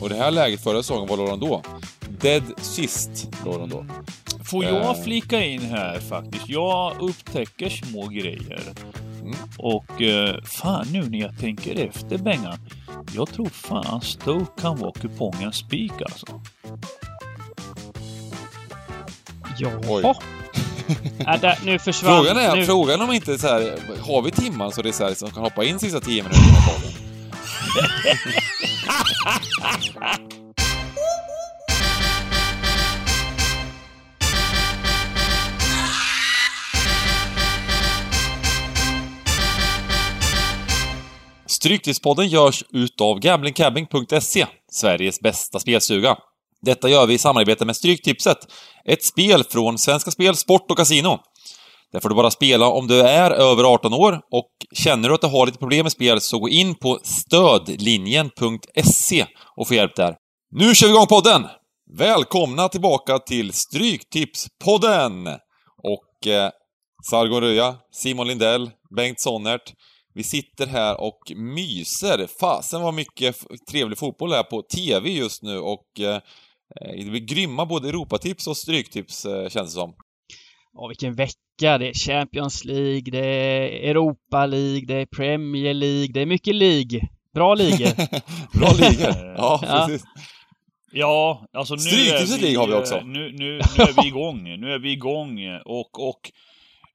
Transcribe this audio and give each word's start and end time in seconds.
Och 0.00 0.08
det 0.08 0.16
här 0.16 0.30
läget 0.30 0.62
förra 0.62 0.82
säsongen, 0.82 1.08
var 1.08 1.16
låg 1.16 1.28
de 1.28 1.40
då? 1.40 1.62
Dead 2.20 2.42
sist 2.58 3.28
låg 3.44 3.58
de 3.60 3.68
då. 3.68 3.86
Får 4.44 4.64
jag 4.64 4.96
Eh. 4.96 5.02
flika 5.04 5.44
in 5.44 5.60
här 5.60 6.00
faktiskt? 6.00 6.48
Jag 6.48 6.96
upptäcker 7.00 7.68
små 7.68 8.06
grejer. 8.06 8.60
Mm. 9.22 9.34
Och 9.58 10.02
eh, 10.02 10.36
fan 10.44 10.86
nu 10.92 11.02
när 11.10 11.18
jag 11.18 11.38
tänker 11.40 11.86
efter 11.88 12.18
Bengan. 12.18 12.58
Jag 13.14 13.32
tror 13.32 13.48
fan 13.48 14.00
Stoke 14.00 14.60
kan 14.62 14.76
vara 14.78 14.92
kupongens 14.92 15.56
spik 15.56 15.92
alltså. 16.06 16.26
Oj. 19.88 20.02
Jaha. 20.02 20.14
Äh, 21.18 21.40
där, 21.40 21.58
nu 21.64 21.78
försvann... 21.78 22.16
Frågan 22.24 22.36
är, 22.36 22.56
nu, 22.56 22.66
frågan 22.66 23.00
om 23.00 23.12
inte 23.12 23.38
så 23.38 23.46
här, 23.46 23.78
har 24.00 24.22
vi 24.22 24.30
timman 24.30 24.72
så 24.72 24.82
det 24.82 24.88
är 24.88 24.92
så 24.92 25.04
här, 25.04 25.14
som 25.14 25.30
kan 25.30 25.42
hoppa 25.42 25.64
in 25.64 25.78
sista 25.78 26.00
tio 26.00 26.22
minuterna? 26.22 26.46
Stryktipspodden 29.26 29.38
görs 42.28 42.64
utav 42.72 43.18
gamblingcabbing.se, 43.18 44.46
Sveriges 44.72 45.20
bästa 45.20 45.58
spelstuga. 45.58 46.16
Detta 46.62 46.88
gör 46.88 47.06
vi 47.06 47.14
i 47.14 47.18
samarbete 47.18 47.64
med 47.64 47.76
Stryktipset, 47.76 48.38
ett 48.84 49.04
spel 49.04 49.44
från 49.44 49.78
Svenska 49.78 50.10
Spel, 50.10 50.36
Sport 50.36 50.70
och 50.70 50.76
Casino. 50.76 51.18
Där 51.92 52.00
får 52.00 52.08
du 52.08 52.14
bara 52.14 52.30
spela 52.30 52.68
om 52.68 52.86
du 52.86 53.00
är 53.00 53.30
över 53.30 53.64
18 53.64 53.94
år 53.94 54.20
och 54.30 54.50
känner 54.74 55.08
du 55.08 55.14
att 55.14 55.20
du 55.20 55.26
har 55.26 55.46
lite 55.46 55.58
problem 55.58 55.82
med 55.82 55.92
spel 55.92 56.20
så 56.20 56.38
gå 56.38 56.48
in 56.48 56.74
på 56.74 56.98
stödlinjen.se 57.02 59.26
och 59.56 59.68
få 59.68 59.74
hjälp 59.74 59.96
där. 59.96 60.16
Nu 60.50 60.74
kör 60.74 60.86
vi 60.86 60.92
igång 60.92 61.06
podden! 61.06 61.46
Välkomna 61.98 62.68
tillbaka 62.68 63.18
till 63.18 63.52
Stryktipspodden! 63.52 65.26
Och 65.82 66.26
eh, 66.26 66.50
Sargon 67.10 67.40
Röja, 67.40 67.76
Simon 67.92 68.26
Lindell, 68.26 68.70
Bengt 68.96 69.20
Sonnert. 69.20 69.72
Vi 70.14 70.24
sitter 70.24 70.66
här 70.66 71.00
och 71.00 71.18
myser. 71.36 72.26
Fasen 72.40 72.82
vad 72.82 72.94
mycket 72.94 73.36
trevlig 73.70 73.98
fotboll 73.98 74.30
det 74.30 74.36
är 74.36 74.42
på 74.42 74.62
TV 74.62 75.10
just 75.10 75.42
nu 75.42 75.58
och 75.58 76.00
eh, 76.00 76.20
eh, 76.80 77.04
det 77.04 77.10
blir 77.10 77.26
grymma 77.26 77.66
både 77.66 77.88
Europatips 77.88 78.46
och 78.46 78.56
Stryktips 78.56 79.24
eh, 79.24 79.48
känns 79.48 79.74
det 79.74 79.80
som. 79.80 79.94
Ja, 80.76 80.86
vilken 80.86 81.14
vecka. 81.14 81.78
Det 81.78 81.88
är 81.88 81.94
Champions 81.94 82.64
League, 82.64 83.10
det 83.10 83.26
är 83.26 83.90
Europa 83.90 84.46
League, 84.46 84.84
det 84.86 84.94
är 84.94 85.06
Premier 85.06 85.74
League, 85.74 86.08
det 86.14 86.20
är 86.20 86.26
mycket 86.26 86.54
League. 86.54 87.00
Bra 87.34 87.54
ligor. 87.54 87.88
Bra 88.58 88.68
ligor! 88.88 89.34
Ja, 89.36 89.60
Ja. 89.62 89.84
precis. 89.88 90.06
Ja, 90.92 91.46
alltså 91.52 91.74
nu 91.74 91.80
Stryktipset 91.80 92.30
är 92.30 92.36
vi, 92.36 92.42
League 92.42 92.58
har 92.60 92.66
vi 92.66 92.72
eh, 92.72 92.78
också. 92.78 93.00
Nu, 93.04 93.32
nu, 93.32 93.60
nu 93.76 93.82
är 93.84 94.02
vi 94.02 94.08
igång. 94.12 94.42
Nu 94.60 94.72
är 94.72 94.78
vi 94.78 94.92
igång 94.92 95.38
och, 95.64 96.08
och 96.08 96.30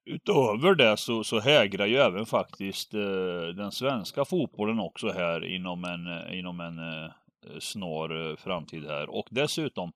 utöver 0.05 0.75
det 0.75 0.97
så, 0.97 1.23
så 1.23 1.39
hägrar 1.39 1.85
ju 1.85 1.97
även 1.97 2.25
faktiskt 2.25 2.93
eh, 2.93 3.01
den 3.55 3.71
svenska 3.71 4.25
fotbollen 4.25 4.79
också 4.79 5.11
här 5.11 5.45
inom 5.55 5.83
en, 5.83 6.07
eh, 6.07 6.39
inom 6.39 6.59
en 6.59 6.79
eh, 6.79 7.09
snar 7.59 8.29
eh, 8.29 8.35
framtid 8.35 8.85
här. 8.87 9.09
Och 9.09 9.27
dessutom 9.31 9.91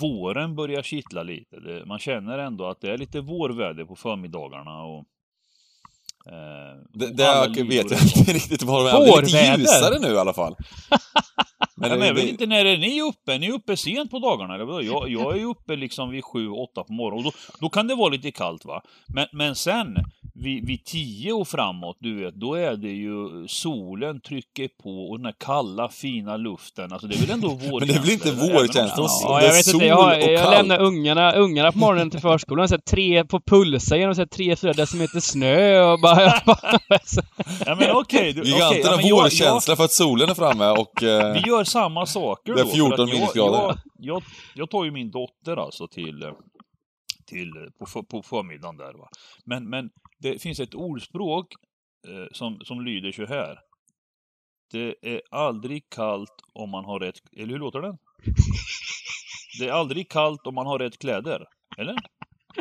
våren 0.00 0.54
börjar 0.54 0.82
kittla 0.82 1.22
lite. 1.22 1.60
Det, 1.60 1.86
man 1.86 1.98
känner 1.98 2.38
ändå 2.38 2.66
att 2.66 2.80
det 2.80 2.90
är 2.90 2.98
lite 2.98 3.20
vårväder 3.20 3.84
på 3.84 3.96
förmiddagarna 3.96 4.82
och 4.82 5.04
eh, 6.26 6.76
Det, 6.88 7.16
det 7.16 7.22
jag 7.22 7.50
ligor 7.50 7.68
vet 7.68 7.84
och 7.84 7.92
jag 7.92 8.18
inte 8.18 8.32
riktigt 8.32 8.62
vad 8.62 8.84
det 8.84 8.90
är. 8.90 9.22
Det 9.22 9.38
är 9.38 9.56
lite 9.56 9.60
ljusare 9.60 9.98
nu 9.98 10.14
i 10.14 10.18
alla 10.18 10.34
fall. 10.34 10.56
Men, 11.76 11.90
Ja, 11.90 11.96
men 11.96 12.00
det, 12.00 12.06
jag 12.06 12.14
vet 12.14 12.24
det, 12.24 12.30
inte, 12.30 12.46
när 12.46 12.64
är 12.64 12.78
ni 12.78 13.02
uppe? 13.02 13.38
Ni 13.38 13.46
är 13.46 13.52
uppe 13.52 13.76
sent 13.76 14.10
på 14.10 14.18
dagarna, 14.18 14.54
eller? 14.54 14.82
Jag, 14.82 15.08
jag 15.08 15.38
är 15.38 15.44
uppe 15.44 15.76
liksom 15.76 16.10
vid 16.10 16.24
sju, 16.24 16.48
åtta 16.48 16.84
på 16.84 16.92
morgonen. 16.92 17.26
Och 17.26 17.32
då, 17.32 17.56
då 17.60 17.68
kan 17.68 17.86
det 17.86 17.94
vara 17.94 18.08
lite 18.08 18.30
kallt 18.30 18.64
va? 18.64 18.82
Men, 19.06 19.26
men 19.32 19.54
sen, 19.54 19.96
vid, 20.34 20.66
vid 20.66 20.84
tio 20.84 21.32
och 21.32 21.48
framåt, 21.48 21.96
du 22.00 22.24
vet, 22.24 22.34
då 22.34 22.54
är 22.54 22.76
det 22.76 22.88
ju 22.90 23.48
solen 23.48 24.20
trycker 24.20 24.68
på 24.82 25.10
och 25.10 25.18
den 25.18 25.24
här 25.26 25.34
kalla, 25.44 25.88
fina 25.88 26.36
luften. 26.36 26.92
Alltså 26.92 27.06
det 27.06 27.14
är 27.14 27.20
väl 27.20 27.30
ändå 27.30 27.48
vårkänsla? 27.48 27.78
Men 27.80 27.88
det 27.88 27.94
är 27.94 28.00
väl 28.00 28.10
inte 28.10 28.30
vårkänsla? 28.32 29.06
Ja, 29.22 29.38
det 29.38 29.44
är 29.44 29.46
jag 29.48 29.54
vet 29.54 29.64
sol 29.64 29.74
inte. 29.74 29.86
Jag, 29.86 29.96
har, 29.96 30.16
och 30.16 30.22
jag 30.22 30.42
kallt. 30.42 30.56
lämnar 30.56 30.78
ungarna, 30.80 31.32
ungarna 31.32 31.72
på 31.72 31.78
morgonen 31.78 32.10
till 32.10 32.20
förskolan. 32.20 32.68
Så 32.68 32.74
här, 32.74 32.80
tre 32.80 33.24
på 33.24 33.40
pulsa 33.40 33.96
genom 33.96 34.14
så 34.14 34.20
här, 34.20 34.26
tre, 34.26 34.56
fyra 34.56 34.72
decimeter 34.72 35.20
snö 35.20 35.82
och 35.92 36.00
bara... 36.00 36.32
Ja 37.66 37.74
men 37.74 37.90
okej. 37.90 38.30
okej, 38.30 38.42
Giganterna 38.44 38.80
ja, 38.84 38.96
men 38.96 39.06
jag- 39.06 39.16
vårkänsla 39.22 39.76
för 39.76 39.84
att 39.84 39.92
solen 39.92 40.30
är 40.30 40.34
framme 40.34 40.66
och... 40.70 41.02
Eh, 41.12 41.32
Vi 41.32 41.40
gör 41.50 41.64
samma 41.64 42.06
saker 42.06 42.54
Det 42.54 42.60
är 42.60 42.64
då. 42.64 42.70
för 42.70 42.76
14 42.76 42.92
att 42.92 42.98
jag- 42.98 43.08
minusgrader. 43.14 43.58
Jag, 43.58 43.76
jag, 43.98 44.22
jag 44.54 44.70
tar 44.70 44.84
ju 44.84 44.90
min 44.90 45.10
dotter 45.10 45.56
alltså 45.64 45.88
till, 45.88 46.22
eh, 46.22 46.28
till 47.32 47.56
eh, 47.56 47.62
på, 47.78 48.02
på 48.02 48.22
förmiddagen 48.22 48.76
där 48.76 48.92
va. 48.92 49.08
Men, 49.44 49.70
men 49.70 49.90
det 50.18 50.42
finns 50.42 50.60
ett 50.60 50.74
ordspråk 50.74 51.46
eh, 52.08 52.26
som, 52.32 52.60
som 52.64 52.84
lyder 52.84 53.12
så 53.12 53.26
här. 53.26 53.58
Det 54.72 54.94
är 55.02 55.20
aldrig 55.30 55.90
kallt 55.90 56.36
om 56.52 56.70
man 56.70 56.84
har 56.84 57.00
rätt... 57.00 57.20
Eller 57.36 57.52
hur 57.52 57.58
låter 57.58 57.80
den? 57.80 57.98
Det 59.58 59.68
är 59.68 59.72
aldrig 59.72 60.10
kallt 60.10 60.46
om 60.46 60.54
man 60.54 60.66
har 60.66 60.78
rätt 60.78 60.98
kläder. 60.98 61.46
Eller? 61.78 61.96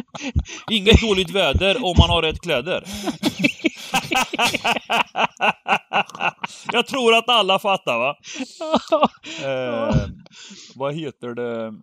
Inget 0.71 1.01
dåligt 1.01 1.29
väder 1.29 1.85
om 1.85 1.95
man 1.97 2.09
har 2.09 2.21
rätt 2.21 2.41
kläder. 2.41 2.83
Jag 6.71 6.87
tror 6.87 7.15
att 7.15 7.29
alla 7.29 7.59
fattar 7.59 7.97
va? 7.97 8.17
Eh, 9.43 9.95
vad 10.75 10.95
heter 10.95 11.33
det? 11.33 11.73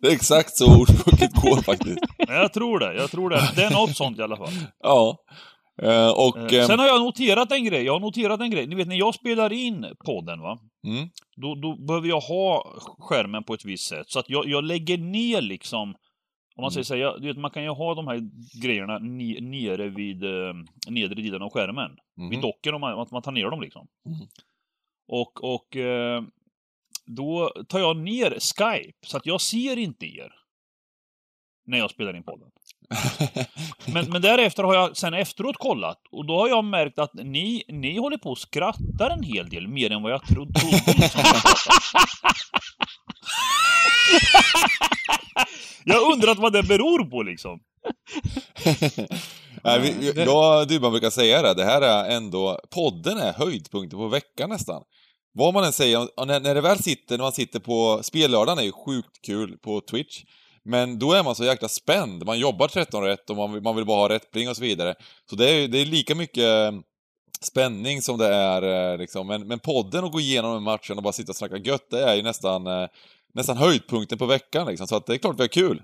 Det 0.00 0.06
är 0.08 0.12
exakt 0.12 0.56
så 0.56 0.80
ordspråket 0.80 1.32
går 1.32 1.62
faktiskt. 1.62 1.98
Jag 2.18 2.52
tror 2.52 2.78
det, 2.78 2.94
jag 2.94 3.10
tror 3.10 3.30
det. 3.30 3.40
Det 3.56 3.62
är 3.62 3.70
något 3.70 3.96
sånt 3.96 4.18
i 4.18 4.22
alla 4.22 4.36
fall. 4.36 4.52
Ja. 4.82 5.16
Eh, 5.82 6.10
och... 6.10 6.52
Eh, 6.52 6.60
Eh, 6.60 6.66
Sen 6.66 6.78
har 6.78 6.86
jag 6.86 7.00
noterat 7.00 7.52
en 7.52 7.64
grej. 7.64 7.82
Jag 7.84 7.92
har 7.92 8.00
noterat 8.00 8.40
en 8.40 8.50
grej. 8.50 8.66
Ni 8.66 8.74
vet 8.74 8.88
när 8.88 8.96
jag 8.96 9.14
spelar 9.14 9.52
in 9.52 9.86
podden 10.06 10.40
va? 10.40 10.58
mm, 10.86 11.08
Då, 11.36 11.54
då 11.54 11.76
behöver 11.76 12.08
jag 12.08 12.20
ha 12.20 12.74
skärmen 12.98 13.44
på 13.44 13.54
ett 13.54 13.64
visst 13.64 13.88
sätt. 13.88 14.10
Så 14.10 14.18
att 14.18 14.30
jag, 14.30 14.48
jag 14.48 14.64
lägger 14.64 14.98
ner 14.98 15.40
liksom 15.40 15.94
om 16.56 16.62
man 16.62 16.70
säger 16.70 16.84
så 16.84 16.94
här, 16.94 17.00
jag, 17.00 17.22
du 17.22 17.28
vet, 17.28 17.36
man 17.36 17.50
kan 17.50 17.62
ju 17.62 17.68
ha 17.68 17.94
de 17.94 18.06
här 18.08 18.20
grejerna 18.62 18.98
ni, 18.98 19.40
nere 19.40 19.88
vid 19.88 20.24
eh, 20.24 20.54
nedre 20.88 21.22
delen 21.22 21.42
av 21.42 21.50
skärmen. 21.50 21.90
mhm. 22.18 22.30
vid 22.30 22.40
docken 22.40 22.74
om 22.74 22.80
man, 22.80 23.06
man 23.12 23.22
tar 23.22 23.32
ner 23.32 23.50
dem 23.50 23.60
liksom. 23.60 23.86
Mm. 24.06 24.18
Och, 25.08 25.44
och 25.54 25.76
eh, 25.76 26.22
då 27.16 27.52
tar 27.68 27.78
jag 27.78 27.96
ner 27.96 28.30
Skype 28.30 29.06
så 29.06 29.16
att 29.16 29.26
jag 29.26 29.40
ser 29.40 29.76
inte 29.76 30.06
er. 30.06 30.32
När 31.66 31.78
jag 31.78 31.90
spelar 31.90 32.16
in 32.16 32.22
podden. 32.22 32.48
Men, 33.92 34.10
men 34.10 34.22
därefter 34.22 34.62
har 34.62 34.74
jag 34.74 34.96
sen 34.96 35.14
efteråt 35.14 35.56
kollat 35.56 35.98
och 36.10 36.26
då 36.26 36.38
har 36.38 36.48
jag 36.48 36.64
märkt 36.64 36.98
att 36.98 37.14
ni, 37.14 37.64
ni 37.68 37.98
håller 37.98 38.16
på 38.16 38.30
och 38.30 38.38
skrattar 38.38 39.10
en 39.10 39.22
hel 39.22 39.48
del 39.48 39.68
mer 39.68 39.90
än 39.90 40.02
vad 40.02 40.12
jag 40.12 40.26
tro, 40.26 40.46
trodde. 40.46 40.94
Jag 45.84 46.12
undrat 46.12 46.38
vad 46.38 46.52
det 46.52 46.62
beror 46.62 47.04
på 47.10 47.22
liksom. 47.22 47.60
Nej, 49.64 49.80
vi, 49.80 50.12
jag 50.24 50.60
och 50.60 50.66
Dybban 50.66 50.90
brukar 50.90 51.10
säga 51.10 51.42
det, 51.42 51.54
det 51.54 51.64
här 51.64 51.82
är 51.82 52.16
ändå, 52.16 52.60
podden 52.74 53.18
är 53.18 53.32
höjdpunkten 53.32 53.98
på 53.98 54.08
veckan 54.08 54.50
nästan. 54.50 54.82
Vad 55.32 55.54
man 55.54 55.64
än 55.64 55.72
säger, 55.72 56.26
när, 56.26 56.40
när 56.40 56.54
det 56.54 56.60
väl 56.60 56.82
sitter, 56.82 57.16
när 57.16 57.24
man 57.24 57.32
sitter 57.32 57.60
på, 57.60 58.00
spellördagen 58.02 58.58
är 58.58 58.62
ju 58.62 58.72
sjukt 58.72 59.24
kul 59.26 59.58
på 59.58 59.80
Twitch. 59.80 60.24
Men 60.64 60.98
då 60.98 61.12
är 61.12 61.22
man 61.24 61.34
så 61.34 61.44
jäkla 61.44 61.68
spänd, 61.68 62.26
man 62.26 62.38
jobbar 62.38 62.68
13 62.68 63.04
rätt 63.04 63.30
och 63.30 63.36
man, 63.36 63.52
vill- 63.52 63.62
man 63.62 63.76
vill 63.76 63.84
bara 63.84 63.96
ha 64.00 64.08
rätt 64.08 64.30
pling 64.30 64.48
och 64.48 64.56
så 64.56 64.62
vidare. 64.62 64.94
Så 65.30 65.36
det 65.36 65.50
är, 65.50 65.68
det 65.68 65.78
är 65.78 65.84
lika 65.86 66.14
mycket 66.14 66.44
eh, 66.44 66.72
spänning 67.40 68.02
som 68.02 68.18
det 68.18 68.26
är 68.34 68.92
eh, 68.92 68.98
liksom, 68.98 69.26
men, 69.26 69.46
men 69.48 69.58
podden 69.58 70.04
och 70.04 70.12
gå 70.12 70.20
igenom 70.20 70.56
en 70.56 70.62
matchen 70.62 70.96
och 70.96 71.02
bara 71.02 71.12
sitta 71.12 71.32
och 71.32 71.36
snacka 71.36 71.56
gött, 71.56 71.90
det 71.90 72.04
är 72.04 72.14
ju 72.14 72.22
nästan, 72.22 72.66
eh, 72.66 72.88
nästan 73.34 73.56
höjdpunkten 73.56 74.18
på 74.18 74.26
veckan 74.26 74.66
liksom. 74.66 74.86
Så 74.86 74.96
att 74.96 75.06
det 75.06 75.14
är 75.14 75.18
klart 75.18 75.38
vi 75.38 75.42
har 75.42 75.48
kul. 75.48 75.82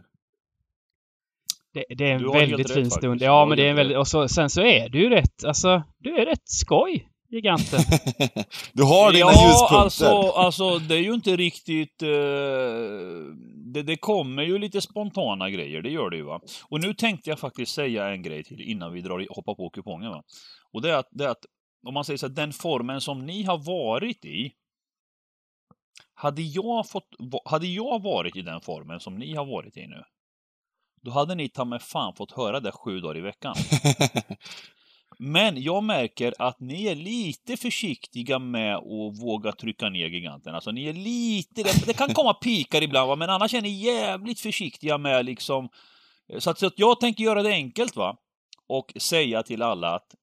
Det, 1.75 1.85
det 1.95 2.05
är 2.05 2.15
en 2.15 2.33
väldigt 2.33 2.59
rätt 2.59 2.75
fin 2.75 2.85
faktiskt. 2.85 2.97
stund. 2.97 3.21
Du 3.21 3.25
Ja, 3.25 3.47
men 3.47 3.57
det 3.57 3.67
är 3.67 3.71
en 3.71 3.77
väldigt... 3.77 3.97
Och 3.97 4.09
så, 4.09 4.29
sen 4.29 4.51
så 4.51 4.63
är 4.63 4.89
du 4.89 5.01
ju 5.03 5.09
rätt, 5.11 5.45
alltså, 5.45 5.83
du 5.99 6.17
är 6.17 6.27
rätt 6.27 6.49
skoj, 6.49 7.09
giganten. 7.31 7.81
du 8.73 8.83
har 8.83 9.13
dina 9.13 9.33
ja, 9.33 9.47
ljuspunkter. 9.47 9.77
alltså, 9.77 10.31
alltså 10.31 10.79
det 10.79 10.95
är 10.95 11.03
ju 11.03 11.15
inte 11.15 11.37
riktigt... 11.37 12.03
Eh, 12.03 12.09
det, 13.73 13.83
det 13.83 13.97
kommer 13.97 14.43
ju 14.43 14.59
lite 14.59 14.81
spontana 14.81 15.51
grejer, 15.51 15.83
det 15.83 15.91
gör 15.91 16.11
det 16.11 16.17
ju 16.17 16.23
va. 16.23 16.41
Och 16.69 16.81
nu 16.81 16.95
tänkte 16.95 17.31
jag 17.31 17.39
faktiskt 17.39 17.75
säga 17.75 18.09
en 18.09 18.23
grej 18.23 18.45
till 18.45 18.61
innan 18.61 18.93
vi 18.93 19.01
drar 19.01 19.23
i, 19.23 19.27
hoppar 19.31 19.55
på 19.55 19.71
kupongen 19.71 20.11
va. 20.11 20.23
Och 20.73 20.83
det 20.83 20.91
är 20.91 20.97
att, 20.97 21.09
det 21.11 21.25
är 21.25 21.29
att 21.29 21.45
om 21.87 21.95
man 21.95 22.05
säger 22.05 22.19
så 22.19 22.27
här, 22.27 22.35
den 22.35 22.53
formen 22.53 23.01
som 23.01 23.27
ni 23.27 23.43
har 23.43 23.59
varit 23.59 24.25
i. 24.25 24.53
Hade 26.15 26.43
jag, 26.43 26.89
fått, 26.89 27.09
hade 27.45 27.67
jag 27.67 28.03
varit 28.03 28.37
i 28.37 28.43
den 28.43 28.61
formen 28.61 29.01
som 29.01 29.19
ni 29.19 29.35
har 29.35 29.45
varit 29.45 29.77
i 29.77 29.87
nu. 29.87 30.03
Då 31.03 31.11
hade 31.11 31.35
ni 31.35 31.49
ta 31.49 31.65
med 31.65 31.83
fan 31.83 32.15
fått 32.15 32.33
höra 32.33 32.61
det 32.61 32.73
sju 32.73 33.01
dagar 33.01 33.17
i 33.17 33.21
veckan. 33.21 33.55
Men 35.19 35.63
jag 35.63 35.85
märker 35.85 36.35
att 36.39 36.61
ni 36.61 36.87
är 36.87 36.95
lite 36.95 37.57
försiktiga 37.57 38.39
med 38.39 38.77
att 38.77 39.23
våga 39.23 39.53
trycka 39.53 39.89
ner 39.89 40.07
giganten. 40.07 40.55
Alltså 40.55 40.71
ni 40.71 40.87
är 40.87 40.93
lite, 40.93 41.63
det, 41.63 41.87
det 41.87 41.93
kan 41.93 42.15
komma 42.15 42.35
pikar 42.35 42.83
ibland 42.83 43.09
va, 43.09 43.17
men 43.17 43.31
annars 43.31 43.55
är 43.55 43.63
ni 43.63 43.69
jävligt 43.69 44.41
försiktiga 44.41 44.99
med 44.99 45.25
liksom... 45.25 45.69
Så 46.39 46.51
att, 46.51 46.59
så 46.59 46.67
att 46.67 46.79
jag 46.79 47.01
tänker 47.01 47.25
göra 47.25 47.43
det 47.43 47.53
enkelt 47.53 47.97
va. 47.97 48.17
Och 48.67 48.93
säga 48.97 49.43
till 49.43 49.63
alla 49.63 49.95
att 49.95 50.15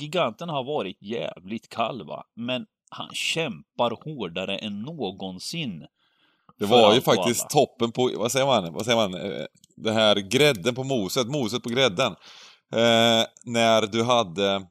giganten 0.00 0.48
har 0.48 0.64
varit 0.64 1.02
jävligt 1.02 1.68
kall 1.68 2.06
va, 2.06 2.24
men 2.34 2.66
han 2.90 3.10
kämpar 3.12 4.04
hårdare 4.04 4.58
än 4.58 4.82
någonsin. 4.82 5.86
Det 6.58 6.66
var 6.66 6.94
ju 6.94 7.00
faktiskt 7.00 7.42
alla. 7.42 7.48
toppen 7.48 7.92
på, 7.92 8.10
vad 8.16 8.32
säger 8.32 8.46
man, 8.46 8.72
vad 8.72 8.84
säger 8.84 8.96
man, 8.96 9.14
Eh, 9.14 9.46
det 9.76 9.92
här 9.92 10.16
grädden 10.16 10.74
på 10.74 10.84
moset, 10.84 11.26
moset 11.26 11.62
på 11.62 11.68
grädden. 11.68 12.14
Eh, 12.72 13.26
när 13.44 13.86
du 13.86 14.02
hade, 14.02 14.66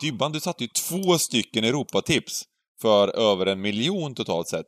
Dybban, 0.00 0.32
du 0.32 0.40
satte 0.40 0.64
ju 0.64 0.68
två 0.68 1.18
stycken 1.18 1.64
Europatips 1.64 2.42
för 2.82 3.08
över 3.32 3.46
en 3.46 3.60
miljon 3.60 4.14
totalt 4.14 4.48
sett. 4.48 4.66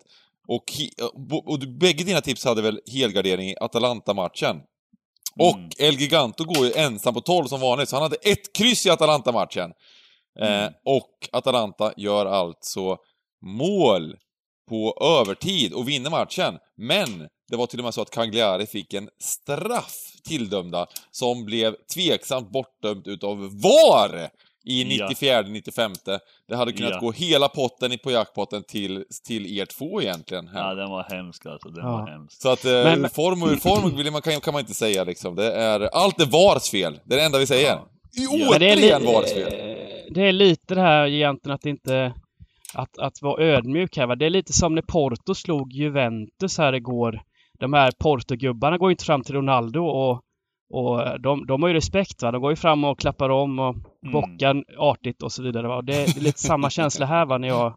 Och, 0.48 0.64
he- 0.72 1.02
och, 1.32 1.48
och 1.48 1.58
du, 1.58 1.66
bägge 1.78 2.04
dina 2.04 2.20
tips 2.20 2.44
hade 2.44 2.62
väl 2.62 2.80
helgardering 2.92 3.48
i 3.50 3.56
Atalanta-matchen? 3.60 4.60
Och 5.38 5.56
Mm. 5.56 5.70
El 5.78 5.94
Giganto 6.00 6.44
går 6.44 6.66
ju 6.66 6.72
ensam 6.72 7.14
på 7.14 7.20
12 7.20 7.46
som 7.46 7.60
vanligt, 7.60 7.88
så 7.88 7.96
han 7.96 8.02
hade 8.02 8.16
ett 8.16 8.52
kryss 8.56 8.86
i 8.86 8.90
Atalanta-matchen. 8.90 9.72
Eh, 10.40 10.58
Mm. 10.62 10.72
och 10.84 11.10
Atalanta 11.32 11.92
gör 11.96 12.26
alltså 12.26 12.96
mål 13.46 14.16
på 14.68 14.98
övertid 15.20 15.72
och 15.72 15.88
vinner 15.88 16.10
matchen. 16.10 16.58
Men 16.76 17.28
det 17.50 17.56
var 17.56 17.66
till 17.66 17.78
och 17.78 17.84
med 17.84 17.94
så 17.94 18.02
att 18.02 18.10
Cagliari 18.10 18.66
fick 18.66 18.94
en 18.94 19.08
straff 19.20 19.94
tilldömda 20.28 20.86
som 21.10 21.44
blev 21.44 21.74
tveksamt 21.94 22.50
bortdömd 22.52 23.06
utav 23.06 23.38
VAR 23.62 24.28
i 24.66 24.96
Ja. 24.98 25.08
94-95. 25.08 26.18
Det 26.48 26.56
hade 26.56 26.72
kunnat 26.72 26.90
Ja. 26.92 26.98
gå 27.00 27.12
hela 27.12 27.48
potten 27.48 27.92
i- 27.92 27.98
på 27.98 28.10
jackpotten 28.10 28.62
till, 28.68 29.04
till 29.26 29.58
er 29.58 29.66
två 29.66 30.02
egentligen. 30.02 30.50
Ja, 30.54 30.74
den 30.74 30.90
var 30.90 31.02
hemsk 31.10 31.46
alltså. 31.46 31.68
Den 31.68 31.84
Ja. 31.84 31.92
var 31.92 32.06
hemsk. 32.10 32.42
Så 32.42 32.48
att 32.48 32.64
eh, 32.64 32.70
Men- 32.72 33.10
form 33.10 33.42
och 33.42 33.62
form 33.62 34.12
man, 34.12 34.22
kan, 34.22 34.40
kan 34.40 34.52
man 34.52 34.60
inte 34.60 34.74
säga 34.74 35.04
liksom. 35.04 35.34
Det 35.34 35.52
är, 35.52 35.80
allt 35.80 36.20
är 36.20 36.26
VARs 36.26 36.70
fel. 36.70 37.00
Det 37.04 37.14
är 37.14 37.18
det 37.18 37.24
enda 37.24 37.38
vi 37.38 37.46
säger. 37.46 37.68
Ja. 37.70 37.88
Återigen 38.50 39.04
VARs 39.04 39.32
fel. 39.32 39.50
det 40.14 40.22
är 40.28 40.32
lite 40.32 40.74
det 40.74 40.80
här 40.80 41.06
egentligen 41.06 41.54
att 41.54 41.66
inte... 41.66 42.14
Att, 42.76 42.98
att 42.98 43.22
vara 43.22 43.44
ödmjuk 43.44 43.96
här 43.96 44.06
va. 44.06 44.14
Det 44.16 44.26
är 44.26 44.30
lite 44.30 44.52
som 44.52 44.74
när 44.74 44.82
Porto 44.82 45.34
slog 45.34 45.72
Juventus 45.72 46.58
här 46.58 46.72
igår. 46.72 47.20
De 47.58 47.72
här 47.72 47.92
Porto-gubbarna 47.98 48.78
går 48.78 48.88
ju 48.90 48.92
inte 48.92 49.04
fram 49.04 49.22
till 49.22 49.34
Ronaldo 49.34 49.80
och, 49.86 50.20
och 50.70 51.20
de, 51.20 51.46
de 51.46 51.62
har 51.62 51.68
ju 51.68 51.74
respekt 51.74 52.22
va. 52.22 52.30
De 52.30 52.40
går 52.42 52.52
ju 52.52 52.56
fram 52.56 52.84
och 52.84 52.98
klappar 52.98 53.28
om 53.30 53.58
och 53.58 53.74
Mm. 54.04 54.12
bockar 54.12 54.64
artigt 54.78 55.22
och 55.22 55.32
så 55.32 55.42
vidare 55.42 55.68
va. 55.68 55.76
Och 55.76 55.84
det 55.84 55.94
är 55.94 56.20
lite 56.20 56.40
samma 56.40 56.70
känsla 56.70 57.06
här 57.06 57.26
va 57.26 57.38
när 57.38 57.48
jag 57.48 57.76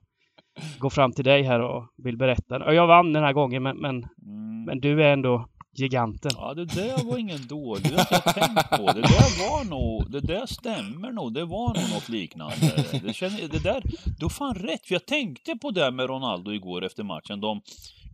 går 0.79 0.89
fram 0.89 1.11
till 1.11 1.23
dig 1.25 1.43
här 1.43 1.59
och 1.59 1.83
vill 2.03 2.17
berätta. 2.17 2.65
Och 2.65 2.73
jag 2.75 2.87
vann 2.87 3.13
den 3.13 3.23
här 3.23 3.33
gången 3.33 3.63
men, 3.63 3.77
men, 3.77 3.95
Mm. 3.95 4.63
men 4.65 4.79
du 4.79 5.03
är 5.03 5.13
ändå 5.13 5.45
giganten. 5.77 6.31
Ja, 6.35 6.53
det 6.53 6.65
där 6.65 7.11
var 7.11 7.17
ingen 7.17 7.47
dålig. 7.47 7.83
Det 7.83 7.97
har 7.97 8.07
jag 8.11 8.23
tänkt 8.35 8.69
på. 8.69 8.77
Det 8.85 9.01
där 9.01 9.49
var 9.49 9.69
nog, 9.69 10.11
det 10.11 10.19
där 10.19 10.45
stämmer 10.45 11.11
nog. 11.11 11.33
Det 11.33 11.45
var 11.45 11.67
nog 11.67 11.93
något 11.93 12.09
liknande. 12.09 12.55
Det, 13.03 13.13
känner, 13.13 13.47
det 13.51 13.63
där, 13.63 13.81
du 14.19 14.25
har 14.25 14.29
fan 14.29 14.55
rätt. 14.55 14.85
För 14.87 14.95
jag 14.95 15.05
tänkte 15.05 15.55
på 15.61 15.71
det 15.71 15.91
med 15.91 16.07
Ronaldo 16.09 16.51
igår 16.53 16.83
efter 16.85 17.03
matchen. 17.03 17.41
De 17.41 17.61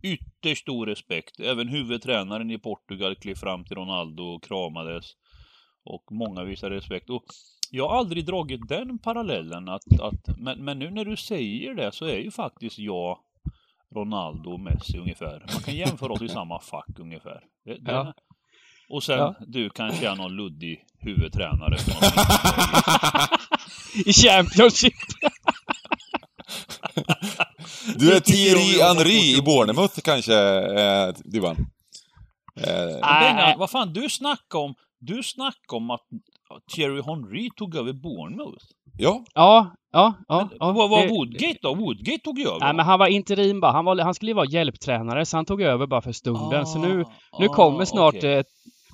ytterst 0.04 0.62
stor 0.62 0.86
respekt. 0.86 1.40
Även 1.40 1.68
huvudtränaren 1.68 2.50
i 2.50 2.58
Portugal 2.58 3.16
klev 3.16 3.34
fram 3.34 3.64
till 3.64 3.76
Ronaldo 3.76 4.22
och 4.22 4.44
kramades. 4.44 5.04
Och 5.84 6.04
många 6.10 6.44
visade 6.44 6.76
respekt. 6.76 7.10
Och 7.10 7.24
jag 7.70 7.88
har 7.88 7.96
aldrig 7.98 8.26
dragit 8.26 8.68
den 8.68 8.98
parallellen 8.98 9.68
att, 9.68 10.00
att 10.00 10.38
men, 10.38 10.64
men 10.64 10.78
nu 10.78 10.90
när 10.90 11.04
du 11.04 11.16
säger 11.16 11.74
det 11.74 11.92
så 11.92 12.04
är 12.06 12.18
ju 12.18 12.30
faktiskt 12.30 12.78
jag 12.78 13.18
Ronaldo 13.94 14.50
och 14.50 14.60
Messi 14.60 14.98
ungefär. 14.98 15.38
Man 15.52 15.62
kan 15.62 15.76
jämföra 15.76 16.12
oss 16.12 16.22
i 16.22 16.28
samma 16.28 16.60
fack 16.60 16.98
ungefär. 16.98 17.40
Det, 17.64 17.74
det, 17.74 17.92
Ja. 17.92 18.14
Och 18.88 19.02
sen 19.02 19.18
Ja. 19.18 19.34
du 19.46 19.70
kanske 19.70 20.08
är 20.08 20.16
någon 20.16 20.36
luddig 20.36 20.84
huvudtränare. 20.98 21.76
I 24.06 24.12
Championship! 24.12 24.92
Du 27.94 28.12
är 28.12 28.20
Thierry 28.20 28.82
Henry 28.82 29.38
i 29.38 29.42
Bournemouth 29.42 30.00
kanske, 30.00 30.34
eh, 30.80 31.08
Dybban? 31.24 31.56
Eh, 32.60 33.58
vad 33.58 33.70
fan, 33.70 33.92
du 33.92 34.08
snackade 34.10 34.64
om, 34.64 34.74
du 35.00 35.22
snackade 35.22 35.76
om 35.76 35.90
att 35.90 36.00
Thierry 36.74 37.02
Henry 37.02 37.50
tog 37.56 37.76
över 37.76 37.92
Bournemouth. 37.92 38.64
ja, 38.98 39.24
Ja, 39.34 39.70
ja, 39.92 40.14
ja. 40.28 40.36
Men 40.38 40.56
ja 40.60 40.72
vad 40.72 40.90
var 40.90 41.08
Woodgate 41.08 41.58
då? 41.62 41.74
Woodgate 41.74 42.18
tog 42.24 42.38
ju 42.38 42.48
över. 42.48 42.60
Nej, 42.60 42.74
men 42.74 42.86
han 42.86 42.98
var 42.98 43.06
interim 43.06 43.60
bara. 43.60 43.72
Han, 43.72 43.84
var, 43.84 43.98
han 43.98 44.14
skulle 44.14 44.30
ju 44.30 44.34
vara 44.34 44.46
hjälptränare, 44.46 45.26
så 45.26 45.36
han 45.36 45.44
tog 45.44 45.62
över 45.62 45.86
bara 45.86 46.02
för 46.02 46.12
stunden. 46.12 46.66
så 46.66 46.78
nu, 46.78 47.04
nu 47.38 47.48
kommer 47.48 47.84
snart... 47.84 48.14
Ah, 48.14 48.18
okej. 48.18 48.32
Eh, 48.32 48.36
men 48.36 48.44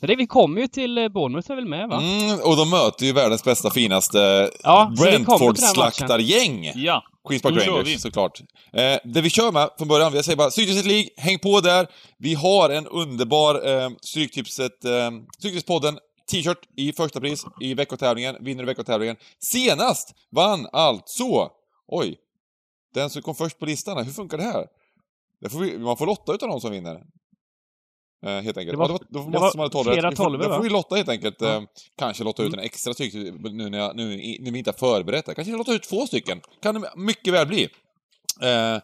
det, 0.06 0.16
vi 0.16 0.26
kommer 0.26 0.60
ju 0.60 0.66
till 0.66 0.98
eh, 0.98 1.08
Bournemouth 1.08 1.50
är 1.50 1.56
väl 1.56 1.66
med 1.66 1.88
va? 1.88 1.96
mm, 1.96 2.40
och 2.40 2.56
de 2.56 2.70
möter 2.70 3.06
ju 3.06 3.12
världens 3.12 3.44
bästa, 3.44 3.70
finaste 3.70 4.50
Ja, 4.62 4.92
Brentford-slaktargäng. 4.98 6.72
Ja, 6.74 7.02
Queens 7.28 7.42
Park 7.42 7.66
Rangers, 7.66 7.86
vi. 7.86 7.98
såklart. 7.98 8.40
Eh, 8.72 8.98
det 9.04 9.20
vi 9.20 9.30
kör 9.30 9.52
med 9.52 9.70
från 9.78 9.88
början, 9.88 10.14
jag 10.14 10.24
säger 10.24 10.36
bara 10.36 10.50
Stryktipset 10.50 10.86
League, 10.86 11.08
häng 11.16 11.38
på 11.38 11.60
där. 11.60 11.86
Vi 12.18 12.34
har 12.34 12.70
en 12.70 12.86
underbar 12.86 13.68
eh, 13.68 13.90
Stryktipset, 14.00 14.84
eh, 14.84 15.10
Stryktipspodden 15.38 15.98
t-shirt 16.30 16.68
i 16.76 16.92
första 16.92 17.20
pris 17.20 17.44
i 17.60 17.74
veckotävlingen, 17.74 18.36
vinner 18.40 18.62
i 18.62 18.66
veckotävlingen. 18.66 19.16
Senast 19.38 20.14
vann 20.30 20.66
alltså, 20.72 21.50
oj, 21.86 22.16
den 22.94 23.10
som 23.10 23.22
kom 23.22 23.34
först 23.34 23.58
på 23.58 23.66
listan, 23.66 24.04
hur 24.04 24.12
funkar 24.12 24.38
det 24.38 24.44
här? 24.44 24.66
Det 25.40 25.48
får 25.48 25.58
vi, 25.58 25.78
man 25.78 25.96
får 25.96 26.06
lotta 26.06 26.34
utav 26.34 26.48
de 26.48 26.60
som 26.60 26.72
vinner. 26.72 27.00
Eh, 28.26 28.30
helt 28.42 28.56
enkelt. 28.58 28.70
Det 28.70 28.76
var- 28.76 28.88
ja, 28.88 28.98
det 29.08 29.18
var, 29.18 29.18
det 29.18 29.18
var 29.18 29.24
det 29.24 29.30
massor 29.30 29.40
var 29.40 29.50
som 29.50 29.60
hade 29.60 29.72
tolv 29.72 29.86
rätt. 29.88 29.94
flera 29.94 30.10
Vi 30.10 30.44
får- 30.44 30.62
vi 30.62 30.68
lotta 30.68 30.96
helt 30.96 31.08
enkelt. 31.08 31.36
Ja. 31.40 31.54
Eh, 31.56 31.62
kanske 31.98 32.24
lotta 32.24 32.42
ut 32.42 32.48
Mm. 32.48 32.58
en 32.58 32.64
extra 32.64 32.94
styck 32.94 33.14
nu 33.14 33.70
när, 33.70 33.78
jag, 33.78 33.96
nu, 33.96 34.04
när 34.40 34.50
vi 34.50 34.58
inte 34.58 34.70
har 34.70 34.78
förberett 34.78 35.26
det. 35.26 35.34
Kanske 35.34 35.52
lotta 35.56 35.72
ut 35.74 35.82
två 35.82 36.06
stycken. 36.06 36.40
Kan 36.62 36.74
det 36.80 36.90
mycket 36.96 37.32
väl 37.32 37.46
bli. 37.46 37.62
Eh, 38.42 38.78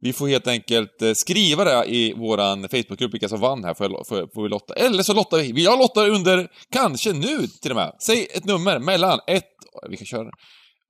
vi 0.00 0.12
får 0.12 0.28
helt 0.28 0.46
enkelt 0.46 1.02
eh, 1.02 1.12
skriva 1.12 1.64
det 1.64 1.84
i 1.88 2.12
våran 2.14 2.62
Facebookgrupp, 2.68 3.14
vilka 3.14 3.28
som 3.28 3.40
vann 3.40 3.64
här, 3.64 3.74
får, 3.74 3.86
jag- 3.92 4.06
får, 4.06 4.28
får 4.34 4.42
vi 4.42 4.48
lotta. 4.48 4.74
Eller 4.74 5.02
så 5.02 5.14
lottar 5.14 5.38
vi. 5.38 5.64
Jag 5.64 5.78
lottar 5.78 6.08
under, 6.08 6.48
kanske 6.72 7.12
nu 7.12 7.46
till 7.62 7.70
och 7.70 7.76
med. 7.76 7.92
Säg 8.06 8.26
ett 8.34 8.44
nummer 8.44 8.78
mellan 8.78 9.18
ett, 9.26 9.44
vi 9.88 9.96
kan 9.96 10.06
köra. 10.06 10.30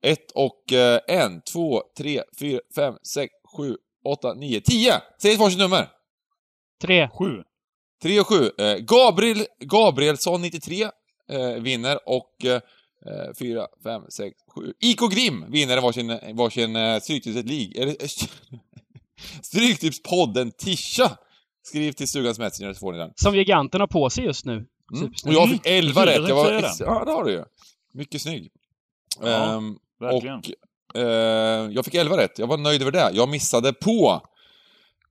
Ett 0.05 0.31
och 0.35 0.73
eh, 0.73 0.99
en, 1.07 1.41
två, 1.53 1.81
tre, 1.97 2.21
fyra, 2.39 2.59
fem, 2.75 2.93
sex, 3.15 3.31
sju, 3.57 3.75
åtta, 4.07 4.33
nio, 4.33 4.61
tio! 4.61 4.93
Säg 5.21 5.33
ett 5.33 5.39
varsitt 5.39 5.59
nummer. 5.59 5.87
Tre. 6.81 7.09
sju. 7.19 7.43
3 8.03 8.19
och 8.19 8.27
7. 8.27 8.49
Eh, 8.57 8.75
Gabriel, 8.77 9.45
Gabrielsson 9.59 10.41
93 10.41 10.83
eh, 11.29 11.49
vinner 11.61 11.99
och 12.09 12.45
eh, 12.45 12.61
4, 13.39 13.67
5, 13.83 14.01
6, 14.09 14.35
7. 14.55 14.73
IK 14.79 14.99
Grim 15.11 15.45
vinner 15.51 15.81
varsin, 15.81 16.19
varsin 16.33 16.75
eh, 16.75 16.99
Stryktipset 16.99 17.45
League. 17.45 17.81
Eller, 17.81 17.95
Stryktipspodden 19.41 20.51
Tisha. 20.51 21.17
Skriv 21.65 21.91
till 21.91 22.07
Stugans 22.07 22.39
Messenger 22.39 22.73
så 22.73 22.79
får 22.79 22.91
ni 22.91 22.97
den. 22.97 23.11
Som 23.15 23.35
giganten 23.35 23.79
har 23.81 23.87
på 23.87 24.09
sig 24.09 24.23
just 24.23 24.45
nu. 24.45 24.53
Mm. 24.93 25.11
Och 25.25 25.33
jag 25.33 25.49
fick 25.49 25.65
11 25.65 26.01
precis, 26.03 26.19
rätt. 26.21 26.29
jag 26.29 26.35
var 26.35 26.51
ja, 26.79 27.05
det 27.05 27.11
har 27.11 27.23
du 27.23 27.31
ju. 27.31 27.43
Mycket 27.93 28.21
snygg. 28.21 28.51
Ja, 29.21 29.55
Ehm, 29.55 29.75
Verkligen. 29.99 30.41
och 30.93 30.99
eh, 30.99 31.71
jag 31.71 31.85
fick 31.85 31.93
11 31.95 32.17
rätt. 32.17 32.39
Jag 32.39 32.47
var 32.47 32.57
nöjd 32.57 32.81
över 32.81 32.91
det. 32.91 33.09
Jag 33.13 33.29
missade 33.29 33.73
på 33.73 34.21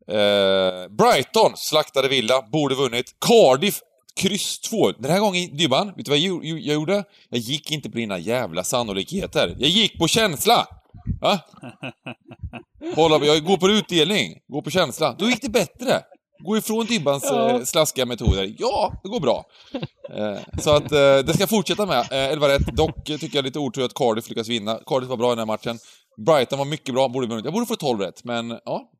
eh, 0.09 0.89
Brighton, 0.89 1.53
slaktade 1.57 2.09
Villa, 2.09 2.43
borde 2.53 2.75
vunnit. 2.75 3.07
Cardiff, 3.27 3.81
kryss 4.21 4.61
2. 4.61 4.93
Den 4.93 5.11
här 5.11 5.21
gången, 5.21 5.57
Dybban, 5.57 5.87
vet 5.97 6.05
du 6.05 6.11
vad 6.11 6.19
jag, 6.19 6.45
gjo- 6.45 6.59
jag 6.59 6.75
gjorde? 6.75 7.05
Jag 7.29 7.41
gick 7.41 7.71
inte 7.71 7.91
på 7.91 7.97
dina 7.97 8.19
jävla 8.19 8.65
sannolikheter. 8.65 9.57
Jag 9.59 9.69
gick 9.71 9.99
på 9.99 10.09
känsla! 10.09 10.67
Va? 11.21 11.39
Kolla, 12.95 13.25
jag 13.25 13.45
går 13.45 13.57
på 13.57 13.69
utdelning, 13.69 14.39
går 14.49 14.63
på 14.63 14.71
känsla. 14.71 15.15
Då 15.19 15.29
gick 15.31 15.43
det 15.43 15.49
bättre. 15.49 16.01
Gå 16.45 16.57
ifrån 16.57 16.87
Dybbans 16.87 17.25
Ja. 17.27 17.51
eh, 17.51 17.63
slaskiga 17.65 18.07
metoder. 18.07 18.55
Ja, 18.59 18.93
det 19.03 19.09
går 19.09 19.21
bra. 19.21 19.45
Eh, 20.15 20.39
så 20.61 20.71
att 20.77 20.93
eh, 20.93 20.99
det 20.99 21.31
ska 21.33 21.43
jag 21.43 21.49
fortsätta 21.49 21.87
med. 21.87 21.99
Eh, 22.01 22.33
11 22.33 22.49
rätt. 22.49 22.67
Dock 22.77 23.05
tycker 23.05 23.37
jag 23.37 23.45
lite 23.45 23.59
otur 23.59 23.85
att 23.85 23.95
Cardiff 23.95 24.29
lyckas 24.29 24.49
vinna. 24.49 24.79
Cardiff 24.87 25.09
var 25.09 25.17
bra 25.17 25.27
i 25.29 25.31
den 25.31 25.39
här 25.39 25.47
matchen. 25.47 25.79
Brighton 26.27 26.59
var 26.59 26.67
mycket 26.67 26.95
bra, 26.95 27.09
borde 27.09 27.27
vunnit. 27.27 27.45
Jag 27.45 27.55
borde 27.55 27.67
få 27.67 27.77
12 27.77 28.01
rätt, 28.01 28.25
men 28.25 28.59
ja. 28.65 28.91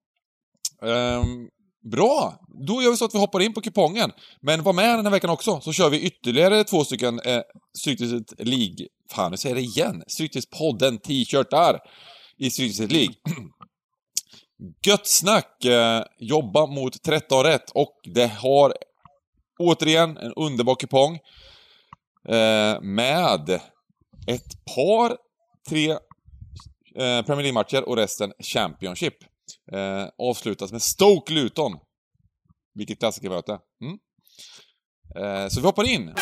Ehm, 0.85 1.49
bra! 1.91 2.39
Då 2.67 2.83
gör 2.83 2.91
vi 2.91 2.97
så 2.97 3.05
att 3.05 3.15
vi 3.15 3.19
hoppar 3.19 3.41
in 3.41 3.55
på 3.55 3.61
kupongen. 3.61 4.13
Men 4.41 4.63
var 4.63 4.73
med 4.73 4.99
den 4.99 5.07
här 5.07 5.13
veckan 5.13 5.31
också, 5.31 5.61
så 5.61 5.73
kör 5.73 5.91
vi 5.91 6.01
ytterligare 6.01 6.65
två 6.65 6.85
stycken 6.85 7.21
eh, 7.21 7.41
Stryktipset 7.79 8.35
League... 8.39 8.87
Fan, 9.11 9.31
nu 9.31 9.37
säger 9.37 9.57
jag 9.57 9.65
det 9.65 9.69
igen. 9.69 10.03
Stryktipspodden 10.07 10.99
t-shirtar 10.99 11.79
i 12.39 12.51
Stryktipset 12.51 12.93
League. 12.93 13.15
Gött 14.87 15.07
snack! 15.07 15.65
Eh, 15.65 16.05
jobba 16.19 16.67
mot 16.67 17.03
13 17.03 17.45
rätt 17.45 17.71
och 17.71 18.01
det 18.15 18.27
har 18.27 18.75
återigen 19.59 20.17
en 20.17 20.33
underbar 20.33 20.75
kupong. 20.75 21.19
Eh, 22.29 22.81
med 22.81 23.61
ett 24.27 24.65
par, 24.75 25.17
tre 25.69 25.91
eh, 25.91 27.23
Premier 27.23 27.43
League-matcher 27.43 27.89
och 27.89 27.97
resten 27.97 28.33
Championship. 28.39 29.15
Eh, 29.73 30.09
avslutas 30.19 30.73
med 30.73 30.83
Stoke 30.83 31.33
Luton. 31.33 31.73
Vilket 32.75 32.99
klassikermöte. 32.99 33.59
Mm. 33.83 33.99
Eh, 35.17 35.49
så 35.49 35.61
vi 35.61 35.67
hoppar 35.67 35.89
in. 35.89 36.15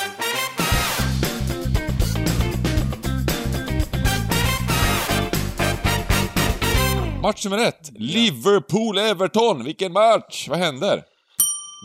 Match 7.23 7.45
nummer 7.45 7.59
ett. 7.59 7.91
Liverpool-Everton. 7.95 9.65
Vilken 9.65 9.93
match! 9.93 10.49
Vad 10.49 10.59
händer? 10.59 11.05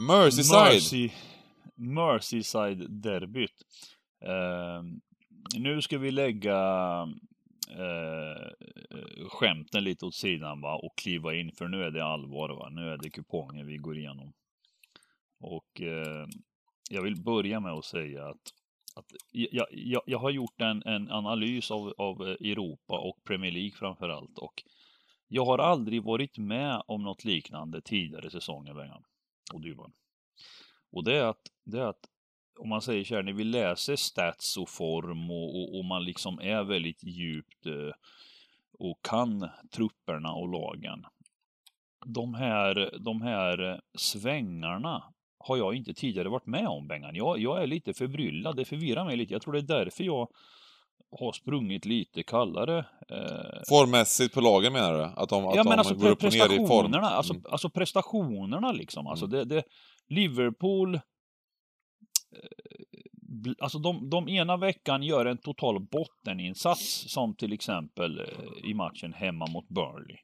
Merseyside. 0.07 0.73
Mercy, 0.73 1.09
Merseyside-derbyt. 1.77 3.51
Eh, 4.25 4.83
nu 5.59 5.81
ska 5.81 5.97
vi 5.97 6.11
lägga 6.11 6.57
eh, 7.69 8.51
skämten 9.29 9.83
lite 9.83 10.05
åt 10.05 10.15
sidan 10.15 10.61
va, 10.61 10.75
och 10.75 10.97
kliva 10.97 11.35
in, 11.35 11.51
för 11.51 11.67
nu 11.67 11.83
är 11.83 11.91
det 11.91 12.05
allvar. 12.05 12.49
Va? 12.49 12.69
Nu 12.69 12.89
är 12.89 12.97
det 12.97 13.09
kuponger 13.09 13.63
vi 13.63 13.77
går 13.77 13.97
igenom. 13.97 14.33
Och 15.39 15.81
eh, 15.81 16.27
jag 16.89 17.01
vill 17.01 17.23
börja 17.23 17.59
med 17.59 17.73
att 17.73 17.85
säga 17.85 18.27
att, 18.27 18.53
att 18.95 19.05
jag, 19.31 19.67
jag, 19.71 20.01
jag 20.05 20.19
har 20.19 20.29
gjort 20.29 20.61
en, 20.61 20.83
en 20.83 21.11
analys 21.11 21.71
av, 21.71 21.93
av 21.97 22.21
Europa 22.21 22.99
och 22.99 23.23
Premier 23.23 23.51
League 23.51 23.71
framför 23.71 24.09
allt. 24.09 24.37
Och 24.37 24.63
jag 25.27 25.45
har 25.45 25.57
aldrig 25.57 26.03
varit 26.03 26.37
med 26.37 26.83
om 26.87 27.03
något 27.03 27.23
liknande 27.23 27.81
tidigare 27.81 28.29
säsonger, 28.29 28.73
Bengan 28.73 29.03
och 29.53 29.61
Dybban. 29.61 29.93
Och 30.91 31.03
det 31.03 31.15
är 31.17 31.23
att, 31.23 31.41
det 31.63 31.79
är 31.79 31.85
att 31.85 32.09
om 32.59 32.69
man 32.69 32.81
säger 32.81 33.03
så 33.03 33.15
här, 33.15 33.23
när 33.23 33.33
vi 33.33 33.43
läser 33.43 33.95
stats 33.95 34.57
och 34.57 34.69
form 34.69 35.31
och, 35.31 35.55
och, 35.61 35.77
och 35.79 35.85
man 35.85 36.03
liksom 36.03 36.39
är 36.39 36.63
väldigt 36.63 37.03
djupt 37.03 37.65
eh, 37.65 37.93
och 38.79 38.99
kan 39.01 39.49
trupperna 39.75 40.33
och 40.33 40.49
lagen. 40.49 41.05
De 42.05 42.33
här, 42.33 42.99
de 42.99 43.21
här 43.21 43.81
svängarna 43.97 45.03
har 45.39 45.57
jag 45.57 45.75
inte 45.75 45.93
tidigare 45.93 46.29
varit 46.29 46.45
med 46.45 46.67
om, 46.67 46.87
Bengan. 46.87 47.15
Jag, 47.15 47.39
jag 47.39 47.63
är 47.63 47.67
lite 47.67 47.93
förbryllad, 47.93 48.55
det 48.55 48.65
förvirrar 48.65 49.05
mig 49.05 49.17
lite. 49.17 49.33
Jag 49.33 49.41
tror 49.41 49.53
det 49.53 49.59
är 49.59 49.79
därför 49.79 50.03
jag 50.03 50.27
har 51.19 51.31
sprungit 51.31 51.85
lite 51.85 52.23
kallare. 52.23 52.77
Eh... 53.09 53.61
Formmässigt 53.69 54.33
på 54.33 54.41
lagen 54.41 54.73
menar 54.73 54.93
du? 54.93 55.03
Att 55.03 55.29
de, 55.29 55.47
att 55.47 55.55
ja, 55.55 55.63
men 55.63 55.71
de 55.71 55.79
alltså 55.79 55.95
går 55.95 56.09
upp 56.09 56.23
och 56.23 56.33
ner 56.33 56.63
i 56.63 56.67
form? 56.67 56.93
alltså, 56.93 57.33
Mm. 57.33 57.45
alltså 57.49 57.69
prestationerna 57.69 58.71
liksom. 58.71 59.07
Alltså 59.07 59.25
Mm. 59.25 59.37
det, 59.37 59.55
det, 59.55 59.63
Liverpool, 60.07 60.99
alltså 63.59 63.79
de, 63.79 64.09
de 64.09 64.29
ena 64.29 64.57
veckan 64.57 65.03
gör 65.03 65.25
en 65.25 65.37
total 65.37 65.79
botteninsats 65.79 67.13
som 67.13 67.35
till 67.35 67.53
exempel 67.53 68.19
eh, 68.19 68.69
i 68.69 68.73
matchen 68.73 69.13
hemma 69.13 69.47
mot 69.47 69.67
Burnley. 69.67 70.17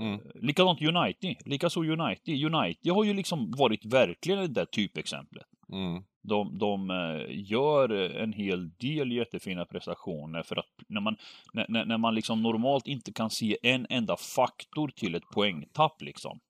Mm. 0.00 0.20
Likadant 0.34 0.82
United, 0.82 1.36
likaså 1.44 1.80
United. 1.80 2.54
United 2.54 2.92
har 2.92 3.04
ju 3.04 3.14
liksom 3.14 3.50
varit 3.50 3.84
verkligen 3.84 4.40
det 4.40 4.48
där 4.48 4.64
typexemplet. 4.64 5.46
Mm. 5.72 6.02
De, 6.22 6.58
de 6.58 6.90
eh, 6.90 7.26
gör 7.50 7.88
en 8.16 8.32
hel 8.32 8.70
del 8.70 9.12
jättefina 9.12 9.64
prestationer 9.64 10.42
för 10.42 10.56
att 10.58 10.70
när 10.88 11.00
man, 11.00 11.16
när- 11.52 11.84
när 11.84 11.98
man 11.98 12.14
liksom 12.14 12.42
normalt 12.42 12.86
inte 12.86 13.12
kan 13.12 13.30
se 13.30 13.56
en 13.62 13.86
enda 13.90 14.16
faktor 14.36 14.88
till 14.88 15.14
ett 15.14 15.30
poängtapp 15.34 16.02
liksom, 16.02 16.40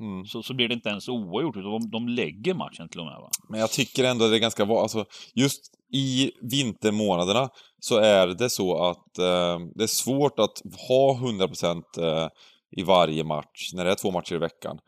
Mm. 0.00 0.26
så, 0.26 0.42
så 0.42 0.54
blir 0.54 0.68
det 0.68 0.74
inte 0.74 0.88
ens 0.88 1.08
oavgjort, 1.08 1.56
utan 1.56 1.70
de, 1.70 1.90
de 1.90 2.08
lägger 2.08 2.54
matchen 2.54 2.88
till 2.88 3.00
och 3.00 3.06
med. 3.06 3.14
Va? 3.14 3.30
Men 3.48 3.60
jag 3.60 3.70
tycker 3.70 4.04
ändå 4.04 4.28
det 4.28 4.36
är 4.36 4.40
ganska 4.40 4.64
alltså 4.64 5.04
just 5.34 5.70
i 5.92 6.30
vintermånaderna 6.42 7.48
så 7.80 7.96
är 7.96 8.26
det 8.26 8.50
så 8.50 8.84
att 8.84 9.18
eh, 9.18 9.58
det 9.74 9.82
är 9.82 9.86
svårt 9.86 10.38
att 10.38 10.62
ha 10.88 11.14
100% 11.14 11.82
eh, 11.98 12.28
i 12.76 12.82
varje 12.82 13.24
match 13.24 13.70
när 13.74 13.84
det 13.84 13.90
är 13.90 13.94
två 13.94 14.10
matcher 14.10 14.34
i 14.34 14.38
veckan. 14.38 14.78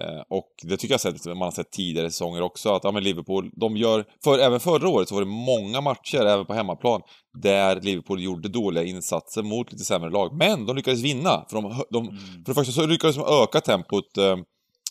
Eh, 0.00 0.22
och 0.28 0.48
det 0.62 0.76
tycker 0.76 0.94
jag 0.94 1.00
sett, 1.00 1.24
man 1.26 1.38
har 1.38 1.50
sett 1.50 1.70
tidigare 1.70 2.10
säsonger 2.10 2.42
också, 2.42 2.72
att 2.74 2.84
ja, 2.84 2.90
men 2.92 3.02
Liverpool, 3.02 3.50
de 3.56 3.76
gör, 3.76 4.04
för, 4.24 4.38
även 4.38 4.60
förra 4.60 4.88
året 4.88 5.08
så 5.08 5.14
var 5.14 5.22
det 5.22 5.28
många 5.28 5.80
matcher, 5.80 6.26
även 6.26 6.46
på 6.46 6.54
hemmaplan, 6.54 7.02
där 7.42 7.80
Liverpool 7.80 8.22
gjorde 8.22 8.48
dåliga 8.48 8.84
insatser 8.84 9.42
mot 9.42 9.72
lite 9.72 9.84
sämre 9.84 10.10
lag. 10.10 10.36
Men 10.36 10.66
de 10.66 10.76
lyckades 10.76 11.00
vinna, 11.00 11.44
för 11.50 11.62
de, 11.62 11.84
de, 11.90 12.08
Mm. 12.08 12.16
för 12.44 12.52
det 12.52 12.54
första 12.54 12.72
så 12.72 12.86
lyckades 12.86 13.16
de 13.16 13.42
öka 13.42 13.60
tempot 13.60 14.18
eh, 14.18 14.36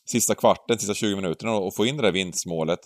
sista 0.06 0.36
kvarten, 0.36 0.78
sista 0.78 0.94
20 0.94 1.16
minuterna 1.16 1.54
och 1.54 1.76
få 1.76 1.86
in 1.86 1.98
det 1.98 2.04
där 2.04 2.12
vinstmålet. 2.12 2.80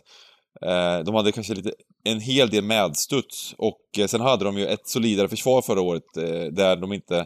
Eh, 0.62 1.00
de 1.06 1.16
hade 1.16 1.32
kanske 1.32 1.54
lite, 1.54 1.72
en 2.04 2.20
hel 2.20 2.50
del 2.50 2.64
medstuds 2.64 3.54
och 3.58 3.80
eh, 3.98 4.08
sen 4.08 4.22
hade 4.22 4.46
de 4.46 4.58
ju 4.58 4.68
ett 4.68 4.88
solidare 4.88 5.28
försvar 5.28 5.62
förra 5.62 5.82
året 5.82 6.18
eh, 6.18 6.24
där 6.52 6.76
de 6.76 6.94
inte 6.94 7.26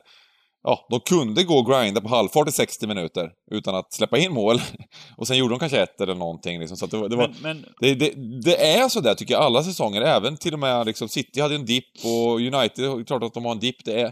Ja, 0.64 0.88
de 0.90 1.00
kunde 1.00 1.44
gå 1.44 1.58
och 1.58 1.66
grinda 1.66 2.02
på 2.02 2.08
halvfart 2.08 2.50
i 2.50 2.52
60 2.52 2.88
minuter 2.88 3.32
utan 3.52 3.76
att 3.76 3.94
släppa 3.94 4.18
in 4.18 4.34
mål. 4.34 4.62
Och 5.18 5.28
sen 5.28 5.38
gjorde 5.38 5.54
de 5.54 5.60
kanske 5.60 5.82
ett 5.82 6.02
eller 6.02 6.16
någonting 6.16 6.60
liksom, 6.60 6.78
så 6.78 6.86
det 6.86 6.98
var... 6.98 7.10
Det, 7.10 7.16
var, 7.16 7.28
Men, 7.28 7.38
men 7.42 7.66
det, 7.80 7.96
det, 7.96 8.42
det 8.42 8.74
är 8.74 8.90
så 8.90 9.00
där 9.00 9.16
tycker 9.16 9.34
jag, 9.34 9.44
alla 9.44 9.64
säsonger, 9.64 10.02
även 10.02 10.38
till 10.38 10.54
och 10.54 10.60
med 10.60 10.86
liksom 10.86 11.10
City 11.10 11.42
hade 11.42 11.56
en 11.56 11.66
dipp 11.66 12.06
och 12.06 12.40
United, 12.40 13.08
klart 13.08 13.24
att 13.24 13.34
de 13.34 13.46
har 13.46 13.52
en 13.52 13.60
dipp, 13.60 13.86
det 13.86 14.02
är... 14.02 14.12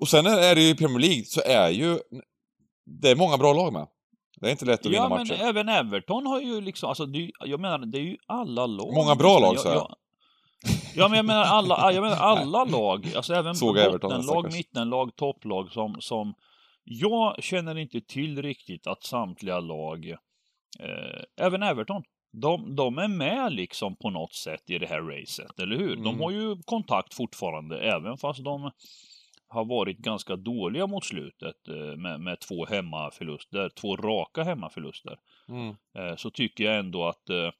Och 0.00 0.08
sen 0.08 0.26
är 0.26 0.54
det 0.54 0.60
ju 0.60 0.68
i 0.68 0.74
Premier 0.74 0.98
League, 0.98 1.24
så 1.24 1.40
är 1.40 1.68
ju... 1.70 1.98
Det 3.02 3.10
är 3.10 3.16
många 3.16 3.38
bra 3.38 3.52
lag 3.52 3.72
med. 3.72 3.86
Det 4.40 4.46
är 4.46 4.50
inte 4.50 4.64
lätt 4.64 4.80
att 4.80 4.86
vinna 4.86 4.96
ja, 4.96 5.08
men 5.08 5.18
matcher. 5.18 5.40
även 5.42 5.68
Everton 5.68 6.26
har 6.26 6.40
ju 6.40 6.60
liksom, 6.60 6.88
alltså 6.88 7.06
det, 7.06 7.30
jag 7.44 7.60
menar, 7.60 7.78
det 7.78 7.98
är 7.98 8.02
ju 8.02 8.16
alla 8.26 8.66
lag. 8.66 8.94
Många 8.94 9.14
bra 9.14 9.38
lag, 9.38 9.54
jag, 9.54 9.60
sa 9.60 9.72
jag. 9.72 9.94
Ja, 10.96 11.08
men 11.08 11.16
jag 11.16 11.26
menar 11.26 11.42
alla, 11.42 11.92
jag 11.92 12.02
menar 12.02 12.16
alla 12.16 12.64
lag, 12.64 13.12
alltså 13.16 13.34
även 13.34 13.54
Såg 13.54 13.74
bottenlag, 13.74 14.44
mittenlag, 14.52 15.16
topplag 15.16 15.72
som, 15.72 15.96
som 16.00 16.34
jag 16.84 17.42
känner 17.42 17.78
inte 17.78 18.00
till 18.00 18.42
riktigt 18.42 18.86
att 18.86 19.02
samtliga 19.04 19.60
lag, 19.60 20.10
eh, 20.80 21.22
även 21.46 21.62
Everton, 21.62 22.02
de, 22.32 22.76
de 22.76 22.98
är 22.98 23.08
med 23.08 23.52
liksom 23.52 23.96
på 23.96 24.10
något 24.10 24.34
sätt 24.34 24.70
i 24.70 24.78
det 24.78 24.86
här 24.86 25.02
racet, 25.02 25.60
eller 25.60 25.76
hur? 25.76 25.96
De 25.96 26.06
Mm. 26.06 26.20
har 26.20 26.30
ju 26.30 26.56
kontakt 26.64 27.14
fortfarande, 27.14 27.78
även 27.80 28.16
fast 28.18 28.44
de 28.44 28.70
har 29.48 29.64
varit 29.64 29.98
ganska 29.98 30.36
dåliga 30.36 30.86
mot 30.86 31.04
slutet 31.04 31.68
eh, 31.68 31.96
med, 31.96 32.20
med 32.20 32.40
två 32.40 32.66
hemmaförluster, 32.66 33.68
två 33.68 33.96
raka 33.96 34.42
hemmaförluster 34.42 35.18
Mm. 35.48 35.68
eh, 35.98 36.16
så 36.16 36.30
tycker 36.30 36.64
jag 36.64 36.78
ändå 36.78 37.08
att 37.08 37.30
eh, 37.30 37.50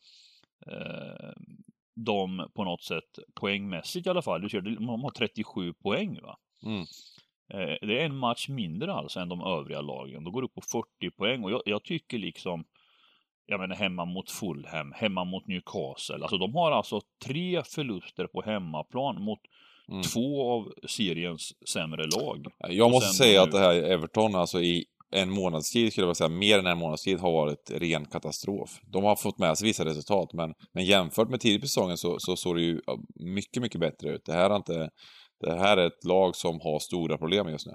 eh, 1.97 2.03
de 2.05 2.49
på 2.55 2.65
något 2.65 2.83
sätt 2.83 3.19
poängmässigt 3.41 4.07
i 4.07 4.11
alla 4.11 4.23
fall, 4.23 4.41
du 4.41 4.49
ser, 4.49 4.61
de 4.61 4.89
har 4.89 5.11
37 5.11 5.73
poäng 5.73 6.19
va. 6.23 6.37
Mm. 6.65 6.81
Eh, 7.53 7.87
det 7.89 8.01
är 8.01 8.05
en 8.05 8.17
match 8.17 8.49
mindre 8.49 8.93
alltså 8.93 9.21
än 9.21 9.29
de 9.29 9.41
övriga 9.41 9.81
lagen. 9.81 10.25
De 10.25 10.33
går 10.33 10.43
upp 10.43 10.55
på 10.55 10.61
40 10.61 11.11
poäng 11.17 11.45
och 11.45 11.51
jag, 11.51 11.63
jag 11.67 11.85
tycker 11.85 12.19
liksom 12.19 12.65
jag 13.49 13.61
menar 13.61 13.77
hemma 13.77 14.05
mot 14.05 14.31
Fulham, 14.31 14.93
hemma 14.97 15.25
mot 15.25 15.47
Newcastle. 15.47 16.17
Alltså 16.23 16.39
de 16.39 16.55
har 16.55 16.73
alltså 16.73 17.01
tre 17.25 17.63
förluster 17.63 18.27
på 18.27 18.43
hemmaplan 18.43 19.23
mot 19.23 19.41
Mm. 19.89 20.03
två 20.03 20.51
av 20.53 20.73
seriens 20.89 21.69
sämre 21.69 22.03
lag. 22.21 22.47
Jag 22.59 22.87
Och 22.87 22.91
måste 22.93 23.15
säga 23.15 23.41
nu- 23.41 23.45
att 23.45 23.53
det 23.53 23.59
här 23.59 23.75
Everton, 23.75 24.35
alltså 24.35 24.61
i 24.61 24.85
en 25.11 25.31
månads 25.31 25.73
tid, 25.73 25.93
skulle 25.93 26.03
jag 26.03 26.07
vilja 26.07 26.15
säga, 26.15 26.29
mer 26.29 26.59
än 26.59 26.67
en 26.67 26.79
månads 26.79 27.03
tid, 27.03 27.19
har 27.19 27.33
varit 27.33 27.71
ren 27.71 28.05
katastrof. 28.05 28.71
De 28.93 29.05
har 29.05 29.17
fått 29.17 29.39
med 29.39 29.59
sig 29.59 29.67
vissa 29.69 29.85
resultat, 29.85 30.33
men, 30.33 30.55
men 30.75 30.85
jämfört 30.85 31.29
med 31.29 31.41
tidigt 31.41 31.61
på 31.61 31.67
säsongen 31.67 31.97
så, 31.97 32.17
så 32.19 32.37
såg 32.37 32.57
det 32.57 32.63
ju 32.63 32.81
mycket, 33.15 33.63
mycket 33.63 33.81
bättre 33.81 34.11
ut. 34.11 34.25
Det 34.25 34.33
här, 34.33 34.51
är 34.51 34.57
inte, 34.57 34.91
det 35.41 35.59
här 35.59 35.77
är 35.77 35.87
ett 35.87 36.05
lag 36.05 36.37
som 36.37 36.61
har 36.61 36.79
stora 36.79 37.19
problem 37.19 37.49
just 37.49 37.67
nu. 37.67 37.73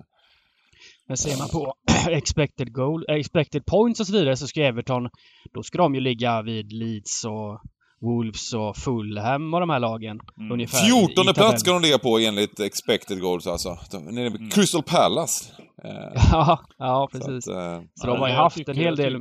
Men 1.07 1.17
ser 1.17 1.37
man 1.37 1.49
på 1.49 1.73
expected 2.09 2.73
goal, 2.73 3.05
eh, 3.09 3.15
expected 3.15 3.65
points 3.65 3.99
och 3.99 4.07
så 4.07 4.13
vidare 4.13 4.37
så 4.37 4.47
ska 4.47 4.61
Everton, 4.61 5.09
då 5.53 5.63
ska 5.63 5.77
de 5.77 5.95
ju 5.95 6.01
ligga 6.01 6.41
vid 6.41 6.71
Leeds 6.71 7.25
och 7.25 7.61
Wolves 8.01 8.53
och 8.53 8.77
Fulham 8.77 9.53
och 9.53 9.59
de 9.59 9.69
här 9.69 9.79
lagen. 9.79 10.19
Mm. 10.37 10.51
Ungefär 10.51 10.77
i- 10.85 10.87
i 11.03 11.07
14 11.07 11.33
plats 11.33 11.61
ska 11.61 11.73
de 11.73 11.81
ligga 11.81 11.97
på 11.99 12.17
enligt 12.19 12.59
expected 12.59 13.21
goals 13.21 13.47
alltså. 13.47 13.77
De, 13.91 13.97
nere 14.05 14.29
med 14.29 14.39
Mm. 14.39 14.49
Crystal 14.49 14.83
Palace. 14.83 15.51
Eh, 15.83 15.91
Ja, 16.31 16.59
ja 16.77 17.09
så 17.11 17.17
precis. 17.19 17.47
att, 17.47 17.55
eh, 17.55 17.81
Så 17.95 18.07
de 18.07 18.19
har 18.19 18.27
ju 18.27 18.33
haft 18.33 18.57
tycker- 18.57 18.71
en 18.71 18.77
hel 18.77 18.95
del 18.95 19.17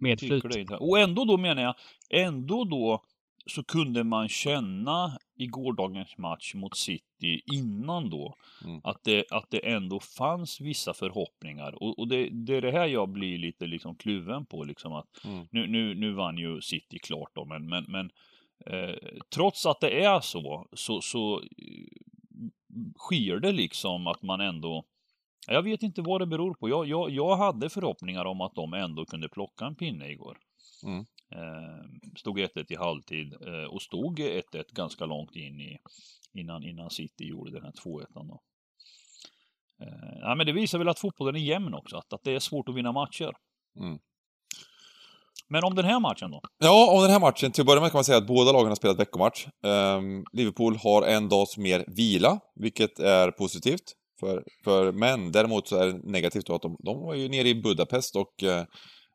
medflyt. 0.00 0.70
Och 0.80 0.98
ändå 0.98 1.24
då 1.24 1.36
menar 1.36 1.62
jag, 1.62 1.74
ändå 2.10 2.64
då 2.64 3.02
så 3.46 3.64
kunde 3.64 4.04
man 4.04 4.28
känna 4.28 5.18
i 5.36 5.46
gårdagens 5.46 6.18
match 6.18 6.54
mot 6.54 6.76
City 6.76 7.42
innan 7.52 8.10
då 8.10 8.34
Mm. 8.64 8.80
att, 8.84 9.04
det, 9.04 9.24
att 9.30 9.50
det 9.50 9.70
ändå 9.72 10.00
fanns 10.00 10.60
vissa 10.60 10.94
förhoppningar. 10.94 11.82
Och, 11.82 11.98
och 11.98 12.08
det, 12.08 12.28
det 12.32 12.56
är 12.56 12.60
det 12.60 12.70
här 12.70 12.86
jag 12.86 13.08
blir 13.08 13.38
lite 13.38 13.66
liksom 13.66 13.96
kluven 13.96 14.46
på. 14.46 14.64
Liksom 14.64 14.92
att 14.92 15.24
Mm. 15.24 15.46
nu, 15.50 15.66
nu, 15.66 15.94
nu 15.94 16.12
vann 16.12 16.38
ju 16.38 16.60
City 16.60 16.98
klart 16.98 17.30
då, 17.34 17.44
men, 17.44 17.68
men, 17.68 17.84
men 17.88 18.10
eh, 18.66 18.94
trots 19.34 19.66
att 19.66 19.80
det 19.80 20.04
är 20.04 20.20
så, 20.20 20.68
så, 20.72 21.00
så 21.00 21.40
eh, 21.40 21.48
sker 22.98 23.40
det 23.40 23.52
liksom 23.52 24.06
att 24.06 24.22
man 24.22 24.40
ändå 24.40 24.84
jag 25.46 25.62
vet 25.62 25.82
inte 25.82 26.02
vad 26.02 26.20
det 26.20 26.26
beror 26.26 26.54
på. 26.54 26.68
Jag, 26.68 26.86
jag, 26.86 27.10
jag 27.10 27.36
hade 27.36 27.70
förhoppningar 27.70 28.24
om 28.24 28.40
att 28.40 28.54
de 28.54 28.74
ändå 28.74 29.04
kunde 29.04 29.28
plocka 29.28 29.64
en 29.66 29.74
pinne 29.74 30.08
igår. 30.10 30.38
Mm. 30.84 31.04
Eh, 31.34 31.84
stod 32.16 32.38
1-1 32.38 32.64
i 32.68 32.76
halvtid 32.76 33.32
eh, 33.32 33.74
och 33.74 33.82
stod 33.82 34.18
1-1 34.18 34.42
ganska 34.72 35.06
långt 35.06 35.36
in 35.36 35.60
i 35.60 35.78
innan, 36.32 36.64
innan 36.64 36.90
City 36.90 37.24
gjorde 37.24 37.50
den 37.50 37.62
här 37.62 37.72
2-1 37.72 38.06
då. 38.14 38.40
Eh, 39.82 40.18
ja, 40.20 40.34
men 40.34 40.46
det 40.46 40.52
visar 40.52 40.78
väl 40.78 40.88
att 40.88 40.98
fotbollen 40.98 41.36
är 41.36 41.40
jämn 41.40 41.74
också, 41.74 41.96
att, 41.96 42.12
att 42.12 42.20
det 42.24 42.34
är 42.34 42.38
svårt 42.38 42.68
att 42.68 42.74
vinna 42.74 42.92
matcher. 42.92 43.32
Mm. 43.80 43.98
Men 45.48 45.64
om 45.64 45.74
den 45.74 45.84
här 45.84 46.00
matchen 46.00 46.30
då? 46.30 46.40
Ja, 46.58 46.92
om 46.96 47.02
den 47.02 47.10
här 47.10 47.20
matchen, 47.20 47.52
till 47.52 47.62
att 47.62 47.66
börja 47.66 47.80
med 47.80 47.90
kan 47.90 47.96
man 47.98 48.04
säga 48.04 48.18
att 48.18 48.26
båda 48.26 48.52
lagen 48.52 48.68
har 48.68 48.74
spelat 48.74 48.98
veckomatch. 48.98 49.46
Um, 49.62 50.24
Liverpool 50.32 50.76
har 50.76 51.02
en 51.02 51.28
dags 51.28 51.56
mer 51.56 51.84
vila, 51.86 52.40
vilket 52.54 52.98
är 52.98 53.30
positivt. 53.30 53.92
För, 54.20 54.44
för 54.64 54.92
män, 54.92 55.32
däremot 55.32 55.68
så 55.68 55.76
är 55.76 55.86
det 55.86 56.00
negativt 56.02 56.50
att 56.50 56.62
de, 56.62 56.76
de 56.84 57.00
var 57.00 57.14
ju 57.14 57.28
nere 57.28 57.48
i 57.48 57.54
Budapest 57.54 58.16
och 58.16 58.42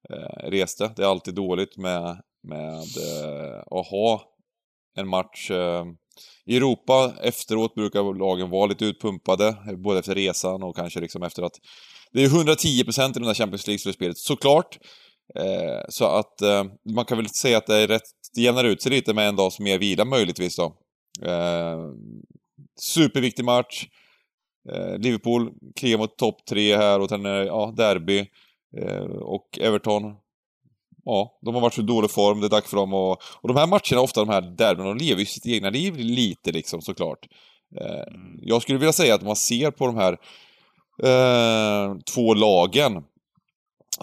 eh, 0.09 0.49
reste. 0.49 0.91
Det 0.95 1.03
är 1.03 1.07
alltid 1.07 1.35
dåligt 1.35 1.77
med, 1.77 2.21
med 2.43 2.77
eh, 2.77 3.59
att 3.59 3.87
ha 3.87 4.21
en 4.95 5.07
match 5.07 5.51
eh, 5.51 5.85
i 6.45 6.57
Europa 6.57 7.13
efteråt 7.21 7.75
brukar 7.75 8.19
lagen 8.19 8.49
vara 8.49 8.65
lite 8.65 8.85
utpumpade, 8.85 9.57
både 9.77 9.99
efter 9.99 10.15
resan 10.15 10.63
och 10.63 10.75
kanske 10.75 10.99
liksom 10.99 11.23
efter 11.23 11.43
att 11.43 11.55
det 12.11 12.23
är 12.23 12.27
110% 12.27 13.09
i 13.09 13.13
den 13.13 13.23
där 13.23 13.33
Champions 13.33 13.67
League-slutspelet, 13.67 14.17
såklart. 14.17 14.77
Eh, 15.35 15.81
så 15.89 16.05
att 16.05 16.41
eh, 16.41 16.63
man 16.95 17.05
kan 17.05 17.17
väl 17.17 17.29
säga 17.29 17.57
att 17.57 17.67
det 17.67 17.75
är 17.75 17.87
rätt, 17.87 18.09
det 18.35 18.41
jämnar 18.41 18.63
ut 18.63 18.81
sig 18.81 18.91
lite 18.91 19.13
med 19.13 19.27
en 19.27 19.35
dags 19.35 19.59
mer 19.59 19.77
vila 19.77 20.05
möjligtvis 20.05 20.55
då. 20.55 20.75
Eh, 21.25 21.77
superviktig 22.81 23.45
match. 23.45 23.87
Eh, 24.71 24.97
Liverpool 24.97 25.51
krigar 25.75 25.97
mot 25.97 26.17
topp 26.17 26.45
tre 26.49 26.77
här 26.77 26.99
och 26.99 27.09
sen 27.09 27.25
är 27.25 27.43
ja, 27.43 27.73
derby. 27.77 28.25
Eh, 28.77 29.03
och 29.05 29.59
Everton, 29.61 30.03
ja, 31.05 31.39
de 31.41 31.55
har 31.55 31.61
varit 31.61 31.73
så 31.73 31.81
dålig 31.81 32.11
form, 32.11 32.39
det 32.39 32.47
är 32.47 32.49
dags 32.49 32.69
för 32.69 32.77
dem 32.77 32.93
och, 32.93 33.21
och 33.21 33.47
de 33.47 33.57
här 33.57 33.67
matcherna, 33.67 34.01
ofta 34.01 34.25
de 34.25 34.29
här 34.29 34.41
derbyna, 34.41 34.87
de 34.87 34.97
lever 34.97 35.19
ju 35.19 35.25
sitt 35.25 35.45
egna 35.45 35.69
liv 35.69 35.97
lite 35.97 36.51
liksom 36.51 36.81
såklart. 36.81 37.27
Eh, 37.81 38.15
mm. 38.15 38.39
jag 38.41 38.61
skulle 38.61 38.77
vilja 38.77 38.93
säga 38.93 39.15
att 39.15 39.21
man 39.21 39.35
ser 39.35 39.71
på 39.71 39.85
de 39.85 39.95
här 39.95 40.17
eh, 41.03 41.95
två 42.13 42.33
lagen 42.33 43.03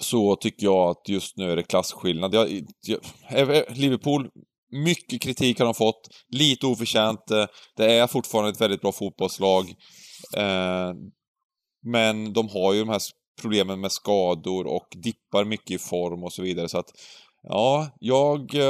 så 0.01 0.37
tycker 0.37 0.65
jag 0.65 0.91
att 0.91 1.09
just 1.09 1.37
nu 1.37 1.51
är 1.53 1.57
det 1.57 1.63
klasskillnad. 1.63 2.35
Jag, 2.35 2.65
jag, 2.87 3.65
Liverpool, 3.77 4.31
mycket 4.71 5.23
kritik 5.23 5.59
har 5.59 5.65
de 5.65 5.75
fått, 5.75 6.09
lite 6.29 6.67
oförtjänt. 6.67 7.31
Eh, 7.31 7.47
det 7.77 7.93
är 7.93 8.07
fortfarande 8.07 8.51
ett 8.51 8.61
väldigt 8.61 8.81
bra 8.81 8.93
fotbollslag. 8.93 9.75
Eh, 10.37 10.93
men 11.83 12.33
de 12.33 12.49
har 12.49 12.73
ju 12.73 12.81
de 12.81 12.89
här 12.89 13.01
problemen 13.43 13.81
med 13.81 13.93
skador 13.93 14.67
och 14.67 14.87
dippar 14.97 15.45
mycket 15.45 15.71
i 15.71 15.79
form 15.79 16.25
och 16.25 16.33
så 16.33 16.43
vidare. 16.43 16.69
Så 16.69 16.79
att, 16.79 16.93
ja, 17.43 17.89
jag, 18.01 18.55
eh, 18.55 18.61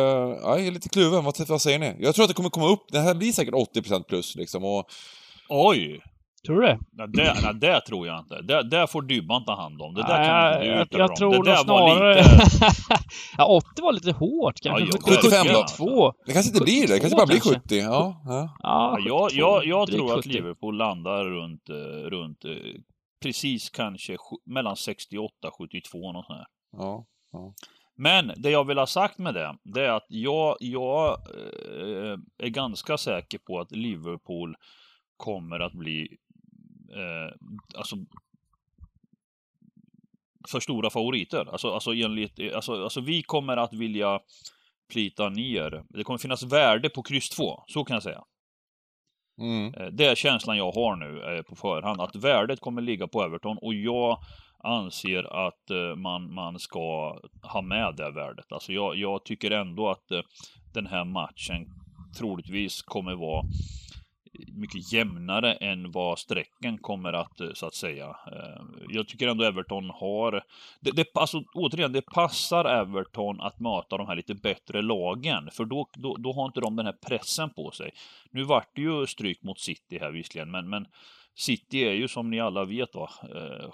jag 0.42 0.66
är 0.66 0.70
lite 0.70 0.88
kluven. 0.88 1.24
Vad, 1.24 1.48
vad 1.48 1.62
säger 1.62 1.78
ni? 1.78 1.96
Jag 1.98 2.14
tror 2.14 2.24
att 2.24 2.28
det 2.28 2.34
kommer 2.34 2.50
komma 2.50 2.68
upp, 2.68 2.84
det 2.92 3.00
här 3.00 3.14
blir 3.14 3.32
säkert 3.32 3.54
80% 3.54 4.02
plus 4.02 4.36
liksom. 4.36 4.64
Och, 4.64 4.84
Oj! 5.48 6.00
Tror 6.46 6.60
du 6.60 6.66
det? 6.66 6.78
Nej, 6.92 7.08
det, 7.08 7.36
nej, 7.42 7.54
det 7.54 7.80
tror 7.80 8.06
jag 8.06 8.18
inte. 8.18 8.42
Det, 8.42 8.62
det 8.62 8.86
får 8.86 9.02
Dybban 9.02 9.44
ta 9.44 9.56
hand 9.56 9.82
om. 9.82 9.94
Det 9.94 10.02
där 10.02 10.18
Nej, 10.18 10.68
kan 10.68 10.80
inte 10.80 10.96
du 10.96 10.98
jag, 10.98 11.10
jag 11.10 11.16
tror 11.16 11.44
det 11.44 11.50
där 11.50 11.56
snarare... 11.56 12.14
var 12.14 12.14
lite... 12.14 13.04
ja, 13.38 13.46
80 13.46 13.82
var 13.82 13.92
lite 13.92 14.12
hårt 14.12 14.60
kanske. 14.62 14.84
Ja, 14.84 14.90
jo, 14.92 15.14
70, 15.14 15.20
75 15.22 15.46
då. 15.46 15.62
72. 15.62 16.12
det 16.26 16.32
kanske 16.32 16.52
inte 16.52 16.64
blir 16.64 16.86
det, 16.86 16.94
det 16.94 17.00
kanske 17.00 17.16
bara 17.16 17.26
blir 17.26 17.40
70. 17.40 17.60
Ja, 17.76 18.22
ja. 18.24 18.56
Ja, 18.62 18.98
Ja, 18.98 18.98
jag, 19.06 19.30
72, 19.30 19.40
jag, 19.40 19.66
jag 19.66 19.88
tror 19.88 20.10
att 20.10 20.24
70. 20.24 20.28
Liverpool 20.28 20.76
landar 20.76 21.24
runt, 21.24 21.68
eh, 21.68 22.10
runt 22.10 22.44
eh, 22.44 22.50
precis 23.20 23.70
kanske 23.70 24.16
mellan 24.44 24.76
68 24.76 25.48
och 25.48 25.54
72 25.54 26.12
något 26.12 26.26
sånt 26.26 26.38
här. 26.38 26.46
ja. 27.32 27.54
Men 27.94 28.32
det 28.36 28.50
jag 28.50 28.64
vill 28.64 28.78
ha 28.78 28.86
sagt 28.86 29.18
med 29.18 29.34
det, 29.34 29.58
det 29.62 29.84
är 29.86 29.90
att 29.90 30.06
jag, 30.08 30.56
jag 30.60 31.08
eh, 31.10 32.18
är 32.38 32.48
ganska 32.48 32.98
säker 32.98 33.38
på 33.38 33.60
att 33.60 33.72
Liverpool 33.72 34.56
kommer 35.16 35.60
att 35.60 35.72
bli 35.72 36.18
eh, 36.92 37.34
alltså 37.78 37.96
för 40.48 40.60
stora 40.60 40.90
favoriter. 40.90 41.48
Alltså, 41.52 41.70
alltså, 41.70 41.92
enligt, 41.94 42.54
alltså, 42.54 42.82
alltså 42.84 43.00
vi 43.00 43.22
kommer 43.22 43.56
att 43.56 43.72
vilja 43.72 44.20
plita 44.88 45.28
ner. 45.28 45.84
Det 45.88 46.04
kommer 46.04 46.18
finnas 46.18 46.42
värde 46.42 46.88
på 46.88 47.02
kryss 47.02 47.28
2, 47.28 47.64
så 47.66 47.84
kan 47.84 47.94
jag 47.94 48.02
säga. 48.02 48.24
Mm. 49.38 49.74
Eh, 49.74 49.86
det 49.86 50.06
är 50.06 50.14
känslan 50.14 50.56
jag 50.56 50.72
har 50.72 50.96
nu 50.96 51.36
eh, 51.36 51.42
på 51.42 51.56
förhand, 51.56 52.00
att 52.00 52.16
värdet 52.16 52.60
kommer 52.60 52.82
ligga 52.82 53.06
på 53.06 53.22
Everton 53.22 53.58
och 53.62 53.74
jag 53.74 54.18
anser 54.58 55.46
att 55.46 55.70
eh, 55.70 55.96
man, 55.96 56.34
man 56.34 56.58
ska 56.58 57.18
ha 57.42 57.62
med 57.62 57.94
det 57.96 58.10
värdet. 58.10 58.52
Alltså 58.52 58.72
jag, 58.72 58.96
jag 58.96 59.24
tycker 59.24 59.50
ändå 59.50 59.90
att 59.90 60.06
den 60.74 60.86
här 60.86 61.04
matchen 61.04 61.66
troligtvis 62.18 62.82
kommer 62.82 63.14
vara 63.14 63.42
mycket 64.48 64.92
jämnare 64.92 65.52
än 65.52 65.92
vad 65.92 66.18
strecken 66.18 66.78
kommer 66.78 67.12
att, 67.12 67.40
eh, 67.40 67.48
så 67.54 67.66
att 67.66 67.74
säga. 67.74 68.06
Eh, 68.06 68.62
jag 68.88 69.08
tycker 69.08 69.28
ändå 69.28 69.44
Everton 69.44 69.90
har, 69.90 70.42
det, 70.80 70.90
det, 70.90 71.06
alltså, 71.14 71.42
återigen, 71.54 71.92
det 71.92 72.02
passar 72.02 72.64
Everton 72.64 73.40
att 73.40 73.60
möta 73.60 73.96
de 73.96 74.06
här 74.06 74.16
lite 74.16 74.34
bättre 74.34 74.82
lagen, 74.82 75.48
för 75.52 75.64
då, 75.64 75.88
då, 75.94 76.16
då 76.16 76.32
har 76.32 76.46
inte 76.46 76.60
de 76.60 76.76
den 76.76 76.86
här 76.86 76.96
pressen 77.06 77.50
på 77.50 77.70
sig. 77.70 77.90
Nu 78.30 78.42
vart 78.44 78.70
det 78.74 78.80
ju 78.80 79.06
stryk 79.06 79.42
mot 79.42 79.60
City 79.60 79.98
här 80.00 80.10
visserligen, 80.10 80.50
men, 80.50 80.68
men 80.68 80.86
City 81.38 81.78
är 81.84 81.92
ju 81.92 82.08
som 82.08 82.30
ni 82.30 82.40
alla 82.40 82.64
vet 82.64 82.94
va, 82.94 83.10
eh, 83.22 83.70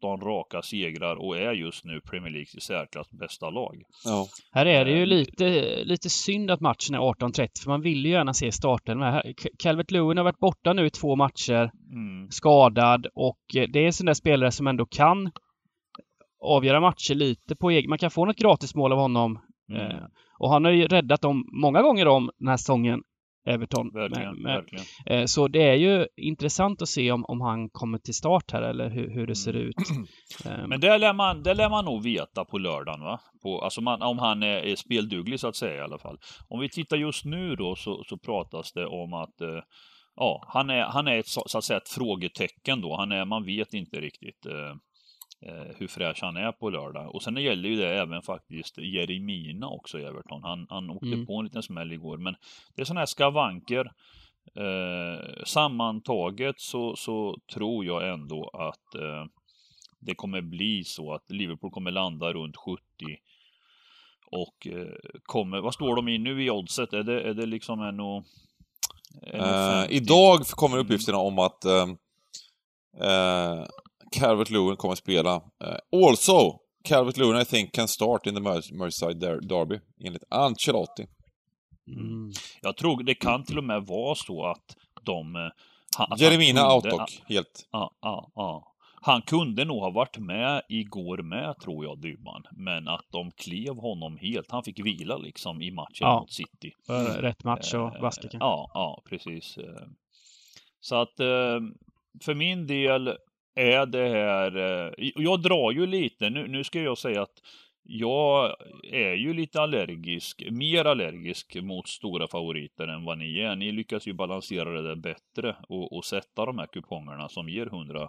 17 0.00 0.20
raka 0.20 0.62
segrar 0.62 1.16
och 1.16 1.36
är 1.38 1.52
just 1.52 1.84
nu 1.84 2.00
Premier 2.00 2.30
Leagues 2.32 2.54
i 2.54 2.60
särklass 2.60 3.10
bästa 3.10 3.50
lag. 3.50 3.82
ja. 4.04 4.26
Här 4.52 4.66
är 4.66 4.84
det 4.84 4.90
ju 4.90 5.02
Eh, 5.02 5.06
lite, 5.06 5.84
lite 5.84 6.10
synd 6.10 6.50
att 6.50 6.60
matchen 6.60 6.94
är 6.94 6.98
18.30 6.98 7.48
för 7.62 7.70
man 7.70 7.80
vill 7.82 8.04
ju 8.06 8.10
gärna 8.12 8.34
se 8.34 8.52
starten. 8.52 8.98
Calvert 9.58 9.90
Lewin 9.90 10.16
har 10.16 10.24
varit 10.24 10.38
borta 10.38 10.72
nu 10.72 10.86
i 10.86 10.90
två 10.90 11.16
matcher, 11.16 11.70
Mm. 11.92 12.30
skadad 12.30 13.06
och 13.14 13.40
eh, 13.56 13.68
det 13.72 13.78
är 13.80 13.86
en 13.86 13.92
sån 13.92 14.06
där 14.06 14.14
spelare 14.14 14.50
som 14.50 14.66
ändå 14.66 14.86
kan 14.86 15.30
avgöra 16.40 16.80
matcher 16.80 17.14
lite 17.14 17.56
på 17.56 17.70
egen... 17.70 17.88
Man 17.90 17.98
kan 17.98 18.10
få 18.10 18.24
något 18.24 18.36
gratismål 18.36 18.92
av 18.92 18.98
honom. 18.98 19.38
Mm. 19.70 19.82
Eh, 19.90 20.04
och 20.38 20.50
han 20.50 20.64
har 20.64 20.72
ju 20.72 20.86
räddat 20.86 21.20
dem 21.20 21.48
många 21.52 21.82
gånger 21.82 22.08
om 22.08 22.30
den 22.38 22.48
här 22.48 22.56
säsongen, 22.56 23.02
Everton. 23.46 23.90
Verkligen, 23.92 24.34
Men- 24.42 24.42
verkligen. 24.42 24.84
eh, 25.06 25.24
så 25.26 25.48
det 25.48 25.62
är 25.62 25.74
ju 25.74 26.06
intressant 26.16 26.82
att 26.82 26.88
se 26.88 27.12
om, 27.12 27.24
om 27.24 27.40
han 27.40 27.68
kommer 27.68 27.98
till 27.98 28.14
start 28.14 28.50
här 28.52 28.62
eller 28.62 28.90
hur, 28.90 29.10
hur 29.10 29.26
det 29.26 29.34
ser 29.36 29.54
Mm. 29.54 29.66
ut. 29.68 29.74
Eh, 30.46 30.66
Men 30.66 30.80
det 30.80 30.98
lär, 30.98 31.12
man, 31.12 31.42
det 31.42 31.54
lär 31.54 31.70
man 31.70 31.84
nog 31.84 32.02
veta 32.02 32.44
på 32.44 32.58
lördagen 32.58 33.00
va? 33.00 33.20
På, 33.42 33.60
alltså 33.60 33.80
man, 33.80 34.02
om 34.02 34.18
han 34.18 34.42
är, 34.42 34.56
är 34.56 34.76
spelduglig 34.76 35.40
så 35.40 35.48
att 35.48 35.56
säga 35.56 35.76
i 35.76 35.80
alla 35.80 35.98
fall. 35.98 36.16
Om 36.48 36.60
vi 36.60 36.68
tittar 36.68 36.96
just 36.96 37.24
nu 37.24 37.56
då 37.56 37.76
så, 37.76 38.04
så 38.08 38.18
pratas 38.18 38.72
det 38.72 38.86
om 38.86 39.12
att 39.12 39.40
eh, 39.40 39.60
ja, 40.16 40.44
han 40.48 40.70
är, 40.70 40.82
han 40.82 41.06
är 41.08 41.18
ett, 41.18 41.26
så, 41.26 41.58
att 41.58 41.64
säga 41.64 41.76
ett 41.76 41.88
frågetecken 41.88 42.80
då. 42.80 42.96
Han 42.96 43.12
är, 43.12 43.24
man 43.24 43.44
vet 43.44 43.74
inte 43.74 44.00
riktigt 44.00 44.46
eh, 44.46 44.74
hur 45.76 45.86
fräsch 45.86 46.18
han 46.22 46.36
är 46.36 46.52
på 46.52 46.70
lördag. 46.70 47.14
Och 47.14 47.22
sen 47.22 47.36
gäller 47.36 47.68
ju 47.68 47.76
det 47.76 47.98
även 47.98 48.22
faktiskt 48.22 48.78
Jeremina 48.78 49.68
också 49.68 49.98
i 49.98 50.04
Everton. 50.04 50.42
Han, 50.42 50.66
han 50.70 50.90
åkte 50.90 51.06
Mm. 51.06 51.26
på 51.26 51.38
en 51.38 51.44
liten 51.44 51.62
smäll 51.62 51.92
igår. 51.92 52.18
Men 52.18 52.34
det 52.74 52.80
är 52.82 52.84
sådana 52.84 53.00
här 53.00 53.06
skavanker. 53.06 53.90
Eh, 54.56 55.44
sammantaget 55.44 56.60
så, 56.60 56.96
så 56.96 57.36
tror 57.54 57.84
jag 57.84 58.08
ändå 58.12 58.50
att 58.52 58.94
eh, 58.94 59.24
det 60.00 60.14
kommer 60.14 60.40
bli 60.40 60.84
så 60.84 61.12
att 61.14 61.30
Liverpool 61.30 61.70
kommer 61.70 61.90
landa 61.90 62.32
runt 62.32 62.56
70 62.56 62.80
och 64.30 64.66
eh, 64.66 64.94
kommer, 65.22 65.60
vad 65.60 65.74
står 65.74 65.96
de 65.96 66.08
i 66.08 66.18
nu 66.18 66.44
i 66.44 66.50
oddset? 66.50 66.92
Är 66.92 67.02
det, 67.02 67.20
är 67.22 67.34
det 67.34 67.46
liksom 67.46 67.82
en 67.82 68.00
och, 68.00 68.24
en 69.22 69.40
och 69.40 69.46
Eh, 69.46 69.80
50? 69.80 69.94
idag 69.94 70.40
kommer 70.46 70.78
uppgifterna 70.78 71.18
om 71.18 71.38
att 71.38 71.64
eh, 71.64 71.88
eh, 73.08 73.64
Calvert 74.12 74.50
Lewin 74.50 74.76
kommer 74.76 74.92
att 74.92 74.98
spela. 74.98 75.34
Eh, 75.34 76.06
also, 76.08 76.58
Calvert 76.84 77.16
Lewin 77.16 77.40
I 77.40 77.44
think 77.44 77.72
can 77.74 77.88
start 77.88 78.26
in 78.26 78.34
the 78.34 78.40
Mer- 78.40 78.78
Merseyside 78.78 79.20
der- 79.26 79.40
Derby, 79.48 79.80
enligt 80.04 80.24
Ancelotti. 80.30 81.06
mm. 81.88 82.32
Jag 82.62 82.76
tror 82.76 83.02
det 83.02 83.14
kan 83.14 83.44
till 83.44 83.58
och 83.58 83.64
med 83.64 83.82
vara 83.86 84.14
så 84.14 84.46
att 84.46 84.76
de... 85.02 85.36
eh, 85.36 85.40
Han, 85.40 85.50
att 85.98 86.08
han 86.08 86.18
Jeremina 86.18 86.70
kunde- 86.80 86.90
dock, 86.90 87.22
helt. 87.28 87.68
Ja, 87.72 87.90
ja, 88.00 88.30
ja. 88.34 88.70
Han 89.06 89.22
kunde 89.22 89.64
nog 89.64 89.80
ha 89.80 89.90
varit 89.90 90.18
med 90.18 90.62
igår 90.68 91.18
med, 91.22 91.54
tror 91.62 91.84
jag, 91.84 92.00
Dybban. 92.00 92.42
Men 92.52 92.88
att 92.88 93.04
de 93.12 93.30
klev 93.30 93.76
honom 93.76 94.16
helt. 94.20 94.50
Han 94.50 94.64
fick 94.64 94.80
vila 94.86 95.16
liksom 95.16 95.62
i 95.62 95.70
matchen 95.70 95.86
Ja. 96.00 96.20
mot 96.20 96.32
City. 96.32 96.72
Rätt 97.20 97.44
match 97.44 97.74
och 97.74 97.94
Eh, 97.94 98.00
kanske. 98.00 98.28
Ja, 98.32 98.70
ja, 98.74 99.02
precis. 99.08 99.58
Så 100.80 100.94
att 100.96 101.14
för 102.24 102.34
min 102.34 102.66
del 102.66 103.16
är 103.54 103.86
det 103.86 104.08
här, 104.08 104.56
eh, 104.56 104.92
jag 105.16 105.42
drar 105.42 105.72
ju 105.72 105.86
lite, 105.86 106.30
nu, 106.30 106.48
nu 106.48 106.64
ska 106.64 106.80
jag 106.80 106.98
säga 106.98 107.22
att 107.22 107.34
jag 107.86 108.54
är 108.92 109.12
ju 109.14 109.34
lite 109.34 109.60
allergisk, 109.60 110.42
mer 110.50 110.84
allergisk 110.84 111.56
mot 111.62 111.88
stora 111.88 112.28
favoriter 112.28 112.88
än 112.88 113.04
vad 113.04 113.18
ni 113.18 113.38
är. 113.38 113.56
Ni 113.56 113.72
lyckas 113.72 114.06
ju 114.06 114.12
balansera 114.12 114.70
det 114.70 114.88
där 114.88 114.96
bättre 114.96 115.56
och, 115.68 115.96
och 115.96 116.04
sätta 116.04 116.46
de 116.46 116.58
här 116.58 116.66
kupongerna 116.66 117.28
som 117.28 117.48
ger 117.48 117.66
100 117.66 118.08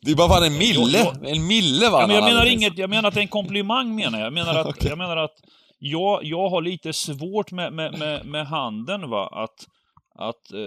det 0.00 0.10
är 0.10 0.16
bara 0.16 0.28
fan 0.28 0.44
en 0.44 0.58
mille! 0.58 0.98
Jag- 0.98 1.28
En 1.36 1.46
mille 1.46 1.90
vann 1.90 2.00
Ja, 2.00 2.06
men 2.06 2.16
jag 2.16 2.24
menar 2.24 2.46
inget, 2.46 2.78
jag 2.78 2.90
menar 2.90 3.08
att 3.08 3.14
det 3.14 3.20
är 3.20 3.22
en 3.22 3.28
komplimang 3.28 3.94
menar 3.94 4.18
jag. 4.18 4.26
Jag 4.26 4.32
menar 4.32 4.54
att, 4.60 4.66
Okej. 4.76 4.88
jag, 4.88 4.98
menar 4.98 5.16
att 5.16 5.34
jag, 5.78 6.24
jag 6.24 6.48
har 6.48 6.62
lite 6.62 6.92
svårt 6.92 7.52
med, 7.52 7.72
med, 7.72 7.98
med, 7.98 8.26
med 8.26 8.46
handen 8.46 9.10
va, 9.10 9.28
att, 9.32 9.66
att 10.14 10.52
eh, 10.52 10.60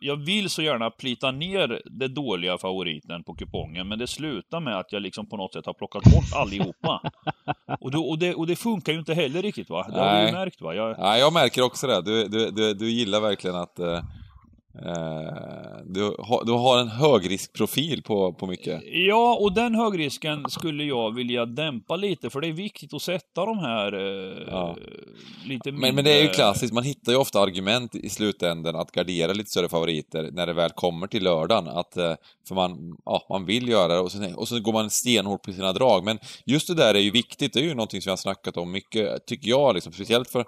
jag- 0.00 0.16
vill 0.16 0.50
så 0.50 0.62
gärna 0.62 0.90
plita 0.90 1.30
ner 1.30 1.82
det 1.90 2.08
dåliga 2.08 2.58
favoriten 2.58 3.22
på 3.24 3.34
kupongen, 3.34 3.88
men 3.88 3.98
det 3.98 4.06
slutar 4.06 4.60
med 4.60 4.78
att 4.78 4.92
jag 4.92 5.02
liksom 5.02 5.26
på 5.26 5.36
något 5.36 5.52
sätt 5.52 5.66
har 5.66 5.72
plockat 5.74 6.02
bort 6.04 6.32
allihopa. 6.34 7.00
Och, 7.80 7.90
då, 7.90 8.02
och, 8.02 8.18
det, 8.18 8.34
och 8.34 8.46
det 8.46 8.56
funkar 8.56 8.92
ju 8.92 8.98
inte 8.98 9.14
heller 9.14 9.42
riktigt 9.42 9.70
va, 9.70 9.86
det 9.88 10.00
har 10.00 10.12
vi 10.12 10.18
ju 10.18 10.24
Nej. 10.24 10.32
märkt 10.32 10.60
va. 10.60 10.74
Jag, 10.74 10.96
Ja, 10.98 11.18
jag 11.18 11.32
märker 11.32 11.62
också 11.62 11.86
det. 11.86 12.02
Du, 12.02 12.28
du, 12.28 12.50
du, 12.50 12.74
du 12.74 12.90
gillar 12.90 13.20
verkligen 13.20 13.56
att... 13.56 13.78
eh, 13.78 14.00
du, 15.84 16.02
har, 16.18 16.44
du 16.44 16.52
har 16.52 16.78
en 16.78 16.88
högriskprofil 16.88 18.02
på, 18.02 18.32
på 18.32 18.46
mycket. 18.46 18.82
Ja, 18.92 19.38
och 19.40 19.52
den 19.52 19.74
högrisken 19.74 20.44
skulle 20.50 20.84
jag 20.84 21.14
vilja 21.14 21.46
dämpa 21.46 21.96
lite, 21.96 22.30
för 22.30 22.40
det 22.40 22.46
är 22.48 22.52
viktigt 22.52 22.94
att 22.94 23.02
sätta 23.02 23.44
de 23.46 23.58
här 23.58 23.92
eh, 23.92 24.44
Ja. 24.50 24.76
lite 25.46 25.72
Men, 25.72 25.94
men 25.94 26.04
det 26.04 26.10
är 26.10 26.14
ju 26.16 26.20
mindre- 26.20 26.34
klassiskt, 26.34 26.72
man 26.74 26.84
hittar 26.84 27.12
ju 27.12 27.18
ofta 27.18 27.40
argument 27.40 27.94
i 27.94 28.08
slutändan 28.08 28.76
att 28.76 28.92
gardera 28.92 29.32
lite 29.32 29.50
större 29.50 29.68
favoriter 29.68 30.30
när 30.32 30.46
det 30.46 30.52
väl 30.52 30.70
kommer 30.70 31.06
till 31.06 31.22
lördagen. 31.24 31.68
Att, 31.68 31.96
eh, 31.96 32.14
för 32.48 32.54
man, 32.54 32.96
ja, 33.04 33.26
man 33.30 33.44
vill 33.44 33.68
göra 33.68 33.94
det 33.94 34.00
och 34.00 34.12
så, 34.12 34.18
och 34.36 34.48
så 34.48 34.60
går 34.60 34.72
man 34.72 34.90
stenhårt 34.90 35.42
på 35.42 35.52
sina 35.52 35.72
drag. 35.72 36.04
Men 36.04 36.18
just 36.46 36.66
det 36.68 36.74
där 36.74 36.94
är 36.94 36.98
ju 37.00 37.10
viktigt, 37.10 37.52
det 37.52 37.60
är 37.60 37.64
ju 37.64 37.74
någonting 37.74 38.02
som 38.02 38.10
vi 38.10 38.12
har 38.12 38.16
snackat 38.16 38.56
om 38.56 38.72
mycket, 38.72 39.26
tycker 39.26 39.48
jag, 39.48 39.74
liksom, 39.74 39.92
speciellt 39.92 40.30
för 40.30 40.44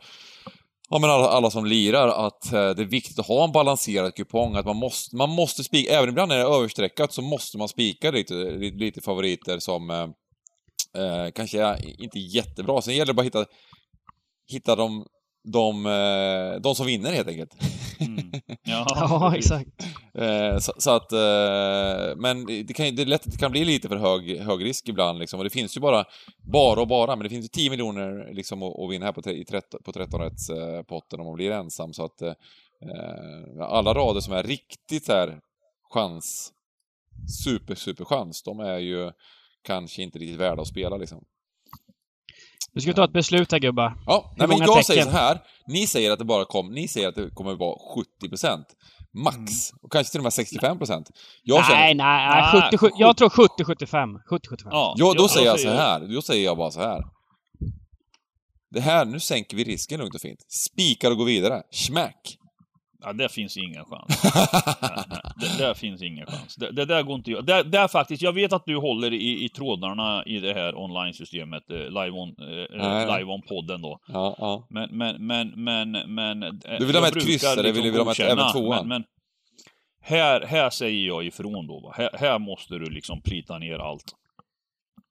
Ja 0.93 0.99
men 0.99 1.11
alla, 1.11 1.29
alla 1.29 1.51
som 1.51 1.67
lirar, 1.67 2.27
att 2.27 2.53
eh, 2.53 2.71
det 2.71 2.83
är 2.83 2.91
viktigt 2.91 3.19
att 3.19 3.27
ha 3.27 3.45
en 3.45 3.53
balanserad 3.53 4.15
kupong, 4.15 4.57
att 4.57 4.67
man 4.67 4.77
måste, 4.77 5.17
man 5.17 5.31
måste 5.31 5.65
spika, 5.65 5.99
även 5.99 6.09
ibland 6.09 6.29
när 6.29 6.37
det 6.37 6.43
är 6.43 6.57
överstreckat 6.57 7.13
så 7.13 7.23
måste 7.23 7.59
man 7.59 7.69
spika 7.69 8.11
lite, 8.11 8.35
lite, 8.35 8.77
lite 8.77 9.01
favoriter 9.01 9.59
som 9.59 9.91
eh, 9.91 10.09
eh, 11.03 11.31
kanske 11.35 11.63
är 11.63 12.03
inte 12.03 12.19
jättebra. 12.19 12.83
Sen 12.83 12.95
gäller 12.95 13.07
det 13.07 13.15
bara 13.15 13.21
att 13.21 13.27
hitta, 13.27 13.45
hitta 14.53 14.77
de, 14.77 15.07
de, 15.45 15.87
eh, 15.87 16.61
de 16.61 16.75
som 16.75 16.87
vinner 16.87 17.13
helt 17.13 17.29
enkelt. 17.29 17.55
Mm. 18.01 18.31
Ja, 18.63 18.87
Ja, 18.97 19.37
exakt. 19.37 19.71
Eh, 20.15 20.59
så, 20.59 20.73
så 20.79 20.91
att, 20.91 21.13
eh, 21.13 22.17
men 22.17 22.47
det, 22.47 22.75
kan, 22.77 22.95
det 22.97 23.03
är 23.03 23.07
lätt 23.07 23.27
att 23.27 23.33
det 23.33 23.39
kan 23.39 23.51
bli 23.51 23.65
lite 23.65 23.89
för 23.89 23.97
hög, 23.97 24.39
hög 24.41 24.65
risk 24.65 24.89
ibland 24.89 25.19
liksom. 25.19 25.41
Och 25.41 25.45
det 25.45 25.51
finns 25.51 25.77
ju 25.77 25.81
bara, 25.81 26.05
bara 26.53 26.81
och 26.81 26.89
bara, 26.89 27.17
men 27.17 27.23
det 27.25 27.29
finns 27.31 27.45
ju 27.45 27.49
10 27.49 27.71
miljoner 27.71 28.35
liksom 28.35 28.63
att, 28.63 28.79
att 28.81 28.91
vinna 28.91 29.07
här 29.07 29.13
på, 29.13 29.23
tre- 29.23 29.41
i 29.41 29.45
13, 29.45 29.81
på 29.85 29.93
13 29.93 30.21
rätts 30.21 30.51
eh, 30.51 30.83
potten 30.83 31.21
om 31.21 31.27
man 31.27 31.35
blir 31.35 31.51
ensam. 31.51 31.93
Så 31.93 32.05
att 32.05 32.23
alla 33.69 33.95
rader 33.95 34.21
som 34.21 34.35
är 34.35 34.43
riktigt 34.43 35.09
här 35.09 35.39
chans, 35.95 36.53
super, 37.45 37.75
super 37.75 38.05
chans, 38.05 38.43
de 38.43 38.61
är 38.61 38.79
ju 38.79 39.11
kanske 39.63 40.03
inte 40.03 40.19
riktigt 40.19 40.41
värda 40.41 40.63
att 40.63 40.69
spela 40.69 40.97
liksom. 40.97 41.25
Nu 42.75 42.81
ska 42.81 42.91
vi 42.91 42.95
ta 42.95 43.05
ett 43.05 43.13
beslut 43.13 43.53
här 43.53 43.59
gubbar. 43.59 43.95
Ja, 44.07 44.35
nej, 44.37 44.49
men 44.49 44.59
jag 44.59 44.69
tecken? 44.69 44.85
säger 44.85 45.03
så 45.05 45.11
här. 45.11 45.39
Ni 45.67 45.87
säger 45.87 46.11
att 46.13 46.19
det 46.19 46.25
bara 46.25 46.45
kom, 46.45 46.73
ni 46.73 46.89
säger 46.89 47.09
att 47.09 47.15
det 47.15 47.31
kommer 47.31 47.55
vara 47.55 47.77
70% 48.23 48.65
max. 49.15 49.37
Mm. 49.37 49.51
Och 49.83 49.93
kanske 49.93 50.11
till 50.11 50.21
och 50.21 50.25
med 50.25 50.31
65%. 50.33 51.05
Jag 51.43 51.67
känner, 51.67 51.81
Nej, 51.81 51.95
nej, 51.95 52.27
nej. 52.29 52.51
Nej, 52.53 52.71
70, 52.71 52.79
70, 52.79 52.95
jag 52.99 53.17
tror 53.17 53.29
70-75. 53.29 54.19
70-75. 54.31 54.69
Ja, 54.71 54.95
Ja, 54.97 55.15
då 55.17 55.23
jag- 55.23 55.31
säger 55.31 55.47
jag 55.47 55.61
så 55.61 55.71
här. 55.71 56.01
Då 56.15 56.23
säger 56.23 56.45
jag 56.45 56.57
bara 56.57 56.71
så 56.71 56.81
här. 56.81 57.03
Det 58.71 58.81
här, 58.81 59.05
nu 59.05 59.21
sänker 59.21 59.57
vi 59.57 59.65
risken 59.65 60.01
lugnt 60.01 60.15
och 60.15 60.21
fint. 60.21 60.41
Spikar 60.49 61.11
och 61.11 61.17
går 61.17 61.25
vidare. 61.25 61.63
Smack! 61.73 62.37
Ja, 63.03 63.13
det 63.13 63.29
finns 63.29 63.57
ingen 63.57 63.85
chans. 63.85 64.23
nej, 64.83 65.05
nej, 65.09 65.21
det, 65.37 65.59
där 65.59 65.75
finns 65.75 66.03
ingen 66.03 66.27
chans. 66.27 66.57
Det, 66.57 66.73
det 66.73 66.85
där 66.85 67.03
går 67.03 67.15
inte 67.15 67.31
att 67.31 67.49
göra. 67.49 67.63
Det, 67.63 67.63
det 67.63 67.89
faktiskt, 67.89 68.23
jag 68.23 68.33
vet 68.33 68.53
att 68.53 68.65
du 68.67 68.77
håller 68.77 69.13
i, 69.13 69.45
i 69.45 69.49
trådarna 69.49 70.25
i 70.27 70.41
det 70.41 70.55
här 70.55 70.75
online-systemet, 70.75 71.71
eh, 71.71 71.77
live 71.77 72.11
on, 72.11 72.29
eh, 72.39 73.17
live 73.19 73.25
on 73.25 73.43
då. 73.83 73.99
Ja, 74.07 74.37
ja. 74.39 74.67
Men, 74.71 74.89
men, 74.93 75.27
men, 75.27 75.65
men, 75.65 76.15
men... 76.15 76.43
eh, 76.43 76.51
Du 76.79 76.87
vill 76.87 76.97
ha 76.97 77.03
jag 77.03 77.03
med 77.03 77.17
ett 77.17 77.25
kryss, 77.27 77.45
eller 77.45 77.63
liksom 77.63 77.83
vill 77.83 77.93
du 77.93 77.99
ha 77.99 78.05
med 78.05 78.21
även 78.21 78.53
tvåan? 78.53 78.89
Men, 78.89 78.89
men 78.89 79.05
här, 80.03 80.41
här 80.47 80.71
säger 80.71 81.07
jag 81.07 81.25
ifrån 81.25 81.67
då. 81.67 81.81
Va? 81.81 81.95
Här, 81.97 82.11
här 82.13 82.39
måste 82.39 82.75
du 82.75 82.91
liksom 82.91 83.23
plita 83.23 83.59
ner 83.59 83.79
allt. 83.79 84.15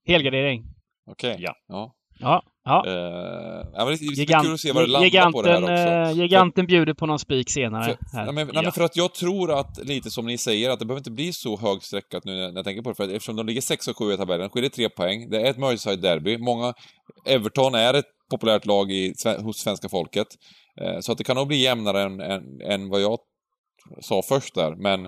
Helgardering. 0.07 0.63
Okej. 1.11 1.35
Ja. 1.39 1.55
ja. 1.67 1.93
Ja. 2.19 2.43
Ja. 2.69 2.83
Eh, 2.87 3.67
ja, 3.73 3.85
det 3.85 3.91
är 3.91 4.17
Gigant, 4.19 4.45
kul 4.45 4.53
att 4.53 4.59
se 4.59 4.71
vad 4.71 4.83
det 4.83 4.87
landar 4.87 5.31
på 5.31 5.41
det 5.41 5.49
här 5.49 5.59
giganten, 5.59 6.03
också. 6.03 6.17
eh, 6.17 6.21
giganten 6.23 6.65
bjuder 6.65 6.93
på 6.93 7.05
någon 7.05 7.19
spik 7.19 7.49
senare. 7.49 7.83
För, 7.83 7.97
nej, 8.13 8.25
men, 8.33 8.47
nej, 8.53 8.63
men 8.63 8.71
för 8.71 8.83
att 8.83 8.95
jag 8.95 9.13
tror 9.13 9.59
att, 9.59 9.85
lite 9.85 10.11
som 10.11 10.25
ni 10.25 10.37
säger, 10.37 10.69
att 10.69 10.79
det 10.79 10.85
behöver 10.85 10.99
inte 10.99 11.11
bli 11.11 11.33
så 11.33 11.57
högstreckat 11.57 12.25
nu 12.25 12.35
när 12.35 12.53
jag 12.55 12.65
tänker 12.65 12.81
på 12.81 12.89
det. 12.89 12.95
För 12.95 13.03
att 13.03 13.09
eftersom 13.09 13.35
de 13.35 13.45
ligger 13.45 13.61
6 13.61 13.87
och 13.87 13.97
7 13.97 14.13
i 14.13 14.17
tabellen, 14.17 14.49
skiljer 14.49 14.69
tre 14.69 14.89
poäng. 14.89 15.29
Det 15.29 15.41
är 15.41 15.49
ett 15.49 15.57
Merseyside-derby. 15.57 16.37
Många... 16.37 16.73
Everton 17.25 17.75
är 17.75 17.93
ett 17.93 18.05
populärt 18.31 18.65
lag 18.65 18.91
i, 18.91 19.13
hos 19.43 19.57
svenska 19.57 19.89
folket. 19.89 20.27
Eh, 20.81 20.99
så 20.99 21.11
att 21.11 21.17
det 21.17 21.23
kan 21.23 21.35
nog 21.35 21.47
bli 21.47 21.57
jämnare 21.57 22.01
än, 22.01 22.19
än, 22.21 22.61
än 22.61 22.89
vad 22.89 23.01
jag 23.01 23.17
sa 24.01 24.21
först 24.21 24.55
där. 24.55 24.75
Men 24.75 25.05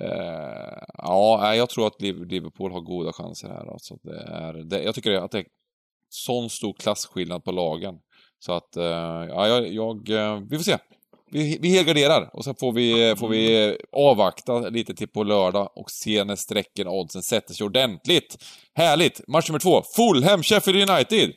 eh, 0.00 0.78
ja, 0.98 1.54
jag 1.54 1.68
tror 1.70 1.86
att 1.86 2.02
Liv- 2.02 2.24
Liverpool 2.24 2.72
har 2.72 2.80
goda 2.80 3.12
chanser 3.12 3.48
här. 3.48 3.72
Alltså, 3.72 3.94
det 4.02 4.22
är, 4.22 4.52
det, 4.70 4.82
jag 4.82 4.94
tycker 4.94 5.12
att 5.12 5.30
det 5.30 5.44
sån 6.14 6.50
stor 6.50 6.72
klasskillnad 6.72 7.44
på 7.44 7.52
lagen. 7.52 7.94
Så 8.38 8.52
att, 8.52 8.76
eh, 8.76 8.84
ja, 9.28 9.48
jag, 9.48 9.72
jag, 9.72 10.10
eh, 10.10 10.40
vi 10.50 10.56
får 10.56 10.64
se. 10.64 10.78
Vi, 11.30 11.58
vi 11.60 11.68
helgarderar 11.68 12.30
och 12.32 12.44
sen 12.44 12.54
får 12.54 12.72
vi, 12.72 13.08
eh, 13.08 13.16
får 13.16 13.28
vi 13.28 13.76
avvakta 13.92 14.58
lite 14.58 14.94
till 14.94 15.08
på 15.08 15.22
lördag 15.22 15.70
och 15.76 15.90
se 15.90 16.24
när 16.24 16.36
strecken 16.36 16.86
och 16.86 16.98
oddsen 16.98 17.22
sätter 17.22 17.54
sig 17.54 17.64
ordentligt. 17.64 18.44
Härligt! 18.74 19.28
Match 19.28 19.48
nummer 19.48 19.58
två, 19.58 19.82
Fulham 19.96 20.42
Sheffield 20.42 20.90
United! 20.90 21.32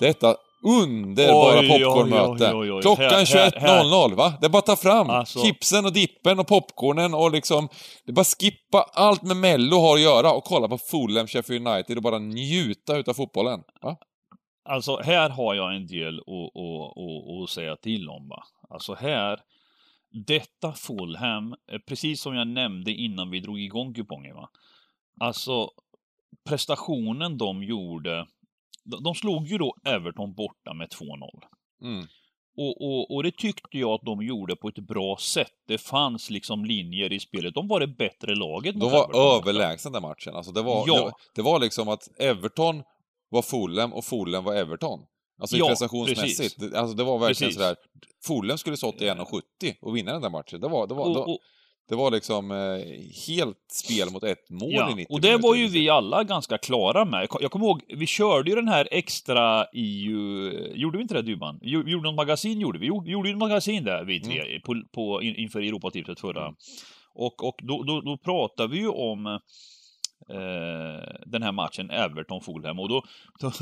Detta 0.00 0.36
underbara 0.66 1.60
Oj, 1.60 1.68
popcornmöte. 1.68 2.54
oj, 2.54 2.58
oj, 2.60 2.72
oj. 2.72 2.82
Klockan 2.82 3.04
Här- 3.04 3.60
här- 3.60 3.84
21.00 3.84 4.14
va? 4.14 4.32
Det 4.40 4.46
är 4.46 4.50
bara 4.50 4.58
att 4.58 4.66
ta 4.66 4.76
fram 4.76 5.10
Alltså- 5.10 5.38
chipsen 5.44 5.84
och 5.84 5.92
dippen 5.92 6.38
och 6.38 6.46
popcornen 6.46 7.14
och 7.14 7.30
liksom... 7.32 7.68
Det 8.04 8.10
är 8.10 8.14
bara 8.14 8.24
skippa 8.24 8.82
allt 8.94 9.22
med 9.22 9.36
Mello 9.36 9.76
har 9.76 9.94
att 9.94 10.00
göra 10.02 10.32
och 10.32 10.44
kolla 10.44 10.68
på 10.68 10.78
Fulham 10.78 11.26
Sheffield 11.26 11.68
United 11.68 11.96
och 11.96 12.02
bara 12.02 12.18
njuta 12.18 12.96
utav 12.96 13.14
fotbollen. 13.14 13.60
Va? 13.82 13.96
Alltså, 14.68 15.00
här 15.04 15.30
har 15.30 15.54
jag 15.54 15.76
en 15.76 15.86
del 15.86 16.18
att, 16.18 16.56
att, 16.56 16.98
att, 16.98 17.42
att 17.42 17.50
säga 17.50 17.76
till 17.76 18.08
om. 18.08 18.28
Va? 18.28 18.42
Alltså 18.70 18.94
här, 18.94 19.38
detta 20.26 20.72
Fulham, 20.72 21.52
eh, 21.72 21.78
precis 21.88 22.20
som 22.20 22.34
jag 22.34 22.48
nämnde 22.48 22.92
innan 22.92 23.30
vi 23.30 23.40
drog 23.40 23.60
igång 23.60 23.94
kupongen. 23.94 24.34
Va? 24.36 24.48
Alltså, 25.20 25.70
prestationen 26.48 27.38
de 27.38 27.62
gjorde, 27.62 28.26
de, 29.04 29.14
slog 29.14 29.46
ju 29.46 29.58
då 29.58 29.74
Everton 29.86 30.34
borta 30.34 30.74
med 30.74 30.88
2-0. 30.88 31.02
Mm. 31.82 32.06
Och, 32.58 32.82
och, 32.82 33.14
och 33.14 33.22
det 33.22 33.36
tyckte 33.36 33.78
jag 33.78 33.90
att 33.90 34.02
de 34.04 34.22
gjorde 34.22 34.56
på 34.56 34.68
ett 34.68 34.78
bra 34.88 35.16
sätt. 35.20 35.52
Det 35.68 35.78
fanns 35.78 36.30
liksom 36.30 36.64
linjer 36.64 37.12
i 37.12 37.20
spelet. 37.20 37.54
De 37.54 37.68
var 37.68 37.80
det 37.80 37.86
bättre 37.86 38.34
laget. 38.34 38.80
De 38.80 38.90
var 38.90 39.04
Everton 39.04 39.36
överlägsna 39.40 39.90
den 39.90 40.02
matchen. 40.02 40.34
Alltså 40.34 40.52
det, 40.52 40.62
var, 40.62 40.84
Ja. 40.86 40.94
det, 40.94 41.00
var- 41.00 41.12
det 41.34 41.42
var 41.42 41.60
liksom 41.60 41.88
att 41.88 42.20
Everton 42.20 42.82
var 43.28 43.42
Fulham 43.42 43.92
och 43.92 44.04
Fulham 44.04 44.44
var 44.44 44.54
Everton. 44.54 45.00
Alltså 45.40 45.56
Ja, 45.56 45.66
prestationsmässigt. 45.68 46.38
precis. 46.38 46.54
Det, 46.72 46.78
alltså 46.80 46.96
det 46.96 47.04
var 47.04 47.18
verkligen 47.18 47.48
Precis. 47.48 47.54
sådär. 47.62 47.76
Fulham 48.26 48.58
skulle 48.58 48.76
stått 48.76 49.02
i 49.02 49.04
1,70 49.08 49.74
och 49.82 49.96
vinna 49.96 50.12
den 50.12 50.22
där 50.22 50.30
matchen. 50.30 50.60
Det 50.60 50.68
var, 50.68 50.86
det 50.86 50.94
var, 50.94 51.04
det 51.04 51.10
Och, 51.10 51.16
var, 51.16 51.28
och, 51.34 51.38
det 51.88 51.94
var 51.96 52.10
liksom 52.10 52.50
eh, 52.50 52.56
helt 53.26 53.58
spel 53.72 54.10
mot 54.12 54.22
ett 54.24 54.50
mål 54.50 54.70
i 54.70 54.74
ja, 54.74 54.94
90 54.96 55.06
och 55.14 55.20
det 55.20 55.28
minuter. 55.28 55.48
var 55.48 55.54
ju 55.54 55.66
vi 55.68 55.88
alla 55.88 56.24
ganska 56.24 56.58
klara 56.58 57.04
med. 57.04 57.28
Jag, 57.40 57.50
kommer 57.50 57.66
ihåg, 57.66 57.82
vi 57.88 58.06
körde 58.06 58.50
ju 58.50 58.56
den 58.56 58.68
här 58.68 58.88
extra 58.90 59.66
EU... 59.72 60.50
Gjorde 60.74 60.98
vi 60.98 61.02
inte 61.02 61.14
det 61.14 61.22
Dybban? 61.22 61.58
Jo- 61.62 61.88
Gjorde 61.88 62.04
något 62.08 62.14
magasin 62.16 62.60
gjorde 62.60 62.78
vi. 62.78 62.86
Vi 63.04 63.10
gjorde 63.10 63.28
ju 63.28 63.32
ett 63.32 63.38
magasin 63.38 63.84
där 63.84 64.04
vi 64.04 64.20
tre, 64.20 64.40
Mm. 64.40 64.60
på, 64.60 64.82
på, 64.94 65.22
in, 65.22 65.36
inför 65.36 65.60
Europatipset 65.60 66.20
förra. 66.20 66.54
Och, 67.14 67.44
och 67.48 67.56
då, 67.62 67.82
då, 67.82 68.00
då 68.00 68.16
pratade 68.18 68.72
vi 68.72 68.78
ju 68.78 68.88
om 68.88 69.26
eh, 70.28 71.14
den 71.26 71.42
här 71.42 71.52
matchen 71.52 71.90
Everton-Fulham 71.90 72.78
och 72.80 72.88
då, 72.88 73.02
då, 73.40 73.52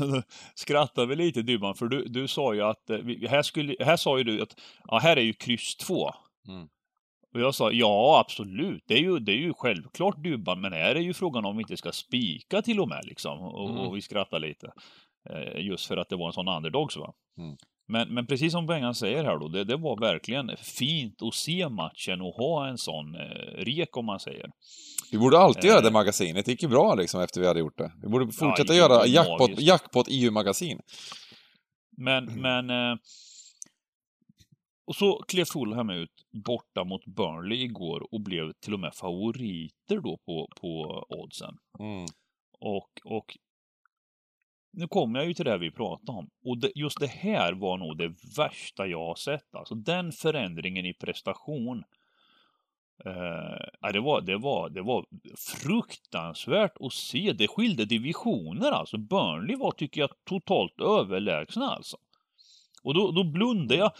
skrattade 0.55 1.07
vi 1.07 1.15
lite 1.15 1.41
Dybban, 1.41 1.75
för 1.75 1.85
du, 1.85 2.05
du 2.07 2.27
sa 2.27 2.53
ju 2.53 2.61
att, 2.61 2.89
eh, 2.89 2.97
vi- 2.97 3.27
här, 3.27 3.41
skulle, 3.41 3.75
här 3.79 3.97
sa 3.97 4.17
ju 4.17 4.23
du 4.23 4.41
att, 4.41 4.55
ja 4.87 4.97
här 4.99 5.17
är 5.17 5.21
ju 5.21 5.33
kryss 5.33 5.75
2. 5.75 6.09
Mm. 6.47 6.67
Och 7.35 7.41
jag 7.41 7.55
sa, 7.55 7.71
ja 7.71 8.19
absolut, 8.25 8.83
det 8.87 8.93
är 8.93 8.99
ju, 9.01 9.19
det 9.19 9.31
är 9.31 9.37
ju 9.37 9.53
självklart 9.53 10.23
Dybban, 10.23 10.61
men 10.61 10.73
här 10.73 10.95
är 10.95 10.99
ju 10.99 11.13
frågan 11.13 11.45
om 11.45 11.57
vi 11.57 11.61
inte 11.61 11.77
ska 11.77 11.91
spika 11.91 12.61
till 12.61 12.79
och 12.79 12.87
med 12.87 13.05
liksom. 13.05 13.39
Och, 13.39 13.69
Mm. 13.69 13.81
och 13.81 13.95
vi 13.97 14.01
skrattade 14.01 14.47
lite. 14.47 14.71
Eh, 15.29 15.65
just 15.65 15.85
för 15.85 15.97
att 15.97 16.09
det 16.09 16.15
var 16.15 16.27
en 16.27 16.33
sån 16.33 16.47
underdog 16.47 16.91
så 16.91 16.99
va. 16.99 17.13
Mm. 17.37 17.55
Men, 17.87 18.13
men 18.13 18.27
precis 18.27 18.51
som 18.51 18.65
Bengan 18.67 18.95
säger 18.95 19.23
här 19.23 19.37
då, 19.39 19.47
det, 19.47 19.63
det 19.63 19.77
var 19.77 19.99
verkligen 19.99 20.51
fint 20.57 21.21
att 21.21 21.33
se 21.33 21.69
matchen 21.69 22.21
och 22.21 22.33
ha 22.33 22.67
en 22.67 22.77
sån 22.77 23.15
eh, 23.15 23.63
rek 23.65 23.97
om 23.97 24.05
man 24.05 24.19
säger. 24.19 24.49
Vi 25.11 25.17
borde 25.17 25.37
alltid 25.39 25.63
göra 25.63 25.77
Eh. 25.79 25.83
det 25.83 25.91
magasinet. 25.91 26.45
Det 26.45 26.51
gick 26.51 26.63
ju 26.63 26.69
bra 26.69 26.95
liksom 26.95 27.21
efter 27.21 27.41
vi 27.41 27.47
hade 27.47 27.59
gjort 27.59 27.77
det. 27.77 27.91
Vi 28.01 28.07
borde 28.07 28.31
fortsätta 28.31 28.73
det 28.73 28.79
göra 28.79 29.05
jackpot, 29.07 29.59
jackpot 29.59 30.07
EU-magasin. 30.09 30.79
Men, 31.97 32.25
men 32.41 32.69
eh, 32.69 32.95
och 34.85 34.95
så 34.95 35.23
klev 35.27 35.45
Fulham 35.45 35.89
ut 35.89 36.25
borta 36.31 36.83
mot 36.83 37.05
Burnley 37.05 37.63
igår 37.63 38.13
och 38.13 38.21
blev 38.21 38.53
till 38.53 38.73
och 38.73 38.79
med 38.79 38.93
favoriter 38.93 39.99
då 39.99 40.17
på, 40.17 40.49
på 40.61 41.03
oddsen. 41.09 41.57
Mm. 41.79 42.05
Och, 42.59 43.01
och 43.03 43.37
nu 44.71 44.87
kommer 44.87 45.19
jag 45.19 45.27
ju 45.27 45.33
till 45.33 45.45
det 45.45 45.57
vi 45.57 45.71
pratade 45.71 46.17
om. 46.17 46.29
Och 46.45 46.57
det, 46.57 46.71
just 46.75 46.99
det 46.99 47.07
här 47.07 47.53
var 47.53 47.77
nog 47.77 47.97
det 47.97 48.13
värsta 48.37 48.87
jag 48.87 49.05
har 49.05 49.15
sett. 49.15 49.55
Alltså 49.55 49.75
den 49.75 50.11
förändringen 50.11 50.85
i 50.85 50.93
prestation. 50.93 51.83
Eh, 53.05 53.91
det, 53.93 53.99
var, 53.99 54.21
det, 54.21 54.37
var, 54.37 54.69
det 54.69 54.81
var 54.81 55.05
fruktansvärt 55.63 56.77
att 56.79 56.93
se. 56.93 57.33
Det 57.37 57.47
skilde 57.47 57.85
divisioner 57.85 58.71
alltså. 58.71 58.97
Burnley 58.97 59.55
var, 59.55 59.71
tycker 59.71 60.01
jag, 60.01 60.09
totalt 60.23 60.81
överlägsna 60.81 61.69
alltså. 61.69 61.97
Och 62.85 62.93
då, 62.93 63.11
då 63.11 63.23
blundar 63.23 63.75
jag. 63.75 63.91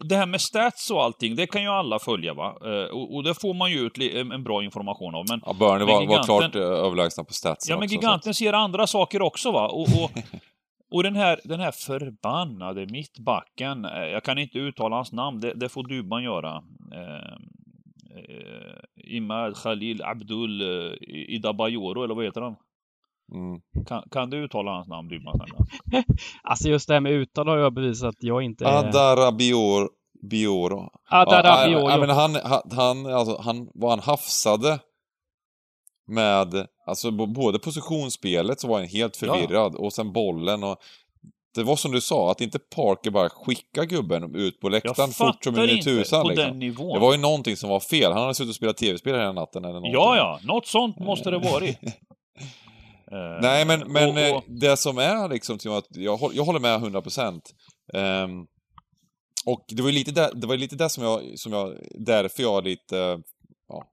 Det 0.00 0.16
här 0.16 0.26
med 0.26 0.40
stats 0.40 0.90
och 0.90 1.02
allting, 1.02 1.36
det 1.36 1.46
kan 1.46 1.62
ju 1.62 1.68
alla 1.68 1.98
följa 1.98 2.34
va. 2.34 2.58
Eh, 2.64 2.96
och, 2.96 3.14
och 3.14 3.22
det 3.24 3.34
får 3.34 3.54
man 3.54 3.70
ju 3.70 3.78
ut 3.78 3.98
en 4.32 4.44
bra 4.44 4.64
information 4.64 5.14
av. 5.14 5.24
Men, 5.28 5.40
Ja, 5.46 5.52
Burnley 5.52 5.86
var, 5.86 6.06
var 6.06 6.24
klart 6.24 6.54
eh, 6.54 6.62
överlägsna 6.62 7.24
på 7.24 7.32
statsen 7.32 7.72
Ja, 7.72 7.76
men 7.76 7.84
också, 7.84 7.94
så 7.94 8.00
giganten 8.00 8.34
ser 8.34 8.52
andra 8.52 8.86
saker 8.86 9.22
också 9.22 9.52
va. 9.52 9.68
Och, 9.68 9.80
och, 9.80 10.10
och 10.90 11.02
den, 11.02 11.16
här, 11.16 11.40
den 11.44 11.60
här 11.60 11.72
förbannade 11.72 12.86
mittbacken, 12.86 13.84
eh, 13.84 14.04
jag 14.04 14.24
kan 14.24 14.38
inte 14.38 14.58
uttala 14.58 14.96
hans 14.96 15.12
namn, 15.12 15.40
det, 15.40 15.54
det 15.54 15.68
får 15.68 15.88
Dybban 15.88 16.22
göra. 16.22 16.62
Eh, 16.94 17.34
Imad 19.16 19.56
Khalil 19.56 20.02
Abdul 20.02 20.62
Idabayoro, 21.08 22.04
eller 22.04 22.14
vad 22.14 22.24
heter 22.24 22.40
han? 22.40 22.56
Mm. 23.34 23.60
Kan, 23.86 24.02
kan 24.10 24.30
du 24.30 24.44
uttala 24.44 24.70
hans 24.70 24.88
namn 24.88 25.08
Dybban? 25.08 25.40
Alltså 26.42 26.68
just 26.68 26.88
det 26.88 26.94
här 26.94 27.00
med 27.00 27.12
uttal 27.12 27.48
har 27.48 27.56
jag 27.56 27.74
bevisat 27.74 28.08
att 28.08 28.22
jag 28.22 28.42
inte 28.42 28.64
är... 28.64 28.68
Adarabior... 28.68 29.88
Bioro. 30.30 30.90
Adarabioro. 31.10 31.80
Ja, 31.80 31.90
ja, 31.90 31.98
men 31.98 32.10
han, 32.10 32.36
han, 32.72 33.06
alltså, 33.06 33.40
han, 33.40 33.68
vad 33.74 33.90
han 33.90 34.00
hafsade 34.00 34.78
med, 36.06 36.66
alltså 36.86 37.10
både 37.10 37.58
positionsspelet 37.58 38.60
så 38.60 38.68
var 38.68 38.78
han 38.78 38.88
helt 38.88 39.22
Ja. 39.22 39.34
förvirrad 39.34 39.74
och 39.74 39.92
sen 39.92 40.12
bollen 40.12 40.64
och 40.64 40.76
det 41.54 41.62
var 41.62 41.76
som 41.76 41.92
du 41.92 42.00
sa, 42.00 42.30
att 42.30 42.40
inte 42.40 42.58
Parker 42.58 43.10
bara 43.10 43.28
skickade 43.28 43.86
gubben 43.86 44.34
ut 44.34 44.60
på 44.60 44.66
Jag 44.66 44.72
läktaren 44.72 45.08
fort 45.08 45.44
som 45.44 45.54
fattar 45.54 45.68
en 45.68 45.70
inte 45.70 45.90
tusan 45.90 46.22
på 46.22 46.28
liksom. 46.28 46.46
den 46.46 46.58
nivån. 46.58 46.94
Det 46.94 47.00
var 47.00 47.12
ju 47.12 47.18
någonting 47.18 47.56
som 47.56 47.70
var 47.70 47.80
fel. 47.80 48.12
Han 48.12 48.22
hade 48.22 48.34
suttit 48.34 48.48
och 48.48 48.54
spelat 48.54 48.76
tv-spel 48.76 49.14
hela 49.14 49.32
natten 49.32 49.64
eller 49.64 49.74
någonting. 49.74 49.92
Ja, 49.92 50.16
ja, 50.16 50.40
något 50.42 50.66
sånt 50.66 50.98
måste 50.98 51.30
det 51.30 51.38
varit. 51.38 51.78
Eh, 53.12 53.40
Nej, 53.42 53.66
men, 53.66 53.92
men 53.92 54.10
och, 54.10 54.18
eh, 54.18 54.36
och, 54.36 54.44
det 54.46 54.76
som 54.76 54.98
är 54.98 55.28
liksom, 55.28 55.58
jag, 55.62 55.82
jag 56.32 56.44
håller 56.44 56.60
med 56.60 56.74
100 56.74 57.02
procent. 57.02 57.54
Ehm, 57.94 58.46
och 59.46 59.64
det 59.68 59.82
var 59.82 59.88
ju 59.88 59.94
lite 59.94 60.10
det, 60.10 60.30
det, 60.34 60.46
var 60.46 60.56
lite 60.56 60.76
det 60.76 60.88
som 60.88 61.04
jag, 61.04 61.38
som 61.38 61.52
jag, 61.52 61.74
därför 61.94 62.42
jag 62.42 62.64
lite, 62.64 63.22
ja, 63.68 63.90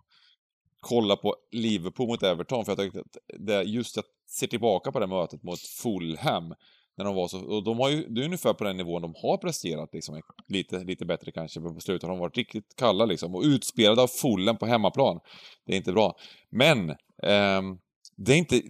kolla 0.79 1.15
på 1.15 1.35
Liverpool 1.51 2.07
mot 2.07 2.23
Everton, 2.23 2.65
för 2.65 2.71
jag 2.71 2.79
tyckte 2.79 2.99
att 2.99 3.17
det, 3.39 3.63
just 3.63 3.97
att 3.97 4.05
se 4.27 4.47
tillbaka 4.47 4.91
på 4.91 4.99
det 4.99 5.07
mötet 5.07 5.43
mot 5.43 5.59
Fulham, 5.59 6.53
när 6.97 7.05
de 7.05 7.15
var 7.15 7.27
så, 7.27 7.39
och 7.39 7.63
de 7.63 7.79
har 7.79 7.89
ju, 7.89 8.07
det 8.07 8.21
är 8.21 8.25
ungefär 8.25 8.53
på 8.53 8.63
den 8.63 8.77
nivån 8.77 9.01
de 9.01 9.13
har 9.21 9.37
presterat 9.37 9.89
liksom, 9.93 10.21
lite, 10.47 10.79
lite 10.79 11.05
bättre 11.05 11.31
kanske, 11.31 11.59
men 11.59 11.75
på 11.75 11.81
slutet 11.81 12.03
har 12.03 12.09
de 12.09 12.19
varit 12.19 12.37
riktigt 12.37 12.75
kalla 12.75 13.05
liksom, 13.05 13.35
och 13.35 13.43
utspelade 13.43 14.01
av 14.01 14.07
Fulham 14.07 14.57
på 14.57 14.65
hemmaplan. 14.65 15.19
Det 15.65 15.73
är 15.73 15.77
inte 15.77 15.93
bra. 15.93 16.15
Men, 16.49 16.95
ehm, 17.23 17.77
det 18.17 18.33
är 18.33 18.37
inte, 18.37 18.61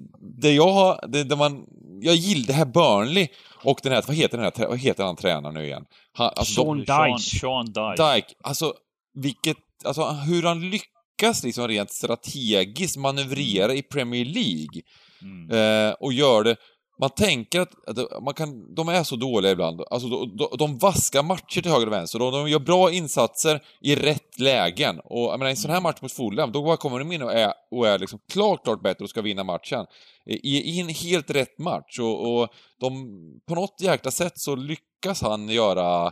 det 0.42 0.52
jag 0.52 0.72
har, 0.72 1.08
det, 1.08 1.24
det 1.24 1.36
man, 1.36 1.66
jag 2.02 2.16
gillar 2.16 2.48
det 2.48 2.54
här 2.54 2.66
Burnley 2.66 3.28
och 3.64 3.80
den 3.84 3.92
här, 3.92 4.04
vad 4.08 4.16
heter 4.16 4.38
den 4.38 4.52
här, 4.56 4.68
vad 4.68 4.80
heter 4.80 5.04
han 5.04 5.16
tränaren 5.16 5.54
nu 5.54 5.66
igen? 5.66 5.86
Han, 6.14 6.32
alltså, 6.36 6.64
Sean 6.64 6.78
Dyche. 6.78 7.40
Sean 7.40 7.66
Dyche. 7.66 8.14
Dyke, 8.14 8.34
alltså 8.44 8.74
vilket, 9.14 9.58
alltså 9.86 10.04
hur 10.04 10.44
han 10.44 10.70
lyckas 10.70 11.44
liksom 11.44 11.68
rent 11.68 11.92
strategiskt 11.92 12.98
manövrera 12.98 13.74
i 13.74 13.82
Premier 13.82 14.26
League 14.26 14.82
Mm. 15.22 15.52
eh, 15.52 15.94
och 15.94 16.14
gör 16.14 16.44
det 16.44 16.56
man 17.00 17.10
tänker 17.10 17.62
att, 17.62 17.88
att 17.88 18.24
man 18.24 18.34
kan, 18.34 18.76
de 18.76 18.90
är 18.90 19.04
så 19.04 19.16
dåliga 19.16 19.52
ibland. 19.52 19.82
Alltså, 19.92 20.08
de, 20.10 20.38
de, 20.38 20.48
de 20.58 20.78
vaskar 20.78 21.24
matcher 21.24 21.62
till 21.62 21.72
höger 21.72 21.88
och 21.88 21.94
vänster. 21.94 22.20
De, 22.20 22.32
de 22.32 22.50
gör 22.50 22.60
bra 22.60 22.92
insatser 22.92 23.62
i 23.82 23.96
rätt 23.96 24.40
lägen. 24.40 25.00
Och 25.00 25.20
jag 25.22 25.40
menar, 25.40 25.48
i 25.48 25.52
en 25.52 25.58
sån 25.58 25.72
här 25.72 25.82
match 25.82 26.02
mot 26.02 26.12
Fulham, 26.12 26.52
då 26.52 26.64
bara 26.64 26.78
kommer 26.78 27.00
de 27.00 27.12
in 27.12 27.22
och 27.22 27.34
är, 27.34 27.54
och 27.72 27.88
är 27.88 28.00
liksom 28.00 28.20
klart, 28.32 28.64
klart 28.64 28.82
bättre 28.84 29.04
och 29.04 29.10
ska 29.10 29.22
vinna 29.22 29.44
matchen. 29.44 29.86
I, 30.26 30.58
i 30.58 30.80
en 30.82 30.90
helt 30.90 31.30
rätt 31.30 31.60
match. 31.60 32.00
Och, 32.00 32.38
och 32.42 32.48
de, 32.80 32.92
på 33.48 33.56
något 33.56 33.82
jäkla 33.82 34.12
sätt 34.12 34.34
så 34.40 34.56
lyckas 34.56 35.22
han 35.22 35.50
göra 35.50 36.12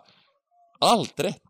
allt 0.79 1.19
rätt. 1.19 1.41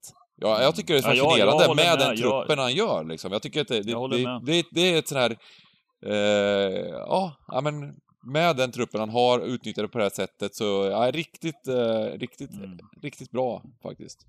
Ja, 0.41 0.61
jag 0.61 0.75
tycker 0.75 0.93
det 0.93 0.99
är 0.99 1.03
Ja, 1.03 1.15
jag- 1.15 1.37
jag 1.39 1.51
fascinerande 1.51 1.67
med, 1.67 1.85
med. 1.85 1.99
den 1.99 2.17
Jag- 2.17 2.17
truppen 2.45 2.59
han 2.59 2.73
gör. 2.73 3.03
Liksom. 3.03 3.31
Jag 3.31 3.41
tycker 3.41 3.61
att 3.61 3.67
det, 3.67 3.81
det, 3.81 3.91
Jag 3.91 4.09
det, 4.11 4.39
det, 4.45 4.65
det 4.71 4.81
är 4.93 4.99
ett 4.99 5.07
sånt 5.07 5.19
här... 5.21 5.37
Eh, 6.05 6.89
ja, 7.07 7.61
men 7.63 7.73
med 8.23 8.55
den 8.55 8.71
truppen 8.71 8.99
han 8.99 9.09
har, 9.09 9.39
utnyttjat 9.39 9.83
det 9.83 9.87
på 9.87 9.97
det 9.97 10.03
här 10.03 10.09
sättet, 10.11 10.55
så 10.55 10.89
ja, 10.91 11.11
riktigt, 11.11 11.67
eh, 11.67 12.19
riktigt, 12.19 12.53
Mm. 12.53 12.77
riktigt 13.01 13.31
bra 13.31 13.61
faktiskt. 13.83 14.19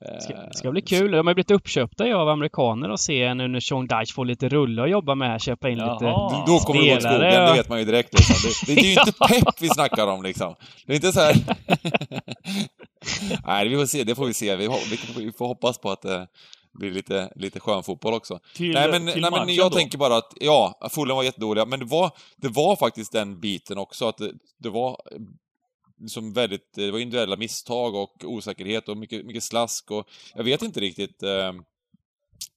Eh, 0.00 0.18
Ska, 0.20 0.34
det 0.34 0.54
ska 0.54 0.70
bli 0.70 0.82
kul. 0.82 1.10
De 1.10 1.26
har 1.26 1.34
blivit 1.34 1.50
uppköpta 1.50 2.04
av 2.14 2.28
amerikaner 2.28 2.90
och 2.90 3.00
se 3.00 3.34
nu 3.34 3.48
när 3.48 3.60
Sean 3.60 3.86
Dyche 3.86 4.12
får 4.14 4.24
lite 4.24 4.48
rulle 4.48 4.82
att 4.82 4.90
jobba 4.90 5.14
med, 5.14 5.40
köpa 5.42 5.68
in 5.70 5.78
Jaha. 5.78 5.92
lite... 5.92 6.04
Då- 6.04 6.44
Då 6.46 6.58
kommer 6.58 6.80
det 6.82 6.88
gå 6.90 6.96
åt 6.96 7.02
skogen, 7.02 7.20
det 7.20 7.52
vet 7.56 7.68
man 7.68 7.78
ju 7.78 7.84
direkt. 7.84 8.14
Liksom. 8.14 8.36
Det, 8.66 8.66
det, 8.66 8.74
det 8.80 8.80
är 8.80 8.84
ju 8.84 8.90
inte 9.00 9.12
pepp 9.44 9.54
vi 9.62 9.68
snackar 9.68 10.06
om 10.06 10.22
liksom. 10.22 10.54
Det 10.86 10.92
är 10.92 10.96
inte 10.96 11.12
så 11.12 11.20
här... 11.20 11.34
Nej, 13.46 13.68
vi 13.68 13.76
får 13.76 13.86
se, 13.86 14.04
det 14.04 14.14
får 14.14 14.26
vi 14.26 14.34
se. 14.34 14.56
Vi, 14.56 14.68
vi, 14.68 15.24
vi 15.24 15.32
får 15.32 15.46
hoppas 15.46 15.78
på 15.78 15.90
att 15.90 16.02
det 16.02 16.26
blir 16.74 16.90
lite, 16.90 17.32
lite 17.36 17.60
skön 17.60 17.82
fotboll 17.82 18.14
också. 18.14 18.40
Till, 18.54 18.72
nej, 18.72 18.90
men, 18.90 19.04
nej, 19.04 19.30
men 19.30 19.54
jag 19.54 19.70
då. 19.70 19.76
tänker 19.76 19.98
bara 19.98 20.16
att, 20.16 20.32
ja, 20.40 20.88
Fulham 20.90 21.16
var 21.16 21.24
jättedåliga, 21.24 21.66
men 21.66 21.78
det 21.78 21.86
var, 21.86 22.10
det 22.36 22.48
var 22.48 22.76
faktiskt 22.76 23.12
den 23.12 23.40
biten 23.40 23.78
också, 23.78 24.08
att 24.08 24.16
det, 24.16 24.32
det 24.58 24.70
var 24.70 24.90
eh, 24.90 25.18
som 26.06 26.32
väldigt, 26.32 26.72
det 26.74 26.90
var 26.90 26.98
individuella 26.98 27.36
misstag 27.36 27.94
och 27.94 28.24
osäkerhet 28.24 28.88
och 28.88 28.96
mycket, 28.96 29.26
mycket 29.26 29.44
slask 29.44 29.90
och 29.90 30.08
jag 30.34 30.44
vet 30.44 30.62
inte 30.62 30.80
riktigt 30.80 31.22
eh, 31.22 31.52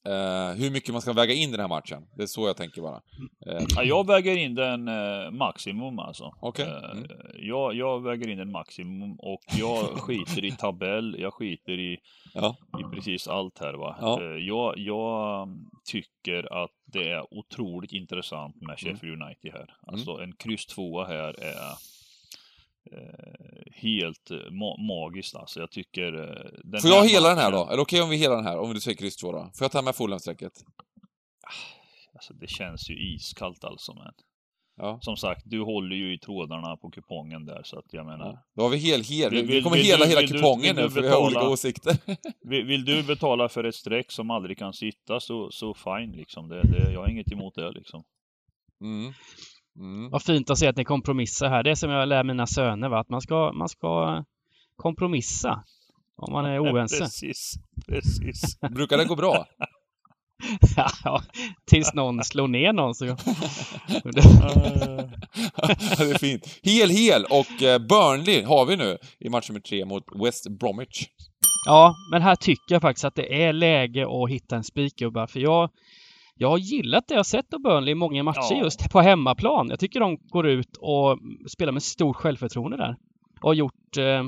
eh, 0.06 0.56
hur 0.58 0.70
mycket 0.70 0.92
man 0.92 1.02
ska 1.02 1.12
väga 1.12 1.34
in 1.34 1.50
den 1.50 1.60
här 1.60 1.68
matchen. 1.68 2.06
Det 2.16 2.22
är 2.22 2.26
så 2.26 2.46
jag 2.46 2.56
tänker 2.56 2.82
bara. 2.82 3.02
Eh, 3.46 3.64
Ja, 3.76 3.82
jag 3.82 4.06
väger 4.06 4.36
in 4.36 4.54
den 4.54 4.88
eh, 4.88 5.30
maximum 5.30 5.98
alltså. 5.98 6.24
Eh, 6.24 6.90
Mm. 6.92 7.04
jag, 7.38 7.74
jag 7.74 8.02
väger 8.02 8.28
in 8.28 8.38
den 8.38 8.50
maximum 8.52 9.16
och 9.18 9.40
jag 9.58 9.84
skiter 10.00 10.44
i 10.44 10.50
tabell, 10.50 11.16
jag 11.18 11.34
skiter 11.34 11.78
i, 11.78 11.98
Ja. 12.34 12.56
i 12.80 12.94
precis 12.94 13.28
allt 13.28 13.58
här 13.58 13.74
va. 13.74 13.96
Ja. 14.00 14.22
Jag, 14.22 14.78
jag 14.78 15.48
tycker 15.84 16.64
att 16.64 16.70
det 16.92 17.10
är 17.10 17.34
otroligt 17.34 17.92
intressant 17.92 18.56
med 18.62 18.78
Sheffield 18.78 19.22
United 19.22 19.52
här. 19.52 19.74
Alltså 19.86 20.10
en 20.10 20.32
kryss 20.32 20.66
tvåa 20.66 21.04
här 21.06 21.40
är 21.44 21.56
helt 23.72 24.30
eh, 24.30 24.36
ma 24.50 24.76
magiskt 24.76 25.36
alltså. 25.36 25.60
Jag 25.60 25.70
tycker... 25.70 26.12
eh, 26.12 26.50
Den 26.64 26.80
Får 26.80 26.90
jag 26.90 27.08
hela 27.08 27.28
den 27.28 27.36
matchen- 27.36 27.42
här 27.42 27.52
då? 27.52 27.68
Är 27.72 27.76
det 27.76 27.82
okej 27.82 28.02
om 28.02 28.10
vi 28.10 28.16
hela 28.16 28.34
den 28.36 28.44
här? 28.46 28.58
Om 28.58 28.74
du 28.74 28.80
säger 28.80 28.96
kryss 28.96 29.16
två 29.16 29.32
då? 29.32 29.38
Får 29.38 29.64
jag 29.64 29.72
ta 29.72 29.82
med 29.82 29.94
Fulham-strecket? 29.94 30.52
Alltså 32.14 32.34
det 32.34 32.50
känns 32.50 32.90
ju 32.90 33.14
iskallt 33.14 33.64
alltså 33.64 33.94
men. 33.94 34.12
Ja. 34.78 34.98
Som 35.02 35.16
sagt, 35.16 35.42
du 35.44 35.60
håller 35.60 35.96
ju 35.96 36.14
i 36.14 36.18
trådarna 36.18 36.76
på 36.76 36.90
kupongen 36.90 37.44
där 37.46 37.60
så 37.64 37.78
att 37.78 37.84
jag 37.92 38.06
menar. 38.06 38.26
ja. 38.26 38.42
Då 38.56 38.62
har 38.62 38.70
vi 38.70 38.76
hel, 38.76 39.02
hel. 39.02 39.30
Vi 39.30 39.42
vill- 39.42 39.62
kommer 39.64 39.76
vill 39.76 39.86
hela 39.86 40.04
du- 40.04 40.08
hela 40.10 40.20
du- 40.20 40.26
kupongen 40.28 40.60
vill 40.62 40.74
nu 40.76 40.82
du 40.82 40.90
för 40.90 41.02
vi 41.02 41.08
har 41.08 41.16
olika 41.20 41.38
betala- 41.40 41.50
åsikter. 41.52 41.96
Vill, 42.48 42.64
vill 42.66 42.84
du 42.84 43.02
betala 43.02 43.48
för 43.48 43.64
ett 43.64 43.74
streck 43.74 44.12
som 44.12 44.30
aldrig 44.30 44.58
kan 44.58 44.72
sitta 44.72 45.20
så, 45.20 45.50
så 45.50 45.74
fine 45.74 46.12
liksom. 46.12 46.48
Det, 46.48 46.62
det, 46.62 46.92
jag 46.92 47.00
har 47.00 47.08
inget 47.08 47.32
emot 47.32 47.54
det 47.54 47.70
liksom. 47.72 48.04
Mm. 48.80 49.12
Mm. 49.78 50.10
Vad 50.10 50.22
fint 50.22 50.50
att 50.50 50.58
se 50.58 50.66
att 50.66 50.76
ni 50.76 50.84
kompromissar 50.84 51.48
här. 51.48 51.62
Det 51.62 51.70
är 51.70 51.74
som 51.74 51.90
jag 51.90 52.08
lär 52.08 52.24
mina 52.24 52.46
söner, 52.46 52.88
va? 52.88 53.00
att 53.00 53.08
man 53.08 53.20
ska, 53.20 53.52
man 53.52 53.68
ska 53.68 54.24
kompromissa 54.76 55.64
om 56.16 56.32
man 56.32 56.46
är 56.46 56.60
oense. 56.60 56.98
Precis, 56.98 57.54
precis. 57.88 58.60
Brukar 58.70 58.98
det 58.98 59.04
gå 59.04 59.16
bra? 59.16 59.46
ja, 61.04 61.22
tills 61.70 61.94
någon 61.94 62.24
slår 62.24 62.48
ner 62.48 62.72
någon 62.72 62.94
så... 62.94 63.04
det 63.04 63.14
är 66.10 66.18
fint. 66.18 66.60
Hel, 66.62 66.90
hel 66.90 67.24
och 67.24 67.62
eh, 67.62 67.78
Burnley 67.78 68.42
har 68.42 68.66
vi 68.66 68.76
nu 68.76 68.98
i 69.18 69.28
match 69.28 69.48
nummer 69.48 69.60
tre 69.60 69.84
mot 69.84 70.04
West 70.24 70.50
Bromwich. 70.60 71.06
Ja, 71.66 71.94
men 72.10 72.22
här 72.22 72.36
tycker 72.36 72.74
jag 72.74 72.82
faktiskt 72.82 73.04
att 73.04 73.14
det 73.14 73.42
är 73.44 73.52
läge 73.52 74.06
att 74.06 74.30
hitta 74.30 74.56
en 74.56 74.64
spikgubba. 74.64 75.26
För 75.26 75.40
jag, 75.40 75.70
jag 76.38 76.48
har 76.48 76.58
gillat 76.58 77.08
det 77.08 77.14
jag 77.14 77.26
sett 77.26 77.54
av 77.54 77.60
Burnley 77.60 77.92
i 77.92 77.94
många 77.94 78.22
matcher 78.22 78.46
Ja. 78.54 78.58
just 78.64 78.90
på 78.90 79.00
hemmaplan. 79.00 79.68
Jag 79.70 79.80
tycker 79.80 80.00
de 80.00 80.16
går 80.28 80.46
ut 80.46 80.76
och 80.80 81.18
spelar 81.50 81.72
med 81.72 81.82
stort 81.82 82.16
självförtroende 82.16 82.76
där. 82.76 82.96
Och 83.40 83.48
har 83.48 83.54
gjort, 83.54 83.96
eh, 83.98 84.22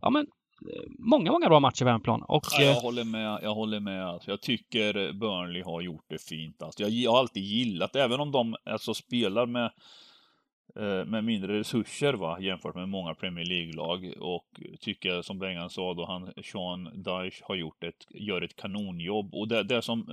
ja 0.00 0.10
men, 0.10 0.26
eh, 0.72 0.82
många, 0.98 1.32
många 1.32 1.48
bra 1.48 1.60
matcher 1.60 1.84
på 1.84 1.88
hemmaplan. 1.88 2.22
Och 2.22 2.44
Ja, 2.50 2.62
jag 2.62 2.76
eh, 2.76 2.82
håller 2.82 3.04
med. 3.04 3.38
Jag 3.42 3.54
håller 3.54 3.80
med. 3.80 4.06
Alltså, 4.06 4.30
jag 4.30 4.40
tycker 4.42 5.12
Burnley 5.12 5.62
har 5.62 5.80
gjort 5.80 6.04
det 6.08 6.22
fint. 6.22 6.62
Alltså, 6.62 6.82
jag, 6.82 6.90
jag 6.90 7.10
har 7.10 7.18
alltid 7.18 7.42
gillat, 7.42 7.96
även 7.96 8.20
om 8.20 8.32
de 8.32 8.56
alltså, 8.70 8.94
spelar 8.94 9.46
med 9.46 9.70
eh, 10.76 11.04
med 11.04 11.24
mindre 11.24 11.58
resurser 11.58 12.14
va, 12.14 12.40
jämfört 12.40 12.74
med 12.74 12.88
många 12.88 13.14
Premier 13.14 13.44
League-lag 13.44 14.14
och 14.20 14.46
tycker 14.80 15.22
som 15.22 15.38
Bengan 15.38 15.70
sa 15.70 15.94
då, 15.94 16.06
han, 16.06 16.32
Sean 16.44 16.84
Dyche 17.02 17.42
har 17.44 17.54
gjort 17.54 17.84
ett, 17.84 18.06
gör 18.10 18.42
ett 18.42 18.56
kanonjobb 18.56 19.34
och 19.34 19.48
det, 19.48 19.62
det 19.62 19.82
som 19.82 20.10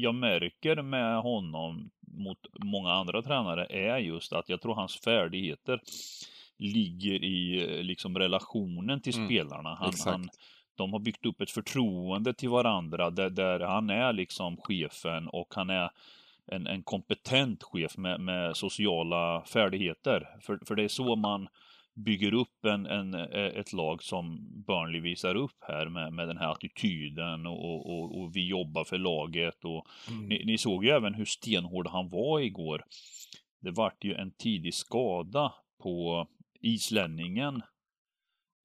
jag 0.00 0.14
märker 0.14 0.82
med 0.82 1.22
honom 1.22 1.90
mot 2.00 2.38
många 2.64 2.92
andra 2.92 3.22
tränare 3.22 3.66
är 3.70 3.98
just 3.98 4.32
att 4.32 4.48
jag 4.48 4.60
tror 4.60 4.74
hans 4.74 5.00
färdigheter 5.00 5.80
ligger 6.58 7.24
i 7.24 7.82
liksom 7.82 8.18
relationen 8.18 9.00
till 9.00 9.14
Mm, 9.14 9.28
spelarna. 9.28 9.74
Han, 9.74 9.92
han, 10.04 10.28
de 10.74 10.92
har 10.92 11.00
byggt 11.00 11.26
upp 11.26 11.40
ett 11.40 11.50
förtroende 11.50 12.34
till 12.34 12.48
varandra 12.48 13.10
där, 13.10 13.30
där 13.30 13.60
han 13.60 13.90
är 13.90 14.12
liksom 14.12 14.56
chefen 14.56 15.28
och 15.28 15.54
han 15.54 15.70
är 15.70 15.90
en, 16.46 16.66
en 16.66 16.82
kompetent 16.82 17.62
chef 17.62 17.96
med, 17.96 18.20
med 18.20 18.56
sociala 18.56 19.42
färdigheter. 19.42 20.28
För, 20.40 20.58
för 20.66 20.74
det 20.74 20.82
är 20.82 20.88
så 20.88 21.16
man 21.16 21.48
bygger 22.04 22.34
upp 22.34 22.64
en, 22.64 22.86
en, 22.86 23.14
ett 23.14 23.72
lag 23.72 24.02
som 24.02 24.38
Burnley 24.66 25.00
visar 25.00 25.34
upp 25.34 25.56
här 25.68 25.88
med, 25.88 26.12
med 26.12 26.28
den 26.28 26.36
här 26.38 26.50
attityden 26.52 27.46
och, 27.46 27.86
och, 27.90 28.18
och 28.20 28.36
vi 28.36 28.46
jobbar 28.48 28.84
för 28.84 28.98
laget. 28.98 29.64
Och 29.64 29.86
ni, 30.28 30.42
ni 30.44 30.58
såg 30.58 30.84
ju 30.84 30.90
även 30.90 31.14
hur 31.14 31.24
stenhård 31.24 31.86
han 31.88 32.08
var 32.08 32.40
igår. 32.40 32.84
Det 33.60 33.70
vart 33.70 34.04
ju 34.04 34.14
en 34.14 34.30
tidig 34.30 34.74
skada 34.74 35.52
på 35.82 36.26
islänningen. 36.60 37.62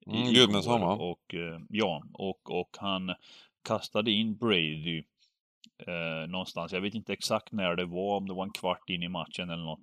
i- 0.06 0.10
Mm, 0.10 0.32
Gudmundsson, 0.34 0.80
va? 0.80 0.94
Och, 0.94 1.34
eh, 1.34 1.60
ja, 1.68 2.04
och, 2.12 2.50
och 2.60 2.76
han 2.78 3.14
kastade 3.68 4.10
in 4.10 4.36
Brady 4.36 5.02
eh, 5.78 6.28
någonstans. 6.28 6.72
Jag 6.72 6.80
vet 6.80 6.94
inte 6.94 7.12
exakt 7.12 7.52
när 7.52 7.76
det 7.76 7.84
var, 7.84 8.16
om 8.16 8.28
det 8.28 8.34
var 8.34 8.44
en 8.44 8.52
kvart 8.52 8.90
in 8.90 9.02
i 9.02 9.08
matchen 9.08 9.50
eller 9.50 9.64
något. 9.64 9.80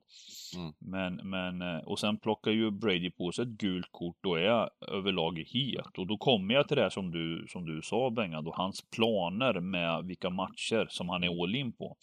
Mm. 0.55 0.73
Men, 0.79 1.29
men, 1.29 1.61
eh, 1.61 1.83
och 1.83 1.99
sen 1.99 2.17
plockar 2.17 2.51
ju 2.51 2.71
Brady 2.71 3.11
på 3.11 3.31
sig 3.31 3.43
ett 3.43 3.49
gult 3.49 3.91
kort 3.91 4.25
och 4.25 4.39
är 4.39 4.69
överlag 4.87 5.43
het. 5.47 5.97
Och 5.97 6.07
då 6.07 6.17
kommer 6.17 6.53
jag 6.53 6.67
till 6.67 6.77
det 6.77 6.91
som 6.91 7.11
du, 7.11 7.45
som 7.49 7.65
du 7.65 7.81
sa 7.81 8.09
Bengan, 8.09 8.43
då 8.43 8.53
hans 8.57 8.81
planer 8.95 9.59
med 9.59 10.05
vilka 10.05 10.29
matcher 10.29 10.87
som 10.89 11.09
han 11.09 11.23
är 11.23 11.43
all 11.43 11.55
in 11.55 11.71
på. 11.71 11.97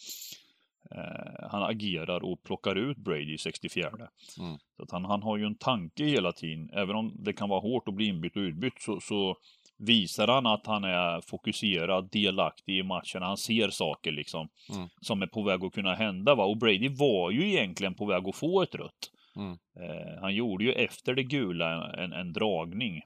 Eh, 0.90 1.48
han 1.50 1.62
agerar 1.62 2.24
och 2.24 2.42
plockar 2.42 2.76
ut 2.76 2.96
Brady 2.96 3.34
i 3.34 3.38
64. 3.38 3.88
Mm. 3.88 4.58
Så 4.76 4.82
att 4.82 4.90
han, 4.90 5.04
han 5.04 5.22
har 5.22 5.36
ju 5.36 5.44
en 5.44 5.58
tanke 5.58 6.04
hela 6.04 6.32
tiden. 6.32 6.70
Även 6.72 6.96
om 6.96 7.16
det 7.18 7.32
kan 7.32 7.48
vara 7.48 7.60
hårt 7.60 7.88
att 7.88 7.94
bli 7.94 8.06
inbytt 8.06 8.36
och 8.36 8.40
utbytt 8.40 8.80
så, 8.80 9.00
så 9.00 9.36
visar 9.78 10.28
han 10.28 10.46
att 10.46 10.66
han 10.66 10.84
är 10.84 11.20
fokuserad, 11.20 12.08
delaktig 12.12 12.78
i 12.78 12.82
matchen. 12.82 13.22
Han 13.22 13.36
ser 13.36 13.70
saker 13.70 14.12
liksom 14.12 14.48
Mm. 14.74 14.88
som 15.00 15.22
är 15.22 15.26
på 15.26 15.42
väg 15.42 15.64
att 15.64 15.72
kunna 15.74 15.94
hända. 15.94 16.34
Va? 16.34 16.44
Och 16.44 16.58
Brady 16.58 16.88
var 16.88 17.30
ju 17.30 17.48
egentligen 17.48 17.94
på 17.94 18.06
väg 18.06 18.28
att 18.28 18.36
få 18.36 18.62
ett 18.62 18.74
rött. 18.74 19.10
Mm. 19.36 19.52
Eh, 19.52 20.20
han 20.20 20.34
gjorde 20.34 20.64
ju 20.64 20.72
efter 20.72 21.14
det 21.14 21.22
gula 21.22 21.92
en, 21.94 22.12
en 22.12 22.32
dragning. 22.32 23.02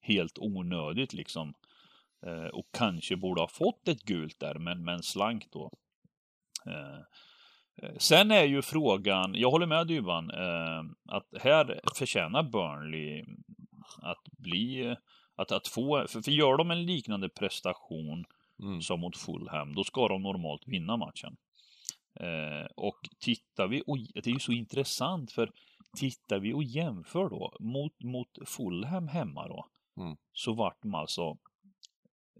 Helt 0.00 0.38
onödigt 0.38 1.12
liksom. 1.12 1.54
Eh, 2.26 2.44
och 2.46 2.66
kanske 2.72 3.16
borde 3.16 3.40
ha 3.40 3.48
fått 3.48 3.88
ett 3.88 4.02
gult 4.02 4.40
där, 4.40 4.54
men, 4.54 4.84
men 4.84 5.02
slank 5.02 5.44
då. 5.52 5.70
Eh, 6.66 6.98
eh, 7.82 7.96
Sen 7.98 8.30
är 8.30 8.44
ju 8.44 8.62
frågan, 8.62 9.34
jag 9.34 9.50
håller 9.50 9.66
med 9.66 9.86
Dyvan, 9.86 10.30
eh, 10.30 10.82
att 11.08 11.42
här 11.42 11.80
förtjänar 11.96 12.42
Burnley 12.42 13.24
att 14.02 14.22
bli, 14.38 14.96
att, 15.42 15.52
att 15.52 15.68
få, 15.68 16.06
för, 16.08 16.22
för 16.22 16.30
gör 16.30 16.56
de 16.56 16.70
en 16.70 16.86
liknande 16.86 17.28
prestation 17.28 18.24
Mm. 18.62 18.80
som 18.82 19.00
mot 19.00 19.16
Fulham, 19.16 19.74
då 19.74 19.84
ska 19.84 20.08
de 20.08 20.22
normalt 20.22 20.62
vinna 20.66 20.96
matchen. 20.96 21.36
Eh, 22.20 22.66
och 22.76 22.98
tittar 23.18 23.68
vi, 23.68 23.82
och 23.86 23.98
det 24.14 24.26
är 24.26 24.32
ju 24.32 24.38
så 24.38 24.52
intressant 24.52 25.32
för 25.32 25.50
tittar 25.96 26.38
vi 26.38 26.52
och 26.52 26.64
jämför 26.64 27.28
då 27.28 27.56
mot, 27.60 28.02
mot 28.02 28.28
Fulham 28.46 29.08
hemma 29.08 29.48
då, 29.48 29.66
Mm. 29.96 30.16
så 30.32 30.52
vart 30.52 30.82
de 30.82 30.94
alltså 30.94 31.38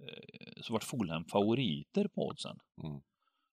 eh, 0.01 0.62
så 0.62 0.73
vart 0.73 0.85
Fulham 0.85 1.25
favoriter 1.25 2.09
på 2.09 2.27
oddsen. 2.29 2.59
Mm. 2.83 3.01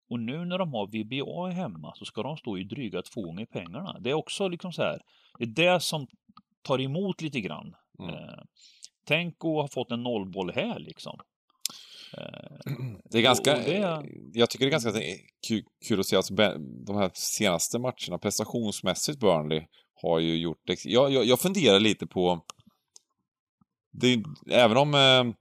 Och 0.09 0.19
nu 0.19 0.45
när 0.45 0.57
de 0.57 0.73
har 0.73 0.87
VBA 0.87 1.49
hemma 1.61 1.93
så 1.95 2.05
ska 2.05 2.23
de 2.23 2.37
stå 2.37 2.57
i 2.57 2.63
dryga 2.63 3.01
två 3.01 3.21
gånger 3.21 3.45
pengarna. 3.45 3.99
Det 3.99 4.09
är 4.09 4.13
också 4.13 4.47
liksom 4.47 4.73
så 4.73 4.81
här, 4.81 5.01
det 5.37 5.43
är 5.43 5.73
det 5.73 5.79
som 5.79 6.07
tar 6.61 6.81
emot 6.81 7.21
lite 7.21 7.41
grann. 7.41 7.75
Mm. 7.99 8.13
Eh, 8.15 8.39
tänk 9.09 9.35
att 9.35 9.41
ha 9.43 9.67
fått 9.67 9.91
en 9.91 10.03
nollboll 10.03 10.51
här 10.55 10.79
liksom. 10.79 11.19
Eh, 12.17 12.49
Det 13.11 13.17
är 13.17 13.21
ganska... 13.21 13.57
Och 13.57 13.63
det- 13.63 14.05
Jag 14.33 14.49
tycker 14.49 14.65
det 14.65 14.69
är 14.69 14.79
ganska 14.79 14.91
kul, 15.87 15.99
att 15.99 16.05
se 16.05 16.15
Ben- 16.33 16.85
de 16.85 16.95
här 16.95 17.11
senaste 17.13 17.79
matcherna 17.79 18.17
prestationsmässigt 18.21 19.19
Burnley 19.19 19.61
har 20.01 20.19
ju 20.19 20.35
gjort... 20.37 20.61
Jag, 20.83 21.11
jag, 21.11 21.25
jag 21.25 21.39
funderar 21.39 21.79
lite 21.79 22.07
på... 22.07 22.41
Det, 23.91 24.23
även 24.51 24.77
om 24.77 24.93
eh, 24.93 25.33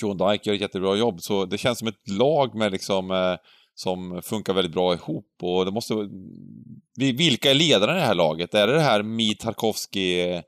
Sean 0.00 0.16
Dyke 0.16 0.48
gör 0.48 0.54
ett 0.54 0.60
jättebra 0.60 0.96
jobb 0.96 1.20
så 1.22 1.44
det 1.44 1.58
känns 1.58 1.78
som 1.78 1.88
ett 1.88 2.08
lag 2.08 2.54
med 2.54 2.72
liksom 2.72 3.10
eh, 3.10 3.36
som 3.74 4.22
funkar 4.22 4.52
väldigt 4.54 4.72
bra 4.72 4.94
ihop 4.94 5.26
och 5.42 5.64
det 5.64 5.70
måste... 5.70 5.94
Vi- 6.96 7.12
Vilka 7.12 7.50
är 7.50 7.54
ledarna 7.54 7.92
i 7.92 8.00
det 8.00 8.06
här 8.06 8.14
laget? 8.14 8.54
Är 8.54 8.66
det 8.66 8.72
det 8.72 8.80
här 8.80 9.02
Mi 9.02 9.34
Tarkovsky 9.34 10.40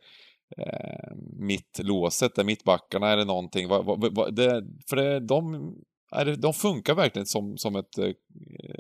eh, 0.58 1.16
mittlåset, 1.38 2.34
där 2.34 2.44
mittbackarna 2.44 3.12
eller 3.12 3.24
någonting? 3.24 3.68
Vad, 3.68 3.84
vad, 3.84 4.14
vad, 4.14 4.34
det, 4.34 4.64
för 4.88 4.96
det, 4.96 5.20
de, 5.20 5.72
är 6.14 6.24
de 6.36 6.52
funkar 6.52 6.94
verkligen 6.94 7.26
som, 7.26 7.58
som 7.58 7.76
ett... 7.76 7.98
eh, 7.98 8.04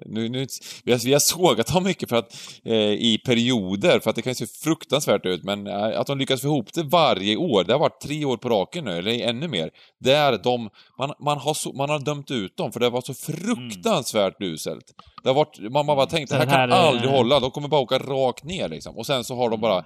Nu, 0.06 0.28
nu, 0.28 0.46
vi, 0.84 0.92
har, 0.92 0.98
vi 1.04 1.12
har 1.12 1.20
sågat 1.20 1.66
dem 1.66 1.84
mycket 1.84 2.08
för 2.08 2.16
att, 2.16 2.34
eh, 2.64 2.92
i 2.92 3.20
perioder, 3.24 4.00
för 4.00 4.10
att 4.10 4.16
det 4.16 4.22
kan 4.22 4.34
se 4.34 4.46
fruktansvärt 4.46 5.26
ut, 5.26 5.44
men 5.44 5.66
eh, 5.66 6.00
att 6.00 6.06
de 6.06 6.18
lyckas 6.18 6.40
få 6.40 6.46
ihop 6.46 6.72
det 6.74 6.82
varje 6.82 7.36
år, 7.36 7.64
det 7.64 7.72
har 7.72 7.80
varit 7.80 8.00
tre 8.00 8.24
år 8.24 8.36
på 8.36 8.48
raken 8.48 8.84
nu, 8.84 8.90
eller 8.98 9.28
ännu 9.28 9.48
mer, 9.48 9.70
där 10.00 10.38
de, 10.44 10.70
man, 10.98 11.12
man, 11.20 11.38
har 11.38 11.54
så, 11.54 11.72
man 11.72 11.90
har 11.90 11.98
dömt 11.98 12.30
ut 12.30 12.56
dem, 12.56 12.72
för 12.72 12.80
det 12.80 12.90
var 12.90 13.00
så 13.00 13.14
fruktansvärt 13.14 14.42
uselt. 14.42 14.84
Det 15.22 15.28
har 15.28 15.34
varit, 15.34 15.72
man, 15.72 15.86
bara 15.86 16.06
tänkte, 16.06 16.34
det 16.34 16.38
här 16.38 16.46
Den 16.46 16.54
kan 16.54 16.70
här, 16.70 16.84
eh, 16.84 16.88
aldrig 16.88 17.10
hålla, 17.10 17.40
de 17.40 17.50
kommer 17.50 17.68
bara 17.68 17.80
åka 17.80 17.98
rakt 17.98 18.44
ner 18.44 18.68
liksom. 18.68 18.96
Och 18.96 19.06
sen 19.06 19.24
så 19.24 19.36
har 19.36 19.50
de 19.50 19.60
bara 19.60 19.84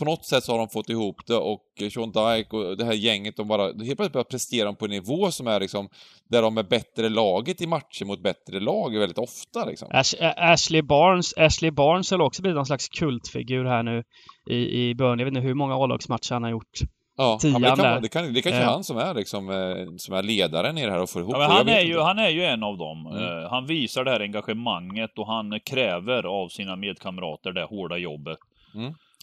på 0.00 0.04
något 0.04 0.24
sätt 0.24 0.44
så 0.44 0.52
har 0.52 0.58
de 0.58 0.68
fått 0.68 0.88
ihop 0.90 1.16
det 1.26 1.36
och 1.36 1.64
Sean 1.92 2.12
Dyke 2.12 2.56
och 2.56 2.76
det 2.76 2.84
här 2.84 2.92
gänget, 2.92 3.36
de 3.36 3.48
bara 3.48 3.62
helt 3.62 3.76
plötsligt 3.78 4.12
börjar 4.12 4.24
prestera 4.24 4.72
på 4.72 4.84
en 4.84 4.90
nivå 4.90 5.30
som 5.30 5.46
är 5.46 5.60
liksom, 5.60 5.88
där 6.30 6.42
de 6.42 6.58
är 6.58 6.62
bättre 6.62 7.08
laget 7.08 7.60
i 7.60 7.66
matcher 7.66 8.04
mot 8.04 8.22
bättre 8.22 8.60
lag 8.60 8.98
väldigt 8.98 9.18
ofta 9.18 9.64
liksom. 9.64 9.88
Ash, 9.92 10.14
Ashley 10.36 10.82
Barnes, 10.82 11.34
Ashley 11.36 11.70
Barnes 11.70 12.10
har 12.10 12.20
också 12.20 12.42
blivit 12.42 12.56
någon 12.56 12.66
slags 12.66 12.88
kultfigur 12.88 13.64
här 13.64 13.82
nu 13.82 14.02
i, 14.50 14.88
i 14.88 14.94
Burnley. 14.94 15.18
Jag 15.18 15.30
vet 15.30 15.36
inte 15.36 15.48
hur 15.48 15.54
många 15.54 15.74
A-lagsmatcher 15.84 16.32
han 16.32 16.42
har 16.42 16.50
gjort. 16.50 16.78
Ja, 17.16 17.38
det 17.42 17.52
kan, 17.52 17.62
där. 17.78 18.00
det 18.00 18.08
kan, 18.08 18.32
det 18.34 18.42
kanske 18.42 18.60
är 18.60 18.64
Eh. 18.64 18.70
han 18.72 18.84
som 18.84 18.96
är 18.96 19.14
liksom, 19.14 19.50
eh, 19.50 19.96
som 19.96 20.14
är 20.14 20.22
ledaren 20.22 20.78
i 20.78 20.84
det 20.84 20.90
här 20.90 21.02
och 21.02 21.10
får 21.10 21.22
ihop 21.22 21.34
Ja, 21.34 21.42
han, 21.42 21.68
är 21.68 21.80
inte. 21.80 21.92
ju, 21.92 21.98
han 22.00 22.18
är 22.18 22.28
ju 22.28 22.44
en 22.44 22.62
av 22.62 22.78
dem. 22.78 23.06
Mm. 23.06 23.22
Eh, 23.22 23.50
han 23.50 23.66
visar 23.66 24.04
det 24.04 24.10
här 24.10 24.20
engagemanget 24.20 25.18
och 25.18 25.26
han 25.26 25.60
kräver 25.64 26.26
av 26.26 26.48
sina 26.48 26.76
medkamrater 26.76 27.52
det 27.52 27.64
hårda 27.64 27.96
jobbet. 27.96 28.38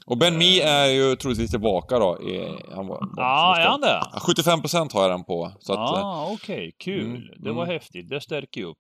Och 0.08 0.18
Ben 0.18 0.38
Mee 0.38 0.64
är 0.64 0.88
ju 0.88 1.16
troligtvis 1.16 1.52
tillbaka 1.52 2.00
då. 2.00 2.22
I, 2.22 2.58
han 2.76 2.88
var, 2.88 3.10
Ja, 3.18 3.58
är 3.58 3.68
han 3.68 3.82
det? 3.82 4.02
Ja, 4.14 4.20
75% 4.20 4.94
har 4.94 5.02
jag 5.02 5.12
den 5.12 5.24
på. 5.24 5.52
Så 5.60 5.74
att, 5.74 5.98
eh, 5.98 6.06
ah, 6.06 6.30
okej, 6.32 6.76
kul. 6.78 7.06
mm, 7.06 7.22
det 7.38 7.52
var 7.52 7.64
mm. 7.64 7.74
häftigt. 7.74 8.10
Det 8.10 8.22
stärker 8.22 8.62
ju 8.62 8.68
upp. 8.68 8.78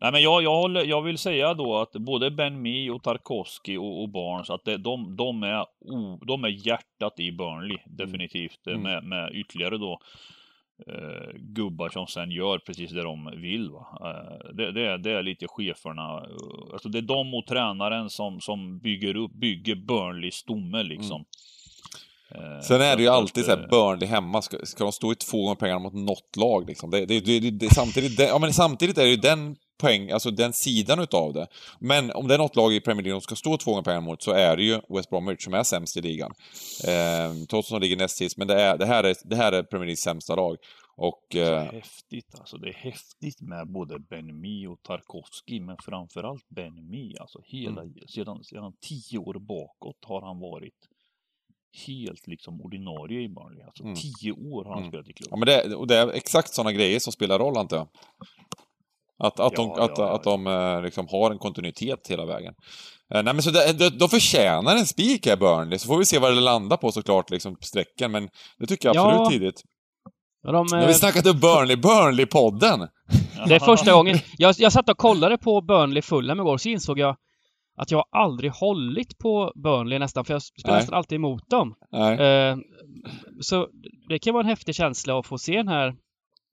Nej, 0.00 0.12
men 0.12 0.22
jag, 0.22 0.42
jag, 0.42 0.56
håller, 0.56 0.84
jag 0.84 1.02
vill 1.02 1.18
säga 1.18 1.54
då 1.54 1.78
att 1.78 1.92
både 1.92 2.30
Ben 2.30 2.62
Mee 2.62 2.90
och 2.90 3.02
Tarkovsky 3.02 3.76
och, 3.76 4.02
och 4.02 4.08
Barnes, 4.08 4.50
att 4.50 4.64
det, 4.64 4.76
de, 4.76 5.16
de, 5.16 5.42
är, 5.42 5.60
o, 5.80 6.18
de 6.26 6.44
är 6.44 6.66
hjärtat 6.66 7.20
i 7.20 7.32
Burnley, 7.32 7.78
definitivt. 7.86 8.66
Mm. 8.66 8.82
Med, 8.82 9.04
med 9.04 9.34
ytterligare 9.34 9.78
då 9.78 9.98
eh, 10.86 11.30
gubbar 11.34 11.88
som 11.88 12.06
sen 12.06 12.30
gör 12.30 12.58
precis 12.58 12.90
det 12.90 13.02
de 13.02 13.30
vill. 13.36 13.70
Va? 13.70 13.86
Eh, 14.00 14.52
det, 14.54 14.72
det, 14.72 14.86
är, 14.86 14.98
det 14.98 15.10
är 15.12 15.22
lite 15.22 15.46
cheferna. 15.48 16.02
eh, 16.02 16.72
Alltså 16.72 16.88
det 16.88 16.98
är 16.98 17.02
de 17.02 17.34
och 17.34 17.46
tränaren 17.46 18.10
som, 18.10 18.40
som 18.40 18.78
bygger 18.78 19.16
upp, 19.16 19.32
bygger 19.32 19.74
Burnleys 19.74 20.34
stomme 20.34 20.82
liksom. 20.82 21.24
Eh, 22.34 22.60
Sen 22.60 22.80
är 22.80 22.96
det 22.96 23.02
ju 23.02 23.08
alltid 23.08 23.44
så 23.44 23.50
här, 23.50 23.62
eh, 23.62 23.68
Burnley 23.68 24.08
hemma, 24.08 24.42
ska, 24.42 24.56
ska 24.62 24.84
de 24.84 24.92
stå 24.92 25.12
i 25.12 25.14
två 25.14 25.42
gånger 25.42 25.54
pengarna 25.54 25.80
mot 25.80 25.94
något 25.94 26.36
lag 26.36 26.66
liksom? 26.68 26.90
Det, 26.90 27.06
det, 27.06 27.20
det, 27.20 27.50
det, 27.50 27.74
samtidigt, 27.74 28.18
ja, 28.18 28.38
men 28.38 28.52
samtidigt 28.52 28.98
är 28.98 29.02
det 29.02 29.10
ju 29.10 29.16
den 29.16 29.56
poäng, 29.80 30.10
alltså 30.10 30.30
den 30.30 30.52
sidan 30.52 30.98
utav 31.00 31.32
det. 31.32 31.46
Men 31.80 32.10
om 32.12 32.28
det 32.28 32.34
är 32.34 32.38
något 32.38 32.56
lag 32.56 32.72
i 32.74 32.80
Premier 32.80 33.04
League 33.04 33.14
de 33.16 33.20
ska 33.20 33.36
stå 33.36 33.56
två 33.56 33.70
gånger 33.70 33.82
pengarna 33.82 34.06
mot 34.06 34.22
så 34.22 34.30
är 34.32 34.56
det 34.56 34.62
ju 34.62 34.80
West 34.88 35.10
Bromwich 35.10 35.44
som 35.44 35.54
är 35.54 35.62
sämst 35.62 35.96
i 35.96 36.00
ligan. 36.00 36.32
Eh, 36.86 37.44
Tottenham 37.48 37.82
ligger 37.82 37.96
näst 37.96 38.16
sist, 38.16 38.36
men 38.36 38.48
det, 38.48 38.60
är, 38.62 38.78
det, 38.78 38.86
här 38.86 39.04
är, 39.04 39.14
det 39.24 39.36
här 39.36 39.52
är 39.52 39.62
Premier 39.62 39.86
Leagues 39.86 40.00
sämsta 40.00 40.34
lag. 40.34 40.56
Och... 40.96 41.36
Eh, 41.36 41.72
häftigt 41.72 42.34
alltså. 42.38 42.56
Det 42.58 42.68
är 42.68 42.72
häftigt 42.74 43.40
med 43.40 43.68
både 43.72 43.98
Ben 43.98 44.40
Mee 44.40 44.68
och 44.68 44.82
Tarkovsky, 44.82 45.60
men 45.60 45.76
framförallt 45.84 46.48
Ben 46.48 46.90
Mee. 46.90 47.14
Alltså 47.20 47.38
hela, 47.46 47.82
Mm. 47.82 47.94
sedan, 48.08 48.44
sedan 48.44 48.72
tio 48.88 49.18
år 49.18 49.34
bakåt 49.38 49.98
har 50.06 50.22
han 50.22 50.38
varit 50.40 50.74
helt 51.86 52.26
liksom 52.26 52.60
ordinarie 52.60 53.20
i 53.20 53.28
Burnley. 53.28 53.62
Alltså 53.62 53.82
Mm. 53.82 53.94
tio 53.96 54.32
år 54.32 54.64
har 54.64 54.70
han 54.72 54.78
Mm. 54.82 54.90
spelat 54.90 55.06
i 55.08 55.10
ja, 55.10 55.14
klubben. 55.16 55.38
men 55.40 55.46
det, 55.70 55.74
och 55.76 55.86
det 55.86 55.96
är 55.96 56.08
exakt 56.12 56.54
sådana 56.54 56.72
grejer 56.72 56.98
som 56.98 57.12
spelar 57.12 57.38
roll, 57.38 57.56
antar 57.56 57.76
jag. 57.76 57.88
Att, 59.20 59.40
att, 59.40 59.52
Ja, 59.52 59.62
de, 59.62 59.72
ja, 59.76 59.84
att, 59.84 59.98
ja. 59.98 60.14
att 60.14 60.22
de 60.22 60.80
liksom 60.84 61.06
har 61.10 61.30
en 61.30 61.38
kontinuitet 61.38 62.06
hela 62.08 62.26
vägen. 62.26 62.54
Eh, 63.14 63.22
Nej 63.22 63.34
men 63.34 63.42
så 63.42 63.50
det, 63.50 63.72
det, 63.72 63.90
de 63.90 64.08
förtjänar 64.08 64.76
en 64.76 64.86
spik 64.86 65.26
här 65.26 65.36
Burnley, 65.36 65.78
så 65.78 65.86
får 65.86 65.98
vi 65.98 66.04
se 66.04 66.18
vad 66.18 66.34
det 66.34 66.40
landar 66.40 66.76
på 66.76 66.92
såklart, 66.92 67.30
liksom 67.30 67.56
strecken, 67.60 68.12
men 68.12 68.28
det 68.58 68.66
tycker 68.66 68.88
jag 68.88 68.96
absolut 68.96 69.20
Ja. 69.20 69.30
tidigt. 69.30 69.62
Ja, 70.42 70.52
De, 70.52 70.66
Nu 70.70 70.76
har 70.76 70.86
vi 70.86 70.92
eh, 70.92 70.96
snackat 70.98 71.26
upp 71.26 71.36
Burnley, 71.40 71.76
Burnley-podden! 71.76 72.88
det 73.48 73.54
är 73.54 73.58
första 73.60 73.92
gången. 73.92 74.18
Jag, 74.38 74.54
jag 74.58 74.72
satt 74.72 74.88
och 74.88 74.98
kollade 74.98 75.38
på 75.38 75.60
Burnley 75.60 76.02
Fulham 76.02 76.40
igår, 76.40 76.58
så 76.58 76.68
insåg 76.68 76.98
jag 76.98 77.16
att 77.78 77.90
jag 77.90 78.04
aldrig 78.10 78.50
hållit 78.52 79.18
på 79.18 79.52
Burnley 79.54 79.98
nästan, 79.98 80.24
för 80.24 80.34
jag 80.34 80.42
spelar 80.42 80.76
nästan 80.76 80.94
alltid 80.94 81.16
emot 81.16 81.50
dem. 81.50 81.74
Nej, 81.92 82.18
Eh, 82.20 82.56
så 83.40 83.68
det 84.08 84.18
kan 84.18 84.34
vara 84.34 84.42
en 84.42 84.48
häftig 84.48 84.74
känsla 84.74 85.18
att 85.18 85.26
få 85.26 85.38
se 85.38 85.56
den 85.56 85.68
här, 85.68 85.94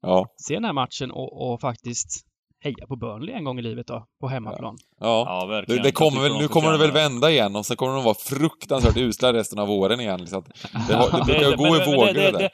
ja, 0.02 0.26
se 0.48 0.54
den 0.54 0.66
här 0.66 0.74
matchen 0.74 1.12
och, 1.12 1.54
och 1.54 1.62
faktiskt 1.62 2.27
heja 2.64 2.88
på 2.88 2.96
Burnley 2.96 3.36
en 3.36 3.44
gång 3.44 3.60
i 3.60 3.62
livet 3.62 3.88
då, 3.88 4.06
på 4.20 4.28
hemmaplan. 4.28 4.78
ja. 5.00 5.24
Ja, 5.28 5.42
Det, 5.46 5.48
verkligen. 5.56 5.82
det 5.82 5.88
Jag 5.88 5.96
kommer 5.96 6.22
väl, 6.22 6.32
de 6.34 6.38
nu 6.42 6.48
kommer 6.48 6.72
det 6.72 6.78
väl 6.78 6.92
vända 6.92 7.32
igen 7.32 7.56
och 7.56 7.66
så 7.66 7.76
kommer 7.76 7.94
de 7.96 8.04
vara 8.04 8.16
fruktansvärt 8.16 8.98
usla 8.98 9.34
resten 9.34 9.60
av 9.60 9.68
våren 9.68 10.00
igen. 10.00 10.28
Så 10.28 10.38
att 10.38 10.46
det, 10.88 10.94
har, 10.96 11.26
det 11.26 11.26
brukar 11.26 11.58
gå 11.58 11.66
i 11.68 11.86
vågor 11.96 12.06
det, 12.06 12.14
det, 12.14 12.32
det, 12.32 12.38
där. 12.38 12.50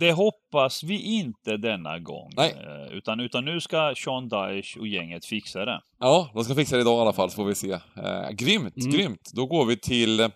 det 0.00 0.12
hoppas 0.12 0.82
vi 0.82 0.98
inte 1.02 1.56
denna 1.56 1.98
gång. 1.98 2.30
Nej. 2.36 2.50
Eh, 2.90 2.96
Utan, 2.96 3.20
utan 3.20 3.44
nu 3.44 3.60
ska 3.60 3.94
Sean 3.96 4.28
Dyche 4.28 4.80
och 4.80 4.86
gänget 4.86 5.26
fixa 5.26 5.64
det. 5.64 5.80
Ja, 6.00 6.30
de 6.34 6.44
ska 6.44 6.54
fixa 6.54 6.76
det 6.76 6.82
idag 6.82 6.98
i 6.98 7.00
alla 7.00 7.12
fall, 7.12 7.30
så 7.30 7.36
får 7.36 7.44
vi 7.44 7.54
se. 7.54 7.70
Eh, 7.72 8.30
grymt, 8.32 8.76
Mm. 8.76 8.90
grymt! 8.90 9.30
Då 9.34 9.46
går 9.46 9.64
vi 9.66 9.76
till 9.76 10.30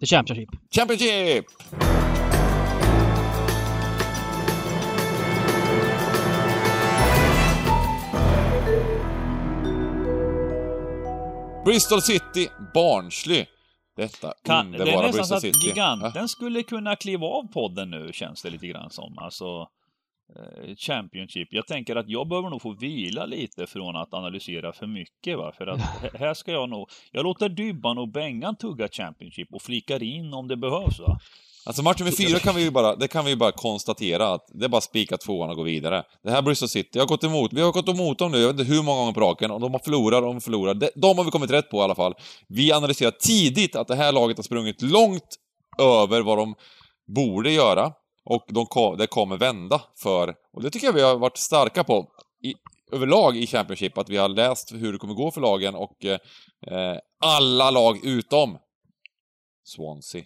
The 0.00 0.06
Championship. 0.06 0.48
Championship! 0.76 1.44
Bristol 11.64 12.02
City, 12.02 12.48
Barnsley. 12.74 13.46
Detta 13.96 14.34
Kan, 14.44 14.72
det 14.72 14.78
är 14.78 14.80
underbara 14.80 15.06
nästan 15.06 15.24
så 15.24 15.34
att 15.34 15.40
City. 15.40 15.66
giganten 15.66 16.28
skulle 16.28 16.62
kunna 16.62 16.96
kliva 16.96 17.26
av 17.26 17.52
podden 17.52 17.90
nu, 17.90 18.10
känns 18.12 18.42
det 18.42 18.50
lite 18.50 18.66
grann 18.66 18.90
som. 18.90 19.18
Alltså, 19.18 19.68
eh, 20.36 20.74
Championship. 20.76 21.48
Jag 21.50 21.66
tänker 21.66 21.96
att 21.96 22.08
jag 22.08 22.28
behöver 22.28 22.50
nog 22.50 22.62
få 22.62 22.72
vila 22.72 23.26
lite 23.26 23.66
från 23.66 23.96
att 23.96 24.14
analysera 24.14 24.72
för 24.72 24.86
mycket. 24.86 25.38
Va? 25.38 25.52
För 25.58 25.66
att 25.66 25.80
här 26.14 26.34
ska 26.34 26.52
jag 26.52 26.68
nog... 26.68 26.90
Jag 27.10 27.22
låter 27.24 27.48
Dybban 27.48 27.98
och 27.98 28.08
Bengan 28.08 28.56
tugga 28.56 28.88
Championship 28.88 29.54
och 29.54 29.62
flikar 29.62 30.02
in 30.02 30.34
om 30.34 30.48
det 30.48 30.56
behövs. 30.56 31.00
Va? 31.00 31.18
Alltså 31.66 31.82
match 31.82 31.98
nummer 31.98 32.12
fyra 32.12 32.38
kan 32.38 32.54
vi 32.54 32.62
ju 32.62 32.70
bara, 32.70 32.96
det 32.96 33.08
kan 33.08 33.24
vi 33.24 33.30
ju 33.30 33.36
bara 33.36 33.52
konstatera 33.52 34.32
att 34.32 34.46
det 34.48 34.64
är 34.64 34.68
bara 34.68 34.80
spika 34.80 35.16
tvåan 35.16 35.50
och 35.50 35.56
gå 35.56 35.62
vidare. 35.62 36.04
Det 36.22 36.30
här 36.30 36.42
Bristol 36.42 36.68
City, 36.68 36.88
jag 36.92 37.02
har 37.02 37.08
gått 37.08 37.24
emot, 37.24 37.52
vi 37.52 37.60
har 37.60 37.72
gått 37.72 37.88
emot 37.88 38.18
dem 38.18 38.32
nu, 38.32 38.38
jag 38.38 38.46
vet 38.46 38.60
inte 38.60 38.72
hur 38.74 38.82
många 38.82 38.98
gånger 38.98 39.12
på 39.12 39.20
raken, 39.20 39.50
och 39.50 39.60
de 39.60 39.72
har 39.72 39.78
förlorat, 39.78 40.22
och 40.22 40.26
de 40.26 40.40
förlorar. 40.40 40.74
De, 40.74 40.90
de 40.94 41.18
har 41.18 41.24
vi 41.24 41.30
kommit 41.30 41.50
rätt 41.50 41.70
på 41.70 41.76
i 41.76 41.80
alla 41.80 41.94
fall. 41.94 42.14
Vi 42.48 42.72
analyserar 42.72 43.10
tidigt 43.10 43.76
att 43.76 43.88
det 43.88 43.94
här 43.94 44.12
laget 44.12 44.36
har 44.36 44.42
sprungit 44.42 44.82
långt 44.82 45.36
över 45.80 46.20
vad 46.20 46.38
de 46.38 46.54
borde 47.14 47.50
göra, 47.50 47.92
och 48.24 48.44
de 48.48 48.66
kom, 48.66 48.96
det 48.96 49.06
kommer 49.06 49.36
vända 49.36 49.82
för, 50.02 50.34
och 50.52 50.62
det 50.62 50.70
tycker 50.70 50.86
jag 50.86 50.94
vi 50.94 51.02
har 51.02 51.16
varit 51.16 51.38
starka 51.38 51.84
på 51.84 52.08
i, 52.44 52.54
överlag 52.92 53.36
i 53.36 53.46
Championship, 53.46 53.98
att 53.98 54.08
vi 54.08 54.16
har 54.16 54.28
läst 54.28 54.72
hur 54.72 54.92
det 54.92 54.98
kommer 54.98 55.14
gå 55.14 55.30
för 55.30 55.40
lagen 55.40 55.74
och 55.74 56.04
eh, 56.04 56.18
eh 56.70 56.98
alla 57.24 57.70
lag 57.70 58.04
utom 58.04 58.58
Swansea. 59.64 60.24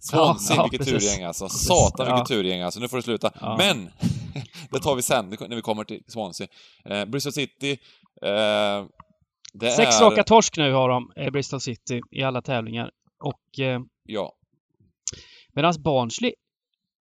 Swansea, 0.00 0.56
Ja, 0.56 0.62
ja, 0.62 0.68
vilket 0.70 0.86
precis. 0.88 1.10
turgäng 1.10 1.26
alltså. 1.26 1.48
Satan 1.48 2.06
Ja. 2.08 2.14
vilket 2.14 2.28
turgäng 2.28 2.60
alltså. 2.60 2.80
Nu 2.80 2.88
får 2.88 2.96
det 2.96 3.02
sluta. 3.02 3.30
Ja. 3.40 3.56
Men! 3.58 3.90
det 4.70 4.78
tar 4.78 4.94
vi 4.96 5.02
sen 5.02 5.28
när 5.48 5.56
vi 5.56 5.62
kommer 5.62 5.84
till 5.84 6.02
Swansea. 6.06 6.46
Eh, 6.84 7.04
Bristol 7.04 7.32
City. 7.32 7.70
Eh, 8.22 8.86
Sex 9.76 10.00
är... 10.00 10.04
raka 10.04 10.24
torsk 10.24 10.56
nu 10.56 10.72
har 10.72 10.88
de, 10.88 11.12
eh, 11.16 11.30
Bristol 11.30 11.60
City, 11.60 12.00
i 12.10 12.22
alla 12.22 12.42
tävlingar. 12.42 12.90
Och 13.24 13.60
eh, 13.60 13.80
Ja. 14.04 14.32
medan 15.54 15.74
Barnsley, 15.82 16.32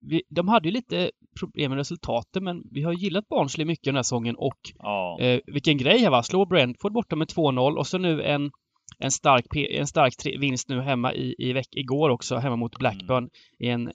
vi, 0.02 0.22
de 0.30 0.48
hade 0.48 0.68
ju 0.68 0.72
lite 0.74 1.12
problem 1.40 1.72
med 1.72 1.78
resultaten, 1.78 2.44
men 2.44 2.62
vi 2.72 2.84
har 2.84 2.94
gillat 2.94 3.28
Barnsley 3.28 3.66
mycket 3.66 3.86
den 3.86 3.96
här 3.96 4.04
säsongen 4.04 4.36
och 4.36 4.60
Ja. 4.80 5.20
Eh, 5.22 5.40
vilken 5.46 5.78
grej 5.78 6.00
här 6.00 6.10
va? 6.10 6.24
Slå 6.24 6.46
Brentford 6.46 6.94
borta 6.94 7.16
med 7.16 7.28
2-0 7.28 7.78
och 7.78 7.88
så 7.88 7.98
nu 7.98 8.24
en, 8.24 8.52
en 9.00 9.12
stark, 9.12 9.46
en 9.56 9.88
stark 9.88 10.26
vinst 10.26 10.70
nu 10.70 10.82
hemma 10.82 11.14
i, 11.14 11.36
i 11.38 11.54
veck 11.54 11.68
igår 11.72 12.10
också, 12.10 12.36
hemma 12.36 12.56
mot 12.56 12.78
Blackburn 12.80 13.30
i 13.60 13.68
en 13.70 13.92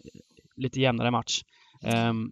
lite 0.57 0.81
jämnare 0.81 1.11
match. 1.11 1.41
Ehm, 1.85 2.31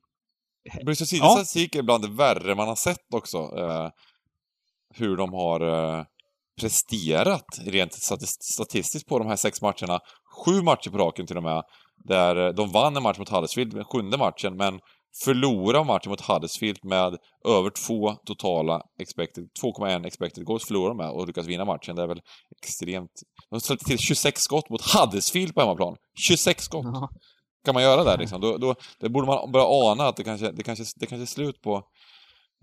Bristol 0.86 1.06
City 1.06 1.22
Ja. 1.24 1.30
statistik 1.30 1.74
är 1.74 1.82
bland 1.82 2.04
det 2.04 2.10
värre 2.10 2.54
man 2.54 2.68
har 2.68 2.76
sett 2.76 3.14
också. 3.14 3.38
Eh, 3.38 3.88
hur 4.94 5.16
de 5.16 5.32
har 5.32 5.60
eh, 5.98 6.04
presterat 6.60 7.44
rent 7.66 7.92
statist- 7.92 8.42
statistiskt 8.42 9.08
på 9.08 9.18
de 9.18 9.28
här 9.28 9.36
sex 9.36 9.62
matcherna. 9.62 10.00
Sju 10.44 10.62
matcher 10.62 10.90
på 10.90 10.98
raken 10.98 11.26
till 11.26 11.36
och 11.36 11.42
med. 11.42 11.62
Där 12.04 12.52
de 12.52 12.70
vann 12.72 12.96
en 12.96 13.02
match 13.02 13.18
mot 13.18 13.28
Huddersfield, 13.28 13.86
sjunde 13.86 14.18
matchen, 14.18 14.56
men 14.56 14.80
förlorade 15.24 15.84
matchen 15.84 16.10
mot 16.10 16.20
Huddersfield 16.20 16.78
med 16.84 17.16
över 17.48 17.70
två 17.70 18.12
totala 18.26 18.82
expected, 19.00 19.48
2,1 19.62 20.06
expected 20.06 20.44
goals 20.44 20.64
förlorade 20.64 20.90
de 20.90 20.96
med 20.96 21.10
och 21.10 21.26
lyckas 21.26 21.46
vinna 21.46 21.64
matchen. 21.64 21.96
Det 21.96 22.02
är 22.02 22.06
väl 22.06 22.20
extremt... 22.62 23.10
De 23.50 23.60
släppte 23.60 23.84
till 23.84 23.98
26 23.98 24.40
skott 24.42 24.70
mot 24.70 24.80
Huddersfield 24.82 25.54
på 25.54 25.60
hemmaplan. 25.60 25.96
26 26.18 26.64
skott! 26.64 26.84
ja. 26.84 27.08
kan 27.64 27.74
man 27.74 27.82
göra 27.82 28.04
där 28.04 28.18
liksom? 28.18 28.40
Då, 28.40 28.56
då, 28.58 28.74
då 29.00 29.08
borde 29.08 29.26
man 29.26 29.52
börja 29.52 29.66
ana 29.66 30.04
att 30.08 30.16
det 30.16 30.24
kanske, 30.24 30.50
det 30.52 30.62
kanske, 30.62 30.84
det 30.96 31.06
kanske 31.06 31.24
är 31.24 31.26
slut 31.26 31.60
på 31.62 31.82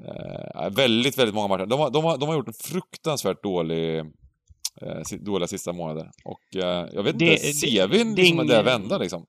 eh, 0.08 0.70
väldigt, 0.70 1.18
väldigt 1.18 1.36
många 1.36 1.48
matcher. 1.48 1.66
De 1.66 1.80
har, 1.80 1.90
de, 1.90 2.04
har, 2.04 2.18
de 2.18 2.30
har 2.30 2.36
gjort 2.36 2.48
en 2.48 2.54
fruktansvärt 2.64 3.44
dålig, 3.44 4.00
eh, 4.00 4.06
dåliga 5.20 5.48
sista 5.48 5.74
månader. 5.74 6.12
Och 6.26 6.56
eh, 6.64 6.88
jag 6.94 7.04
vet 7.04 7.20
Det- 7.20 7.26
inte, 7.34 7.48
det- 7.48 7.54
ser 7.54 7.88
vi 7.88 7.98
det 7.98 8.04
liksom 8.04 8.38
det 8.38 8.54
ingen- 8.54 8.66
vända 8.66 8.98
liksom? 8.98 9.26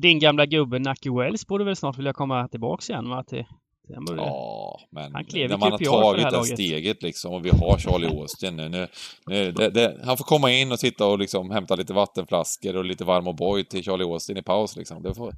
Din 0.00 0.18
gamla 0.18 0.46
gubbe 0.46 0.78
Nackie 0.78 1.12
Wells 1.12 1.46
borde 1.46 1.64
väl 1.64 1.76
snart 1.76 1.98
vilja 1.98 2.12
komma 2.12 2.48
tillbaks 2.48 2.90
igen 2.90 3.10
va? 3.10 3.24
Till, 3.24 3.44
till 3.86 3.96
Ja, 4.16 4.80
men 4.90 5.12
när 5.12 5.58
man 5.58 5.72
har 5.72 5.78
det 5.78 5.84
tagit 5.84 6.24
det 6.24 6.30
laget. 6.30 6.46
steget 6.46 7.02
liksom 7.02 7.32
och 7.32 7.46
vi 7.46 7.50
har 7.50 7.78
Charlie 7.78 8.06
Austin 8.06 8.56
nu. 8.56 8.68
nu, 8.68 8.86
nu 9.26 9.52
det, 9.52 9.70
det, 9.70 10.00
han 10.04 10.16
får 10.16 10.24
komma 10.24 10.52
in 10.52 10.72
och 10.72 10.78
sitta 10.78 11.06
och 11.06 11.18
liksom 11.18 11.50
hämta 11.50 11.74
lite 11.74 11.92
vattenflaskor 11.92 12.76
och 12.76 12.84
lite 12.84 13.04
varm 13.04 13.28
O'boy 13.28 13.64
till 13.64 13.84
Charlie 13.84 14.04
Austin 14.04 14.36
i 14.36 14.42
paus 14.42 14.76
liksom. 14.76 15.02
Det, 15.02 15.14
får, 15.14 15.32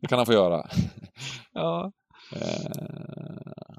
det 0.00 0.06
kan 0.06 0.18
han 0.18 0.26
få 0.26 0.32
göra. 0.32 0.66
Ja. 1.52 1.92
Eh, 2.32 2.40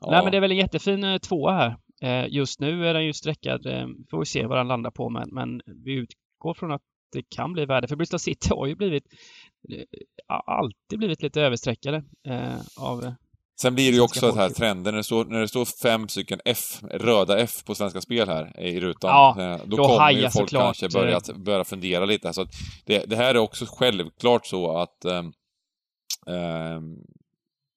ja. 0.02 0.12
Nej 0.12 0.24
men 0.24 0.32
det 0.32 0.38
är 0.38 0.42
väl 0.42 0.52
en 0.52 0.58
jättefin 0.58 1.04
eh, 1.04 1.18
tvåa 1.18 1.52
här. 1.52 1.76
Eh, 2.02 2.34
just 2.34 2.60
nu 2.60 2.88
är 2.88 2.94
den 2.94 3.06
ju 3.06 3.14
sträckad, 3.14 3.62
får 4.10 4.20
vi 4.20 4.26
se 4.26 4.46
vad 4.46 4.58
den 4.58 4.68
landar 4.68 4.92
på 4.92 5.10
men, 5.10 5.30
men 5.32 5.62
vi 5.86 5.94
utgår 5.94 6.54
från 6.54 6.72
att 6.72 6.82
det 7.12 7.24
kan 7.36 7.54
bli 7.54 7.66
värde. 7.66 7.88
För 7.88 7.96
Bristol 7.96 8.20
City 8.20 8.50
har 8.52 8.68
ju 8.68 8.76
blivit 8.76 9.04
alltid 10.28 11.00
blivit 11.00 11.22
lite 11.22 11.42
översträckade 11.42 12.04
eh, 12.28 12.60
av 12.78 13.04
eh, 13.04 13.14
Sen 13.62 13.76
blir 13.76 13.92
det 13.92 13.96
ju 13.96 14.02
också 14.02 14.32
här 14.32 14.50
trender, 14.50 14.92
när 14.92 14.98
det, 14.98 15.04
står, 15.04 15.26
när 15.26 15.40
det 15.40 15.48
står 15.48 15.66
fem 15.66 16.08
stycken 16.08 16.40
F, 16.46 16.80
röda 16.92 17.40
F 17.40 17.52
på 17.66 17.76
Svenska 17.76 18.02
Spel 18.02 18.28
här 18.28 18.60
i 18.60 18.80
rutan, 18.80 19.10
Ja, 19.10 19.36
eh, 19.40 19.58
då, 19.66 19.78
då 19.78 19.88
kommer 19.88 20.12
ju 20.12 20.22
folk 20.22 20.34
såklart, 20.34 20.80
kanske 20.80 21.00
börja, 21.00 21.20
eh, 21.30 21.38
börja 21.38 21.64
fundera 21.64 22.06
lite. 22.06 22.34
Så 22.34 22.46
det, 22.86 23.06
det 23.06 23.16
här 23.16 23.36
är 23.36 23.38
också 23.38 23.66
självklart 23.70 24.46
så 24.46 24.78
att 24.78 25.06
ehm, 25.06 25.32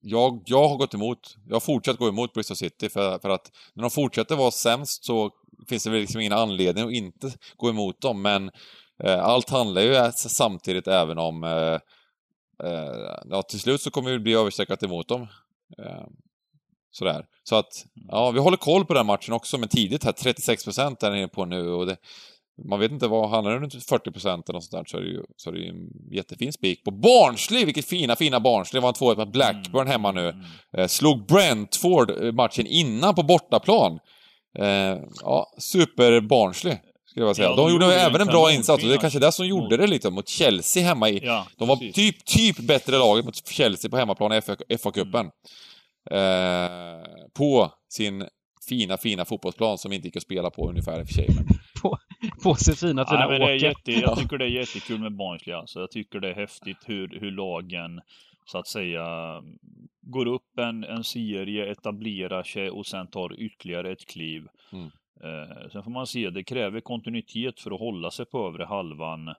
jag, 0.01 0.43
jag 0.47 0.69
har 0.69 0.77
gått 0.77 0.95
emot, 0.95 1.37
jag 1.49 1.55
har 1.55 1.61
fortsatt 1.61 1.99
gå 1.99 2.09
emot 2.09 2.33
Bristol 2.33 2.57
City 2.57 2.89
för, 2.89 3.19
för 3.19 3.29
att 3.31 3.51
när 3.75 3.83
de 3.83 3.91
fortsätter 3.91 4.37
vara 4.37 4.51
sämst 4.51 5.05
så 5.05 5.31
finns 5.69 5.85
det 5.85 5.91
väl 5.91 6.01
liksom 6.01 6.21
ingen 6.21 6.33
anledning 6.33 6.85
att 6.85 6.93
inte 6.93 7.33
gå 7.57 7.71
emot 7.71 8.01
dem, 8.01 8.23
men 8.23 8.45
eh, 8.45 8.53
allt 9.05 9.51
handlar 9.51 9.83
ju 9.83 10.13
samtidigt 10.15 10.89
även 10.89 11.19
om 11.19 11.45
eh, 11.45 11.79
eh, 12.69 13.19
ja, 13.31 13.43
till 13.43 13.61
slut 13.61 13.81
så 13.81 13.91
kommer 13.91 14.11
vi 14.11 14.19
bli 14.19 14.35
överstreckat 14.35 14.83
emot 14.83 15.09
dem. 15.09 15.23
Eh, 15.79 16.07
sådär. 16.91 17.27
Så 17.45 17.57
att, 17.57 17.87
ja, 18.09 18.31
vi 18.31 18.41
håller 18.41 18.57
koll 18.57 18.85
på 18.85 18.95
den 18.95 19.07
matchen 19.07 19.35
också, 19.35 19.59
men 19.59 19.69
tidigt 19.69 20.05
här, 20.05 20.13
36% 20.13 21.05
är 21.05 21.11
den 21.11 21.29
på 21.29 21.45
nu 21.45 21.69
och 21.69 21.87
det, 21.87 21.97
man 22.69 22.81
vet 22.81 22.93
inte 22.93 23.09
vad, 23.09 23.31
handlar 23.31 23.53
det 23.53 23.59
runt 23.59 23.75
40% 23.75 24.29
eller 24.29 24.53
något 24.53 24.65
sånt 24.65 24.71
där 24.71 24.85
så 24.85 24.97
är 24.97 25.01
det 25.01 25.09
ju, 25.09 25.23
så 25.37 25.51
är 25.51 25.55
det 25.55 25.61
ju 25.61 25.69
en 25.69 26.13
jättefin 26.13 26.53
spik 26.53 26.85
på 26.85 26.91
Barnsley! 26.91 27.65
Vilket 27.65 27.85
fina, 27.85 28.17
fina 28.17 28.41
Barnsley! 28.41 28.83
Vann 28.83 28.95
2-1 28.95 29.17
med 29.17 29.31
Blackburn 29.31 29.87
hemma 29.87 30.13
nu. 30.13 30.29
Mm. 30.29 30.45
Eh, 30.77 30.87
slog 30.87 31.27
Brentford 31.27 32.11
eh, 32.11 32.33
matchen 32.33 32.67
innan 32.67 33.15
på 33.15 33.23
bortaplan. 33.23 33.99
Eh, 34.59 34.99
ja, 35.23 35.47
super 35.59 36.21
Barnsley, 36.21 36.77
skulle 37.13 37.27
jag 37.27 37.37
säga. 37.37 37.49
Ja, 37.49 37.57
de, 37.57 37.63
de 37.63 37.73
gjorde 37.73 37.85
gjorde 37.85 38.01
även 38.01 38.15
en 38.15 38.21
en 38.21 38.27
bra 38.27 38.53
insats 38.53 38.83
och 38.83 38.89
det 38.89 38.95
är 38.95 38.99
kanske 38.99 39.19
det 39.19 39.33
som 39.33 39.47
gjorde 39.47 39.63
Mot- 39.63 39.79
det 39.79 39.87
lite 39.87 40.11
mot 40.11 40.29
Chelsea 40.29 40.83
hemma 40.85 41.09
i... 41.09 41.21
Ja, 41.25 41.47
De 41.57 41.69
var 41.69 41.77
precis. 41.77 41.95
typ, 41.95 42.25
typ 42.25 42.59
bättre 42.67 42.99
laget 42.99 43.25
mot 43.25 43.49
Chelsea 43.49 43.91
på 43.91 43.97
hemmaplan 43.97 44.33
i 44.33 44.41
FA-cupen. 44.77 45.31
Eh, 46.11 47.05
på 47.33 47.73
sin 47.89 48.29
fina, 48.69 48.97
fina 48.97 49.25
fotbollsplan 49.25 49.79
som 49.79 49.93
inte 49.93 50.09
gick 50.09 50.17
att 50.17 50.23
spela 50.23 50.51
på 50.51 50.69
ungefär 50.69 51.01
i 51.01 51.03
och 51.03 51.07
för 51.07 51.15
sig. 51.15 51.29
Men, 51.29 51.47
på, 51.83 51.99
på 52.43 52.55
sin 52.55 52.75
fina 52.75 53.07
fina 53.07 53.19
Nej, 53.19 53.29
men 53.29 53.41
det 53.41 53.53
är 53.53 53.63
jätte, 53.69 53.93
jag 53.93 54.19
tycker 54.19 54.39
det 54.39 54.45
är 54.45 54.49
jättekul 54.49 54.99
med 55.01 55.17
Barnsley 55.17 55.57
alltså. 55.57 55.81
Jag 55.81 55.91
tycker 55.91 56.21
det 56.21 56.31
är 56.31 56.35
häftigt 56.35 56.79
hur, 56.87 57.21
hur 57.21 57.31
lagen 57.31 58.01
så 58.45 58.59
att 58.59 58.69
säga 58.69 59.05
går 60.01 60.27
upp 60.29 60.59
en, 60.59 60.85
en 60.85 61.05
serie, 61.05 61.73
etablerar 61.73 62.43
sig 62.43 62.71
och 62.71 62.87
sen 62.87 63.07
tar 63.07 63.41
ytterligare 63.41 63.93
ett 63.93 64.07
kliv. 64.07 64.43
Mm. 64.73 64.91
Eh, 65.21 65.69
sen 65.73 65.83
får 65.83 65.91
man 65.91 66.07
se, 66.07 66.31
det 66.31 66.45
kräver 66.45 66.81
kontinuitet 66.81 67.61
för 67.61 67.71
att 67.71 67.81
hålla 67.81 68.11
sig 68.11 68.27
på 68.27 68.47
övre 68.47 68.65
halvan 68.65 69.35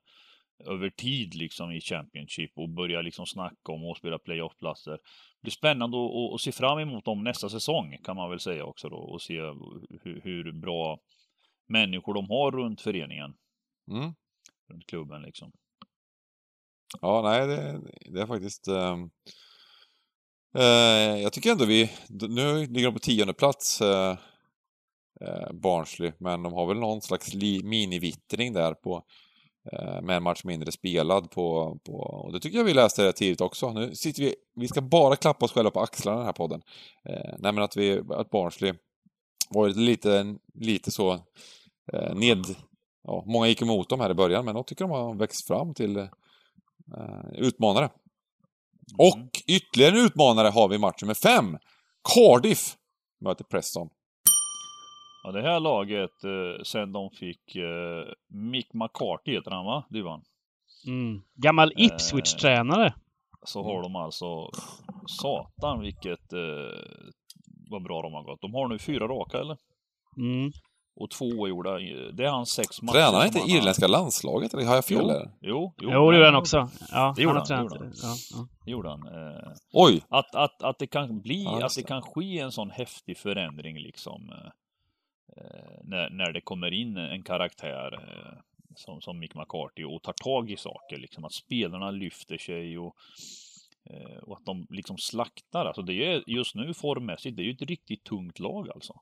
över 0.66 0.90
tid 0.90 1.36
liksom 1.36 1.72
i 1.72 1.82
Championship 1.82 2.52
och 2.56 2.70
börja 2.70 3.02
liksom 3.02 3.26
snacka 3.26 3.72
om 3.72 3.92
att 3.92 3.98
spela 3.98 4.20
playoff-platser. 4.20 4.92
Det 4.92 5.42
blir 5.42 5.52
spännande 5.52 5.98
att, 6.36 6.42
se 6.42 6.52
fram 6.52 6.80
emot 6.80 7.06
dem 7.06 7.24
nästa 7.24 7.50
säsong 7.50 7.98
kan 8.04 8.16
man 8.16 8.30
väl 8.30 8.40
säga 8.40 8.66
också 8.66 8.90
då 8.90 8.98
och 8.98 9.22
se 9.22 9.42
hur, 10.04 10.22
hur 10.24 10.52
bra 10.52 11.00
människor 11.68 12.14
de 12.14 12.30
har 12.30 12.52
runt 12.52 12.82
föreningen. 12.82 13.34
Mm. 13.92 14.14
Runt 14.70 14.88
klubben 14.88 15.22
liksom. 15.22 15.52
Ja, 17.02 17.22
nej, 17.22 17.48
det, 17.48 17.82
det 18.14 18.22
är 18.22 18.28
faktiskt... 18.28 18.68
Eh, 18.68 18.98
eh, 20.58 21.22
jag 21.22 21.34
tycker 21.34 21.52
ändå 21.52 21.66
vi... 21.66 21.92
Nu 22.10 22.66
ligger 22.66 22.86
de 22.88 22.94
på 22.94 23.00
tionde 23.00 23.34
plats, 23.34 23.82
eh, 23.82 24.18
eh, 25.22 25.54
Barnsley, 25.54 26.12
men 26.18 26.44
de 26.44 26.54
har 26.54 26.66
väl 26.66 26.80
någon 26.80 27.02
slags 27.02 27.34
minivittring 27.64 28.54
där 28.54 28.74
på 28.74 29.04
eh, 29.72 30.02
med 30.02 30.18
en 30.18 30.24
match 30.24 30.44
mindre 30.44 30.72
spelad 30.72 31.32
på, 31.32 31.78
på... 31.86 31.94
Och 31.94 32.34
det 32.34 32.40
tycker 32.40 32.58
jag 32.58 32.66
vi 32.66 32.74
läste 32.74 33.08
rätt 33.08 33.16
tidigt 33.16 33.42
också. 33.42 33.74
Nu 33.74 33.96
sitter 33.96 34.24
vi... 34.24 34.36
Vi 34.56 34.68
ska 34.68 34.82
bara 34.82 35.16
klappa 35.16 35.46
oss 35.46 35.52
själva 35.52 35.72
på 35.72 35.80
axlarna 35.80 36.18
i 36.18 36.20
den 36.20 36.26
här 36.26 36.34
podden. 36.34 36.62
Eh, 37.10 37.36
nej, 37.40 37.52
men 37.54 37.64
att 37.64 37.78
vi... 37.78 38.02
Att 38.10 38.30
Barnsley 38.30 38.74
varit 39.50 39.76
lite, 39.76 40.36
lite 40.54 40.92
så 40.92 41.14
eh, 41.94 42.16
ned... 42.16 42.46
Ja, 43.04 43.24
många 43.28 43.48
gick 43.48 43.62
emot 43.62 43.90
dem 43.90 44.00
här 44.00 44.10
i 44.10 44.14
början, 44.14 44.46
men 44.46 44.56
jag 44.56 44.68
tycker 44.68 44.86
de 44.86 44.92
har 44.92 45.16
växt 45.16 45.48
fram 45.48 45.74
till 45.74 46.08
Uh, 46.98 47.34
utmanare. 47.34 47.86
Mm. 47.86 47.94
Och 48.98 49.30
ytterligare 49.48 50.00
en 50.00 50.06
utmanare 50.06 50.48
har 50.48 50.68
vi 50.68 50.76
i 50.76 50.80
matchen 50.80 51.08
med 51.08 51.18
fem. 51.18 51.58
Cardiff 52.14 52.76
möter 53.22 53.44
Preston. 53.44 53.90
Ja, 55.24 55.32
det 55.32 55.42
här 55.42 55.60
laget, 55.60 56.24
eh, 56.24 56.64
sen 56.64 56.92
de 56.92 57.10
fick 57.10 57.56
eh, 57.56 58.06
Mick 58.30 58.74
McCarthy 58.74 59.32
heter 59.32 59.52
han 59.52 59.66
va, 59.66 59.84
Duvan? 59.90 60.22
Mm. 60.88 61.22
Gammal 61.34 61.74
eh, 61.78 61.86
Ipswich-tränare. 61.86 62.86
Eh, 62.86 62.94
så 63.46 63.64
har 63.64 63.82
de 63.82 63.96
alltså, 63.96 64.50
satan 65.08 65.82
vilket, 65.82 66.34
eh, 66.34 66.80
vad 67.70 67.84
bra 67.84 68.02
de 68.02 68.14
har 68.14 68.24
gått. 68.24 68.42
De 68.42 68.54
har 68.54 68.68
nu 68.68 68.80
fyra 68.80 69.08
raka 69.08 69.40
eller? 69.40 69.58
Mm 70.18 70.52
och 70.96 71.10
två 71.12 71.26
oavgjorda. 71.26 71.72
Det 72.14 72.26
är 72.26 72.30
hans 72.30 72.50
sex 72.50 72.82
matcher. 72.82 72.94
Tränar 72.94 73.18
han 73.18 73.28
inte 73.28 73.40
irländska 73.40 73.88
landslaget 73.88 74.54
eller 74.54 74.66
har 74.66 74.76
jag 74.76 74.86
fel 74.86 74.98
jo, 75.02 75.08
där? 75.08 75.32
Jo, 75.42 75.74
jo, 75.82 75.90
jo 75.92 76.12
det 76.12 76.18
gjorde 76.18 76.26
han 76.26 76.36
också. 76.36 76.70
Ja, 76.92 77.14
det 77.16 77.22
gjorde 77.22 77.40
han. 77.40 77.48
han, 77.50 77.64
gjorde 77.64 77.80
han. 77.80 77.94
Ja, 78.02 78.16
ja. 78.32 78.48
Det 78.66 78.72
gjorde 78.72 78.90
han. 78.90 79.08
Eh, 79.08 79.52
Oj! 79.74 80.04
Att, 80.10 80.36
att, 80.36 80.64
att 80.64 80.80
det 80.80 80.88
kan 80.88 81.22
bli, 81.22 81.44
ja, 81.44 81.66
att 81.66 81.76
det 81.76 81.84
kan 81.84 82.02
ske 82.02 82.40
en 82.40 82.52
sån 82.52 82.70
häftig 82.70 83.18
förändring 83.18 83.80
liksom. 83.80 84.30
Eh, 84.30 84.52
Eh, 85.38 85.80
när, 85.84 86.10
när 86.10 86.32
det 86.32 86.42
kommer 86.42 86.74
in 86.74 86.98
en 86.98 87.24
karaktär 87.24 87.94
eh, 87.94 88.42
som, 88.76 89.02
som 89.02 89.20
Mick 89.20 89.36
McCarthy 89.36 89.84
och 89.84 90.04
tar 90.04 90.14
tag 90.14 90.52
i 90.52 90.58
saker, 90.58 90.98
liksom 90.98 91.26
att 91.26 91.34
spelarna 91.34 91.92
lyfter 91.92 92.38
sig 92.38 92.78
och 92.78 92.96
eh, 93.90 94.18
och 94.18 94.38
att 94.38 94.46
de 94.46 94.68
liksom 94.70 94.98
slaktar. 94.98 95.66
Alltså 95.66 95.82
det 95.82 95.94
är 95.94 96.24
just 96.28 96.56
nu 96.56 96.74
formmässigt, 96.74 97.38
det 97.38 97.44
är 97.44 97.46
ju 97.46 97.52
ett 97.52 97.62
riktigt 97.62 98.04
tungt 98.04 98.40
lag 98.40 98.70
alltså. 98.70 99.02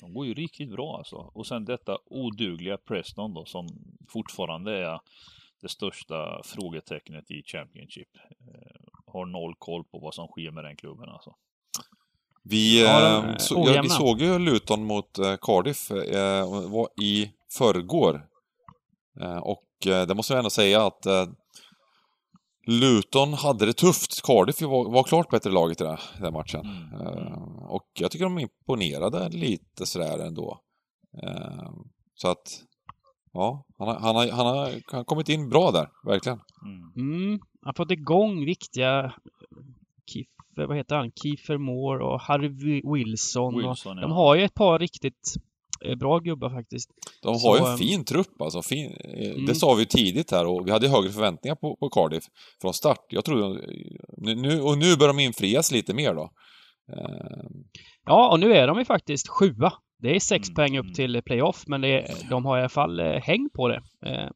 De 0.00 0.14
går 0.14 0.26
ju 0.26 0.34
riktigt 0.34 0.70
bra 0.70 0.96
alltså. 0.96 1.16
Och 1.16 1.46
sen 1.46 1.64
detta 1.64 1.98
odugliga 2.04 2.76
Preston 2.76 3.34
då 3.34 3.44
som 3.44 3.68
fortfarande 4.08 4.78
är 4.78 5.00
det 5.60 5.68
största 5.68 6.42
frågetecknet 6.44 7.30
i 7.30 7.42
Championship. 7.42 8.08
Har 9.06 9.26
noll 9.26 9.54
koll 9.58 9.84
på 9.84 9.98
vad 9.98 10.14
som 10.14 10.28
sker 10.28 10.50
med 10.50 10.64
den 10.64 10.76
klubben 10.76 11.08
alltså. 11.08 11.36
Vi, 12.48 12.82
ja, 12.82 13.24
eh, 13.28 13.36
så, 13.36 13.72
ja, 13.74 13.82
vi 13.82 13.88
såg 13.88 14.20
ju 14.20 14.38
Luton 14.38 14.84
mot 14.84 15.18
eh, 15.18 15.36
Cardiff 15.40 15.90
eh, 15.90 16.70
var 16.70 16.88
i 17.02 17.30
förrgår. 17.58 18.26
Eh, 19.20 19.38
och 19.38 19.62
det 19.82 20.14
måste 20.14 20.32
jag 20.32 20.38
ändå 20.38 20.50
säga 20.50 20.86
att 20.86 21.06
Luton 22.66 23.32
hade 23.34 23.66
det 23.66 23.72
tufft. 23.72 24.22
Cardiff 24.22 24.62
var, 24.62 24.92
var 24.92 25.02
klart 25.02 25.30
bättre 25.30 25.50
laget 25.50 25.80
i 25.80 25.84
den, 25.84 25.98
den 26.20 26.32
matchen. 26.32 26.60
Mm. 26.60 27.06
Uh, 27.06 27.62
och 27.68 27.86
jag 27.98 28.10
tycker 28.10 28.24
de 28.24 28.38
imponerade 28.38 29.28
lite 29.28 29.86
sådär 29.86 30.18
ändå. 30.18 30.60
Så 32.14 32.28
att, 32.28 32.62
ja, 33.32 33.66
han 33.78 33.88
har, 33.88 33.94
han, 33.94 34.16
har, 34.16 34.30
han, 34.30 34.46
har, 34.46 34.66
han 34.66 34.96
har 34.98 35.04
kommit 35.04 35.28
in 35.28 35.48
bra 35.48 35.70
där, 35.70 35.88
verkligen. 36.04 36.40
Mm. 36.64 37.12
Mm. 37.12 37.30
Han 37.30 37.40
har 37.62 37.72
fått 37.72 37.90
igång 37.90 38.44
viktiga 38.44 39.14
Kiefer, 40.56 40.66
vad 40.66 40.76
heter 40.76 40.96
han? 40.96 41.12
Kiefer 41.22 41.58
Moore 41.58 42.04
och 42.04 42.20
Harry 42.20 42.48
Wilson. 42.94 43.56
Wilson 43.56 43.98
och, 43.98 44.02
de 44.02 44.12
har 44.12 44.34
ju 44.34 44.44
ett 44.44 44.54
par 44.54 44.78
riktigt 44.78 45.34
Eh, 45.84 45.96
bra 45.96 46.18
gubbar 46.18 46.50
faktiskt. 46.50 46.90
De 47.22 47.28
har 47.28 47.38
så, 47.38 47.56
ju 47.56 47.64
en 47.64 47.70
ehm, 47.70 47.78
fin 47.78 48.04
trupp 48.04 48.40
alltså. 48.42 48.62
Fin, 48.62 48.96
eh, 49.04 49.30
mm. 49.30 49.46
Det 49.46 49.54
sa 49.54 49.74
vi 49.74 49.86
tidigt 49.86 50.30
här 50.30 50.46
och 50.46 50.66
vi 50.66 50.70
hade 50.70 50.88
högre 50.88 51.10
förväntningar 51.10 51.54
på, 51.54 51.76
på 51.76 51.88
Cardiff 51.88 52.24
från 52.60 52.74
start. 52.74 53.04
Jag 53.08 53.24
tror 53.24 53.60
nu, 54.16 54.60
och 54.60 54.78
nu 54.78 54.96
börjar 54.96 55.12
de 55.12 55.18
infrias 55.18 55.72
lite 55.72 55.94
mer 55.94 56.14
då. 56.14 56.30
Ehm. 56.92 57.64
Ja, 58.04 58.32
och 58.32 58.40
nu 58.40 58.52
är 58.52 58.66
de 58.66 58.78
ju 58.78 58.84
faktiskt 58.84 59.28
sjua. 59.28 59.72
Det 59.98 60.16
är 60.16 60.20
sex 60.20 60.48
mm. 60.48 60.54
poäng 60.54 60.78
upp 60.78 60.84
mm. 60.84 60.94
till 60.94 61.22
playoff, 61.22 61.64
men 61.66 61.84
är, 61.84 62.06
de 62.30 62.44
har 62.44 62.56
i 62.56 62.60
alla 62.60 62.68
fall 62.68 63.00
eh, 63.00 63.20
häng 63.22 63.48
på 63.54 63.68
det. 63.68 63.82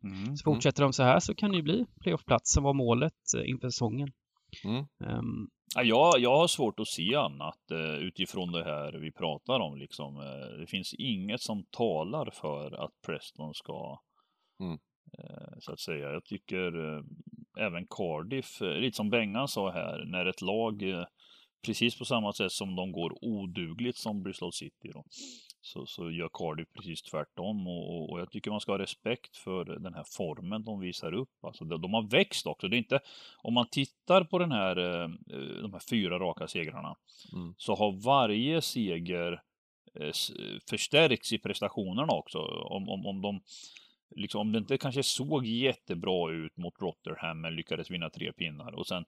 Mm. 0.05 0.37
Så 0.37 0.45
fortsätter 0.45 0.83
de 0.83 0.93
så 0.93 1.03
här 1.03 1.21
så 1.21 1.35
kan 1.35 1.51
det 1.51 1.57
ju 1.57 1.62
bli 1.62 1.87
playoffplats 2.03 2.53
som 2.53 2.64
var 2.64 2.75
målet 2.75 3.12
inför 3.47 3.68
säsongen. 3.68 4.09
Um, 5.05 5.49
Ja, 5.75 6.18
jag, 6.18 6.37
har 6.37 6.47
svårt 6.47 6.81
att 6.81 6.89
se 6.89 7.14
annat 7.14 7.71
eh, 7.71 7.95
utifrån 7.95 8.53
det 8.53 8.64
här 8.64 8.93
vi 8.93 9.12
pratar 9.12 9.61
om. 9.61 9.79
Liksom. 9.79 10.16
Eh, 10.16 10.59
det 10.61 10.66
finns 10.66 10.95
inget 10.95 11.41
som 11.41 11.64
talar 11.71 12.31
för 12.31 12.85
att 12.85 12.91
Preston 13.07 13.55
ska, 13.55 13.99
mm. 14.61 14.79
eh, 15.18 15.59
så 15.59 15.73
att 15.73 15.81
säga. 15.81 16.11
Jag 16.11 16.25
tycker 16.25 16.73
även 17.59 17.87
Cardiff, 17.87 18.61
lite 18.61 18.97
som 18.97 19.11
Bengan 19.11 19.49
sa 19.49 19.71
här, 19.71 20.05
när 20.05 20.27
ett 20.27 20.43
lag, 20.43 20.83
precis 21.66 21.99
på 21.99 22.05
samma 22.05 22.33
sätt 22.33 22.53
som 22.53 22.77
de 22.77 22.93
går 22.93 23.25
odugligt 23.25 23.99
som 23.99 24.23
Bristol 24.23 24.53
City, 24.53 24.91
då, 24.95 25.05
så, 25.61 25.87
så 25.87 26.11
gör 26.11 26.29
Cardiff 26.33 26.69
precis 26.73 27.03
tvärtom 27.03 27.69
och, 27.69 28.11
och, 28.11 28.21
jag 28.21 28.31
tycker 28.31 28.51
man 28.51 28.61
ska 28.61 28.73
ha 28.73 28.79
respekt 28.79 29.37
för 29.37 29.65
den 29.65 29.95
här 29.95 30.05
formen 30.05 30.65
de 30.65 30.81
visar 30.81 31.15
upp. 31.15 31.45
Alltså 31.45 31.65
de, 31.65 31.81
de 31.81 31.95
har 31.95 32.03
växt 32.03 32.47
också. 32.47 32.69
Det 32.69 32.77
är 32.77 32.79
inte, 32.79 33.01
om 33.37 33.55
man 33.55 33.67
tittar 33.67 34.25
på 34.25 34.39
den 34.39 34.53
här, 34.53 34.77
eh, 34.77 35.09
de 35.63 35.73
här 35.73 35.89
fyra 35.91 36.19
raka 36.19 36.49
segrarna 36.49 36.97
mm. 37.33 37.55
så 37.57 37.75
har 37.75 37.93
varje 38.05 38.63
seger 38.63 39.43
eh, 39.95 40.13
förstärkts 40.71 41.33
i 41.33 41.39
prestationerna 41.39 42.13
också. 42.13 42.39
Om, 42.39 42.89
om, 42.89 43.07
om 43.07 43.23
de 43.23 43.41
Liksom, 44.17 44.41
om 44.41 44.53
det 44.53 44.59
inte 44.59 44.79
kanske 44.79 45.03
såg 45.03 45.47
jättebra 45.47 46.33
ut 46.33 46.57
mot 46.57 46.81
Rotherham 46.81 47.41
men 47.41 47.55
lyckades 47.55 47.91
vinna 47.91 48.11
tre 48.11 48.33
pinnar 48.33 48.75
och 48.75 48.87
sen 48.87 49.05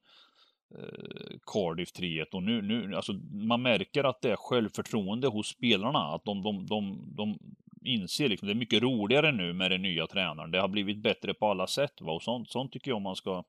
Cardiff 1.46 1.92
3-1 1.92 2.24
och 2.32 2.42
nu, 2.42 2.62
nu, 2.62 2.96
alltså 2.96 3.12
man 3.32 3.62
märker 3.62 4.04
att 4.04 4.22
det 4.22 4.30
är 4.30 4.36
självförtroende 4.36 5.28
hos 5.28 5.48
spelarna, 5.48 5.98
att 5.98 6.24
de, 6.24 6.42
de, 6.42 6.66
de, 6.66 6.98
de 7.16 7.38
inser 7.84 8.28
liksom, 8.28 8.48
det 8.48 8.52
är 8.52 8.56
mycket 8.56 8.82
roligare 8.82 9.32
nu 9.32 9.52
med 9.52 9.70
den 9.70 9.82
nya 9.82 10.06
tränaren. 10.06 10.50
Det 10.50 10.60
har 10.60 10.68
blivit 10.68 11.02
bättre 11.02 11.34
på 11.34 11.50
alla 11.50 11.66
sätt, 11.66 11.92
va? 12.00 12.12
och 12.12 12.22
sånt, 12.22 12.50
sånt 12.50 12.72
tycker 12.72 12.90
jag 12.90 13.02
man 13.02 13.16
ska... 13.16 13.44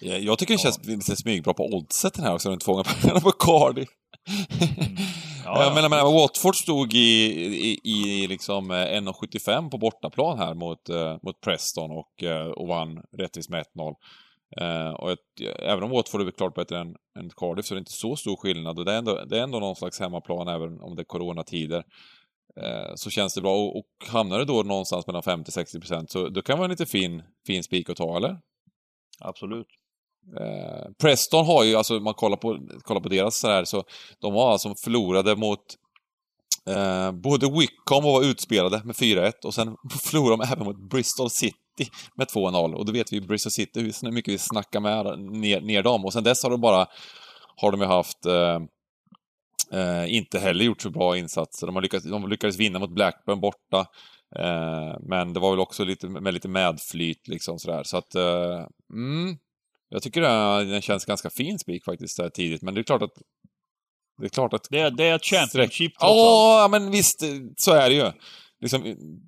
Ja, 0.00 0.16
jag 0.16 0.38
tycker 0.38 0.54
det 0.54 0.58
känns 0.58 0.80
ja. 0.84 0.90
lite 0.90 1.16
smygbra 1.16 1.54
på 1.54 1.66
oddset 1.66 2.16
här 2.16 2.34
också, 2.34 2.52
inte 2.52 2.64
fånga 2.64 2.82
pengarna 2.82 3.20
på 3.20 3.32
Cardiff. 3.32 3.88
Mm. 4.26 4.96
Ja, 5.46 5.64
jag 5.64 5.74
menar, 5.74 5.88
menar, 5.88 6.12
Watford 6.12 6.56
stod 6.56 6.94
i, 6.94 6.98
i, 6.98 7.80
i 7.84 8.26
liksom 8.26 8.72
1,75 8.72 9.64
eh, 9.64 9.68
på 9.68 9.78
bortaplan 9.78 10.38
här 10.38 10.54
mot, 10.54 10.90
uh, 10.90 11.16
mot 11.22 11.40
Preston 11.40 11.90
och, 11.90 12.24
och 12.56 12.68
vann 12.68 13.02
rättvist 13.12 13.50
med 13.50 13.64
1-0. 13.76 13.94
Uh, 14.60 14.90
och 14.90 15.12
ett, 15.12 15.18
även 15.58 15.84
om 15.84 15.90
Watford 15.90 16.20
är 16.20 16.30
klart 16.30 16.54
bättre 16.54 16.78
än, 16.78 16.96
än, 17.18 17.30
Cardiff 17.36 17.66
så 17.66 17.74
är 17.74 17.76
det 17.76 17.80
inte 17.80 17.92
så 17.92 18.16
stor 18.16 18.36
skillnad 18.36 18.78
och 18.78 18.84
det 18.84 18.92
är 18.92 18.98
ändå, 18.98 19.24
det 19.24 19.38
är 19.38 19.42
ändå 19.42 19.60
någon 19.60 19.76
slags 19.76 20.00
hemmaplan 20.00 20.48
även 20.48 20.80
om 20.80 20.96
det 20.96 21.02
är 21.02 21.04
coronatider. 21.04 21.84
Uh, 22.62 22.94
så 22.94 23.10
känns 23.10 23.34
det 23.34 23.40
bra 23.40 23.56
och, 23.56 23.78
och 23.78 23.86
hamnar 24.08 24.38
det 24.38 24.44
då 24.44 24.62
någonstans 24.62 25.06
mellan 25.06 25.22
50-60% 25.22 26.06
så 26.08 26.28
då 26.28 26.42
kan 26.42 26.58
vara 26.58 26.64
en 26.64 26.70
lite 26.70 26.86
fin, 26.86 27.22
fin 27.46 27.62
spik 27.62 27.90
att 27.90 27.96
ta, 27.96 28.16
eller? 28.16 28.38
Absolut. 29.20 29.66
Uh, 30.40 30.92
Preston 31.00 31.46
har 31.46 31.64
ju, 31.64 31.74
alltså 31.76 32.00
man 32.00 32.14
kollar 32.14 32.36
på, 32.36 32.58
kollar 32.82 33.00
på 33.00 33.08
deras 33.08 33.40
så 33.40 33.48
här, 33.48 33.64
så 33.64 33.84
de 34.18 34.34
har 34.34 34.52
alltså 34.52 34.74
förlorade 34.84 35.36
mot 35.36 35.60
både 37.12 37.46
Wickham 37.46 38.04
och 38.04 38.12
var 38.12 38.24
utspelade 38.24 38.82
med 38.84 38.96
4-1 38.96 39.32
och 39.44 39.54
sen 39.54 39.66
förlorade 40.02 40.42
de 40.42 40.52
även 40.52 40.66
mot 40.66 40.90
Bristol 40.90 41.30
City 41.30 41.63
City 41.78 41.90
med 42.16 42.26
2-0 42.28 42.74
och 42.74 42.84
då 42.86 42.92
vet 42.92 43.12
vi 43.12 43.20
Bristol 43.20 43.52
City 43.52 43.80
hur 44.02 44.10
mycket 44.10 44.34
vi 44.34 44.38
snackar 44.38 44.80
med 44.80 45.18
ner, 45.18 45.60
ner 45.60 45.82
dem 45.82 46.04
och 46.04 46.12
sen 46.12 46.24
dess 46.24 46.42
har 46.42 46.50
de 46.50 46.60
bara 46.60 46.86
har 47.56 47.72
de 47.72 47.80
ju 47.80 47.86
haft 47.86 48.26
eh, 48.26 48.58
eh, 49.80 50.14
inte 50.14 50.38
heller 50.38 50.64
gjort 50.64 50.82
så 50.82 50.90
bra 50.90 51.16
insatser. 51.18 51.66
De, 51.66 51.74
har 51.74 51.82
lyckats, 51.82 52.04
de 52.10 52.28
lyckades 52.28 52.56
vinna 52.56 52.78
mot 52.78 52.90
Blackburn 52.94 53.40
borta. 53.40 53.86
Eh, 54.38 54.96
men 55.08 55.32
det 55.32 55.40
var 55.40 55.50
väl 55.50 55.60
också 55.60 55.84
lite, 55.84 56.08
med 56.08 56.34
lite 56.34 56.48
medflyt 56.48 57.28
liksom 57.28 57.58
sådär. 57.58 57.82
Så 57.84 57.96
att, 57.96 58.14
eh, 58.14 58.66
mm, 58.92 59.36
Jag 59.88 60.02
tycker 60.02 60.20
den, 60.20 60.68
den 60.70 60.82
känns 60.82 61.04
ganska 61.04 61.30
fin 61.30 61.58
spik 61.58 61.84
faktiskt, 61.84 62.16
där 62.16 62.28
tidigt, 62.30 62.62
men 62.62 62.74
det 62.74 62.80
är 62.80 62.82
klart 62.82 63.02
att... 63.02 63.12
Det 64.20 64.24
är 64.26 64.28
klart 64.30 64.52
att... 64.52 64.66
Det, 64.70 64.80
är- 64.80 64.90
det 64.90 65.04
är 65.04 65.14
ett 65.14 65.24
Championship 65.24 65.92
trots 65.98 66.02
allt. 66.12 66.18
Ja, 66.18 66.68
men 66.70 66.90
visst, 66.90 67.22
så 67.56 67.72
är 67.72 67.88
det 67.90 67.94
ju. 67.94 68.12
Liksom, 68.64 68.82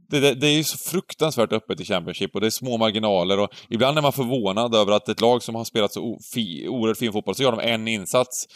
det, 0.09 0.21
det, 0.21 0.35
det 0.35 0.47
är 0.47 0.53
ju 0.53 0.65
så 0.65 0.79
fruktansvärt 0.79 1.53
öppet 1.53 1.81
i 1.81 1.85
Championship 1.85 2.35
och 2.35 2.41
det 2.41 2.47
är 2.47 2.51
små 2.51 2.77
marginaler 2.77 3.39
och 3.39 3.51
ibland 3.69 3.99
är 3.99 4.03
man 4.03 4.13
förvånad 4.13 4.75
över 4.75 4.93
att 4.93 5.09
ett 5.09 5.21
lag 5.21 5.43
som 5.43 5.55
har 5.55 5.65
spelat 5.65 5.93
så 5.93 6.19
fi, 6.35 6.69
oerhört 6.69 6.99
fin 6.99 7.13
fotboll, 7.13 7.35
så 7.35 7.43
gör 7.43 7.53
de 7.53 7.61
en 7.61 7.89
insats 7.89 8.47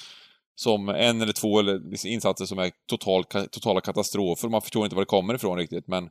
som 0.55 0.89
en 0.89 1.21
eller 1.21 1.33
två 1.33 1.59
eller 1.59 1.91
liksom, 1.91 2.11
insatser 2.11 2.45
som 2.45 2.59
är 2.59 2.71
total, 2.89 3.25
totala 3.25 3.81
katastrofer. 3.81 4.49
Man 4.49 4.63
förstår 4.63 4.85
inte 4.85 4.97
var 4.97 5.03
det 5.03 5.07
kommer 5.07 5.35
ifrån 5.35 5.59
riktigt, 5.59 5.89
men 5.89 6.09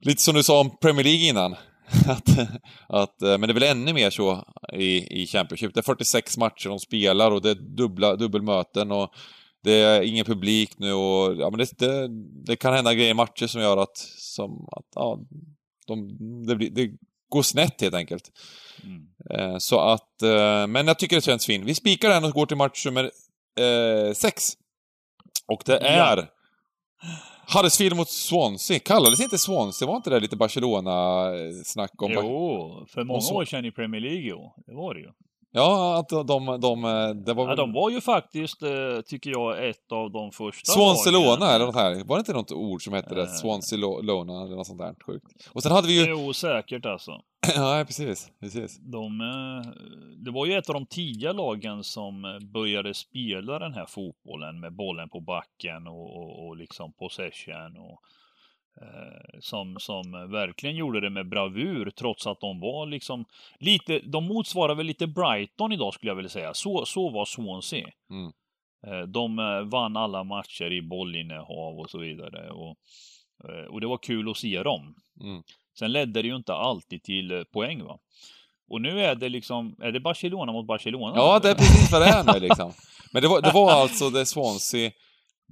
lite 0.00 0.22
som 0.22 0.34
du 0.34 0.42
sa 0.42 0.60
om 0.60 0.78
Premier 0.78 1.04
League 1.04 1.28
innan. 1.28 1.56
Att, 2.08 2.28
att, 2.88 3.22
eh, 3.22 3.38
men 3.38 3.40
det 3.40 3.50
är 3.50 3.54
väl 3.54 3.62
ännu 3.62 3.92
mer 3.92 4.10
så 4.10 4.44
i, 4.72 5.22
i 5.22 5.26
Championship. 5.26 5.74
Det 5.74 5.80
är 5.80 5.82
46 5.82 6.38
matcher 6.38 6.68
de 6.68 6.78
spelar 6.78 7.30
och 7.30 7.42
det 7.42 7.50
är 7.50 7.54
dubbla, 7.54 8.16
dubbelmöten 8.16 8.92
och 8.92 9.14
det 9.62 9.72
är 9.72 10.02
ingen 10.02 10.24
publik 10.24 10.78
nu 10.78 10.92
och 10.92 11.34
ja, 11.36 11.50
men 11.50 11.58
det, 11.58 11.78
det, 11.78 12.08
det 12.46 12.56
kan 12.56 12.74
hända 12.74 12.94
grejer 12.94 13.10
i 13.10 13.14
matcher 13.14 13.46
som 13.46 13.60
gör 13.60 13.76
att, 13.76 13.96
som, 14.18 14.68
att 14.72 14.86
ja, 14.94 15.20
de, 15.86 16.08
det, 16.46 16.56
blir, 16.56 16.70
det 16.70 16.90
går 17.28 17.42
snett 17.42 17.80
helt 17.80 17.94
enkelt. 17.94 18.30
Mm. 18.84 19.06
Eh, 19.30 19.58
så 19.58 19.80
att, 19.80 20.22
eh, 20.22 20.66
men 20.66 20.86
jag 20.86 20.98
tycker 20.98 21.16
det 21.16 21.22
känns 21.22 21.46
fint. 21.46 21.64
Vi 21.64 21.74
spikar 21.74 22.08
den 22.08 22.24
och 22.24 22.32
går 22.32 22.46
till 22.46 22.56
match 22.56 22.86
nummer 22.86 23.10
eh, 23.60 24.12
sex. 24.14 24.52
Och 25.46 25.62
det 25.66 25.78
är 25.78 26.16
Ja. 26.16 26.26
Huddersfield 27.54 27.96
mot 27.96 28.08
Swansea. 28.08 28.78
Kallades 28.78 29.20
inte 29.20 29.38
Swansea? 29.38 29.88
Var 29.88 29.96
inte 29.96 30.10
det 30.10 30.20
lite 30.20 30.36
Barcelona-snack 30.36 32.02
om? 32.02 32.12
Jo, 32.12 32.86
för 32.88 33.04
många 33.04 33.32
år 33.32 33.44
sedan 33.44 33.64
i 33.64 33.72
Premier 33.72 34.00
League, 34.00 34.20
jo. 34.20 34.54
Det 34.66 34.74
var 34.74 34.94
det 34.94 35.00
ju. 35.00 35.10
Ja, 35.54 35.98
att 35.98 36.08
de, 36.08 36.26
de, 36.26 36.60
de 36.60 36.82
det 37.24 37.34
var 37.34 37.48
Ja, 37.48 37.56
de 37.56 37.72
var 37.72 37.90
ju 37.90 38.00
faktiskt, 38.00 38.62
eh, 38.62 39.00
tycker 39.06 39.30
jag, 39.30 39.68
ett 39.68 39.92
av 39.92 40.10
de 40.10 40.32
första 40.32 40.72
Swanselona 40.72 41.36
lagen. 41.36 41.54
eller 41.54 41.66
något 41.66 41.74
här. 41.74 42.04
Var 42.04 42.16
det 42.16 42.20
inte 42.20 42.32
något 42.32 42.52
ord 42.52 42.84
som 42.84 42.92
hette 42.92 43.14
det? 43.14 43.22
Eh. 43.22 43.28
Swanselona 43.28 44.42
eller 44.42 44.56
något 44.56 44.66
sånt 44.66 44.78
där 44.78 44.94
sjukt. 45.06 45.26
Och 45.52 45.62
sen 45.62 45.72
hade 45.72 45.88
vi 45.88 46.00
ju... 46.00 46.10
Jo, 46.10 46.32
säkert 46.32 46.86
alltså. 46.86 47.20
ja, 47.56 47.84
precis. 47.86 48.30
precis. 48.40 48.78
De, 48.78 49.20
eh, 49.20 49.72
det 50.24 50.30
var 50.30 50.46
ju 50.46 50.54
ett 50.54 50.68
av 50.68 50.74
de 50.74 50.86
tidiga 50.86 51.32
lagen 51.32 51.84
som 51.84 52.24
eh, 52.24 52.38
började 52.38 52.94
spela 52.94 53.58
den 53.58 53.74
här 53.74 53.86
fotbollen 53.86 54.60
med 54.60 54.72
bollen 54.72 55.08
på 55.08 55.20
backen 55.20 55.86
och, 55.86 56.16
och, 56.16 56.46
och 56.46 56.56
liksom 56.56 56.92
possession 56.92 57.76
och 57.76 57.92
eh, 57.92 58.21
som, 59.40 59.76
som 59.78 60.12
verkligen 60.30 60.76
gjorde 60.76 61.00
det 61.00 61.10
med 61.10 61.28
bravur 61.28 61.90
trots 61.90 62.26
att 62.26 62.40
de 62.40 62.60
var 62.60 62.86
liksom 62.86 63.24
lite, 63.58 63.98
de 63.98 64.24
motsvarar 64.24 64.74
väl 64.74 64.86
lite 64.86 65.06
Brighton 65.06 65.72
idag 65.72 65.94
skulle 65.94 66.10
jag 66.10 66.16
vilja 66.16 66.28
säga. 66.28 66.54
Så, 66.54 66.84
så 66.84 67.10
var 67.10 67.24
Swansea. 67.24 67.88
Mm. 68.10 68.32
Eh, 68.86 69.06
De 69.06 69.38
eh, 69.38 69.60
vann 69.60 69.96
alla 69.96 70.24
matcher 70.24 70.72
i 70.72 70.82
bollinnehav 70.82 71.78
och 71.78 71.90
så 71.90 71.98
vidare. 71.98 72.50
Och, 72.50 72.76
eh, 73.48 73.64
och 73.64 73.80
det 73.80 73.86
var 73.86 73.98
kul 73.98 74.30
att 74.30 74.36
se 74.36 74.62
dem. 74.62 74.94
Mm. 75.20 75.42
Sen 75.78 75.92
ledde 75.92 76.22
det 76.22 76.28
ju 76.28 76.36
inte 76.36 76.54
alltid 76.54 77.02
till 77.02 77.30
eh, 77.30 77.42
poäng 77.44 77.84
va. 77.84 77.98
Och 78.68 78.80
nu 78.80 79.00
är 79.00 79.14
det 79.14 79.28
liksom, 79.28 79.76
är 79.82 79.92
det 79.92 80.00
Barcelona 80.00 80.52
mot 80.52 80.66
Barcelona? 80.66 81.12
Ja, 81.16 81.38
det 81.38 81.50
är 81.50 81.54
precis 81.54 81.92
vad 81.92 82.02
det 82.02 82.08
är 82.08 82.32
nu 82.34 82.40
liksom. 82.40 82.72
Men 83.12 83.22
det 83.22 83.28
var, 83.28 83.42
det 83.42 83.50
var 83.54 83.70
alltså 83.72 84.10
det 84.10 84.26
Swansea, 84.26 84.90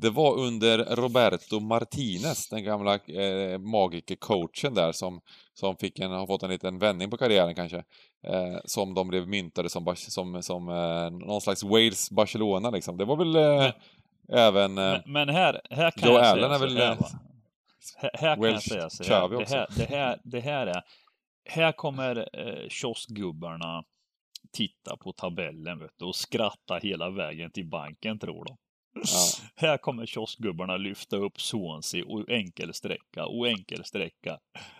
det 0.01 0.11
var 0.11 0.39
under 0.39 0.79
Roberto 0.79 1.61
Martinez, 1.61 2.49
den 2.49 2.65
gamla 2.65 2.95
eh, 2.95 3.59
magiker-coachen 3.59 4.75
där 4.75 4.93
som, 4.93 5.21
som 5.55 5.77
fick 5.77 5.99
en, 5.99 6.11
har 6.11 6.27
fått 6.27 6.43
en 6.43 6.51
liten 6.51 6.79
vändning 6.79 7.11
på 7.11 7.17
karriären 7.17 7.55
kanske. 7.55 7.85
Eh, 8.27 8.59
som 8.65 8.95
de 8.95 9.09
blev 9.09 9.29
myntade 9.29 9.69
som, 9.71 9.95
som, 9.97 10.43
som 10.43 10.69
eh, 10.69 11.11
någon 11.11 11.41
slags 11.41 11.63
Wales 11.63 12.11
Barcelona 12.11 12.71
liksom. 12.71 12.97
Det 12.97 13.05
var 13.05 13.17
väl 13.17 13.37
eh, 13.37 13.73
även... 14.33 14.79
Eh, 14.79 14.85
Men, 14.85 15.03
men 15.07 15.29
här, 15.29 15.61
här 15.71 15.91
kan 15.91 16.09
Joe 16.09 16.19
jag 16.19 16.27
Allen 16.27 16.43
säga 16.43 16.55
är 16.55 16.59
så 16.59 16.67
väl, 16.67 16.77
här, 16.77 16.93
eh. 16.93 16.99
Här, 17.97 18.11
här 18.15 18.37
kan 18.37 18.45
jag 18.45 18.63
säga 18.63 18.91
så 18.91 19.05
här. 19.05 19.29
Det 19.29 19.49
här, 19.49 19.67
det 19.77 19.85
här, 19.85 20.21
det 20.25 20.41
här 20.41 20.67
är, 20.67 20.83
här 21.45 21.73
kommer 21.73 22.29
eh, 22.33 22.69
kioskgubbarna 22.69 23.85
titta 24.53 24.97
på 24.97 25.13
tabellen 25.13 25.79
vet 25.79 25.91
du, 25.99 26.05
och 26.05 26.17
skratta 26.17 26.77
hela 26.83 27.11
vägen 27.11 27.51
till 27.51 27.67
banken 27.69 28.19
tror 28.19 28.45
de. 28.45 28.57
Ja. 28.95 29.27
Här 29.57 29.79
kommer 29.79 30.07
kioskgubbarna 30.07 30.77
lyfta 30.77 31.17
upp 31.17 31.41
Swansea 31.41 32.05
och 32.05 32.31
enkelsträcka 32.31 33.27
och 33.27 33.49
enkelsträcka. 33.49 34.39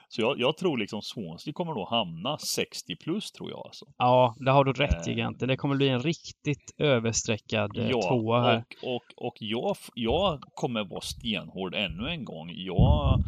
Så 0.09 0.21
jag, 0.21 0.41
jag 0.41 0.57
tror 0.57 0.79
liksom 0.79 1.03
Swansea 1.03 1.53
kommer 1.53 1.75
då 1.75 1.89
hamna 1.91 2.39
60 2.39 2.97
plus 2.97 3.33
tror 3.33 3.51
jag 3.51 3.67
alltså. 3.67 3.87
Ja, 3.97 4.37
det 4.39 4.51
har 4.51 4.65
du 4.65 4.73
rätt 4.73 5.09
i 5.09 5.11
Eh. 5.11 5.17
Gante. 5.17 5.47
Det 5.47 5.57
kommer 5.57 5.77
bli 5.77 5.89
en 5.89 6.03
riktigt 6.03 6.75
överstreckad 6.79 7.79
eh, 7.79 7.89
tvåa 7.89 8.43
här. 8.43 8.65
och, 8.83 8.95
och, 8.95 9.27
och 9.27 9.37
jag, 9.39 9.77
jag 9.95 10.41
kommer 10.55 10.85
vara 10.85 11.01
stenhård 11.01 11.75
ännu 11.75 12.09
en 12.09 12.25
gång. 12.25 12.51
Jag, 12.55 13.23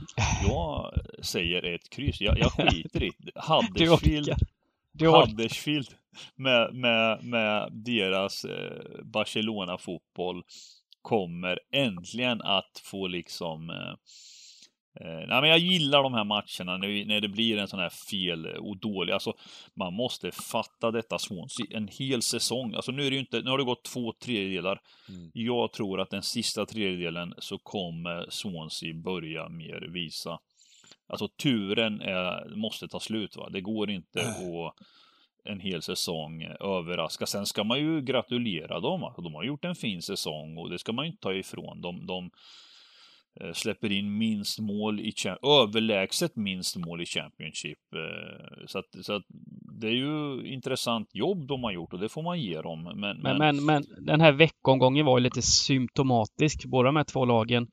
jag 0.48 0.92
säger 1.22 1.74
ett 1.74 1.90
kryss. 1.90 2.20
Jag, 2.20 2.38
jag 2.38 2.52
skiter 2.52 3.02
i 3.02 3.12
Huddersfield. 3.34 4.34
Du. 4.92 5.08
Huddersfield 5.08 5.88
med, 6.36 6.74
med, 6.74 7.24
med 7.24 7.68
deras 7.72 8.44
eh, 8.44 9.02
Barcelona-fotboll 9.02 10.42
kommer 11.02 11.58
äntligen 11.72 12.42
att 12.42 12.82
få 12.84 13.06
liksom 13.06 13.70
eh, 13.70 13.94
Eh, 15.00 15.26
nej, 15.28 15.40
men 15.40 15.50
jag 15.50 15.58
gillar 15.58 16.02
de 16.02 16.14
här 16.14 16.24
matcherna 16.24 16.76
när, 16.76 17.06
när 17.06 17.20
det 17.20 17.28
blir 17.28 17.58
en 17.58 17.68
sån 17.68 17.80
här 17.80 17.90
fel 18.10 18.46
och 18.46 18.76
dålig. 18.76 19.12
Alltså, 19.12 19.32
man 19.74 19.94
måste 19.94 20.32
fatta 20.32 20.90
detta 20.90 21.18
Swansea 21.18 21.66
en 21.70 21.88
hel 21.88 22.22
säsong. 22.22 22.74
Alltså, 22.74 22.92
nu, 22.92 23.06
är 23.06 23.10
det 23.10 23.14
ju 23.14 23.20
inte, 23.20 23.40
nu 23.40 23.50
har 23.50 23.58
det 23.58 23.64
gått 23.64 23.84
två 23.84 24.12
tredjedelar. 24.12 24.80
Mm. 25.08 25.30
Jag 25.34 25.72
tror 25.72 26.00
att 26.00 26.10
den 26.10 26.22
sista 26.22 26.66
tredjedelen 26.66 27.34
så 27.38 27.58
kommer 27.58 28.26
Swansea 28.30 28.94
börja 28.94 29.48
mer 29.48 29.88
visa. 29.92 30.38
Alltså 31.08 31.28
turen 31.28 32.00
är, 32.00 32.56
måste 32.56 32.88
ta 32.88 33.00
slut. 33.00 33.36
Va? 33.36 33.48
Det 33.48 33.60
går 33.60 33.90
inte 33.90 34.20
att 34.28 34.36
en 35.44 35.60
hel 35.60 35.82
säsong 35.82 36.42
överraska. 36.60 37.26
Sen 37.26 37.46
ska 37.46 37.64
man 37.64 37.78
ju 37.80 38.00
gratulera 38.00 38.80
dem. 38.80 39.04
Alltså, 39.04 39.22
de 39.22 39.34
har 39.34 39.44
gjort 39.44 39.64
en 39.64 39.74
fin 39.74 40.02
säsong 40.02 40.56
och 40.58 40.70
det 40.70 40.78
ska 40.78 40.92
man 40.92 41.04
ju 41.04 41.10
inte 41.10 41.22
ta 41.22 41.34
ifrån. 41.34 41.80
De, 41.80 42.06
de 42.06 42.30
eh, 43.40 43.52
släpper 43.52 43.92
in 43.92 44.18
minst 44.18 44.58
mål 44.58 45.00
i 45.00 45.12
överlägset 45.42 46.36
minst 46.36 46.76
mål 46.76 47.02
i 47.02 47.06
Championship. 47.06 47.78
eh, 47.94 48.66
Så 48.66 48.78
att, 48.78 49.04
så 49.04 49.12
att 49.12 49.24
det 49.80 49.86
är 49.86 49.92
ju 49.92 50.46
intressant 50.46 51.14
jobb 51.14 51.46
de 51.46 51.64
har 51.64 51.72
gjort 51.72 51.92
och 51.92 51.98
det 52.00 52.08
får 52.08 52.22
man 52.22 52.40
ge 52.40 52.62
dem. 52.62 52.82
Men, 52.96 53.18
Men, 53.18 53.38
men, 53.38 53.64
men 53.64 53.84
den 54.06 54.20
här 54.20 54.32
veckomgången 54.32 55.06
var 55.06 55.18
ju 55.18 55.22
lite 55.24 55.42
symptomatisk, 55.42 56.64
båda 56.64 56.86
de 56.86 56.96
här 56.96 57.04
två 57.04 57.24
lagen. 57.24 57.66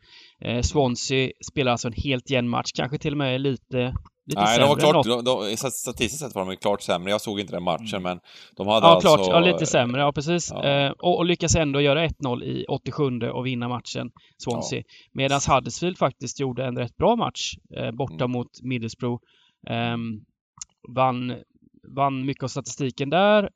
Eh, 0.45 0.61
Swansea 0.61 1.31
spelar 1.51 1.71
alltså 1.71 1.87
en 1.87 1.93
helt 1.93 2.29
jämn 2.29 2.49
match, 2.49 2.71
kanske 2.75 2.97
till 2.97 3.13
och 3.13 3.17
med 3.17 3.41
lite, 3.41 3.93
lite 4.25 4.41
Nej, 4.41 4.59
de 4.59 4.69
var 4.69 4.75
klart, 4.75 5.05
de, 5.05 5.23
de, 5.23 5.57
statistiskt 5.57 6.19
sett 6.19 6.35
var 6.35 6.45
de 6.45 6.55
klart 6.57 6.81
sämre. 6.81 7.11
Jag 7.11 7.21
såg 7.21 7.39
inte 7.39 7.53
den 7.53 7.63
matchen, 7.63 8.01
men 8.03 8.19
de 8.55 8.67
hade 8.67 8.87
Ja, 8.87 8.91
alltså... 8.95 9.15
klart. 9.15 9.27
Ja, 9.27 9.39
lite 9.39 9.65
sämre. 9.65 10.01
Ja, 10.01 10.11
precis. 10.11 10.51
Ja. 10.51 10.63
Eh, 10.63 10.91
och, 10.91 11.17
och 11.17 11.25
lyckas 11.25 11.55
ändå 11.55 11.81
göra 11.81 12.07
1-0 12.07 12.43
i 12.43 12.65
87 12.69 13.03
och 13.29 13.45
vinna 13.45 13.67
matchen, 13.67 14.11
Swansea. 14.37 14.83
Medan 15.13 15.39
Huddersfield 15.49 15.97
faktiskt 15.97 16.39
gjorde 16.39 16.65
en 16.65 16.77
rätt 16.77 16.97
bra 16.97 17.15
match 17.15 17.53
eh, 17.77 17.91
borta 17.91 18.23
Mm. 18.23 18.31
mot 18.31 18.61
Middlesbrough. 18.63 19.21
Ehm, 19.67 20.19
vann, 20.95 21.35
vann 21.95 22.25
mycket 22.25 22.43
av 22.43 22.47
statistiken 22.47 23.09
där, 23.09 23.49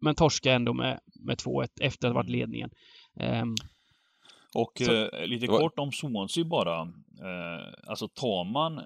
men 0.00 0.14
torskade 0.14 0.54
ändå 0.56 0.72
med, 0.72 0.98
med 1.26 1.36
2-1 1.38 1.66
efter 1.80 2.08
att 2.08 2.14
ha 2.14 2.18
varit 2.22 2.28
Mm. 2.28 2.38
ledningen. 2.40 2.70
Och 4.54 4.72
Så- 4.84 4.92
eh, 5.16 5.26
lite 5.26 5.46
var- 5.46 5.58
kort 5.60 5.78
om 5.78 5.92
Swansea 5.92 6.44
bara. 6.44 6.80
Eh, 7.22 7.72
alltså 7.86 8.08
tar 8.08 8.44
man 8.44 8.80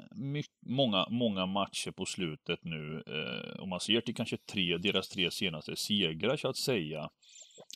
många, 0.66 1.06
många 1.10 1.46
matcher 1.46 1.90
på 1.90 2.04
slutet 2.04 2.58
nu, 2.64 3.02
eh, 3.06 3.60
om 3.62 3.68
man 3.68 3.80
ser 3.80 4.00
till 4.00 4.14
kanske 4.14 4.36
tre, 4.52 4.76
deras 4.78 5.08
tre 5.08 5.30
senaste 5.30 5.76
segrar 5.76 6.36
så 6.36 6.48
att 6.48 6.56
säga, 6.56 7.08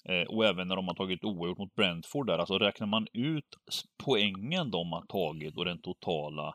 eh, 0.05 0.29
och 0.29 0.47
även 0.47 0.69
när 0.69 0.77
de 0.77 0.89
har 0.89 0.95
tagit 0.95 1.25
oavgjort 1.25 1.59
mot 1.59 1.75
Brentford 1.75 2.27
där, 2.27 2.39
alltså 2.39 2.59
räknar 2.59 2.87
man 2.87 3.07
ut 3.13 3.57
poängen 4.05 4.71
de 4.71 4.93
har 4.93 5.03
tagit 5.07 5.57
och 5.57 5.65
den 5.65 5.79
totala 5.83 6.55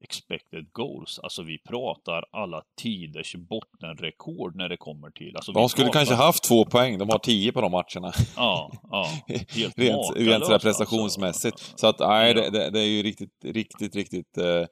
expected 0.00 0.72
goals, 0.72 1.18
alltså 1.18 1.42
vi 1.42 1.58
pratar 1.58 2.24
alla 2.32 2.62
tiders 2.82 3.34
bottenrekord 3.34 4.56
när 4.56 4.68
det 4.68 4.76
kommer 4.76 5.10
till, 5.10 5.36
alltså 5.36 5.52
De 5.52 5.68
skulle 5.68 5.86
pratar, 5.86 5.98
kanske 5.98 6.14
haft 6.14 6.44
två 6.44 6.64
poäng, 6.64 6.98
de 6.98 7.08
har 7.08 7.18
tio 7.18 7.52
på 7.52 7.60
de 7.60 7.72
matcherna. 7.72 8.12
Ja, 8.36 8.72
ja. 8.90 9.08
Helt 9.28 9.58
rent, 9.58 9.76
rent 9.78 10.04
sådär 10.16 10.34
alltså. 10.34 10.58
prestationsmässigt. 10.58 11.72
Så 11.76 11.86
att, 11.86 11.98
nej, 11.98 12.34
Ja. 12.36 12.50
det, 12.50 12.70
det, 12.70 12.80
är 12.80 12.86
ju 12.86 13.02
riktigt, 13.02 13.44
riktigt, 13.44 13.96
riktigt... 13.96 14.38
Eh, 14.38 14.66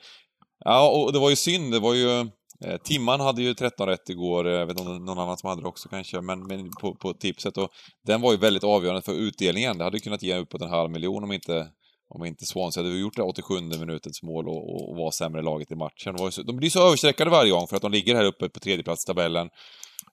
ja, 0.64 0.90
och 0.90 1.12
det 1.12 1.18
var 1.18 1.30
ju 1.30 1.36
synd, 1.36 1.72
det 1.72 1.80
var 1.80 1.94
ju... 1.94 2.20
Eh, 2.64 2.76
Timman 2.84 3.20
hade 3.20 3.42
ju 3.42 3.54
13 3.54 3.88
rätt 3.88 4.08
igår, 4.08 4.48
jag 4.48 4.66
vet 4.66 4.80
inte 4.80 4.90
om 4.90 5.04
någon 5.04 5.18
annan 5.18 5.36
som 5.36 5.48
hade 5.48 5.62
det 5.62 5.68
också 5.68 5.88
kanske, 5.88 6.20
men, 6.20 6.46
men 6.46 6.70
på, 6.80 6.94
på 6.94 7.12
tipset. 7.12 7.56
Och 7.56 7.68
den 8.06 8.20
var 8.20 8.32
ju 8.32 8.38
väldigt 8.38 8.64
avgörande 8.64 9.02
för 9.02 9.12
utdelningen. 9.12 9.78
Det 9.78 9.84
hade 9.84 10.00
kunnat 10.00 10.22
ge 10.22 10.36
uppåt 10.36 10.62
en 10.62 10.70
halv 10.70 10.90
miljon 10.90 11.24
om 11.24 11.32
inte, 11.32 11.68
om 12.14 12.24
inte 12.24 12.46
Swansea 12.46 12.82
hade 12.82 12.98
gjort 12.98 13.16
det 13.16 13.22
87 13.22 13.60
minutens 13.60 14.22
mål 14.22 14.48
och, 14.48 14.90
och, 14.90 14.96
var 14.96 15.10
sämre 15.10 15.42
laget 15.42 15.70
i 15.70 15.74
matchen. 15.74 16.16
Ju 16.20 16.30
så, 16.30 16.42
de 16.42 16.56
blir 16.56 16.70
så 16.70 16.86
överstreckade 16.86 17.30
varje 17.30 17.50
gång 17.50 17.66
för 17.66 17.76
att 17.76 17.82
de 17.82 17.92
ligger 17.92 18.14
här 18.14 18.24
uppe 18.24 18.48
på 18.48 18.60
tredje 18.60 18.84
plats 18.84 19.04
i 19.04 19.06
tabellen. 19.06 19.48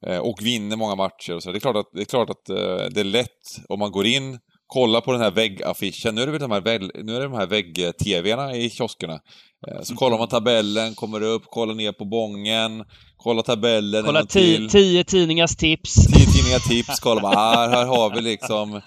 Eh, 0.07 0.17
och 0.17 0.39
vinner 0.41 0.75
många 0.75 0.95
matcher 0.95 1.35
och 1.35 1.43
så. 1.43 1.51
Det 1.51 1.57
är 1.57 1.59
klart 1.59 1.75
att, 1.75 1.89
det 1.93 2.01
är, 2.01 2.05
klart 2.05 2.29
att 2.29 2.49
eh, 2.49 2.85
det 2.91 2.99
är 2.99 3.03
lätt 3.03 3.59
om 3.69 3.79
man 3.79 3.91
går 3.91 4.05
in, 4.05 4.39
kollar 4.67 5.01
på 5.01 5.11
den 5.11 5.21
här 5.21 5.31
väggaffischen. 5.31 6.15
Nu 6.15 6.21
är 6.21 6.25
det 6.25 6.31
väl 6.31 6.41
de 6.41 6.51
här, 6.51 6.61
vägg, 6.61 6.81
nu 7.03 7.15
är 7.15 7.19
det 7.19 7.25
de 7.25 7.33
här 7.33 7.47
vägg-tvn 7.47 8.55
i 8.55 8.69
kioskerna. 8.69 9.19
Eh, 9.67 9.81
så 9.83 9.95
kollar 9.95 10.17
man 10.17 10.27
tabellen, 10.27 10.95
kommer 10.95 11.21
upp, 11.23 11.43
kollar 11.45 11.73
ner 11.73 11.91
på 11.91 12.05
bången, 12.05 12.83
kollar 13.17 13.41
tabellen 13.43 14.03
Kolla 14.05 14.19
en 14.19 14.23
gång 14.23 14.27
till. 14.27 14.67
ti- 14.67 14.71
tio 14.71 15.03
tidningars 15.03 15.55
tips. 15.55 15.95
Tio 15.95 16.25
tidningar 16.25 16.59
tips, 16.69 16.99
kollar 16.99 17.21
man, 17.21 17.33
här, 17.33 17.69
här 17.69 17.85
har 17.85 18.15
vi 18.15 18.21
liksom, 18.21 18.81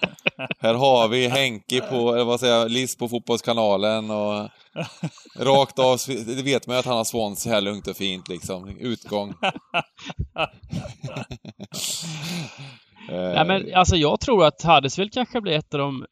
här 0.59 0.73
har 0.73 1.07
vi 1.07 1.27
Henke 1.27 1.81
på, 1.81 2.13
eller 2.13 2.25
vad 2.25 2.39
säger 2.39 2.53
jag, 2.53 2.71
Liss 2.71 2.97
på 2.97 3.07
Fotbollskanalen 3.07 4.11
och 4.11 4.49
rakt 5.39 5.79
av, 5.79 5.97
det 6.07 6.43
vet 6.43 6.67
man 6.67 6.75
ju 6.75 6.79
att 6.79 6.85
han 6.85 6.97
har 6.97 7.03
Swansea 7.03 7.53
här 7.53 7.61
lugnt 7.61 7.87
och 7.87 7.97
fint 7.97 8.29
liksom, 8.29 8.77
utgång. 8.79 9.33
Nej, 13.09 13.45
men 13.47 13.73
alltså 13.73 13.95
jag 13.95 14.19
tror 14.19 14.45
att 14.45 14.63
Huddersfield 14.63 15.13
kanske 15.13 15.41
blir 15.41 15.53
ett 15.53 15.73
av 15.73 15.79
de 15.79 16.05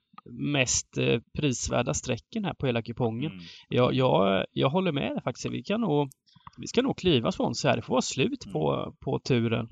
mest 0.53 0.97
eh, 0.97 1.19
prisvärda 1.38 1.93
strecken 1.93 2.45
här 2.45 2.53
på 2.53 2.65
hela 2.65 2.82
kupongen. 2.82 3.32
Mm. 3.32 3.43
Jag, 3.69 3.93
jag, 3.93 4.45
jag 4.51 4.69
håller 4.69 4.91
med 4.91 5.21
faktiskt. 5.24 5.45
Vi 5.51 5.63
kan 5.63 5.82
nog 5.82 6.09
vi 6.57 6.67
ska 6.67 6.82
nog 6.82 6.97
kliva 6.97 7.32
Swansea 7.32 7.71
här. 7.71 7.78
Det 7.78 7.82
får 7.82 7.93
vara 7.93 8.01
slut 8.01 8.45
på, 8.53 8.93
på 8.99 9.19
turen. 9.19 9.69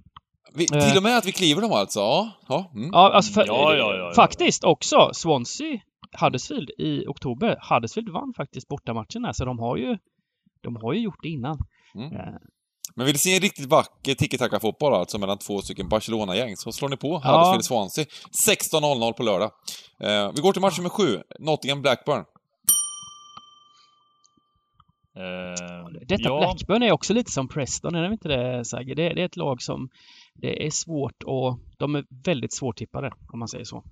Vi, 0.56 0.68
till 0.68 0.98
och 0.98 1.04
med 1.04 1.18
att 1.18 1.26
vi 1.26 1.32
kliver 1.32 1.62
dem 1.62 1.72
alltså? 1.72 2.00
Ja. 2.00 2.32
ja, 2.48 2.72
mm. 2.76 2.90
Ja, 2.94 3.14
alltså 3.14 3.34
för, 3.34 3.46
Ja, 3.48 3.76
ja, 3.76 3.96
ja, 3.96 4.08
ja. 4.08 4.14
faktiskt 4.16 4.64
också 4.64 5.10
Swansea, 5.14 5.80
Huddersfield 6.22 6.70
i 6.78 7.08
oktober. 7.08 7.60
Huddersfield 7.70 8.10
vann 8.10 8.34
faktiskt 8.38 8.68
bortamatchen 8.68 9.26
här, 9.26 9.34
så 9.34 9.46
de 9.46 9.60
har 9.60 9.78
ju 9.78 9.98
de 10.64 10.76
har 10.76 10.94
ju 10.94 11.00
gjort 11.00 11.20
det 11.22 11.30
innan. 11.30 11.58
Mm. 11.96 12.12
Eh, 12.16 12.34
Men 12.96 13.06
vill 13.06 13.16
ni 13.16 13.20
se 13.20 13.36
en 13.36 13.42
riktigt 13.42 13.66
vacker 13.70 14.14
tiki-taka-fotboll 14.16 14.94
alltså 14.94 15.18
mellan 15.20 15.38
två 15.38 15.62
stycken 15.62 15.90
Barcelona-gäng 15.90 16.56
så 16.58 16.72
slår 16.72 16.90
ni 16.90 16.98
på 16.98 17.22
Ja. 17.24 17.54
Huddersfield-Swansea 17.54 18.06
16.00 18.48 19.14
på 19.14 19.24
lördag. 19.24 19.52
Eh, 20.00 20.32
vi 20.36 20.42
går 20.42 20.54
till 20.54 20.62
match 20.62 20.78
nummer 20.78 20.90
sju, 20.90 21.22
Nottingham-Blackburn. 21.40 22.24
Eh, 25.16 26.06
Detta 26.08 26.24
ja, 26.24 26.38
Blackburn 26.40 26.84
är 26.84 26.92
också 26.92 27.14
lite 27.14 27.32
som 27.32 27.48
Preston, 27.48 27.96
är 27.96 28.02
det 28.02 28.14
inte 28.14 28.28
det 28.28 28.66
Sagge? 28.66 28.96
Det, 28.96 29.14
det 29.14 29.22
är 29.22 29.26
ett 29.26 29.36
lag 29.38 29.62
som 29.62 29.90
det 30.34 30.66
är 30.66 30.70
svårt 30.70 31.24
och 31.24 31.60
de 31.78 31.96
är 31.96 32.06
väldigt 32.26 32.54
svårtippade 32.54 33.12
om 33.34 33.40
man 33.40 33.48
säger 33.48 33.66
så. 33.66 33.84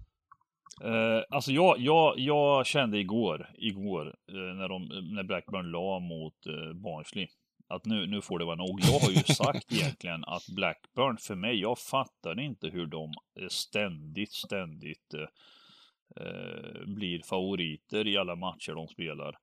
Eh, 0.84 1.24
alltså 1.30 1.52
jag, 1.52 1.80
jag, 1.80 2.20
jag 2.20 2.66
kände 2.66 3.00
igår, 3.00 3.50
igår 3.58 4.16
eh, 4.28 4.56
när, 4.56 4.70
de, 4.70 4.88
när 5.16 5.24
Blackburn 5.24 5.72
la 5.72 6.00
mot 6.00 6.48
eh, 6.48 6.74
Barnsley, 6.74 7.28
att 7.68 7.86
nu, 7.86 8.08
nu 8.08 8.22
får 8.22 8.40
det 8.40 8.46
vara 8.46 8.56
nog. 8.56 8.80
Jag 8.82 9.00
har 9.00 9.12
ju 9.12 9.24
sagt 9.34 9.74
egentligen 9.74 10.24
att 10.24 10.48
Blackburn, 10.56 11.18
för 11.18 11.36
mig, 11.36 11.60
jag 11.60 11.80
fattar 11.80 12.40
inte 12.40 12.68
hur 12.68 12.86
de 12.86 13.14
ständigt, 13.50 14.34
ständigt 14.34 15.14
eh, 15.14 16.86
blir 16.86 17.22
favoriter 17.30 18.08
i 18.08 18.18
alla 18.18 18.36
matcher 18.36 18.74
de 18.74 18.88
spelar. 18.88 19.38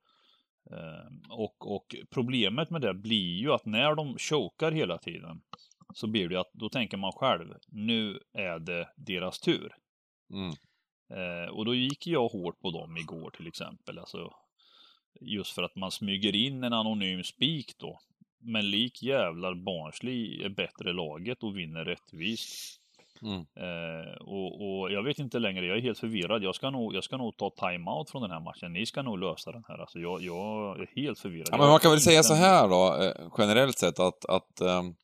Eh, 0.71 1.31
och, 1.31 1.75
och 1.75 1.97
problemet 2.11 2.71
med 2.71 2.81
det 2.81 2.95
blir 2.95 3.37
ju 3.37 3.53
att 3.53 3.67
när 3.67 3.95
de 3.95 4.19
chokar 4.19 4.73
hela 4.73 4.99
tiden 4.99 5.41
så 5.97 6.07
blir 6.07 6.29
det 6.29 6.41
att 6.41 6.51
då 6.53 6.69
tänker 6.69 6.97
man 6.97 7.13
själv, 7.13 7.55
nu 7.69 8.21
är 8.33 8.59
det 8.59 8.89
deras 8.97 9.41
tur. 9.41 9.75
Mm. 10.33 10.55
Eh, 11.11 11.51
och 11.51 11.65
då 11.65 11.75
gick 11.75 12.07
jag 12.07 12.29
hårt 12.29 12.61
på 12.61 12.71
dem 12.71 12.97
igår 12.97 13.31
till 13.31 13.47
exempel. 13.47 13.99
Alltså, 13.99 14.31
just 15.21 15.53
för 15.53 15.63
att 15.63 15.77
man 15.77 15.91
smyger 15.91 16.37
in 16.37 16.65
en 16.65 16.73
anonym 16.73 17.25
spik 17.25 17.75
då. 17.79 17.99
Men 18.41 18.71
lik 18.71 19.03
jävlar 19.03 19.55
Barnsley 19.55 20.43
är 20.43 20.49
bättre 20.49 20.93
laget 20.93 21.43
och 21.43 21.59
vinner 21.59 21.85
rättvist. 21.85 22.81
Mm. 23.23 23.41
Eh, 23.41 24.15
och, 24.21 24.81
och 24.81 24.93
jag 24.93 25.03
vet 25.03 25.19
inte 25.19 25.39
längre, 25.39 25.67
jag 25.67 25.77
är 25.77 25.83
helt 25.83 25.99
förvirrad. 25.99 26.43
Jag 26.43 26.55
ska 26.55 26.71
nog, 26.71 26.95
jag 26.95 27.05
ska 27.05 27.17
nog 27.17 27.37
ta 27.37 27.51
time-out 27.51 28.11
från 28.11 28.23
den 28.23 28.31
här 28.31 28.41
matchen. 28.41 28.73
Ni 28.73 28.87
ska 28.87 29.03
nog 29.03 29.19
lösa 29.19 29.53
den 29.53 29.65
här. 29.69 29.79
Alltså 29.79 29.99
jag, 29.99 30.23
jag 30.23 30.81
är 30.81 30.91
helt 30.97 31.19
förvirrad. 31.19 31.49
Ja, 31.51 31.59
men 31.59 31.69
man 31.69 31.81
kan 31.81 31.91
väl 31.91 32.01
säga 32.01 32.23
så 32.23 32.35
här 32.35 32.69
då, 32.69 33.03
eh, 33.03 33.33
generellt 33.39 33.79
sett 33.79 34.01
att, 34.01 34.25
att 34.25 34.61
ehm, 34.61 34.95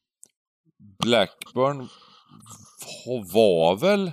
Blackburn 1.05 1.89
var 3.33 3.76
väl, 3.76 4.12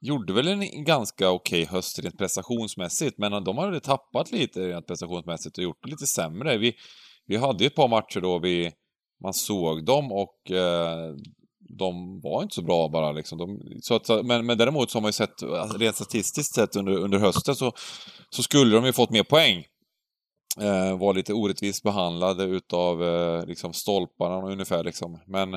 gjorde 0.00 0.32
väl 0.32 0.48
en 0.48 0.84
ganska 0.84 1.30
okej 1.30 1.64
höst 1.64 1.98
rent 1.98 2.18
prestationsmässigt, 2.18 3.18
men 3.18 3.44
de 3.44 3.58
hade 3.58 3.80
tappat 3.80 4.32
lite 4.32 4.68
rent 4.68 4.86
prestationsmässigt 4.86 5.58
och 5.58 5.64
gjort 5.64 5.82
det 5.82 5.90
lite 5.90 6.06
sämre. 6.06 6.58
Vi, 6.58 6.74
vi 7.26 7.36
hade 7.36 7.64
ju 7.64 7.66
ett 7.66 7.74
par 7.74 7.88
matcher 7.88 8.20
då 8.20 8.38
vi, 8.38 8.72
man 9.22 9.34
såg 9.34 9.84
dem 9.84 10.12
och 10.12 10.50
eh, 10.50 11.14
de 11.78 12.20
var 12.20 12.42
inte 12.42 12.54
så 12.54 12.62
bra 12.62 12.88
bara 12.88 13.12
liksom. 13.12 13.38
De, 13.38 13.60
så 13.82 13.94
att, 13.94 14.26
men, 14.26 14.46
men 14.46 14.58
däremot 14.58 14.90
så 14.90 14.96
har 14.96 15.02
man 15.02 15.08
ju 15.08 15.12
sett, 15.12 15.42
alltså 15.42 15.78
rent 15.78 15.96
statistiskt 15.96 16.54
sett 16.54 16.76
under, 16.76 16.92
under 16.92 17.18
hösten 17.18 17.54
så, 17.54 17.72
så 18.30 18.42
skulle 18.42 18.76
de 18.76 18.84
ju 18.84 18.92
fått 18.92 19.10
mer 19.10 19.22
poäng 19.22 19.64
eh, 20.60 20.98
var 20.98 21.14
lite 21.14 21.34
orättvist 21.34 21.82
behandlade 21.82 22.44
utav 22.44 23.02
eh, 23.04 23.46
liksom 23.46 23.72
stolparna 23.72 24.46
ungefär 24.52 24.84
liksom. 24.84 25.18
Men 25.26 25.54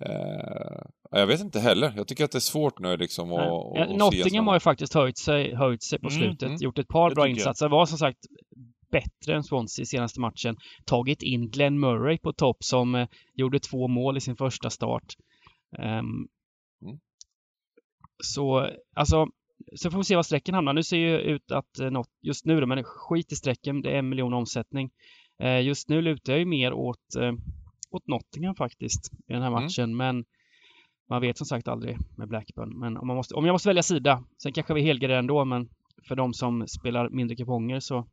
eh, 0.00 0.80
jag 1.10 1.26
vet 1.26 1.40
inte 1.40 1.60
heller. 1.60 1.92
Jag 1.96 2.08
tycker 2.08 2.24
att 2.24 2.30
det 2.32 2.38
är 2.38 2.40
svårt 2.40 2.78
nu 2.78 2.96
liksom 2.96 3.32
att, 3.32 3.38
Ja, 3.38 3.82
att, 3.82 3.96
Nottingham 3.96 4.46
har 4.46 4.54
ju 4.54 4.60
faktiskt 4.60 4.94
höjt 4.94 5.18
sig, 5.18 5.54
höjt 5.54 5.82
sig 5.82 5.98
på 6.00 6.08
Mm, 6.08 6.20
slutet, 6.20 6.48
mm. 6.48 6.58
gjort 6.60 6.78
ett 6.78 6.88
par 6.88 7.08
Det 7.08 7.14
bra 7.14 7.24
tycker 7.24 7.30
jag. 7.36 7.38
insatser. 7.40 7.68
Var 7.68 7.86
som 7.86 7.98
sagt 7.98 8.18
bättre 8.90 9.34
än 9.36 9.44
Swansea 9.44 9.82
i 9.82 9.86
senaste 9.86 10.20
matchen. 10.20 10.56
Tagit 10.84 11.22
in 11.22 11.50
Glenn 11.50 11.80
Murray 11.80 12.18
på 12.18 12.32
topp 12.32 12.56
som 12.64 12.94
eh, 12.94 13.08
gjorde 13.34 13.60
två 13.60 13.88
mål 13.88 14.16
i 14.16 14.20
sin 14.20 14.36
första 14.36 14.70
start. 14.70 15.04
Ehm, 15.78 16.28
Mm. 16.82 16.98
Så, 18.24 18.70
alltså, 18.96 19.26
så 19.76 19.90
får 19.90 19.98
vi 19.98 20.04
se 20.04 20.16
var 20.16 20.22
strecken 20.22 20.54
hamnar. 20.54 20.72
Nu 20.72 20.82
ser 20.82 20.96
ju 20.96 21.18
ut 21.18 21.50
att 21.52 21.78
eh, 21.78 21.90
något, 21.90 22.08
just 22.22 22.44
nu 22.44 22.60
då, 22.60 22.66
men 22.66 22.84
skit 22.84 23.32
i 23.32 23.36
strecken, 23.36 23.82
det 23.82 23.90
är 23.90 23.98
en 23.98 24.08
miljon 24.08 24.34
omsättning. 24.34 24.90
Eh, 25.42 25.60
just 25.60 25.88
nu 25.88 26.02
lutar 26.02 26.32
jag 26.32 26.40
ju 26.40 26.46
mer 26.46 26.72
åt, 26.72 27.16
eh, 27.20 27.32
åt 27.90 28.06
Nottingham 28.06 28.54
faktiskt 28.54 29.12
i 29.28 29.32
den 29.32 29.42
här 29.42 29.50
Mm. 29.50 29.62
matchen, 29.62 29.96
men 29.96 30.24
man 31.10 31.20
vet 31.20 31.38
som 31.38 31.46
sagt 31.46 31.68
aldrig 31.68 31.96
med 32.16 32.28
Blackburn. 32.28 32.78
Men 32.78 32.96
om, 32.96 33.06
man 33.06 33.16
måste, 33.16 33.34
om 33.34 33.44
jag 33.46 33.52
måste 33.52 33.68
välja 33.68 33.82
sida, 33.82 34.24
sen 34.42 34.52
kanske 34.52 34.74
vi 34.74 34.82
helgarderar 34.82 35.18
ändå, 35.18 35.44
men 35.44 35.68
för 36.08 36.16
de 36.16 36.34
som 36.34 36.66
spelar 36.68 37.10
mindre 37.10 37.36
kuponger 37.36 37.80
så 37.80 38.06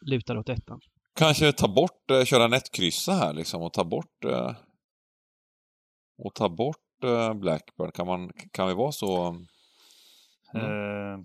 lutar 0.00 0.34
det 0.34 0.40
åt 0.40 0.48
ettan. 0.48 0.80
Kanske 1.14 1.52
ta 1.52 1.68
bort, 1.68 2.10
eh, 2.10 2.24
köra 2.24 2.48
nättkryssa 2.48 3.12
här 3.12 3.32
liksom 3.32 3.62
och 3.62 3.72
ta 3.72 3.84
bort 3.84 4.24
eh, 4.24 4.52
och 6.18 6.34
ta 6.34 6.48
bort 6.48 7.04
eh, 7.04 7.34
Blackburn. 7.34 7.92
Kan, 7.92 8.06
man, 8.06 8.30
kan 8.52 8.68
vi 8.68 8.74
vara 8.74 8.92
så? 8.92 9.36
Mm. 10.54 10.66
Eh, 10.66 11.20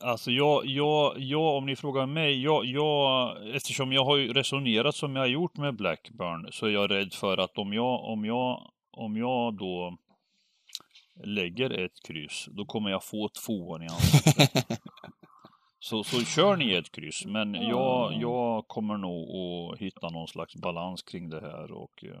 alltså 0.00 0.30
jag, 0.30 0.66
jag, 0.66 1.18
jag, 1.18 1.56
om 1.56 1.66
ni 1.66 1.76
frågar 1.76 2.06
mig, 2.06 2.42
jag, 2.42 2.64
jag, 2.64 3.36
eftersom 3.54 3.92
jag 3.92 4.04
har 4.04 4.18
resonerat 4.18 4.94
som 4.94 5.16
jag 5.16 5.22
har 5.22 5.28
gjort 5.28 5.56
med 5.56 5.76
Blackburn 5.76 6.48
så 6.52 6.66
är 6.66 6.70
jag 6.70 6.90
rädd 6.90 7.12
för 7.12 7.38
att 7.38 7.58
om 7.58 7.72
jag, 7.72 8.04
om 8.04 8.24
jag, 8.24 8.70
om 8.90 9.16
jag 9.16 9.54
då 9.54 9.98
lägger 11.24 11.70
ett 11.70 12.02
kryss, 12.06 12.48
då 12.50 12.64
kommer 12.64 12.90
jag 12.90 13.04
få 13.04 13.28
tvåan 13.28 13.82
i 13.82 13.86
ansiktet. 13.88 14.80
Så, 15.84 16.04
så 16.04 16.24
kör 16.24 16.56
ni 16.56 16.74
ett 16.74 16.92
kryss, 16.92 17.26
men 17.26 17.54
jag, 17.54 18.14
jag 18.20 18.68
kommer 18.68 18.96
nog 18.96 19.28
att 19.72 19.78
hitta 19.78 20.08
någon 20.08 20.28
slags 20.28 20.56
balans 20.56 21.02
kring 21.02 21.28
det 21.28 21.40
här 21.40 21.72
och 21.72 22.04
eh, 22.04 22.20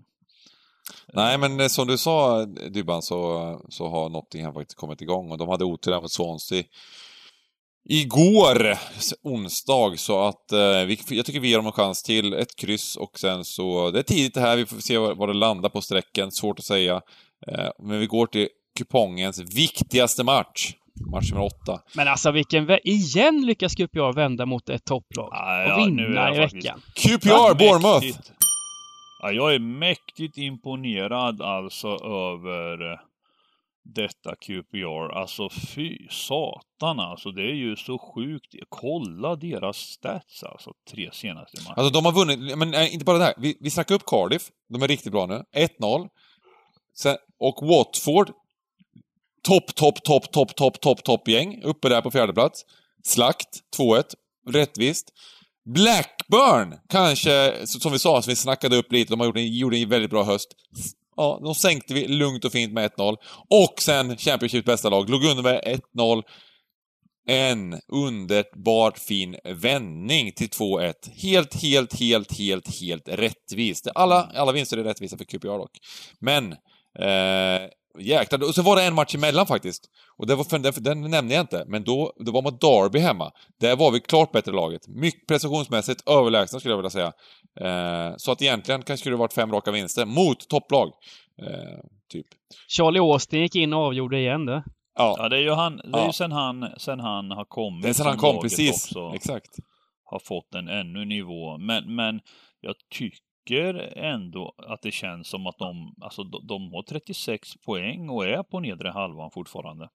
Nej, 1.12 1.38
men 1.38 1.60
eh, 1.60 1.68
som 1.68 1.86
du 1.86 1.98
sa 1.98 2.44
Dybban 2.44 3.02
så, 3.02 3.60
så 3.68 3.88
har 3.88 4.08
Nottingham 4.08 4.54
faktiskt 4.54 4.78
kommit 4.78 5.02
igång 5.02 5.30
och 5.30 5.38
de 5.38 5.48
hade 5.48 5.64
otur 5.64 6.00
mot 6.00 6.12
Swansea 6.12 6.62
igår, 7.88 8.76
onsdag, 9.22 9.98
så 9.98 10.24
att 10.24 10.52
eh, 10.52 10.58
vi, 10.86 10.98
jag 11.10 11.26
tycker 11.26 11.40
vi 11.40 11.48
ger 11.48 11.56
dem 11.56 11.66
en 11.66 11.72
chans 11.72 12.02
till. 12.02 12.32
Ett 12.34 12.56
kryss 12.56 12.96
och 12.96 13.18
sen 13.18 13.44
så, 13.44 13.90
det 13.90 13.98
är 13.98 14.02
tidigt 14.02 14.34
det 14.34 14.40
här, 14.40 14.56
vi 14.56 14.66
får 14.66 14.76
se 14.76 14.98
var, 14.98 15.14
var 15.14 15.26
det 15.28 15.34
landar 15.34 15.68
på 15.68 15.80
sträcken, 15.80 16.32
svårt 16.32 16.58
att 16.58 16.64
säga. 16.64 16.94
Eh, 17.48 17.68
men 17.82 18.00
vi 18.00 18.06
går 18.06 18.26
till 18.26 18.48
kupongens 18.78 19.38
viktigaste 19.56 20.24
match, 20.24 20.72
match 21.12 21.30
nummer 21.32 21.44
åtta. 21.44 21.80
Men 21.94 22.08
alltså 22.08 22.30
vilken... 22.30 22.66
vä- 22.68 22.78
Igen 22.84 23.46
lyckas 23.46 23.74
QPR 23.74 24.12
vända 24.14 24.46
mot 24.46 24.68
ett 24.68 24.84
topplag 24.84 25.28
Ah, 25.32 25.64
och 25.64 25.80
ja, 25.80 25.86
nu 25.86 26.02
är 26.02 26.08
vinna 26.08 26.34
i 26.34 26.38
veckan. 26.38 26.82
QPR, 26.94 27.54
Bournemouth! 27.54 28.18
Ja, 29.22 29.32
jag 29.32 29.54
är 29.54 29.58
mäktigt 29.58 30.38
imponerad 30.38 31.42
alltså 31.42 31.88
över 31.88 32.92
eh, 32.92 32.98
detta 33.84 34.34
QPR. 34.34 35.12
Alltså 35.12 35.48
fy 35.50 36.08
satan 36.10 37.00
alltså. 37.00 37.30
Det 37.30 37.42
är 37.42 37.54
ju 37.54 37.76
så 37.76 37.98
sjukt. 37.98 38.54
Kolla 38.68 39.36
deras 39.36 39.76
stats 39.76 40.42
alltså. 40.42 40.72
Tre 40.90 41.10
senaste 41.12 41.60
matcher. 41.62 41.78
Alltså 41.78 41.92
de 41.92 42.04
har 42.04 42.12
vunnit, 42.12 42.58
men 42.58 42.74
eh, 42.74 42.94
inte 42.94 43.04
bara 43.04 43.18
det 43.18 43.24
här. 43.24 43.34
Vi, 43.36 43.56
vi 43.60 43.70
snackar 43.70 43.94
upp 43.94 44.06
Cardiff, 44.06 44.50
de 44.68 44.82
är 44.82 44.88
riktigt 44.88 45.12
bra 45.12 45.26
nu. 45.26 45.44
1-0. 45.80 46.08
Sen, 46.98 47.16
och 47.38 47.66
Watford, 47.68 48.30
topp, 49.42 49.74
topp, 49.74 50.02
topp, 50.02 50.32
topp, 50.32 50.56
topp, 50.56 50.80
topp, 50.80 51.04
topp 51.04 51.28
gäng. 51.28 51.62
Uppe 51.62 51.88
där 51.88 52.00
på 52.00 52.10
fjärde 52.10 52.32
plats. 52.32 52.64
Slakt, 53.04 53.48
2-1. 53.78 54.04
Rättvist. 54.48 55.12
Blackburn, 55.64 56.78
kanske, 56.88 57.66
som 57.66 57.92
vi 57.92 57.98
sa, 57.98 58.22
som 58.22 58.30
vi 58.30 58.36
snackade 58.36 58.76
upp 58.76 58.92
lite, 58.92 59.12
de 59.12 59.20
har 59.20 59.26
gjort 59.26 59.36
en, 59.36 59.54
gjorde 59.54 59.76
en 59.76 59.88
väldigt 59.88 60.10
bra 60.10 60.24
höst. 60.24 60.48
Ja, 61.16 61.40
de 61.42 61.54
sänkte 61.54 61.94
vi 61.94 62.08
lugnt 62.08 62.44
och 62.44 62.52
fint 62.52 62.72
med 62.72 62.90
1-0. 62.90 63.16
Och 63.50 63.74
sen 63.82 64.16
Championships 64.16 64.66
bästa 64.66 64.88
lag, 64.88 65.10
låg 65.10 65.24
under 65.24 65.42
med 65.42 65.80
1-0. 65.96 66.22
En 67.28 67.80
underbart 67.88 68.98
fin 68.98 69.36
vändning 69.44 70.32
till 70.32 70.48
2-1. 70.48 70.94
Helt, 71.14 71.62
helt, 71.62 72.00
helt, 72.00 72.38
helt, 72.38 72.80
helt 72.80 73.08
rättvist. 73.08 73.88
Alla, 73.94 74.30
alla 74.34 74.52
vinster 74.52 74.78
är 74.78 74.84
rättvisa 74.84 75.16
för 75.18 75.24
QPR 75.24 75.58
dock. 75.58 75.78
Men, 76.18 76.52
eh, 76.98 77.68
jäklar. 78.00 78.48
Och 78.48 78.54
så 78.54 78.62
var 78.62 78.76
det 78.76 78.82
en 78.82 78.94
match 78.94 79.14
emellan 79.14 79.46
faktiskt. 79.46 79.90
Och 80.16 80.26
det 80.26 80.34
var 80.34 80.44
för, 80.44 80.58
den, 80.58 80.72
den 81.02 81.10
nämnde 81.10 81.34
jag 81.34 81.42
inte, 81.42 81.64
men 81.66 81.84
då, 81.84 82.12
då 82.26 82.32
var 82.32 82.42
man 82.42 82.56
Derby 82.60 82.98
hemma. 82.98 83.30
Där 83.60 83.76
var 83.76 83.90
vi 83.90 84.00
klart 84.00 84.32
bättre 84.32 84.52
laget. 84.52 84.88
Mycket 84.88 85.26
prestationsmässigt 85.26 86.08
överlägsna 86.08 86.58
skulle 86.60 86.72
jag 86.72 86.78
vilja 86.78 86.90
säga. 86.90 87.12
Eh, 87.60 88.14
så 88.16 88.32
att 88.32 88.42
egentligen 88.42 88.82
kanske 88.82 89.10
det 89.10 89.16
varit 89.16 89.32
fem 89.32 89.52
raka 89.52 89.70
vinster 89.70 90.06
mot 90.06 90.48
topplag. 90.48 90.88
Eh, 91.42 91.78
typ. 92.12 92.26
Charlie 92.68 93.00
Austin 93.00 93.40
gick 93.40 93.54
in 93.54 93.72
och 93.72 93.80
avgjorde 93.80 94.18
igen 94.18 94.46
det. 94.46 94.62
Ja, 94.98 95.14
Ja, 95.18 95.28
det 95.28 95.36
är 95.36 95.40
ju, 95.40 95.50
han, 95.50 95.76
det 95.76 95.82
är 95.84 96.00
Ja. 96.00 96.06
ju 96.06 96.12
sen 96.12 96.32
han, 96.32 96.68
sen 96.76 97.00
han 97.00 97.30
har 97.30 97.44
kommit 97.44 97.82
det 97.82 97.88
är 97.88 97.92
sen 97.92 98.06
han 98.06 98.16
kom, 98.18 98.40
precis. 98.42 98.84
också 98.86 99.12
Exakt. 99.14 99.50
har 100.04 100.18
fått 100.18 100.54
en 100.54 100.68
ännu 100.68 101.04
nivå. 101.04 101.58
Men, 101.58 101.94
men 101.94 102.20
jag 102.60 102.74
tycker 102.98 103.18
ändå 103.96 104.54
att 104.56 104.82
det 104.82 104.90
känns 104.92 105.28
som 105.28 105.46
att 105.46 105.58
de, 105.58 105.94
alltså 106.00 106.24
de, 106.24 106.46
de 106.46 106.72
har 106.72 106.82
36 106.82 107.48
poäng 107.66 108.08
och 108.08 108.26
är 108.26 108.42
på 108.42 108.60
nedre 108.60 108.88
halvan 108.90 109.30
fortfarande. 109.30 109.88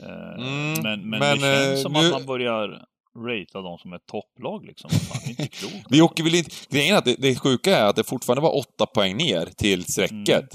Eh, 0.00 0.32
Mm, 0.38 0.82
men, 0.82 1.10
men, 1.10 1.18
men, 1.20 1.20
det 1.20 1.40
känns 1.40 1.78
eh, 1.78 1.82
som 1.82 1.92
nu- 1.92 1.98
att 1.98 2.12
man 2.12 2.26
börjar 2.26 2.84
ratea 3.16 3.62
dem 3.62 3.78
som 3.78 3.92
ett 3.92 4.06
topplag 4.06 4.64
liksom. 4.66 4.90
Fan, 4.90 5.18
det 5.24 5.26
är 5.26 5.30
inte 5.30 5.48
klokt. 5.58 5.86
Vi 5.90 6.02
åker 6.02 6.24
väl 6.24 6.34
inte... 6.34 6.50
Grejen 6.70 6.94
är 6.94 6.98
att 6.98 7.04
det, 7.04 7.16
det 7.18 7.34
sjuka 7.34 7.76
är 7.76 7.84
att 7.84 7.96
det 7.96 8.04
fortfarande 8.04 8.42
var 8.42 8.56
åtta 8.56 8.86
poäng 8.86 9.16
ner 9.16 9.46
till 9.46 9.84
strecket. 9.84 10.54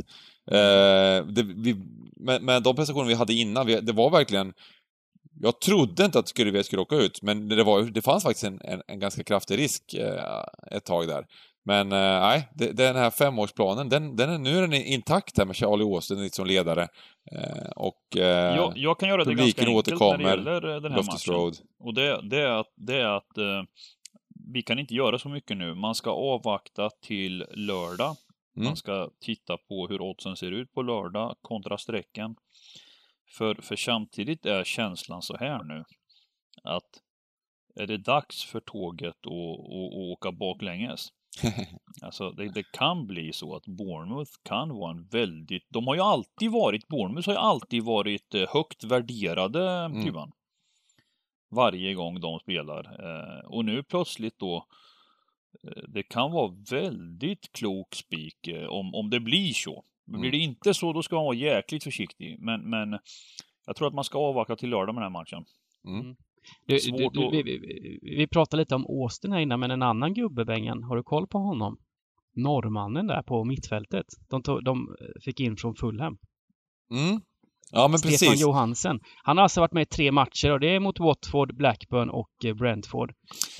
Eh, 0.51 1.25
det, 1.27 1.43
vi, 1.43 1.75
med, 2.15 2.41
med 2.41 2.63
de 2.63 2.75
prestationer 2.75 3.07
vi 3.07 3.13
hade 3.13 3.33
innan, 3.33 3.65
vi, 3.65 3.81
det 3.81 3.93
var 3.93 4.09
verkligen... 4.09 4.53
Jag 5.39 5.61
trodde 5.61 6.05
inte 6.05 6.19
att 6.19 6.27
skulle 6.27 6.51
vi 6.51 6.63
skulle 6.63 6.81
åka 6.81 6.95
ut, 6.95 7.21
men 7.21 7.47
det, 7.49 7.63
var, 7.63 7.81
det 7.81 8.01
fanns 8.01 8.23
faktiskt 8.23 8.43
en, 8.43 8.61
en, 8.61 8.81
en 8.87 8.99
ganska 8.99 9.23
kraftig 9.23 9.57
risk 9.57 9.93
eh, 9.93 10.43
ett 10.71 10.85
tag 10.85 11.07
där. 11.07 11.25
Men 11.67 11.91
eh, 11.91 12.19
nej, 12.19 12.49
den 12.73 12.95
här 12.95 13.09
femårsplanen, 13.09 13.89
den, 13.89 14.15
den 14.15 14.29
är, 14.29 14.37
nu 14.37 14.57
är 14.57 14.61
den 14.61 14.73
intakt 14.73 15.37
här 15.37 15.45
med 15.45 15.55
Charlie 15.55 15.83
Austin 15.83 16.29
som 16.29 16.47
ledare. 16.47 16.87
Eh, 17.31 17.69
och 17.75 18.17
eh, 18.17 18.55
jag, 18.55 18.77
jag 18.77 18.99
kan 18.99 19.09
göra 19.09 19.23
det 19.23 19.33
ganska 19.33 19.61
enkelt 19.61 19.67
när 19.67 19.73
det 19.73 19.79
återkommer. 19.79 20.29
gäller 20.29 20.75
eh, 20.75 20.81
den 20.81 20.91
här 20.91 20.97
Loftus 20.97 21.27
matchen. 21.27 21.41
Road. 21.41 21.57
Och 21.79 21.93
det, 21.93 22.29
det 22.29 22.41
är 22.41 22.59
att, 22.59 22.73
det 22.75 22.95
är 22.95 23.17
att 23.17 23.37
eh, 23.37 23.63
vi 24.53 24.61
kan 24.61 24.79
inte 24.79 24.93
göra 24.93 25.19
så 25.19 25.29
mycket 25.29 25.57
nu. 25.57 25.75
Man 25.75 25.95
ska 25.95 26.11
avvakta 26.11 26.89
till 26.89 27.45
lördag. 27.51 28.15
Mm. 28.55 28.67
Man 28.67 28.75
ska 28.75 29.09
titta 29.21 29.57
på 29.57 29.87
hur 29.87 30.01
oddsen 30.01 30.35
ser 30.35 30.51
ut 30.51 30.73
på 30.73 30.81
lördag 30.81 31.35
kontra 31.41 31.77
strecken. 31.77 32.35
För, 33.37 33.55
för 33.55 33.75
samtidigt 33.75 34.45
är 34.45 34.63
känslan 34.63 35.21
så 35.21 35.37
här 35.37 35.63
nu 35.63 35.83
att 36.63 37.01
är 37.75 37.87
det 37.87 37.97
dags 37.97 38.45
för 38.45 38.59
tåget 38.59 39.09
att, 39.09 39.33
att, 39.33 39.87
att 39.87 39.93
åka 39.93 40.31
baklänges? 40.31 41.09
Alltså 42.01 42.31
det, 42.31 42.49
det 42.49 42.71
kan 42.71 43.07
bli 43.07 43.33
så 43.33 43.55
att 43.55 43.65
Bournemouth 43.67 44.31
kan 44.43 44.69
vara 44.69 44.91
en 44.91 45.07
väldigt, 45.07 45.65
de 45.69 45.87
har 45.87 45.95
ju 45.95 46.01
alltid 46.01 46.51
varit, 46.51 46.87
Bournemouth 46.87 47.27
har 47.29 47.33
ju 47.33 47.39
alltid 47.39 47.83
varit 47.83 48.35
eh, 48.35 48.49
högt 48.49 48.83
värderade, 48.83 49.69
Mm. 49.69 50.05
Kuban. 50.05 50.31
Varje 51.51 51.93
gång 51.93 52.19
de 52.21 52.39
spelar. 52.39 52.83
Eh, 52.83 53.45
och 53.45 53.65
nu 53.65 53.83
plötsligt 53.83 54.39
då, 54.39 54.65
eh, 55.63 55.83
det 55.87 56.03
kan 56.03 56.31
vara 56.31 56.53
väldigt 56.71 57.51
klok 57.51 57.95
spik 57.95 58.49
om, 58.69 58.95
om 58.95 59.09
det 59.09 59.19
blir 59.19 59.53
så. 59.53 59.83
Men 60.05 60.21
Blir 60.21 60.31
det 60.31 60.37
Mm. 60.37 60.49
inte 60.49 60.73
så, 60.73 60.93
då 60.93 61.03
ska 61.03 61.15
man 61.15 61.25
vara 61.25 61.35
jäkligt 61.35 61.83
försiktig. 61.83 62.39
Men, 62.39 62.69
men 62.69 62.99
jag 63.65 63.75
tror 63.75 63.87
att 63.87 63.93
man 63.93 64.03
ska 64.03 64.19
avvakta 64.19 64.55
till 64.55 64.69
lördag 64.69 64.95
med 64.95 65.03
den 65.03 65.13
här 65.13 65.19
matchen. 65.19 65.45
Du, 66.65 66.77
du, 66.77 67.09
du, 67.13 67.43
vi, 67.43 67.99
vi, 68.01 68.27
pratade 68.27 68.61
lite 68.61 68.75
om 68.75 68.85
Austin 68.85 69.31
här 69.31 69.39
innan, 69.39 69.59
men 69.59 69.71
en 69.71 69.81
annan 69.81 70.13
gubbe, 70.13 70.45
Bengan, 70.45 70.83
har 70.83 70.95
du 70.95 71.03
koll 71.03 71.27
på 71.27 71.37
honom? 71.37 71.77
Norrmannen 72.35 73.07
där 73.07 73.21
på 73.21 73.43
mittfältet. 73.43 74.05
De, 74.29 74.43
tog, 74.43 74.63
de 74.63 74.95
fick 75.25 75.39
in 75.39 75.57
från 75.57 75.75
Fulham. 75.75 76.17
Mm. 76.91 77.21
Ja, 77.71 77.87
men 77.87 77.99
Stefan 77.99 78.11
precis. 78.11 78.41
Johansen. 78.41 78.99
Han 79.23 79.37
har 79.37 79.43
alltså 79.43 79.61
varit 79.61 79.73
med 79.73 79.81
i 79.81 79.85
tre 79.85 80.11
matcher 80.11 80.51
och 80.51 80.59
det 80.59 80.75
är 80.75 80.79
mot 80.79 80.99
Watford, 80.99 81.55
Blackburn 81.55 82.09
och 82.09 82.45
eh, 82.45 82.53
Brentford. 82.53 83.13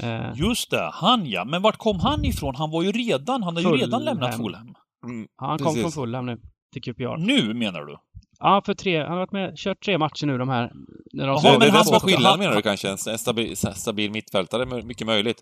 Eh, 0.04 0.32
Just 0.36 0.72
det, 0.72 0.90
han 0.94 1.26
ja. 1.26 1.46
Men 1.46 1.62
vart 1.62 1.78
kom 1.78 2.00
han 2.00 2.26
ifrån? 2.26 2.56
Han 2.56 2.72
var 2.72 2.84
ju 2.84 2.92
redan, 2.92 3.44
han 3.44 3.56
har 3.56 3.64
ju 3.64 3.78
redan 3.78 4.04
lämnat 4.04 4.38
Fulham. 4.38 4.76
Mm. 5.06 5.28
han 5.36 5.58
kom 5.58 5.66
precis. 5.66 5.82
från 5.82 5.92
Fulham 5.92 6.26
nu 6.26 6.38
till 6.74 6.82
QPR. 6.82 7.18
Nu 7.18 7.54
menar 7.54 7.86
du? 7.86 7.98
Ja, 8.40 8.62
för 8.66 8.74
tre, 8.74 8.98
han 9.02 9.10
har 9.12 9.18
varit 9.18 9.32
med, 9.32 9.58
kört 9.58 9.84
tre 9.86 9.98
matcher 9.98 10.26
nu 10.26 10.38
de 10.38 10.50
här. 10.50 10.72
När 11.14 11.28
de 11.28 11.36
det, 11.36 11.42
sa- 11.42 11.48
det 11.50 11.56
är 11.56 11.60
men 11.60 11.68
det 11.68 11.72
han 11.76 11.84
som 11.86 11.92
var 11.94 12.00
var- 12.00 12.08
skillnaden 12.08 12.30
han- 12.32 12.40
menar 12.40 12.56
du 12.56 12.62
kanske? 12.62 12.90
En 12.90 12.98
stabil, 12.98 13.58
stabil 13.58 14.12
mittfältare, 14.12 14.66
men 14.66 14.88
mycket 14.88 15.08
möjligt. 15.08 15.42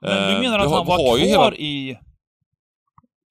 Men 0.00 0.10
Eh, 0.18 0.34
du 0.34 0.40
menar 0.40 0.58
du 0.58 0.64
att 0.64 0.70
har- 0.70 0.76
han 0.76 0.86
var 0.86 0.96
har 0.96 1.04
kvar 1.04 1.18
ju 1.18 1.24
hela- 1.24 1.54
i... 1.54 1.98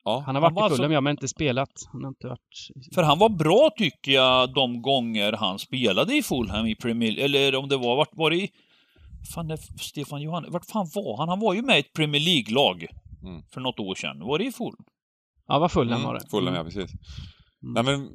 Ja. 0.03 0.23
Han 0.25 0.35
har 0.35 0.41
han 0.41 0.41
varit 0.41 0.53
var 0.55 0.61
i 0.61 0.63
alltså- 0.63 0.75
Fulham, 0.77 0.91
ja, 0.91 1.01
men 1.01 1.11
inte 1.11 1.27
spelat. 1.27 1.69
Han 1.91 2.01
har 2.03 2.09
inte 2.09 2.27
varit... 2.27 2.93
För 2.95 3.03
han 3.03 3.19
var 3.19 3.29
bra 3.29 3.69
tycker 3.77 4.11
jag 4.11 4.53
de 4.53 4.81
gånger 4.81 5.33
han 5.33 5.59
spelade 5.59 6.15
i 6.15 6.23
Fulham 6.23 6.65
i 6.65 6.75
Premier 6.75 7.19
Eller 7.19 7.55
om 7.55 7.69
det 7.69 7.77
var, 7.77 7.95
vart 7.95 8.09
var 8.11 8.29
det 8.29 8.35
i... 8.37 8.49
Fan, 9.35 9.47
det, 9.47 9.57
Stefan 9.79 10.21
Johan, 10.21 10.45
vart 10.49 10.65
fan 10.65 10.87
var 10.95 11.17
han? 11.17 11.29
Han 11.29 11.39
var 11.39 11.53
ju 11.53 11.61
med 11.61 11.75
i 11.77 11.79
ett 11.79 11.93
Premier 11.93 12.21
League-lag 12.21 12.87
Mm. 13.23 13.41
för 13.53 13.61
något 13.61 13.79
år 13.79 13.95
sedan. 13.95 14.19
Var 14.19 14.37
det 14.39 14.45
i 14.45 14.51
Fulham? 14.51 14.85
Ja, 15.47 15.59
vad 15.59 15.71
Fulham 15.71 16.03
var 16.03 16.09
Mm, 16.09 16.21
det. 16.23 16.29
Fulham, 16.29 16.53
ja 16.53 16.59
Mm. 16.61 16.71
precis. 16.73 16.91
Mm. 17.63 17.73
Nej 17.73 17.83
men... 17.83 18.09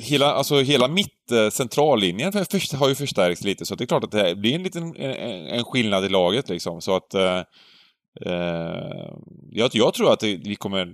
Hela, 0.00 0.32
alltså 0.32 0.60
hela 0.60 0.88
mitt 0.88 1.32
eh, 1.32 1.50
centrallinjen 1.50 2.32
har 2.78 2.88
ju 2.88 2.94
förstärkts 2.94 3.44
lite, 3.44 3.66
så 3.66 3.74
det 3.74 3.84
är 3.84 3.86
klart 3.86 4.04
att 4.04 4.10
det 4.10 4.18
här 4.18 4.34
blir 4.34 4.54
en 4.54 4.62
liten 4.62 4.96
en, 4.96 5.64
skillnad 5.64 6.04
i 6.04 6.08
laget 6.08 6.48
liksom. 6.48 6.80
Så 6.80 6.96
att... 6.96 7.14
Eh, 7.14 7.42
eh, 8.26 9.12
jag, 9.50 9.70
jag 9.72 9.94
tror 9.94 10.12
att 10.12 10.20
det, 10.20 10.36
vi 10.44 10.56
kommer 10.56 10.92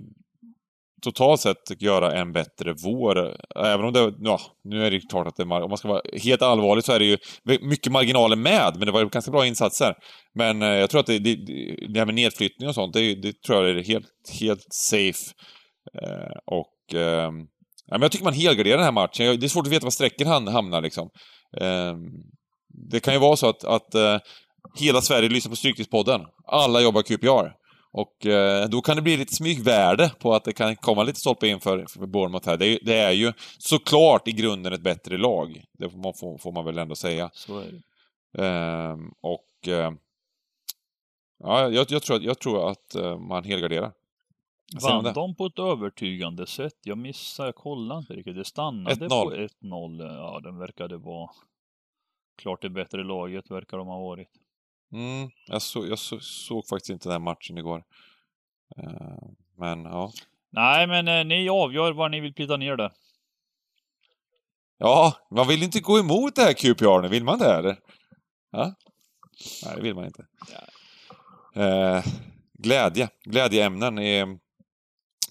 totalt 1.01 1.41
sett 1.41 1.81
göra 1.81 2.11
en 2.11 2.31
bättre 2.31 2.73
vår. 2.83 3.37
Även 3.55 3.85
om 3.85 3.93
det, 3.93 4.13
ja, 4.19 4.39
nu 4.63 4.85
är 4.85 4.91
det 4.91 4.99
klart 4.99 5.27
att 5.27 5.35
det, 5.35 5.43
om 5.43 5.49
man 5.69 5.77
ska 5.77 5.87
vara 5.87 6.01
helt 6.23 6.41
allvarlig 6.41 6.83
så 6.83 6.91
är 6.91 6.99
det 6.99 7.05
ju 7.05 7.17
mycket 7.61 7.91
marginaler 7.91 8.35
med, 8.35 8.73
men 8.77 8.85
det 8.85 8.91
var 8.91 9.01
ju 9.01 9.09
ganska 9.09 9.31
bra 9.31 9.45
insatser. 9.45 9.95
Men 10.33 10.61
eh, 10.61 10.67
jag 10.67 10.89
tror 10.89 10.99
att 10.99 11.05
det, 11.05 11.19
det, 11.19 11.35
det 11.93 11.99
här 11.99 12.05
med 12.05 12.15
nedflyttning 12.15 12.69
och 12.69 12.75
sånt, 12.75 12.93
det, 12.93 13.15
det 13.15 13.41
tror 13.41 13.67
jag 13.67 13.77
är 13.77 13.83
helt, 13.83 14.29
helt 14.39 14.67
safe. 14.69 15.31
Eh, 16.01 16.37
och... 16.45 16.99
Ehm, 16.99 17.47
Ja, 17.91 17.97
men 17.97 18.01
jag 18.01 18.11
tycker 18.11 18.25
man 18.25 18.33
helgarderar 18.33 18.75
den 18.77 18.85
här 18.85 18.91
matchen. 18.91 19.39
Det 19.39 19.45
är 19.45 19.47
svårt 19.47 19.67
att 19.67 19.73
veta 19.73 19.85
var 19.85 19.91
strecken 19.91 20.27
han- 20.27 20.47
hamnar 20.47 20.81
liksom. 20.81 21.09
Eh, 21.57 21.95
det 22.91 22.99
kan 22.99 23.13
ju 23.13 23.19
vara 23.19 23.35
så 23.35 23.49
att, 23.49 23.63
att 23.63 23.95
eh, 23.95 24.17
hela 24.79 25.01
Sverige 25.01 25.29
lyssnar 25.29 25.49
på 25.49 25.55
Stryktipspodden. 25.55 26.21
Alla 26.47 26.81
jobbar 26.81 27.01
QPR. 27.01 27.53
Och 27.93 28.25
eh, 28.25 28.69
då 28.69 28.81
kan 28.81 28.95
det 28.95 29.01
bli 29.01 29.17
lite 29.17 29.35
smygvärde 29.35 30.11
på 30.19 30.33
att 30.33 30.43
det 30.43 30.53
kan 30.53 30.75
komma 30.75 31.03
lite 31.03 31.19
stolpe 31.19 31.47
in 31.47 31.59
för, 31.59 31.85
för 31.89 32.05
Bournemouth 32.07 32.49
här. 32.49 32.57
Det 32.57 32.65
är, 32.65 32.69
ju- 32.69 32.79
det 32.81 32.95
är 32.95 33.11
ju 33.11 33.33
såklart 33.57 34.27
i 34.27 34.31
grunden 34.31 34.73
ett 34.73 34.81
bättre 34.83 35.17
lag. 35.17 35.63
Det 35.79 35.89
får 35.89 35.97
man, 35.97 36.13
får, 36.19 36.37
får 36.37 36.51
man 36.51 36.65
väl 36.65 36.77
ändå 36.77 36.95
säga. 36.95 37.29
Ehm, 38.37 38.99
och... 39.21 39.67
Eh, 39.67 39.91
ja, 41.43 41.69
jag, 41.69 41.91
jag, 41.91 42.03
tror, 42.03 42.15
att- 42.17 42.23
jag 42.23 42.39
tror 42.39 42.71
att 42.71 42.95
man 43.29 43.43
helgarderar. 43.43 43.81
Vad 43.81 43.91
säger 43.91 43.91
du 43.91 43.91
om 43.91 44.60
Vann 44.75 45.03
det? 45.03 45.13
de 45.13 45.35
på 45.35 45.45
ett 45.45 45.59
övertygande 45.59 46.47
sätt? 46.47 46.75
Jag 46.83 46.97
missade, 46.97 47.47
jag 47.47 47.55
kollade 47.55 47.99
inte 47.99 48.13
riktigt. 48.13 48.35
Det 48.35 48.45
stannade 48.45 49.07
1-0. 49.07 49.09
på 49.09 49.31
1-0. 49.31 50.15
Ja, 50.17 50.39
den 50.43 50.57
verkade 50.57 50.97
vara 50.97 51.29
klart 52.37 52.61
det 52.61 52.69
bättre 52.69 53.03
laget, 53.03 53.51
verkar 53.51 53.77
de 53.77 53.87
ha 53.87 53.99
varit. 53.99 54.27
Mm, 54.91 55.29
jag, 55.47 55.61
så, 55.61 55.87
jag 55.87 55.99
så, 55.99 56.19
såg 56.19 56.67
faktiskt 56.67 56.89
inte 56.89 57.09
den 57.09 57.23
matchen 57.23 57.57
igår. 57.57 57.83
Eh, 58.77 59.17
men 59.57 59.83
ja. 59.83 60.11
Nej, 60.49 60.87
men 60.87 61.07
eh, 61.07 61.25
ni 61.25 61.49
avgör 61.49 61.93
var 61.93 62.09
ni 62.09 62.19
vill 62.19 62.33
plita 62.33 62.57
ner 62.57 62.75
det. 62.75 62.91
Ja, 64.77 65.13
man 65.31 65.47
vill 65.47 65.63
inte 65.63 65.79
gå 65.79 65.99
emot 65.99 66.35
det 66.35 66.41
här 66.41 66.53
QPR 66.53 67.01
nu, 67.01 67.07
vill 67.07 67.23
man 67.23 67.39
det 67.39 67.53
eller? 67.53 67.79
Ja? 68.51 68.75
Nej, 69.65 69.75
det 69.75 69.81
vill 69.81 69.95
man 69.95 70.05
inte. 70.05 70.25
Eh, 71.55 72.05
glädje, 72.53 73.09
glädjeämnen 73.23 73.99
är 73.99 74.39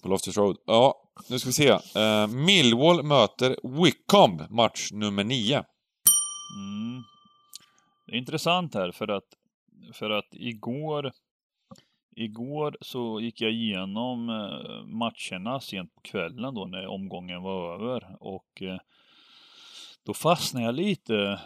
på 0.01 0.09
Loftus 0.09 0.37
Road. 0.37 0.57
Ja, 0.65 0.95
nu 1.29 1.39
ska 1.39 1.49
vi 1.49 1.53
se. 1.53 1.71
Uh, 1.71 2.27
Millwall 2.27 3.03
möter 3.03 3.55
Wickham, 3.83 4.41
match 4.49 4.91
nummer 4.91 5.23
9. 5.23 5.63
Mm. 6.57 7.03
Det 8.05 8.11
är 8.11 8.17
intressant 8.17 8.73
här 8.73 8.91
för 8.91 9.07
att, 9.07 9.27
för 9.93 10.09
att 10.09 10.27
igår, 10.31 11.11
igår 12.15 12.77
så 12.81 13.19
gick 13.19 13.41
jag 13.41 13.51
igenom 13.51 14.29
eh, 14.29 14.85
matcherna 14.85 15.59
sent 15.59 15.95
på 15.95 16.01
kvällen 16.01 16.55
då 16.55 16.65
när 16.65 16.87
omgången 16.87 17.41
var 17.41 17.73
över 17.73 18.17
och 18.19 18.61
eh, 18.61 18.77
då 20.05 20.13
fastnade 20.13 20.65
jag 20.65 20.75
lite 20.75 21.39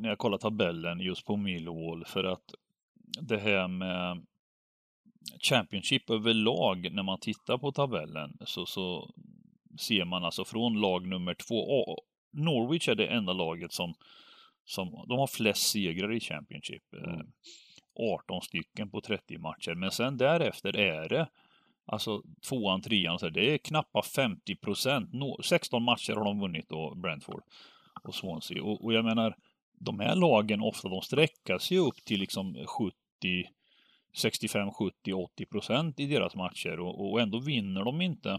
när 0.00 0.08
jag 0.08 0.18
kollade 0.18 0.42
tabellen 0.42 1.00
just 1.00 1.26
på 1.26 1.36
Millwall 1.36 2.04
för 2.04 2.24
att 2.24 2.54
det 3.20 3.38
här 3.38 3.68
med 3.68 4.26
Championship 5.40 6.10
överlag, 6.10 6.92
när 6.92 7.02
man 7.02 7.20
tittar 7.20 7.58
på 7.58 7.72
tabellen, 7.72 8.38
så, 8.44 8.66
så 8.66 9.14
ser 9.78 10.04
man 10.04 10.24
alltså 10.24 10.44
från 10.44 10.80
lag 10.80 11.06
nummer 11.06 11.34
två. 11.34 11.84
Norwich 12.32 12.88
är 12.88 12.94
det 12.94 13.06
enda 13.06 13.32
laget 13.32 13.72
som, 13.72 13.94
som 14.64 15.04
de 15.08 15.18
har 15.18 15.26
flest 15.26 15.70
segrar 15.70 16.12
i 16.12 16.20
Championship. 16.20 16.82
Mm. 16.92 17.26
18 17.98 18.42
stycken 18.42 18.90
på 18.90 19.00
30 19.00 19.38
matcher. 19.38 19.74
Men 19.74 19.90
sen 19.90 20.16
därefter 20.16 20.76
är 20.76 21.08
det 21.08 21.28
Alltså 21.88 22.22
tvåan, 22.48 22.82
trean, 22.82 23.18
så 23.18 23.28
det 23.28 23.54
är 23.54 23.58
knappt 23.58 24.06
50 24.14 24.56
procent. 24.56 25.10
16 25.44 25.82
matcher 25.82 26.12
har 26.12 26.24
de 26.24 26.40
vunnit 26.40 26.68
då, 26.68 26.94
Brentford 26.94 27.42
och 28.02 28.14
Swansea. 28.14 28.62
Och, 28.62 28.84
och 28.84 28.92
jag 28.92 29.04
menar, 29.04 29.36
de 29.78 30.00
här 30.00 30.16
lagen 30.16 30.60
ofta 30.60 30.88
de 30.88 31.00
sträcker 31.00 31.58
sig 31.58 31.78
upp 31.78 32.04
till 32.04 32.20
liksom 32.20 32.54
70 32.54 32.92
65, 34.16 34.70
70, 34.70 35.12
80 35.12 35.46
procent 35.46 36.00
i 36.00 36.06
deras 36.06 36.34
matcher 36.34 36.80
och, 36.80 37.10
och, 37.10 37.20
ändå 37.20 37.40
vinner 37.40 37.84
de 37.84 38.00
inte 38.00 38.30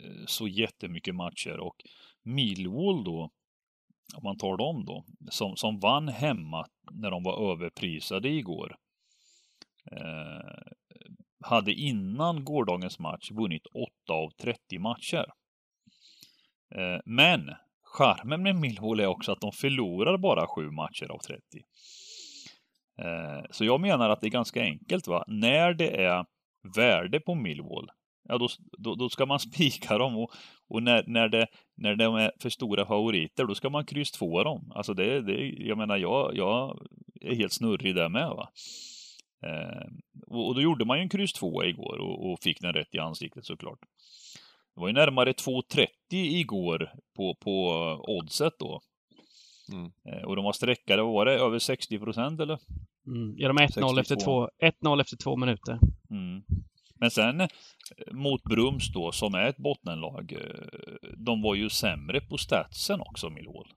eh, 0.00 0.26
så 0.26 0.48
jättemycket 0.48 1.14
matcher 1.14 1.60
och 1.60 1.76
Millwall 2.22 3.04
då, 3.04 3.30
om 4.16 4.22
man 4.22 4.38
tar 4.38 4.56
dem 4.56 4.84
då, 4.84 5.04
som, 5.30 5.56
som 5.56 5.80
vann 5.80 6.08
hemma 6.08 6.66
när 6.92 7.10
de 7.10 7.22
var 7.22 7.52
överprisade 7.52 8.28
igår. 8.28 8.76
Eh, 9.92 10.72
hade 11.44 11.72
innan 11.72 12.44
gårdagens 12.44 12.98
match 12.98 13.30
vunnit 13.30 13.66
8 13.66 14.12
av 14.12 14.30
30 14.30 14.78
matcher. 14.78 15.26
Eh, 16.74 17.00
men 17.04 17.50
charmen 17.82 18.42
med 18.42 18.56
Millwall 18.56 19.00
är 19.00 19.06
också 19.06 19.32
att 19.32 19.40
de 19.40 19.52
förlorar 19.52 20.18
bara 20.18 20.46
7 20.46 20.70
matcher 20.70 21.10
av 21.10 21.18
30. 21.18 21.40
Eh, 22.98 23.44
så 23.50 23.64
jag 23.64 23.80
menar 23.80 24.10
att 24.10 24.20
det 24.20 24.26
är 24.26 24.30
ganska 24.30 24.62
enkelt. 24.62 25.06
va. 25.06 25.24
När 25.26 25.74
det 25.74 26.04
är 26.04 26.24
värde 26.76 27.20
på 27.20 27.34
Millwall, 27.34 27.90
ja 28.28 28.38
då, 28.38 28.48
då, 28.78 28.94
då 28.94 29.08
ska 29.08 29.26
man 29.26 29.38
spika 29.50 29.98
dem. 29.98 30.16
Och, 30.16 30.32
och, 30.68 30.82
när, 30.82 31.04
när, 31.06 31.28
det, 31.28 31.46
när 31.76 31.96
de 31.96 32.14
är 32.14 32.32
för 32.40 32.50
stora 32.50 32.86
favoriter, 32.86 33.44
då 33.44 33.54
ska 33.54 33.70
man 33.70 33.84
kryss 33.84 34.10
två 34.10 34.44
dem. 34.44 34.72
Alltså 34.74 34.94
det, 34.94 35.20
det 35.20 35.48
jag 35.48 35.78
menar, 35.78 35.96
jag, 35.96 36.36
jag 36.36 36.86
är 37.20 37.34
helt 37.34 37.52
snurrig 37.52 37.94
där 37.94 38.08
med. 38.08 38.28
va. 38.28 38.48
Eh, 39.46 39.86
och, 40.26 40.54
då 40.54 40.60
gjorde 40.60 40.84
man 40.84 40.98
ju 40.98 41.02
en 41.02 41.08
kryss 41.08 41.32
två 41.32 41.64
igår 41.64 41.98
och, 41.98 42.30
och, 42.30 42.38
fick 42.42 42.60
den 42.60 42.72
rätt 42.72 42.94
i 42.94 42.98
ansiktet 42.98 43.44
såklart. 43.44 43.78
Det 44.74 44.80
var 44.80 44.88
ju 44.88 44.94
närmare 44.94 45.32
2,30 45.32 45.86
igår 46.10 46.92
på, 47.16 47.34
på 47.34 47.68
oddset 48.08 48.52
då. 48.58 48.80
Mm. 49.72 49.90
Eh, 50.08 50.22
och 50.24 50.36
de 50.36 50.44
var 50.44 50.52
sträckade, 50.52 51.02
vad 51.02 51.12
var 51.12 51.26
det, 51.26 51.32
över 51.32 51.58
60 51.58 51.98
procent 51.98 52.40
eller? 52.40 52.58
Mm. 53.06 53.34
Ja, 53.36 53.48
de 53.48 53.56
är 53.56 53.68
1-0 53.68 54.00
efter, 54.00 54.16
två, 54.16 54.48
1-0 54.84 55.00
efter 55.00 55.16
två 55.16 55.36
minuter. 55.36 55.78
Mm. 56.10 56.42
Men 57.00 57.10
sen 57.10 57.40
eh, 57.40 57.48
mot 58.12 58.42
Brums 58.42 58.92
då, 58.92 59.12
som 59.12 59.34
är 59.34 59.48
ett 59.48 59.56
bottenlag, 59.56 60.36
de 61.16 61.42
var 61.42 61.54
ju 61.54 61.68
sämre 61.68 62.20
på 62.20 62.38
statsen 62.38 63.00
också, 63.00 63.30
Millwall. 63.30 63.68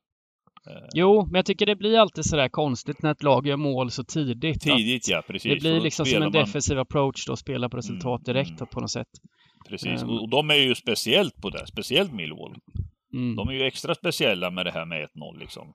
Eh, 0.70 0.88
jo, 0.94 1.26
men 1.26 1.36
jag 1.36 1.46
tycker 1.46 1.66
det 1.66 1.76
blir 1.76 1.98
alltid 1.98 2.26
sådär 2.26 2.50
konstigt 2.50 3.02
när 3.02 3.12
ett 3.12 3.24
lag 3.24 3.48
gör 3.48 3.58
mål 3.58 3.92
så 3.92 4.04
tidigt. 4.04 4.62
Tidigt, 4.62 5.10
ja 5.10 5.24
precis. 5.28 5.54
Det 5.54 5.60
blir 5.60 5.82
liksom 5.82 6.06
som 6.06 6.24
en 6.24 6.32
defensiv 6.32 6.80
approach 6.80 7.26
då, 7.26 7.36
spela 7.36 7.70
på 7.70 7.78
resultat 7.78 8.28
mm, 8.28 8.34
direkt 8.34 8.60
mm. 8.62 8.68
på 8.72 8.82
något 8.82 8.92
sätt. 8.92 9.08
Precis, 9.70 10.04
um, 10.04 10.10
och 10.10 10.30
de 10.30 10.50
är 10.50 10.56
ju 10.56 10.76
speciellt 10.76 11.42
på 11.42 11.50
det, 11.50 11.68
speciellt 11.68 12.14
Millwall. 12.14 12.56
Mm. 13.14 13.36
De 13.36 13.48
är 13.48 13.54
ju 13.54 13.64
extra 13.64 13.96
speciella 13.96 14.52
med 14.52 14.66
det 14.66 14.72
här 14.72 14.86
med 14.86 15.08
1-0 15.16 15.40
liksom. 15.40 15.74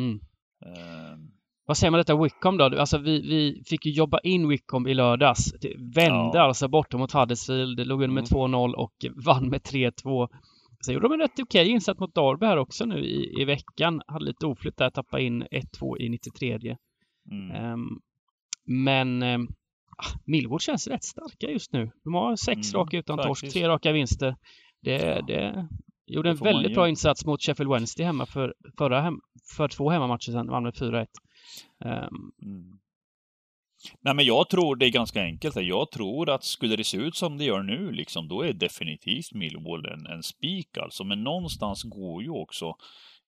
Mm. 0.00 0.20
Um, 0.66 1.30
vad 1.66 1.76
säger 1.76 1.90
man 1.90 1.98
detta 1.98 2.22
Wickham 2.22 2.56
då? 2.56 2.64
Alltså 2.64 2.98
vi, 2.98 3.20
vi 3.20 3.62
fick 3.66 3.86
ju 3.86 3.92
jobba 3.92 4.20
in 4.20 4.48
Wickham 4.48 4.86
i 4.86 4.94
lördags. 4.94 5.52
Det 5.60 5.74
vände 5.78 6.38
ja. 6.38 6.42
alltså 6.42 6.68
borta 6.68 6.96
mot 6.98 7.12
Huddersfield, 7.12 7.86
låg 7.86 8.02
under 8.02 8.14
med 8.14 8.32
mm. 8.32 8.52
2-0 8.52 8.72
och 8.72 8.92
vann 9.24 9.48
med 9.48 9.60
3-2. 9.60 10.28
Sen 10.84 10.94
gjorde 10.94 11.08
de 11.08 11.12
en 11.12 11.20
rätt 11.20 11.40
okej 11.40 11.68
insats 11.68 12.00
mot 12.00 12.14
Darby 12.14 12.46
här 12.46 12.56
också 12.56 12.84
nu 12.84 12.98
i, 12.98 13.42
i 13.42 13.44
veckan. 13.44 14.02
Hade 14.06 14.24
lite 14.24 14.46
oflytt 14.46 14.76
där, 14.76 14.90
tappade 14.90 15.22
in 15.22 15.42
1-2 15.42 15.98
i 15.98 16.08
93. 16.08 16.76
Mm. 17.30 17.72
Um, 17.72 18.00
men 18.66 19.22
um, 19.22 19.48
Millwall 20.24 20.60
känns 20.60 20.86
rätt 20.86 21.04
starka 21.04 21.50
just 21.50 21.72
nu. 21.72 21.90
De 22.04 22.14
har 22.14 22.36
sex 22.36 22.74
mm, 22.74 22.80
raka 22.80 22.98
utan 22.98 23.18
torsk, 23.18 23.52
tre 23.52 23.68
raka 23.68 23.92
vinster. 23.92 24.36
Det, 24.82 25.02
ja. 25.02 25.22
det 25.22 25.68
gjorde 26.14 26.30
en 26.30 26.36
väldigt 26.36 26.74
bra 26.74 26.88
insats 26.88 27.24
mot 27.24 27.42
Sheffield 27.42 27.72
Wednesday 27.72 28.06
hemma 28.06 28.26
för, 28.26 28.54
förra 28.78 29.00
hem, 29.00 29.20
för 29.56 29.68
två 29.68 29.90
hemmamatcher 29.90 30.32
sedan. 30.32 30.46
Vann 30.46 30.62
med 30.62 30.74
4-1. 30.74 31.06
Um, 31.84 32.32
mm. 32.42 32.78
Nej, 34.00 34.14
men 34.14 34.24
jag 34.24 34.48
tror 34.48 34.76
det 34.76 34.86
är 34.86 34.90
ganska 34.90 35.22
enkelt. 35.22 35.56
Jag 35.56 35.90
tror 35.90 36.30
att 36.30 36.44
skulle 36.44 36.76
det 36.76 36.84
se 36.84 36.96
ut 36.96 37.16
som 37.16 37.38
det 37.38 37.44
gör 37.44 37.62
nu, 37.62 37.92
liksom, 37.92 38.28
då 38.28 38.42
är 38.42 38.52
definitivt 38.52 39.32
Millwall 39.34 39.86
en, 39.86 40.06
en 40.06 40.22
spik 40.22 40.78
alltså. 40.78 41.04
Men 41.04 41.24
någonstans 41.24 41.82
går 41.82 42.22
ju 42.22 42.30
också 42.30 42.74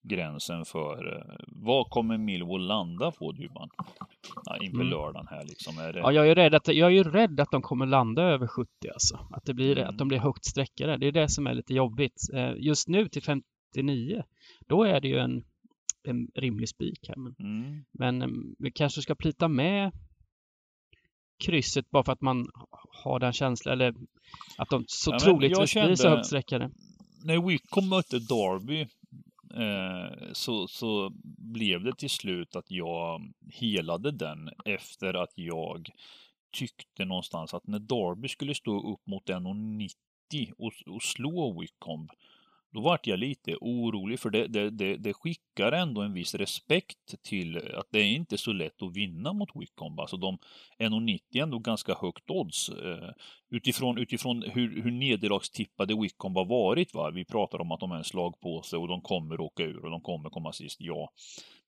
gränsen 0.03 0.65
för 0.65 1.17
eh, 1.17 1.35
vad 1.47 1.89
kommer 1.89 2.17
Millwall 2.17 2.67
landa 2.67 3.11
på 3.11 3.31
Dybban? 3.31 3.69
Ja, 4.45 4.57
inför 4.57 4.75
mm. 4.75 4.87
lördagen 4.87 5.27
här 5.29 5.45
liksom. 5.45 5.77
Är 5.77 5.93
det... 5.93 5.99
Ja, 5.99 6.11
jag 6.11 6.27
är, 6.27 6.35
rädd 6.35 6.55
att, 6.55 6.67
jag 6.67 6.87
är 6.87 6.95
ju 6.95 7.03
rädd 7.03 7.39
att 7.39 7.51
de 7.51 7.61
kommer 7.61 7.85
landa 7.85 8.23
över 8.23 8.47
70 8.47 8.69
alltså. 8.93 9.27
Att, 9.31 9.45
det 9.45 9.53
blir, 9.53 9.77
mm. 9.77 9.89
att 9.89 9.97
de 9.97 10.07
blir 10.07 10.19
högt 10.19 10.45
sträckade. 10.45 10.97
Det 10.97 11.07
är 11.07 11.11
det 11.11 11.29
som 11.29 11.47
är 11.47 11.53
lite 11.53 11.73
jobbigt. 11.73 12.21
Eh, 12.33 12.53
just 12.57 12.87
nu 12.87 13.09
till 13.09 13.23
59, 13.23 14.23
då 14.67 14.83
är 14.83 15.01
det 15.01 15.07
ju 15.07 15.17
en, 15.17 15.43
en 16.03 16.27
rimlig 16.35 16.69
spik 16.69 16.99
här. 17.07 17.15
Men, 17.17 17.35
mm. 17.39 17.83
men 17.91 18.21
eh, 18.21 18.27
vi 18.59 18.71
kanske 18.71 19.01
ska 19.01 19.15
plita 19.15 19.47
med 19.47 19.91
krysset 21.45 21.89
bara 21.89 22.03
för 22.03 22.11
att 22.11 22.21
man 22.21 22.47
har 23.03 23.19
den 23.19 23.33
känslan, 23.33 23.73
eller 23.73 23.95
att 24.57 24.69
de 24.69 24.83
så 24.87 25.11
ja, 25.11 25.19
troligtvis 25.19 25.73
blir 25.73 25.95
så 25.95 26.09
högt 26.09 26.25
sträckade. 26.25 26.71
När 27.23 27.47
Wickham 27.47 27.89
mötte 27.89 28.19
Derby 28.19 28.87
Eh, 29.53 30.31
så, 30.33 30.67
så 30.67 31.11
blev 31.37 31.83
det 31.83 31.97
till 31.97 32.09
slut 32.09 32.55
att 32.55 32.71
jag 32.71 33.33
helade 33.51 34.11
den 34.11 34.49
efter 34.65 35.13
att 35.13 35.31
jag 35.35 35.89
tyckte 36.51 37.05
någonstans 37.05 37.53
att 37.53 37.67
när 37.67 37.79
Derby 37.79 38.27
skulle 38.27 38.55
stå 38.55 38.93
upp 38.93 39.07
mot 39.07 39.29
1,90 39.29 40.53
och, 40.57 40.73
och 40.85 41.03
slå 41.03 41.59
Wickham 41.61 42.09
då 42.73 42.81
vart 42.81 43.07
jag 43.07 43.19
lite 43.19 43.55
orolig 43.61 44.19
för 44.19 44.29
det, 44.29 44.47
det, 44.47 44.69
det, 44.69 44.97
det, 44.97 45.13
skickar 45.13 45.71
ändå 45.71 46.01
en 46.01 46.13
viss 46.13 46.35
respekt 46.35 47.23
till 47.23 47.57
att 47.57 47.87
det 47.91 47.99
är 47.99 48.05
inte 48.05 48.37
så 48.37 48.53
lätt 48.53 48.81
att 48.81 48.95
vinna 48.95 49.33
mot 49.33 49.49
Wickham. 49.55 49.99
Alltså 49.99 50.17
de 50.17 50.37
1,90 50.79 51.19
är 51.31 51.43
ändå 51.43 51.59
ganska 51.59 51.95
högt 51.95 52.29
odds 52.29 52.69
eh, 52.69 53.09
utifrån, 53.49 53.97
utifrån 53.97 54.43
hur, 54.43 54.83
hur 54.83 54.91
nederlagstippade 54.91 56.01
Wickham 56.01 56.35
har 56.35 56.45
varit. 56.45 56.93
Va? 56.93 57.11
Vi 57.11 57.25
pratar 57.25 57.61
om 57.61 57.71
att 57.71 57.79
de 57.79 57.91
är 57.91 57.95
en 57.95 58.03
slag 58.03 58.39
på 58.39 58.61
sig 58.61 58.79
och 58.79 58.87
de 58.87 59.01
kommer 59.01 59.41
åka 59.41 59.63
ur 59.63 59.85
och 59.85 59.91
de 59.91 60.01
kommer 60.01 60.29
komma 60.29 60.53
sist, 60.53 60.77
ja. 60.79 61.09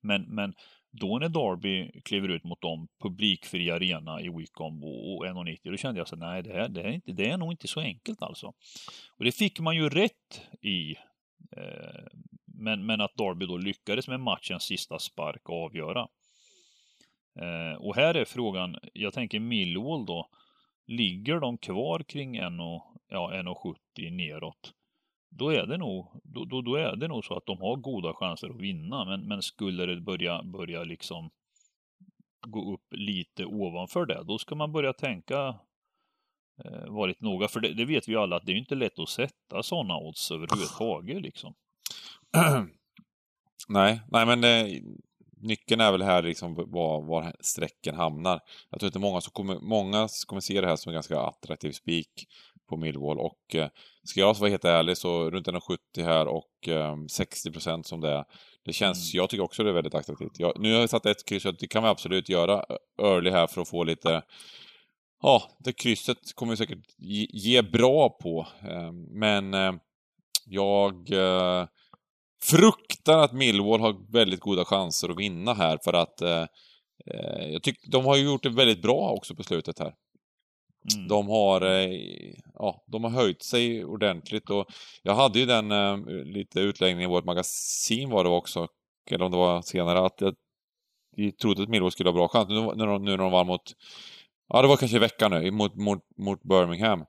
Men, 0.02 0.22
men 0.22 0.54
då 1.00 1.20
när 1.20 1.30
Derby 1.30 2.02
kliver 2.02 2.30
ut 2.30 2.44
mot 2.44 2.62
dem, 2.62 2.88
publikfri 3.02 3.72
arena 3.72 4.22
i 4.22 4.30
Wickham 4.30 4.84
och 4.84 5.26
1,90, 5.26 5.60
då 5.64 5.78
kände 5.78 6.00
jag 6.00 6.08
så 6.08 6.16
nej, 6.16 6.44
det, 6.44 6.54
här, 6.54 6.70
det, 6.70 6.82
är 6.82 6.92
inte, 6.92 7.12
det 7.12 7.30
är 7.30 7.38
nog 7.38 7.54
inte 7.54 7.68
så 7.68 7.80
enkelt 7.80 8.22
alltså. 8.22 8.48
Och 9.18 9.26
det 9.26 9.32
fick 9.32 9.60
man 9.60 9.76
ju 9.76 9.90
rätt 9.90 10.42
i. 10.62 10.96
Eh, 11.58 12.06
men, 12.46 12.86
men 12.86 13.02
att 13.02 13.18
Derby 13.18 13.46
då 13.46 13.58
lyckades 13.58 14.08
med 14.08 14.20
matchens 14.20 14.64
sista 14.64 15.00
spark 15.00 15.50
avgöra. 15.50 16.08
Eh, 17.40 17.82
och 17.82 17.96
här 17.96 18.16
är 18.16 18.26
frågan, 18.26 18.76
jag 18.94 19.14
tänker 19.14 19.40
Millwall 19.40 20.06
då, 20.06 20.30
ligger 20.88 21.40
de 21.40 21.58
kvar 21.58 22.00
kring 22.00 22.42
1,70 22.42 23.76
ja, 23.96 24.12
neråt? 24.12 24.74
Då 25.38 25.50
är 25.50 25.66
det 25.66 25.78
nog, 25.78 26.22
då, 26.24 26.46
då, 26.46 26.62
då, 26.62 26.76
är 26.76 26.96
det 26.96 27.08
nog 27.08 27.26
så 27.26 27.38
att 27.38 27.46
de 27.46 27.58
har 27.58 27.76
goda 27.76 28.14
chanser 28.14 28.50
att 28.50 28.62
vinna. 28.62 29.06
Men, 29.06 29.28
men 29.28 29.42
skulle 29.42 29.86
det 29.86 30.02
börja, 30.02 30.44
börja 30.44 30.84
liksom 30.84 31.30
gå 32.48 32.74
upp 32.74 32.86
lite 32.92 33.46
ovanför 33.46 34.06
det, 34.06 34.24
då 34.24 34.38
ska 34.38 34.56
man 34.56 34.72
börja 34.72 34.94
tänka 34.94 35.60
eh, 36.66 36.88
varit 36.88 37.10
lite 37.10 37.26
noga. 37.26 37.48
För 37.48 37.60
det, 37.60 37.74
det, 37.74 37.86
vet 37.86 38.08
vi 38.08 38.12
ju 38.12 38.20
alla 38.20 38.36
att 38.36 38.46
det 38.46 38.52
är 38.52 38.56
inte 38.56 38.76
lätt 38.76 39.00
att 39.00 39.10
sätta 39.10 39.64
sådana 39.64 39.98
odds 39.98 40.32
överhuvudtaget 40.32 41.22
liksom. 41.22 41.54
nej, 43.68 44.02
nej 44.12 44.26
men 44.26 44.44
eh, 44.44 44.82
nyckeln 45.38 45.82
är 45.82 45.92
väl 45.92 46.02
här 46.02 46.22
liksom 46.22 46.54
var, 46.56 47.02
var 47.02 47.36
strecken 47.40 47.96
hamnar. 47.96 48.40
Jag 48.70 48.80
tror 48.80 48.88
inte 48.88 49.00
många, 49.00 49.22
som 49.22 49.32
kommer, 49.32 49.60
många 49.60 50.08
kommer 50.28 50.42
se 50.42 50.62
det 50.62 50.68
här 50.68 50.76
som 50.76 50.90
en 50.90 50.94
ganska 50.94 51.20
attraktiv 51.20 51.72
spik 51.72 52.28
på 52.70 52.78
Millwall 52.78 53.20
och 53.20 53.56
eh, 53.56 53.70
ska 54.06 54.20
jag 54.20 54.40
vara 54.40 54.50
helt 54.50 54.66
ärlig 54.66 54.98
så 54.98 55.30
runt 55.30 55.48
1,70 55.48 55.78
här 56.04 56.28
och 56.28 56.68
eh, 56.68 56.96
60% 56.96 57.84
som 57.84 58.02
det 58.02 58.10
är. 58.10 58.24
Det 58.66 58.74
känns, 58.74 59.14
mm. 59.14 59.22
jag 59.22 59.30
tycker 59.30 59.44
också 59.44 59.64
det 59.64 59.70
är 59.70 59.74
väldigt 59.74 59.96
attraktivt. 59.96 60.40
Jag, 60.40 60.60
nu 60.60 60.74
har 60.74 60.80
jag 60.80 60.90
satt 60.90 61.06
ett 61.06 61.26
kryss, 61.26 61.44
det 61.60 61.68
kan 61.68 61.84
vi 61.84 61.90
absolut 61.90 62.30
göra 62.30 62.66
early 63.02 63.30
här 63.30 63.48
för 63.48 63.62
att 63.62 63.70
få 63.70 63.84
lite 63.84 64.22
Ja, 65.22 65.44
det 65.60 65.74
krysset 65.74 66.36
kommer 66.36 66.52
vi 66.52 66.58
säkert 66.58 66.86
ge, 66.98 67.28
ge 67.30 67.62
bra 67.62 68.10
på. 68.10 68.48
Eh, 68.62 68.92
men 68.92 69.54
eh, 69.54 69.74
jag 70.46 71.12
eh, 71.12 71.68
fruktar 72.44 73.18
att 73.18 73.34
Millwall 73.34 73.80
har 73.80 74.12
väldigt 74.12 74.40
goda 74.40 74.66
chanser 74.66 75.10
att 75.10 75.20
vinna 75.20 75.54
här 75.54 75.80
för 75.84 75.94
att 75.94 76.22
eh, 76.22 76.46
jag 77.52 77.64
tycker 77.64 77.92
de 77.92 78.06
har 78.06 78.16
ju 78.16 78.24
gjort 78.24 78.44
det 78.44 78.50
väldigt 78.50 78.82
bra 78.82 79.10
också 79.18 79.36
på 79.36 79.44
slutet 79.44 79.80
här. 79.80 79.94
Mm. 80.94 81.08
De 81.08 81.28
har, 81.30 81.62
eh, 81.62 82.34
ja, 82.54 82.84
de 82.88 83.04
har 83.04 83.12
höjt 83.12 83.44
sig 83.44 83.86
ordentligt 83.86 84.50
och 84.50 84.66
jag 85.04 85.16
hade 85.16 85.40
ju 85.40 85.46
den 85.46 85.72
eh, 85.72 85.98
lite 86.26 86.60
utläggningen 86.60 87.10
i 87.10 87.14
vårt 87.14 87.26
magasin 87.26 88.10
var 88.10 88.24
det 88.24 88.30
också, 88.30 88.68
eller 89.12 89.26
om 89.26 89.32
det 89.32 89.38
var 89.38 89.62
senare, 89.62 90.06
att 90.06 90.22
jag, 90.22 90.36
trodde 91.38 91.64
att 91.64 91.70
Millwall 91.70 91.92
skulle 91.92 92.10
ha 92.10 92.16
bra 92.16 92.28
chans. 92.28 92.50
Nu 92.50 92.62
när 92.76 92.88
de, 92.88 93.04
nu 93.04 93.12
när 93.12 93.18
de 93.18 93.32
vann 93.32 93.48
mot, 93.48 93.74
ja 94.48 94.62
det 94.62 94.68
var 94.68 94.78
kanske 94.78 94.98
i 94.98 95.00
veckan 95.00 95.32
nu, 95.32 95.52
mot, 95.52 95.76
mot, 95.76 96.00
mot 96.18 96.44
Birmingham. 96.44 97.06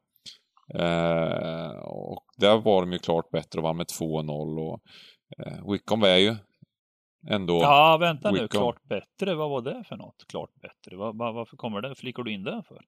Eh, 0.75 1.79
och 1.79 2.25
där 2.37 2.61
var 2.61 2.81
de 2.81 2.93
ju 2.93 2.99
klart 2.99 3.31
bättre 3.31 3.59
och 3.59 3.63
vann 3.63 3.77
med 3.77 3.87
2-0 3.87 4.59
och 4.61 4.81
eh, 5.39 5.71
Wickham 5.73 6.03
är 6.03 6.17
ju 6.17 6.37
ändå... 7.29 7.63
Ja, 7.63 7.97
vänta 8.01 8.31
nu. 8.31 8.43
Wickham. 8.43 8.61
Klart 8.61 8.83
bättre. 8.83 9.35
Vad 9.35 9.51
var 9.51 9.63
det 9.63 9.85
för 9.89 9.97
något? 9.97 10.25
Klart 10.29 10.51
bättre. 10.55 10.97
Var, 10.97 11.13
var, 11.13 11.33
varför 11.33 11.57
kommer 11.57 11.81
det? 11.81 11.95
Flickar 11.95 12.23
du 12.23 12.33
in 12.33 12.43
det 12.43 12.63
för? 12.69 12.85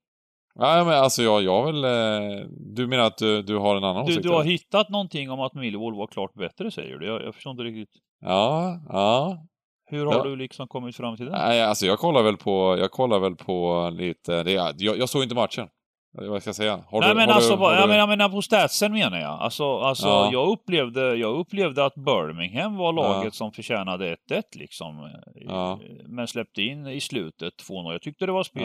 Nej 0.55 0.85
men 0.85 0.93
alltså 0.93 1.21
jag, 1.23 1.43
jag 1.43 1.65
vill... 1.65 1.83
Eh, 1.85 2.45
du 2.75 2.87
menar 2.87 3.03
att 3.03 3.17
du, 3.17 3.41
du 3.41 3.57
har 3.57 3.75
en 3.75 3.83
annan 3.83 4.05
Du, 4.05 4.11
åsikt? 4.11 4.23
du 4.23 4.29
har 4.29 4.41
eller? 4.41 4.51
hittat 4.51 4.89
någonting 4.89 5.31
om 5.31 5.39
att 5.39 5.53
Millwall 5.53 5.95
var 5.95 6.07
klart 6.07 6.33
bättre, 6.33 6.71
säger 6.71 6.97
du? 6.97 7.05
Jag, 7.07 7.23
jag 7.23 7.35
förstår 7.35 7.51
inte 7.51 7.63
riktigt. 7.63 7.89
Ja, 8.21 8.79
ja. 8.89 9.37
Hur 9.85 10.05
har 10.05 10.13
Ja. 10.13 10.23
du 10.23 10.35
liksom 10.35 10.67
kommit 10.67 10.95
fram 10.95 11.17
till 11.17 11.25
det? 11.25 11.31
Nej, 11.31 11.63
alltså 11.63 11.85
jag 11.85 11.99
kollar 11.99 12.23
väl 12.23 12.37
på, 12.37 12.75
jag 12.79 12.91
kollar 12.91 13.19
väl 13.19 13.35
på 13.35 13.89
lite, 13.93 14.43
det, 14.43 14.51
jag, 14.51 14.97
jag 14.97 15.09
såg 15.09 15.23
inte 15.23 15.35
matchen. 15.35 15.67
Vad 16.11 16.41
ska 16.41 16.47
jag 16.49 16.55
säga? 16.55 16.79
Har 16.87 16.99
Nej 16.99 17.09
du, 17.09 17.15
men 17.15 17.29
har 17.29 17.35
alltså, 17.35 17.55
du, 17.55 17.61
har 17.61 17.73
jag, 17.73 17.83
du... 17.83 17.87
menar, 17.87 17.99
jag 17.99 18.09
menar 18.09 18.29
på 18.29 18.41
statsen 18.41 18.91
menar 18.93 19.19
jag. 19.19 19.39
Alltså, 19.41 19.77
alltså 19.77 20.07
Ja. 20.07 20.29
jag, 20.31 20.47
upplevde, 20.49 21.15
jag 21.15 21.39
upplevde 21.39 21.85
att 21.85 21.95
Birmingham 21.95 22.75
var 22.77 22.93
laget 22.93 23.23
Ja. 23.25 23.31
som 23.31 23.51
förtjänade 23.51 24.15
1-1 24.31 24.41
liksom. 24.55 24.99
eh, 24.99 25.11
Ja. 25.47 25.79
Men 26.07 26.27
släppte 26.27 26.61
in 26.61 26.87
i 26.87 26.99
slutet 27.01 27.53
2-0. 27.69 27.91
Jag 27.91 28.01
tyckte 28.01 28.25
det 28.25 28.31
var 28.31 28.43
spel. 28.43 28.63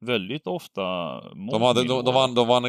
Väldigt 0.00 0.46
ofta 0.46 0.82
De, 1.50 1.62
hade, 1.62 1.84
de, 1.84 2.04
de, 2.04 2.14
vann, 2.14 2.34
de 2.34 2.48
vann 2.48 2.62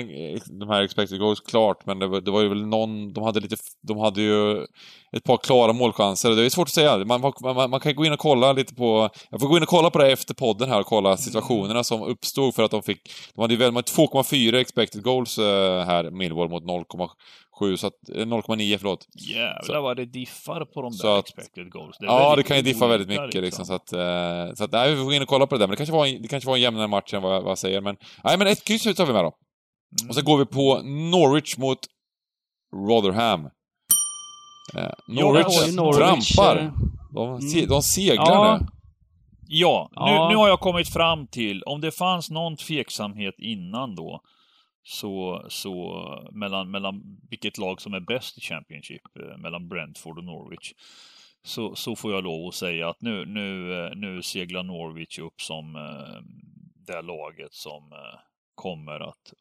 de 0.59 0.69
här 0.69 0.81
expected 0.81 1.19
goals 1.19 1.39
klart, 1.39 1.85
men 1.85 1.99
det 1.99 2.07
var, 2.07 2.21
det 2.21 2.31
var 2.31 2.41
ju 2.41 2.49
väl 2.49 2.65
någon, 2.65 3.13
de 3.13 3.23
hade 3.23 3.39
lite, 3.39 3.55
de 3.81 3.97
hade 3.97 4.21
ju 4.21 4.63
ett 5.11 5.23
par 5.23 5.37
klara 5.37 5.73
målchanser. 5.73 6.29
Det 6.29 6.45
är 6.45 6.49
svårt 6.49 6.67
att 6.67 6.73
säga. 6.73 7.05
Man, 7.05 7.33
man, 7.41 7.69
man 7.69 7.79
kan 7.79 7.95
gå 7.95 8.05
in 8.05 8.13
och 8.13 8.19
kolla 8.19 8.53
lite 8.53 8.75
på, 8.75 9.09
jag 9.29 9.39
får 9.41 9.47
gå 9.47 9.57
in 9.57 9.63
och 9.63 9.69
kolla 9.69 9.89
på 9.89 9.97
det 9.97 10.11
efter 10.11 10.33
podden 10.33 10.69
här 10.69 10.79
och 10.79 10.85
kolla 10.85 11.17
situationerna 11.17 11.83
som 11.83 12.01
uppstod 12.01 12.55
för 12.55 12.63
att 12.63 12.71
de 12.71 12.83
fick, 12.83 13.11
de 13.35 13.41
hade 13.41 13.53
ju 13.53 13.59
väl 13.59 13.71
med 13.71 13.83
2,4 13.83 14.55
expected 14.55 15.03
goals 15.03 15.37
eh, 15.37 15.85
här, 15.85 16.11
Millwall 16.11 16.49
mot 16.49 16.63
0,7, 17.61 17.77
så 17.77 17.87
att, 17.87 18.09
eh, 18.15 18.25
0,9 18.25 18.77
förlåt. 18.77 19.05
Jävlar 19.29 19.61
Så- 19.63 19.81
vad 19.81 19.97
det 19.97 20.05
diffar 20.05 20.65
på 20.65 20.81
de 20.81 20.91
så 20.93 21.07
där 21.07 21.19
att- 21.19 21.25
expected 21.29 21.71
goals. 21.71 21.99
är 21.99 22.05
Ja, 22.05 22.35
det 22.35 22.43
kan 22.43 22.57
ju 22.57 22.63
diffa 22.63 22.87
väldigt 22.87 23.07
mycket 23.21 23.41
liksom. 23.41 23.65
Så 23.65 23.73
att, 23.73 23.93
eh, 23.93 24.53
så 24.55 24.63
att 24.63 24.71
nej, 24.71 24.91
vi 24.91 24.97
får 24.97 25.03
gå 25.05 25.13
in 25.13 25.21
och 25.21 25.27
kolla 25.27 25.47
på 25.47 25.55
det 25.55 25.59
där. 25.59 25.67
Men 25.67 25.71
det 25.71 25.77
kanske 25.77 25.93
var, 25.93 26.05
en- 26.05 26.21
det 26.21 26.27
kanske 26.27 26.47
var 26.47 26.55
en 26.55 26.61
jämnare 26.61 26.87
match 26.87 27.13
än 27.13 27.21
vad, 27.21 27.35
jag- 27.35 27.41
vad 27.41 27.51
jag 27.51 27.57
säger. 27.57 27.81
Men, 27.81 27.95
nej, 28.23 28.37
men 28.37 28.47
ett 28.47 28.63
kryss 28.63 28.83
tar 28.83 29.05
vi 29.05 29.13
med 29.13 29.23
då. 29.23 29.31
Mm. 30.01 30.09
Och 30.09 30.15
så 30.15 30.21
går 30.21 30.37
vi 30.37 30.45
på 30.45 30.81
Norwich 31.11 31.57
mot 31.57 31.79
Rotherham. 32.89 33.45
Eh, 33.45 33.49
Ja, 34.73 34.95
Norwich, 35.07 35.65
det 35.65 35.75
Norwich, 35.75 36.35
trampar. 36.35 36.57
eh, 36.57 36.71
De, 37.13 37.41
se, 37.41 37.65
de 37.65 37.81
seglar 37.81 38.25
Ja. 38.25 38.57
nu. 38.61 38.67
Ja, 39.47 39.89
Ja. 39.95 40.05
Nu, 40.27 40.33
nu 40.33 40.37
har 40.37 40.47
jag 40.47 40.59
kommit 40.59 40.89
fram 40.93 41.27
till, 41.27 41.63
om 41.63 41.81
det 41.81 41.91
fanns 41.91 42.29
någon 42.29 42.57
tveksamhet 42.57 43.35
innan 43.37 43.95
då, 43.95 44.21
så, 44.83 45.45
så 45.49 46.29
mellan, 46.31 46.71
mellan 46.71 47.19
vilket 47.29 47.57
lag 47.57 47.81
som 47.81 47.93
är 47.93 47.99
bäst 47.99 48.37
i 48.37 48.41
Championship, 48.41 49.17
eh, 49.19 49.37
mellan 49.37 49.67
Brentford 49.67 50.17
och 50.17 50.23
Norwich, 50.23 50.73
så, 51.43 51.75
så 51.75 51.95
får 51.95 52.13
jag 52.13 52.23
lov 52.23 52.47
att 52.47 52.55
säga 52.55 52.89
att 52.89 53.01
nu, 53.01 53.25
nu, 53.25 53.73
eh, 53.73 53.95
nu 53.95 54.21
seglar 54.21 54.63
Norwich 54.63 55.19
upp 55.19 55.41
som 55.41 55.75
eh, 55.75 56.21
det 56.87 57.01
laget 57.01 57.53
som 57.53 57.93
kommer 58.55 58.99
att 58.99 59.33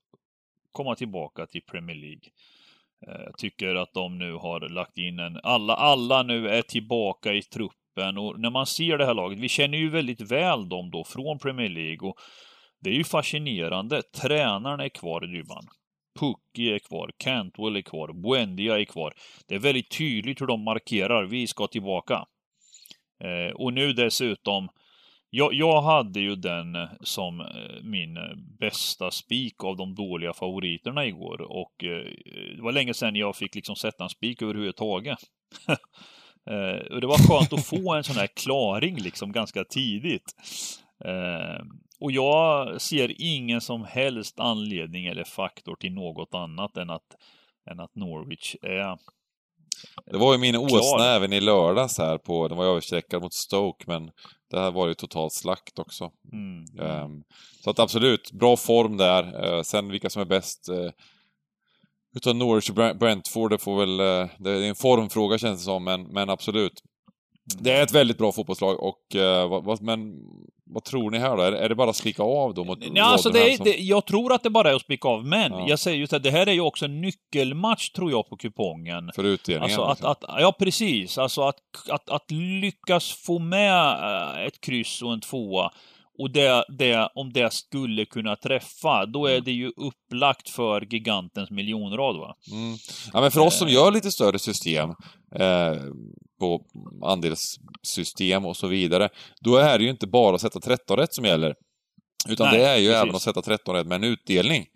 komma 0.72 0.95
tillbaka 0.95 1.47
till 1.47 1.62
Premier 1.62 1.97
League. 1.97 2.30
Jag 3.07 3.38
tycker 3.38 3.74
att 3.74 3.95
de 3.95 4.18
nu 4.18 4.34
har 4.34 4.68
lagt 4.68 4.99
in 4.99 5.18
en... 5.18 5.41
Alla, 5.43 5.74
alla 5.74 6.22
nu 6.22 6.49
är 6.49 6.62
tillbaka 6.62 7.32
i 7.32 7.43
truppen 7.43 8.18
och 8.18 8.41
när 8.41 8.51
man 8.51 8.66
ser 8.66 8.99
det 8.99 9.07
här 9.07 9.14
laget, 9.14 9.38
vi 9.38 9.49
känner 9.49 9.78
ju 9.78 9.91
väldigt 9.91 10.20
väl 10.20 10.68
dem 10.68 10.91
då 10.91 11.05
från 11.05 11.38
Premier 11.38 11.68
League 11.68 12.09
och 12.09 12.20
det 12.81 12.91
är 12.91 12.95
ju 12.95 13.05
fascinerande. 13.05 14.03
Tränarna 14.03 14.85
är 14.85 14.89
kvar 14.89 15.24
i 15.24 15.26
ribban. 15.26 15.66
Pucky 16.18 16.70
är 16.70 16.78
kvar, 16.78 17.11
Cantwell 17.16 17.76
är 17.76 17.83
kvar, 17.83 18.12
Buendia 18.12 18.81
är 18.81 18.85
kvar. 18.85 19.14
Det 19.49 19.55
är 19.55 19.59
väldigt 19.59 19.91
tydligt 19.99 20.41
hur 20.41 20.47
de 20.47 20.64
markerar, 20.64 21.24
vi 21.24 21.47
ska 21.47 21.66
tillbaka. 21.66 22.26
Eh, 23.24 23.55
och 23.55 23.72
nu 23.72 23.93
dessutom, 23.93 24.68
jag, 25.31 25.55
jag 25.55 25.83
hade 25.83 26.20
ju 26.20 26.37
den 26.37 26.89
som 27.01 27.41
eh, 27.41 27.83
min 27.83 28.18
bästa 28.59 29.11
spik 29.11 29.64
av 29.64 29.76
de 29.76 29.95
dåliga 29.95 30.33
favoriterna 30.33 31.07
igår 31.07 31.41
och 31.41 31.85
eh, 31.85 32.05
det 32.57 32.62
var 32.62 32.72
länge 32.72 32.95
sedan 32.95 33.16
jag 33.16 33.37
fick 33.37 33.55
liksom 33.55 33.76
sätta 33.76 34.05
en 34.05 34.11
spik 34.11 34.43
överhuvudtaget. 34.43 35.18
eh, 36.51 36.93
och 36.93 37.01
det 37.01 37.07
var 37.07 37.28
skönt 37.28 37.53
att 37.53 37.66
få 37.66 37.95
en 37.95 38.05
sån 38.05 38.16
här 38.16 38.28
klaring 38.37 38.97
liksom 38.97 39.33
ganska 39.33 39.64
tidigt. 39.64 40.35
Eh, 41.05 41.64
och 42.01 42.12
jag 42.12 42.80
ser 42.80 43.14
ingen 43.18 43.61
som 43.61 43.84
helst 43.84 44.40
anledning 44.40 45.07
eller 45.07 45.24
faktor 45.24 45.76
till 45.76 45.92
något 45.92 46.34
annat 46.34 46.76
än 46.76 46.90
att, 46.90 47.16
än 47.70 47.80
att 47.80 47.94
Norwich 47.94 48.57
är 48.62 48.98
Det 50.07 50.18
var 50.18 50.32
ju 50.32 50.38
min 50.38 50.57
åsna 50.57 51.05
även 51.05 51.32
i 51.32 51.40
lördags 51.40 51.98
här 51.98 52.18
på, 52.18 52.48
den 52.48 52.57
var 52.57 52.64
ju 52.64 52.70
överstreckad 52.70 53.22
mot 53.22 53.34
Stoke, 53.34 53.84
men 53.86 54.11
det 54.51 54.61
här 54.61 54.70
var 54.70 54.88
ju 54.88 54.94
totalt 54.94 55.32
slakt 55.32 55.78
också. 55.78 56.11
mm, 56.32 56.64
Ehm, 56.88 57.22
så 57.64 57.70
att 57.70 57.78
absolut, 57.78 58.32
bra 58.32 58.57
form 58.57 58.96
där. 58.96 59.44
Eh, 59.44 59.62
sen 59.62 59.88
vilka 59.88 60.11
som 60.11 60.22
är 60.22 60.26
bäst 60.26 60.68
uh, 60.70 60.90
utav 62.16 62.36
Norwich 62.36 62.70
och 62.70 62.76
Brent- 62.76 62.98
Brentford, 62.98 63.51
det 63.51 63.59
får 63.59 63.76
väl... 63.80 64.01
eh, 64.01 64.30
det 64.38 64.51
är 64.51 64.62
en 64.62 64.74
formfråga 64.74 65.38
känns 65.38 65.61
det 65.61 65.64
som, 65.64 65.84
men, 65.84 66.03
men 66.03 66.30
absolut. 66.30 66.82
Det 67.45 67.72
är 67.72 67.82
ett 67.82 67.93
väldigt 67.95 68.18
bra 68.18 68.32
fotbollslag 68.32 68.80
och... 68.82 69.16
eh, 69.16 69.62
vad, 69.62 69.82
men 69.82 70.14
vad 70.72 70.84
tror 70.84 71.11
ni 71.11 71.18
här 71.18 71.36
då? 71.36 71.43
Är, 71.43 71.53
är 71.53 71.68
det 71.68 71.74
bara 71.74 71.91
att 71.91 71.97
spika 71.97 72.22
av 72.22 72.55
då 72.55 72.64
mot 72.64 72.78
Nej, 72.78 73.01
alltså 73.03 73.30
det, 73.30 73.53
är- 73.53 73.57
som- 73.57 73.64
det, 73.64 73.76
jag 73.78 74.07
tror 74.07 74.32
att 74.32 74.43
det 74.43 74.51
bara 74.51 74.70
är 74.70 74.74
att 74.74 74.82
spika 74.82 75.09
av, 75.09 75.24
men 75.26 75.53
Ja. 75.53 75.64
jag 75.68 75.78
säger 75.78 75.97
ju 75.99 76.16
att 76.16 76.22
det 76.22 76.30
här 76.30 76.47
är 76.47 76.53
ju 76.53 76.61
också 76.61 76.84
en 76.84 77.01
nyckelmatch, 77.01 77.91
tror 77.91 78.11
jag, 78.11 78.28
på 78.28 78.36
kupongen. 78.36 79.11
För 79.14 79.24
utdelningen? 79.24 79.62
Alltså 79.80 79.82
att, 79.82 79.99
liksom. 79.99 80.34
att, 80.34 80.41
ja 80.43 80.53
precis, 80.59 81.18
alltså 81.18 81.43
att, 81.43 81.57
att, 81.91 82.11
att 82.11 82.30
lyckas 82.30 83.12
få 83.12 83.38
med 83.38 83.93
eh, 84.38 84.45
ett 84.47 84.61
kryss 84.61 85.03
och 85.03 85.12
en 85.12 85.20
tvåa 85.20 85.70
och 86.20 86.30
det, 86.30 86.64
det, 86.78 87.08
om 87.14 87.32
det 87.32 87.52
skulle 87.52 88.04
kunna 88.04 88.36
träffa, 88.36 89.06
då 89.06 89.26
är 89.26 89.32
Mm. 89.32 89.44
det 89.44 89.52
ju 89.52 89.72
upplagt 89.76 90.48
för 90.48 90.92
gigantens 90.94 91.50
miljonrad 91.50 92.16
va? 92.16 92.34
Mm. 92.52 92.76
Ja, 93.12 93.20
men 93.20 93.30
för 93.30 93.40
oss 93.40 93.58
som 93.58 93.68
Eh. 93.68 93.74
gör 93.74 93.90
lite 93.92 94.10
större 94.10 94.38
system 94.38 94.90
eh, 95.36 95.74
på 96.40 96.62
andelssystem 97.02 98.46
och 98.46 98.56
så 98.56 98.66
vidare, 98.66 99.08
då 99.40 99.56
är 99.56 99.78
det 99.78 99.84
ju 99.84 99.90
inte 99.90 100.06
bara 100.06 100.34
att 100.34 100.40
sätta 100.40 100.60
13 100.60 100.96
rätt 100.96 101.14
som 101.14 101.24
gäller. 101.24 101.54
Utan 102.28 102.46
Nej, 102.46 102.58
det 102.58 102.66
är 102.66 102.76
ju 102.76 102.86
precis. 102.88 103.02
även 103.02 103.14
att 103.14 103.22
sätta 103.22 103.42
13 103.42 103.74
rätt 103.74 103.86
med 103.86 103.96
en 103.96 104.04
utdelning. 104.12 104.66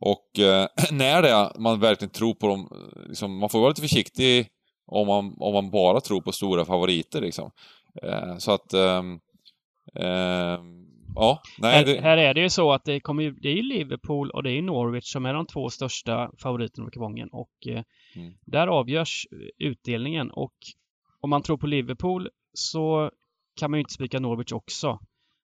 Och 0.00 0.38
eh, 0.38 0.66
när 0.90 1.22
det 1.22 1.30
är, 1.30 1.58
man 1.60 1.80
verkligen 1.80 2.12
tror 2.12 2.34
på 2.34 2.46
dem, 2.46 2.68
liksom, 3.08 3.38
man 3.38 3.48
får 3.48 3.58
vara 3.60 3.68
lite 3.68 3.80
försiktig 3.82 4.46
om 4.86 5.06
man, 5.06 5.34
om 5.38 5.52
man 5.54 5.70
bara 5.70 6.00
tror 6.00 6.20
på 6.20 6.32
stora 6.32 6.64
favoriter 6.64 7.20
liksom. 7.20 7.50
Eh, 8.02 8.36
så 8.38 8.52
att, 8.52 8.72
ehm, 8.74 9.18
ja, 11.14 11.42
nej 11.58 11.74
här, 11.74 11.84
det, 11.84 12.00
här 12.00 12.16
är 12.16 12.34
det 12.34 12.40
ju 12.40 12.50
så 12.50 12.72
att 12.72 12.84
det, 12.84 13.00
kommer 13.00 13.30
det 13.30 13.48
är 13.48 13.62
Liverpool 13.62 14.30
och 14.30 14.42
det 14.42 14.52
är 14.52 14.62
Norwich 14.62 15.12
som 15.12 15.26
är 15.26 15.34
de 15.34 15.46
två 15.46 15.70
största 15.70 16.30
favoriterna 16.38 16.84
på 16.84 16.90
kupongen 16.90 17.28
och 17.32 17.66
eh, 17.66 17.82
Mm. 18.16 18.32
där 18.46 18.66
avgörs 18.66 19.26
eh, 19.32 19.66
utdelningen 19.68 20.30
och 20.30 20.54
om 21.20 21.30
man 21.30 21.42
tror 21.42 21.56
på 21.58 21.66
Liverpool 21.66 22.28
så 22.52 23.10
kan 23.60 23.70
man 23.70 23.78
ju 23.78 23.80
inte 23.80 23.92
spika 23.92 24.20
Norwich 24.20 24.52
också. 24.52 24.98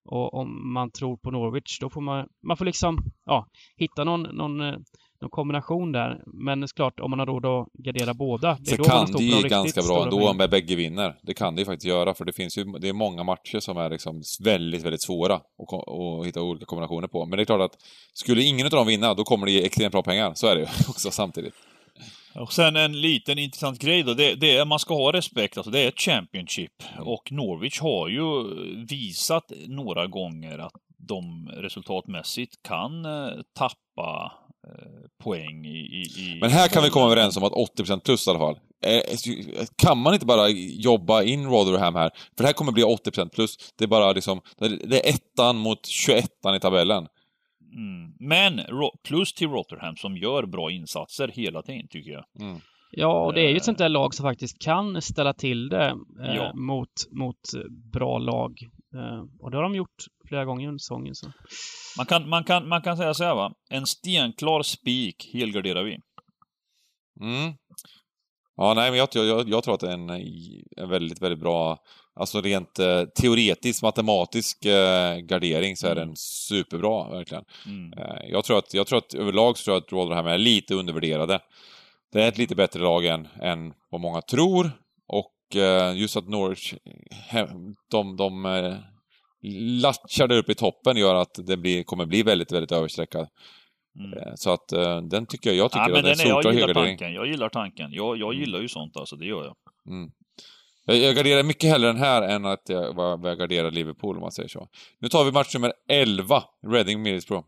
Och 0.05 0.35
om 0.35 0.73
man 0.73 0.91
tror 0.91 1.17
på 1.17 1.31
Norwich 1.31 1.79
då 1.81 1.91
får 1.91 2.01
man, 2.01 2.29
man 2.43 2.57
får 2.57 2.65
liksom, 2.65 2.99
ja, 3.25 3.47
hitta 3.77 4.05
någon, 4.05 4.23
någon, 4.23 4.61
eh, 4.61 4.75
någon 5.21 5.31
kombination 5.31 5.93
där. 5.93 6.23
Men 6.27 6.69
såklart, 6.69 7.01
om 7.01 7.11
man 7.11 7.19
har 7.19 7.27
råd 7.27 7.47
att 7.47 7.69
gardera 7.73 8.15
båda, 8.15 8.59
det 8.61 8.73
är 8.73 8.77
Så 8.77 8.83
då 8.83 8.89
kan 8.89 9.13
det 9.13 9.25
ju 9.25 9.49
ganska 9.49 9.83
bra 9.83 10.03
ändå 10.03 10.29
om 10.29 10.37
bägge 10.37 10.77
vinner. 10.77 11.19
Det 11.23 11.35
kan 11.35 11.55
det 11.55 11.61
ju 11.61 11.67
faktiskt 11.67 11.87
göra, 11.87 12.15
för 12.15 12.25
det 12.25 12.33
finns 12.33 12.59
ju, 12.59 12.65
det 12.65 12.89
är 12.89 12.93
många 12.93 13.25
matcher 13.25 13.61
som 13.61 13.77
är 13.77 13.91
liksom 13.91 14.23
väldigt, 14.45 14.83
väldigt 14.83 15.03
svåra 15.03 15.35
att, 15.35 15.89
att 15.89 16.27
hitta 16.27 16.43
olika 16.43 16.67
kombinationer 16.67 17.09
på. 17.09 17.27
Men 17.27 17.37
det 17.37 17.43
är 17.43 17.45
klart 17.45 17.61
att 17.61 17.79
skulle 18.13 18.43
ingen 18.43 18.67
av 18.67 18.71
dem 18.71 18.87
vinna, 18.87 19.15
då 19.15 19.25
kommer 19.25 19.47
det 19.47 19.53
ge 19.53 19.67
extremt 19.67 19.93
bra 19.93 20.03
pengar. 20.03 20.33
Så 20.35 20.47
är 20.47 20.55
det 20.55 20.61
ju 20.61 20.67
också 20.89 21.11
samtidigt. 21.11 21.55
Och 22.35 22.53
sen 22.53 22.77
en 22.77 23.01
liten 23.01 23.39
intressant 23.39 23.79
grej 23.79 24.03
då, 24.03 24.15
det, 24.15 24.35
det 24.35 24.57
är, 24.57 24.65
man 24.65 24.79
ska 24.79 24.95
ha 24.95 25.13
respekt, 25.13 25.57
alltså 25.57 25.71
det 25.71 25.81
är 25.81 25.89
ett 25.89 26.01
Championship. 26.01 26.73
Och 26.99 27.33
Norwich 27.33 27.81
har 27.81 28.09
ju 28.09 28.45
visat 28.87 29.53
några 29.67 30.07
gånger 30.07 30.59
att 30.59 30.73
de 30.99 31.49
resultatmässigt 31.49 32.63
kan 32.63 33.05
eh, 33.05 33.31
tappa 33.55 34.33
poäng 35.25 35.67
i, 35.67 35.79
i, 35.79 36.03
i... 36.03 36.39
Men 36.41 36.51
här 36.51 36.69
kan 36.69 36.83
vi 36.83 36.91
komma 36.91 37.07
överens 37.07 37.37
om 37.37 37.45
att 37.45 37.53
80% 37.53 38.01
plus 38.05 38.27
i 38.27 38.31
alla 38.31 38.39
fall. 38.39 38.59
Eh, 38.85 39.01
Kan 39.77 39.99
man 39.99 40.15
inte 40.15 40.27
bara 40.27 40.49
jobba 40.49 41.23
in 41.23 41.47
Rotherham 41.47 41.95
här? 41.95 42.11
För 42.37 42.43
det 42.45 42.47
här 42.47 42.53
kommer 42.53 42.73
bli 42.73 42.83
80% 42.85 43.29
plus. 43.29 43.57
Det 43.79 43.85
är 43.85 43.89
bara 43.89 44.13
liksom, 44.13 44.41
det 44.59 45.09
är 45.09 45.15
ettan 45.15 45.57
mot 45.57 45.87
21 45.87 46.25
i 46.57 46.61
tabellen. 46.61 47.07
Mm. 47.77 48.13
Men 48.21 48.61
plus 49.09 49.33
till 49.35 49.49
Rotherham 49.49 49.97
som 49.97 50.17
gör 50.17 50.47
bra 50.47 50.71
insatser 50.71 51.29
hela 51.35 51.63
tiden 51.63 51.89
tycker 51.91 52.11
jag. 52.11 52.25
Mm. 52.41 52.61
Ja, 52.91 53.25
och 53.25 53.35
det 53.35 53.41
är 53.41 53.49
ju 53.51 53.57
ett 53.57 53.65
sånt 53.65 53.79
där 53.79 53.89
lag 53.89 54.15
som 54.15 54.25
faktiskt 54.25 54.63
kan 54.63 55.03
ställa 55.03 55.33
till 55.33 55.69
det 55.69 55.87
eh, 56.25 56.35
Ja. 56.35 56.53
mot, 56.55 56.93
mot 57.11 57.41
bra 57.93 58.19
lag. 58.19 58.59
Eh, 58.95 59.25
och 59.41 59.51
det 59.51 59.57
har 59.57 59.63
de 59.63 59.75
gjort 59.75 60.05
flera 60.29 60.45
gånger 60.45 60.69
under 60.69 60.79
säsongen. 60.79 61.15
Så. 61.15 61.33
Man 61.97 62.07
kan, 62.07 62.29
man, 62.29 62.45
kan, 62.45 62.69
man 62.69 62.83
kan 62.83 62.97
säga 62.97 63.15
så 63.15 63.25
här 63.25 63.35
va. 63.35 63.53
En 63.71 63.87
stenklar 63.87 64.63
spik 64.63 65.31
helgarderar 65.33 65.85
vi. 65.85 65.99
Mm. 67.21 67.55
Ja, 68.57 68.75
nej, 68.75 68.91
men 68.91 68.99
jag, 68.99 69.09
jag, 69.13 69.49
jag 69.49 69.65
tror 69.65 69.75
att 69.75 69.81
det 69.81 69.89
är 69.89 69.93
en, 69.95 70.11
en 70.77 70.89
väldigt, 70.89 71.23
väldigt 71.23 71.41
bra, 71.41 71.79
alltså 72.15 72.41
rent 72.41 72.79
eh, 72.79 73.03
teoretisk, 73.03 73.83
matematisk 73.83 74.65
eh, 74.65 75.17
gardering 75.17 75.77
så 75.77 75.87
är 75.87 75.95
den 75.95 76.17
superbra, 76.17 77.11
verkligen. 77.11 77.45
Mm. 77.67 77.93
Eh, 77.93 78.29
jag, 78.29 78.45
tror 78.45 78.59
att, 78.59 78.75
jag 78.75 78.87
tror 78.87 78.99
att 78.99 79.15
överlag 79.15 79.59
så 79.59 79.65
tror 79.65 79.75
jag 79.75 79.83
att 79.83 79.93
Rotherham 79.93 80.27
är 80.27 80.39
lite 80.39 80.75
undervärderade. 80.75 81.41
Det 82.13 82.23
är 82.23 82.29
ett 82.29 82.39
lite 82.39 82.55
bättre 82.55 82.81
lag 82.81 83.07
än, 83.07 83.29
än 83.43 83.75
vad 83.91 84.01
många 84.01 84.23
tror. 84.23 84.71
Och 85.09 85.57
eh, 85.57 85.97
just 85.97 86.17
att 86.17 86.29
Norwich, 86.29 86.75
he- 87.31 87.75
de, 87.91 88.17
de 88.17 88.47
eh, 88.47 88.75
latchar 89.83 90.29
där 90.29 90.37
uppe 90.39 90.53
i 90.53 90.55
toppen 90.55 90.97
gör 90.97 91.15
att 91.15 91.39
det 91.47 91.57
blir, 91.57 91.83
kommer 91.83 92.07
bli 92.07 92.23
väldigt, 92.23 92.53
väldigt 92.53 92.73
överstreckad. 92.73 93.29
Mm. 93.99 94.19
Eh, 94.19 94.33
Så 94.35 94.51
att 94.51 94.73
eh, 94.73 95.01
den 95.03 95.27
tycker 95.27 95.51
jag, 95.51 95.57
jag 95.57 95.73
tycker 95.73 95.81
Ja, 95.81 95.97
att 95.99 96.05
det 96.05 96.11
är 96.11 96.17
den 96.17 96.27
är, 96.27 96.43
jag 96.45 96.55
gillar 96.55 96.75
tanken. 96.75 97.13
Jag 97.13 97.27
gillar 97.27 97.49
tanken. 97.49 97.93
Jag, 97.93 98.17
jag 98.17 98.35
gillar 98.35 98.61
ju 98.61 98.69
sånt 98.69 98.97
alltså, 98.97 99.17
det 99.17 99.27
gör 99.27 99.45
jag. 99.45 99.57
Mm. 99.95 100.11
Jag, 100.85 100.97
jag 100.97 101.17
garderar 101.17 101.43
mycket 101.43 101.71
hellre 101.71 101.89
den 101.89 101.97
här 101.97 102.23
än 102.23 102.45
att 102.47 102.63
jag, 102.69 102.95
vad 102.95 103.31
jag 103.31 103.39
garderar 103.39 103.71
Liverpool 103.71 104.17
om 104.17 104.23
man 104.23 104.33
säger 104.33 104.49
så. 104.49 104.69
Nu 105.01 105.09
tar 105.09 105.25
vi 105.25 105.33
match 105.33 105.55
nummer 105.55 105.73
11, 105.89 106.43
Reading 106.67 107.03
Middlesbrough. 107.03 107.47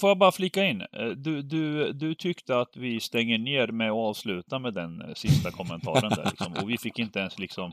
Får 0.00 0.10
jag 0.10 0.18
bara 0.18 0.32
flika 0.32 0.64
in? 0.64 0.80
Eh, 0.80 1.06
Du, 1.16 1.42
du, 1.42 1.92
du 1.92 2.14
tyckte 2.14 2.58
att 2.58 2.76
vi 2.76 3.00
stänger 3.00 3.38
ner 3.38 3.66
med 3.68 3.90
att 3.90 3.96
avsluta 3.96 4.58
med 4.58 4.74
den 4.74 5.14
sista 5.14 5.50
kommentaren 5.50 6.10
där 6.10 6.24
liksom. 6.24 6.52
Och 6.62 6.70
vi 6.70 6.78
fick 6.78 6.98
inte 6.98 7.18
ens 7.18 7.38
liksom... 7.38 7.72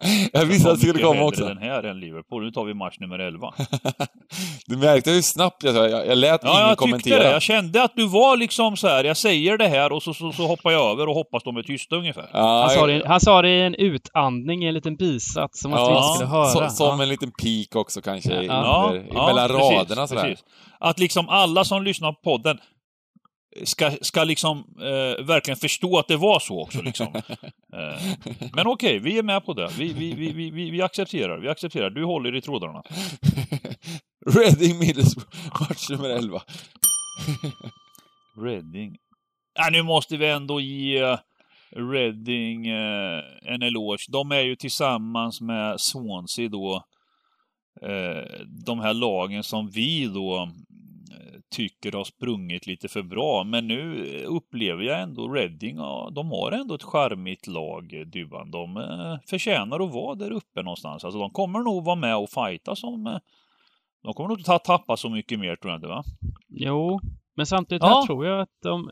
Jag 0.32 0.46
visste 0.46 0.70
att 0.70 0.80
det 0.80 0.86
skulle 0.86 1.04
komma 1.04 1.22
också. 1.24 1.44
den 1.44 1.58
här 1.58 1.82
än 1.82 2.00
Liverpool. 2.00 2.44
Nu 2.44 2.50
tar 2.50 2.64
vi 2.64 2.74
match 2.74 2.96
nummer 3.00 3.18
11. 3.18 3.54
Du 4.66 4.76
märkte 4.76 5.10
hur 5.10 5.22
snabbt 5.22 5.62
jag 5.62 5.74
sa, 5.74 5.88
jag, 5.88 6.06
jag 6.06 6.18
lät 6.18 6.40
Ja, 6.44 6.50
ingen 6.50 6.60
jag 6.60 6.68
tyckte 6.70 6.82
kommentera. 6.84 7.18
det. 7.22 7.30
Jag 7.30 7.42
kände 7.42 7.82
att 7.82 7.92
du 7.96 8.08
var 8.08 8.36
liksom 8.36 8.76
så 8.76 8.88
här. 8.88 9.04
jag 9.04 9.16
säger 9.16 9.58
det 9.58 9.68
här 9.68 9.92
och 9.92 10.02
så, 10.02 10.14
så, 10.14 10.32
så 10.32 10.46
hoppar 10.46 10.70
jag 10.70 10.90
över 10.90 11.08
och 11.08 11.14
hoppas 11.14 11.42
de 11.44 11.56
är 11.56 11.62
tysta 11.62 11.96
ungefär. 11.96 12.28
Ja, 12.32 12.60
Han, 12.62 12.70
sa 12.70 12.86
det, 12.86 13.02
han 13.06 13.20
sa 13.20 13.42
det 13.42 13.48
i 13.50 13.62
en 13.62 13.74
utandning 13.74 14.64
en 14.64 14.74
liten 14.74 14.96
bisats 14.96 15.60
som 15.60 15.70
man 15.70 15.80
inte 15.80 15.92
ja, 15.92 16.02
skulle 16.14 16.30
höra. 16.30 16.44
som, 16.48 16.70
som 16.70 16.96
ja. 16.98 17.02
en 17.02 17.08
liten 17.08 17.30
pik 17.32 17.76
också 17.76 18.00
kanske, 18.00 18.42
Ja. 18.42 18.90
under, 18.94 19.12
mellan 19.26 19.48
precis, 19.48 19.78
raderna 19.78 20.06
sådär. 20.06 20.22
precis. 20.22 20.44
Att 20.80 20.98
liksom 20.98 21.28
alla 21.28 21.64
som 21.64 21.82
lyssnar 21.82 22.12
på 22.12 22.18
podden 22.22 22.58
ska, 23.64 23.92
ska 24.00 24.24
liksom 24.24 24.58
eh, 24.78 25.24
verkligen 25.24 25.56
förstå 25.56 25.98
att 25.98 26.08
det 26.08 26.16
var 26.16 26.40
så 26.40 26.62
också. 26.62 26.82
Liksom. 26.82 27.06
eh, 27.72 28.02
men 28.52 28.66
okej, 28.66 28.98
vi 28.98 29.18
är 29.18 29.22
med 29.22 29.44
på 29.44 29.54
det. 29.54 29.70
Vi, 29.78 29.92
vi, 29.92 30.14
vi, 30.14 30.50
vi, 30.50 30.70
vi, 30.70 30.82
accepterar. 30.82 31.38
Vi 31.38 31.48
accepterar. 31.48 31.90
Du 31.90 32.04
håller 32.04 32.36
i 32.36 32.40
trådarna. 32.40 32.82
Reading 34.26 34.78
Middlesbrough, 34.78 35.60
match 35.60 35.90
nummer 35.90 36.08
11. 36.08 36.42
Reading. 38.36 38.96
Äh, 39.58 39.72
nu 39.72 39.82
måste 39.82 40.16
vi 40.16 40.26
ändå 40.26 40.60
ge 40.60 41.18
Reading 41.70 42.66
eh, 42.66 43.22
en 43.42 43.62
eloge. 43.62 44.06
De 44.08 44.32
är 44.32 44.40
ju 44.40 44.56
tillsammans 44.56 45.40
med 45.40 45.80
Swansea 45.80 46.48
då 46.48 46.84
eh, 47.82 48.46
de 48.66 48.80
här 48.80 48.94
lagen 48.94 49.42
som 49.42 49.70
vi 49.70 50.06
då 50.06 50.48
tycker 51.50 51.92
har 51.92 52.04
sprungit 52.04 52.66
lite 52.66 52.88
för 52.88 53.02
bra. 53.02 53.44
Men 53.44 53.66
nu 53.68 54.06
upplever 54.26 54.82
jag 54.82 55.00
ändå 55.02 55.28
Reading, 55.28 55.76
ja, 55.76 56.10
de 56.14 56.30
har 56.30 56.52
ändå 56.52 56.74
ett 56.74 56.82
charmigt 56.82 57.46
lag, 57.46 58.02
Dybban. 58.12 58.50
De 58.50 58.76
eh, 58.76 59.16
förtjänar 59.30 59.80
att 59.86 59.94
vara 59.94 60.14
där 60.14 60.30
uppe 60.32 60.62
någonstans. 60.62 61.04
Alltså 61.04 61.18
de 61.18 61.30
kommer 61.30 61.58
nog 61.58 61.84
vara 61.84 61.96
med 61.96 62.16
och 62.16 62.30
fighta 62.30 62.76
som 62.76 63.06
eh, 63.06 63.18
de 64.02 64.12
kommer 64.14 64.28
nog 64.28 64.38
inte 64.38 64.50
ta- 64.50 64.58
tappa 64.58 64.96
så 64.96 65.08
mycket 65.10 65.38
mer 65.40 65.56
tror 65.56 65.70
jag 65.72 65.78
inte 65.78 65.88
va? 65.88 66.02
Jo, 66.48 67.00
men 67.36 67.46
samtidigt 67.46 67.82
Ja. 67.82 67.88
här 67.88 68.06
tror 68.06 68.26
jag 68.26 68.40
att 68.40 68.48
de... 68.62 68.90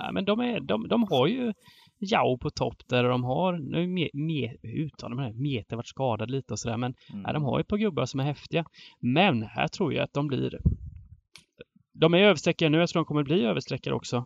Nej, 0.00 0.12
men 0.12 0.24
de, 0.24 0.40
är, 0.40 0.60
de, 0.60 0.88
de 0.88 1.06
har 1.10 1.26
ju 1.26 1.52
Jao 1.98 2.38
på 2.38 2.50
topp 2.50 2.76
där 2.88 3.04
de 3.04 3.24
har... 3.24 3.52
Nu 3.52 3.82
är 3.82 4.10
me, 4.14 4.52
uttalar 4.84 5.16
man 5.16 5.24
det? 5.24 5.34
Mete 5.42 5.76
varit 5.76 5.86
skadad 5.86 6.30
lite 6.30 6.52
och 6.52 6.58
sådär, 6.58 6.76
men 6.76 6.94
Mm. 7.12 7.22
nej, 7.22 7.32
de 7.34 7.42
har 7.44 7.58
ju 7.58 7.60
ett 7.60 7.68
par 7.68 7.76
gubbar 7.78 8.06
som 8.06 8.20
är 8.20 8.24
häftiga. 8.24 8.64
Men 9.00 9.42
här 9.42 9.68
tror 9.68 9.94
jag 9.94 10.04
att 10.04 10.12
de 10.12 10.26
blir... 10.26 10.58
De 12.00 12.14
är 12.14 12.18
överstreckade 12.18 12.68
nu, 12.68 12.78
jag 12.78 12.88
tror 12.88 13.00
de 13.02 13.06
kommer 13.06 13.22
bli 13.22 13.44
överstreckade 13.44 13.96
också. 13.96 14.24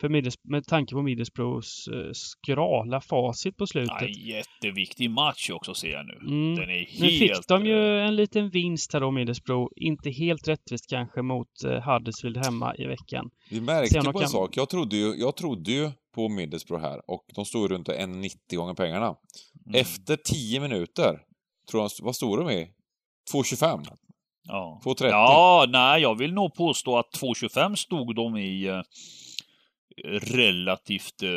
För 0.00 0.08
Middles, 0.08 0.34
med 0.44 0.66
tanke 0.66 0.94
på 0.94 1.02
Middlesbroughs 1.02 1.88
eh, 1.88 2.10
skrala 2.12 3.00
facit 3.00 3.56
på 3.56 3.66
slutet. 3.66 3.96
Ja, 4.00 4.08
jätteviktig 4.08 5.10
match 5.10 5.50
också 5.50 5.74
ser 5.74 5.88
jag 5.88 6.06
nu. 6.06 6.12
Mm. 6.12 6.54
Den 6.54 6.70
är 6.70 6.78
helt... 6.78 7.00
Nu 7.00 7.08
fick 7.08 7.48
de 7.48 7.66
ju 7.66 8.00
en 8.00 8.16
liten 8.16 8.50
vinst 8.50 8.92
här 8.92 9.00
då, 9.00 9.10
Middlesbrough. 9.10 9.72
Inte 9.76 10.10
helt 10.10 10.48
rättvist 10.48 10.90
kanske 10.90 11.22
mot 11.22 11.64
eh, 11.64 11.70
Huddersfield 11.70 12.36
hemma 12.36 12.74
i 12.76 12.84
veckan. 12.86 13.30
Vi 13.50 13.60
märkte 13.60 14.00
på 14.00 14.08
en 14.08 14.12
kan- 14.12 14.28
sak, 14.28 14.56
jag 14.56 14.68
trodde, 14.68 14.96
ju, 14.96 15.14
jag 15.16 15.36
trodde 15.36 15.72
ju 15.72 15.90
på 16.14 16.28
Middlesbrough 16.28 16.84
här 16.84 17.10
och 17.10 17.24
de 17.34 17.44
stod 17.44 17.70
runt 17.70 17.88
1,90 17.88 18.56
gånger 18.56 18.74
pengarna. 18.74 19.06
Mm. 19.66 19.80
Efter 19.80 20.16
10 20.16 20.60
minuter, 20.60 21.18
tror 21.70 21.82
jag, 21.82 21.90
vad 22.02 22.16
stod 22.16 22.38
de 22.38 22.50
i? 22.50 22.70
2,25? 23.32 23.86
Ja. 24.48 24.80
2,30? 24.84 25.08
ja, 25.08 25.66
nej, 25.68 26.02
jag 26.02 26.18
vill 26.18 26.32
nog 26.32 26.54
påstå 26.54 26.98
att 26.98 27.06
2.25 27.20 27.74
stod 27.74 28.14
de 28.14 28.36
i 28.36 28.66
eh, 28.66 28.80
relativt 30.10 31.22
eh, 31.22 31.28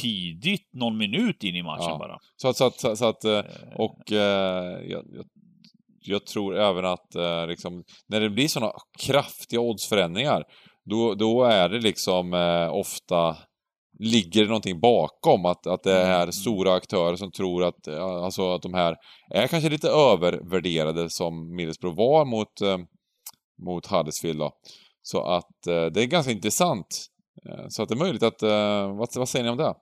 tidigt, 0.00 0.68
någon 0.72 0.96
minut 0.96 1.44
in 1.44 1.56
i 1.56 1.62
matchen 1.62 1.84
Ja. 1.88 1.98
bara. 1.98 2.18
Så 2.36 2.48
att, 2.48 2.56
så 2.56 2.66
att, 2.66 2.80
så 2.80 2.88
att, 2.88 2.98
så 2.98 3.08
att 3.08 3.24
eh, 3.24 3.32
Eh, 3.32 3.44
och 3.76 4.12
eh, 4.12 4.80
jag, 4.88 5.04
jag, 5.12 5.24
jag 6.00 6.26
tror 6.26 6.56
även 6.58 6.84
att 6.84 7.14
liksom, 7.48 7.84
när 8.08 8.20
det 8.20 8.30
blir 8.30 8.48
sådana 8.48 8.72
kraftiga 8.98 9.60
oddsförändringar, 9.60 10.44
då, 10.84 11.14
då 11.14 11.44
är 11.44 11.68
det 11.68 11.80
liksom 11.80 12.32
ofta 12.72 13.36
ligger 13.98 14.40
det 14.42 14.46
någonting 14.48 14.80
bakom 14.80 15.46
att, 15.46 15.66
att 15.66 15.82
det 15.82 15.92
är 15.92 16.22
Mm. 16.22 16.32
stora 16.32 16.74
aktörer 16.74 17.16
som 17.16 17.30
tror 17.32 17.64
att, 17.64 17.86
ja, 17.86 18.24
alltså 18.24 18.54
att 18.54 18.62
de 18.62 18.74
här 18.74 18.96
är 19.34 19.46
kanske 19.46 19.68
lite 19.70 19.88
övervärderade 19.88 21.10
som 21.10 21.56
Middlesbrough 21.56 21.96
var 21.96 22.24
mot, 22.24 22.60
eh, 22.60 22.78
mot 23.66 23.86
Huddersfield 23.86 24.38
då. 24.38 24.52
Så 25.02 25.20
att 25.22 25.66
eh, 25.66 25.86
det 25.86 26.02
är 26.02 26.06
ganska 26.06 26.32
intressant. 26.32 27.06
Eh, 27.48 27.64
så 27.68 27.82
att 27.82 27.88
det 27.88 27.94
är 27.94 28.04
möjligt 28.04 28.22
att, 28.22 28.42
eh, 28.42 28.96
vad, 28.96 29.08
vad 29.16 29.28
säger 29.28 29.44
ni 29.44 29.50
om 29.50 29.56
det? 29.58 29.74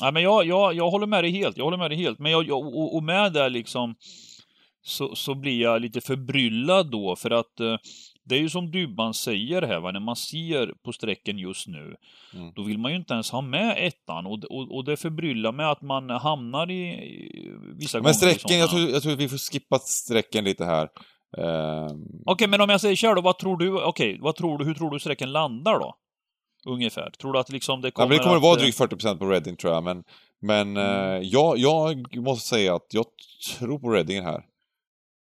Ja, 0.00 0.10
men 0.10 0.22
jag, 0.22 0.46
jag, 0.46 0.74
jag 0.74 0.90
håller 0.90 1.06
med 1.06 1.24
dig 1.24 1.30
helt. 1.30 1.56
Jag 1.56 1.64
håller 1.64 1.78
med 1.78 1.90
dig 1.90 1.98
helt. 1.98 2.18
Men 2.18 2.32
jag, 2.32 2.48
jag, 2.48 2.58
och, 2.58 2.96
och 2.96 3.02
med 3.02 3.32
det 3.32 3.48
liksom 3.48 3.94
så, 4.82 5.14
så 5.14 5.34
blir 5.34 5.60
jag 5.60 5.82
lite 5.82 6.00
förbryllad 6.00 6.90
då 6.90 7.16
för 7.16 7.30
att 7.30 7.60
eh, 7.60 7.76
det 8.24 8.34
är 8.34 8.38
ju 8.40 8.48
som 8.48 8.70
Dybban 8.70 9.14
säger 9.14 9.62
här, 9.62 9.80
va? 9.80 9.90
när 9.92 10.00
man 10.00 10.16
ser 10.16 10.74
på 10.84 10.92
strecken 10.92 11.38
just 11.38 11.66
nu, 11.68 11.96
Mm. 12.34 12.52
då 12.54 12.62
vill 12.62 12.78
man 12.78 12.90
ju 12.90 12.96
inte 12.96 13.14
ens 13.14 13.30
ha 13.30 13.40
med 13.40 13.76
ettan 13.86 14.26
och, 14.26 14.44
och, 14.44 14.74
och 14.76 14.84
det 14.84 14.96
förbryllar 14.96 15.52
mig 15.52 15.66
att 15.66 15.82
man 15.82 16.10
hamnar 16.10 16.70
i, 16.70 16.88
i 16.88 17.52
vissa 17.78 17.98
gånger 17.98 18.04
Men 18.22 18.30
i 18.30 18.34
strecken, 18.34 18.58
jag 18.58 18.70
tror, 18.70 18.82
jag 18.90 19.02
tror 19.02 19.12
att 19.12 19.18
vi 19.18 19.28
får 19.28 19.52
skippa 19.52 19.78
strecken 19.78 20.44
lite 20.44 20.64
här. 20.64 20.88
Ehm, 21.38 22.04
Okej, 22.26 22.48
men 22.48 22.60
om 22.60 22.70
jag 22.70 22.80
säger 22.80 22.96
kör 22.96 23.14
då, 23.14 23.20
vad 23.22 23.38
tror 23.38 23.56
du, 23.56 23.82
okej, 23.82 24.18
vad 24.20 24.36
tror 24.36 24.58
du, 24.58 24.64
hur 24.64 24.74
tror 24.74 24.90
du 24.90 24.98
strecken 24.98 25.32
landar 25.32 25.78
då? 25.78 25.94
Ungefär. 26.66 27.10
Tror 27.10 27.32
du 27.32 27.38
att 27.38 27.50
liksom 27.50 27.80
det 27.80 27.88
ja, 27.88 27.92
kommer 27.92 28.08
men 28.08 28.18
det 28.18 28.22
kommer 28.24 28.36
att 28.36 28.42
vara 28.42 28.56
eh, 28.56 28.60
drygt 28.60 28.78
40% 28.80 29.18
på 29.18 29.26
Reading 29.26 29.56
tror 29.56 29.72
jag, 29.72 29.84
men, 29.84 30.04
men 30.42 30.76
Mm. 30.76 31.22
eh, 31.22 31.28
jag, 31.28 31.58
jag 31.58 32.16
måste 32.16 32.48
säga 32.48 32.74
att 32.74 32.86
jag 32.90 33.04
tror 33.58 33.78
på 33.78 33.90
Reading 33.90 34.22
här. 34.22 34.42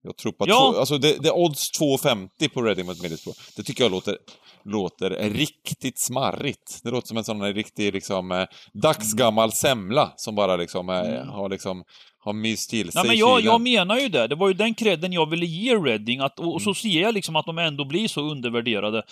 Jag 0.07 0.17
tror 0.17 0.33
på 0.33 0.45
Ja. 0.49 0.73
två, 0.73 0.81
alltså 0.81 0.99
det, 0.99 1.23
det 1.23 1.29
är 1.29 1.37
odds 1.37 1.71
2,50 1.81 2.49
på 2.49 2.63
Reading 2.63 2.87
mot 2.87 3.03
Middlesbrough. 3.03 3.39
Det 3.57 3.63
tycker 3.63 3.85
jag 3.85 3.91
låter, 3.91 4.17
låter 4.65 5.11
riktigt 5.31 5.99
smarrigt. 5.99 6.81
Det 6.83 6.91
låter 6.91 7.09
som 7.09 7.17
en 7.17 7.25
sån 7.25 7.41
här 7.41 7.53
riktig 7.53 7.93
liksom 7.93 8.33
eh, 8.33 8.45
dagsgammal 8.73 9.53
semla 9.53 10.13
som 10.17 10.35
bara 10.35 10.57
liksom 10.57 10.89
eh, 10.89 10.97
Mm. 11.01 11.29
har 11.29 11.49
liksom 11.49 11.85
har 12.19 12.33
myst 12.33 12.71
till 12.71 12.93
sig 12.93 13.01
Nej, 13.03 13.09
men 13.09 13.19
jag, 13.19 13.41
jag 13.41 13.61
menar 13.61 13.99
ju 13.99 14.09
det. 14.09 14.27
Det 14.27 14.35
var 14.35 14.49
ju 14.49 14.55
den 14.55 14.75
credden 14.75 15.13
jag 15.13 15.31
ville 15.31 15.47
ge 15.47 15.75
Reading. 15.77 16.21
Att, 16.21 16.39
och, 16.39 16.45
och 16.45 16.51
Mm. 16.61 16.61
så 16.65 16.75
ser 16.75 17.01
jag 17.03 17.15
liksom 17.15 17.37
att 17.37 17.47
de 17.47 17.59
ändå 17.59 17.85
blir 17.85 18.09
så 18.09 18.21
undervärderade. 18.21 19.03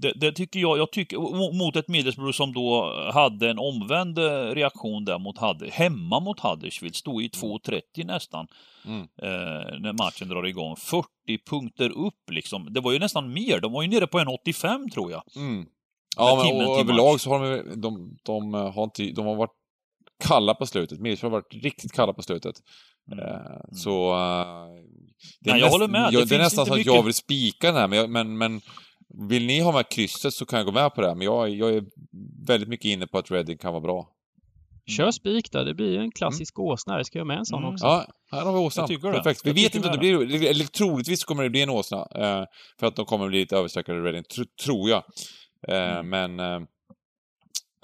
Det, 0.00 0.12
det 0.16 0.32
tycker 0.32 0.60
jag, 0.60 0.78
jag 0.78 0.92
tycker, 0.92 1.16
mo- 1.16 1.52
mot 1.58 1.76
ett 1.76 1.88
Middlesbrough 1.88 2.32
som 2.32 2.52
då 2.52 2.94
hade 3.14 3.50
en 3.50 3.58
omvänd 3.58 4.18
eh, 4.18 4.24
reaktion 4.54 5.04
där 5.04 5.18
mot 5.18 5.38
Huddersfield, 5.38 5.72
hemma 5.74 6.20
mot 6.20 6.40
Huddersfield, 6.40 6.96
stod 6.96 7.22
i 7.22 7.28
2.30 7.28 7.80
nästan, 8.06 8.46
Mm. 8.86 9.00
eh, 9.00 9.80
när 9.80 9.92
matchen 9.92 10.28
drar 10.28 10.46
igång. 10.46 10.76
40 10.76 11.06
punkter 11.50 11.90
upp 11.90 12.30
liksom. 12.30 12.72
Det 12.72 12.80
var 12.80 12.92
ju 12.92 12.98
nästan 12.98 13.32
mer, 13.32 13.60
de 13.60 13.72
var 13.72 13.82
ju 13.82 13.88
nere 13.88 14.06
på 14.06 14.18
1.85 14.18 14.90
tror 14.90 15.10
jag. 15.10 15.22
Mm. 15.36 15.66
Ja, 16.16 16.42
men, 16.44 16.66
och 16.66 16.80
överlag 16.80 17.20
så 17.20 17.30
har 17.30 17.40
de, 17.56 17.80
de, 17.80 18.16
de, 18.24 18.54
eh, 18.54 18.72
har 18.74 18.84
inte, 18.84 19.02
de 19.12 19.26
har 19.26 19.34
varit 19.36 19.56
kalla 20.24 20.54
på 20.54 20.66
slutet. 20.66 21.00
Middlesbrough 21.00 21.34
har 21.34 21.40
varit 21.40 21.64
riktigt 21.64 21.92
kalla 21.92 22.12
på 22.12 22.22
slutet. 22.22 22.54
Eh, 23.12 23.60
Så... 23.72 24.12
eh, 24.12 24.66
det 25.40 25.50
är 25.50 25.54
Nej, 25.54 25.60
jag 25.60 25.66
näst- 25.66 25.72
håller 25.72 25.88
med. 25.88 26.12
Det 26.12 26.24
det 26.24 26.34
är 26.34 26.38
nästan 26.38 26.66
så 26.66 26.72
att 26.72 26.78
mycket- 26.78 26.94
jag 26.94 27.02
vill 27.02 27.14
spika 27.14 27.66
den 27.72 27.76
här, 27.76 27.88
men, 27.88 28.12
men, 28.12 28.38
men 28.38 28.60
Vill 29.28 29.46
ni 29.46 29.60
ha 29.60 29.72
med 29.72 29.88
krysset 29.88 30.34
så 30.34 30.46
kan 30.46 30.56
jag 30.58 30.66
gå 30.66 30.72
med 30.72 30.94
på 30.94 31.00
det, 31.00 31.14
men 31.14 31.24
jag, 31.24 31.48
jag 31.48 31.74
är 31.74 31.84
väldigt 32.46 32.68
mycket 32.68 32.84
inne 32.84 33.06
på 33.06 33.18
att 33.18 33.30
Reading 33.30 33.58
kan 33.58 33.72
vara 33.72 33.80
bra. 33.80 34.08
Kör 34.96 35.10
spik 35.10 35.52
då, 35.52 35.64
det 35.64 35.74
blir 35.74 35.90
ju 35.92 35.98
en 35.98 36.10
klassisk 36.10 36.58
åsna. 36.58 36.98
Det 36.98 37.04
ska 37.04 37.18
jag 37.18 37.26
med 37.26 37.38
en 37.38 37.46
sån 37.46 37.58
Mm. 37.62 37.74
också. 37.74 37.86
Ja, 37.86 38.06
här 38.32 38.44
har 38.44 38.52
vi 38.52 38.58
åsnan. 38.58 38.88
Perfekt. 38.88 39.46
Vi 39.46 39.50
Jag 39.50 39.54
vet 39.54 39.74
inte 39.74 39.88
om 39.88 39.92
det 39.92 39.98
blir, 39.98 40.46
eller 40.50 40.64
troligtvis 40.64 41.24
kommer 41.24 41.42
det 41.42 41.50
bli 41.50 41.62
en 41.62 41.70
åsna. 41.70 41.98
Eh, 41.98 42.44
för 42.80 42.86
att 42.86 42.96
de 42.96 43.04
kommer 43.04 43.28
bli 43.28 43.38
lite 43.40 43.56
överstreckade 43.56 44.00
Reading, 44.00 44.22
tr 44.24 44.42
tror 44.64 44.90
jag. 44.90 45.02
Eh, 45.68 45.98
Mm. 45.98 46.08
Men 46.08 46.40
eh, 46.40 46.68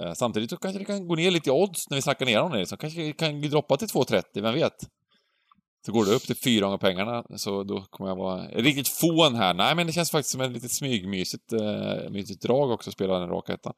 eh, 0.02 0.12
samtidigt 0.14 0.50
så 0.50 0.56
kanske 0.56 0.78
det 0.78 0.84
kan 0.84 1.08
gå 1.08 1.14
ner 1.14 1.30
lite 1.30 1.48
i 1.50 1.52
odds 1.52 1.90
när 1.90 1.96
vi 1.96 2.02
snackar 2.02 2.26
ner 2.26 2.40
om 2.40 2.52
det. 2.52 2.66
Så 2.66 2.76
kanske 2.76 3.00
det 3.02 3.12
kan 3.12 3.40
droppa 3.40 3.76
till 3.76 3.88
2,30, 3.88 4.22
vem 4.42 4.54
vet? 4.54 4.76
Så 5.86 5.92
går 5.92 6.04
det 6.04 6.10
upp 6.10 6.22
till 6.22 6.36
fyra 6.36 6.64
gånger 6.64 6.78
pengarna, 6.78 7.24
så 7.36 7.62
då 7.62 7.80
kommer 7.80 8.10
jag 8.10 8.16
vara 8.16 8.46
riktigt 8.46 8.88
fån 8.88 9.34
här. 9.34 9.54
Nej, 9.54 9.74
men 9.74 9.86
det 9.86 9.92
känns 9.92 10.10
faktiskt 10.10 10.32
som 10.32 10.40
ett 10.40 10.52
litet 10.52 10.70
smygmysigt 10.70 11.52
eh, 11.52 12.10
mysigt 12.10 12.42
drag 12.42 12.70
också 12.70 12.90
att 12.90 12.94
spela 12.94 13.18
den 13.18 13.28
raka 13.28 13.54
ettan. 13.54 13.72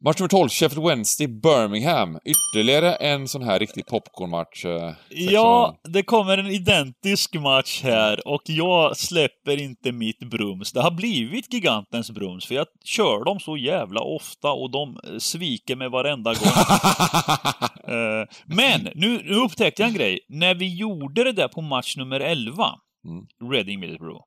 Match 0.00 0.18
nummer 0.20 0.28
12, 0.28 0.48
Sheffield 0.50 0.84
Wednesday, 0.86 1.26
Birmingham. 1.26 2.18
Ytterligare 2.24 2.94
en 2.94 3.28
sån 3.28 3.42
här 3.42 3.58
riktig 3.58 3.86
popcornmatch. 3.86 4.64
Eh, 4.64 4.92
Ja, 5.08 5.76
det 5.88 6.02
kommer 6.02 6.38
en 6.38 6.46
identisk 6.46 7.34
match 7.34 7.82
här 7.82 8.28
och 8.28 8.42
jag 8.44 8.96
släpper 8.96 9.60
inte 9.60 9.92
mitt 9.92 10.18
brums. 10.30 10.72
Det 10.72 10.80
har 10.82 10.90
blivit 10.90 11.52
gigantens 11.54 12.10
brums 12.10 12.46
för 12.46 12.54
jag 12.54 12.66
kör 12.84 13.24
dem 13.24 13.40
så 13.40 13.56
jävla 13.56 14.00
ofta 14.00 14.52
och 14.52 14.70
de 14.70 14.96
eh, 15.04 15.18
sviker 15.18 15.76
mig 15.76 15.88
varenda 15.88 16.30
gång. 16.34 16.52
Eh, 17.88 18.26
Men 18.46 18.88
nu, 18.94 19.22
nu 19.24 19.34
upptäckte 19.34 19.82
jag 19.82 19.88
en 19.88 19.94
grej. 19.94 20.20
När 20.28 20.54
vi 20.54 20.76
gjorde 20.76 21.24
det 21.24 21.32
där 21.32 21.48
på 21.48 21.60
match 21.60 21.96
nummer 21.96 22.20
11, 22.20 22.70
Mm. 23.06 23.52
Reading 23.52 23.80
Middlesbrough, 23.80 24.22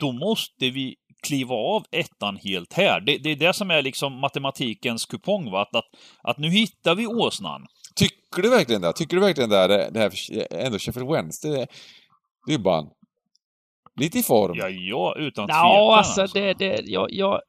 då 0.00 0.12
måste 0.12 0.70
vi 0.70 0.94
kliva 1.26 1.54
av 1.54 1.84
ettan 1.90 2.36
helt 2.36 2.72
här. 2.72 3.00
Det, 3.00 3.18
det 3.18 3.30
är 3.30 3.36
det 3.36 3.52
som 3.52 3.70
är 3.70 3.82
liksom 3.82 4.20
matematikens 4.20 5.06
kupong, 5.06 5.50
va? 5.50 5.62
Att, 5.62 5.76
att, 5.76 5.84
att 6.22 6.38
nu 6.38 6.48
hittar 6.48 6.94
vi 6.94 7.06
åsnan. 7.06 7.66
Tycker 7.94 8.42
du 8.42 8.50
verkligen 8.50 8.82
det? 8.82 8.92
Tycker 8.92 9.16
du 9.16 9.22
verkligen 9.22 9.50
det? 9.50 9.90
Det 9.90 9.98
här 9.98 10.12
ändå 10.50 10.78
Sheffield 10.78 11.10
Wednesday, 11.10 11.50
det, 11.50 11.66
det 12.46 12.52
är 12.52 12.56
ju 12.56 12.62
bara 12.62 12.78
en, 12.78 12.86
lite 14.00 14.18
i 14.18 14.22
form. 14.22 14.52
Ja, 14.56 14.68
ja, 14.68 15.14
utan 15.18 15.46
tvekan. 15.46 15.60
Ja, 15.60 15.96
alltså 15.96 16.26
det, 16.26 16.54
det, 16.54 16.80
jag, 16.84 17.12
jag, 17.12 17.40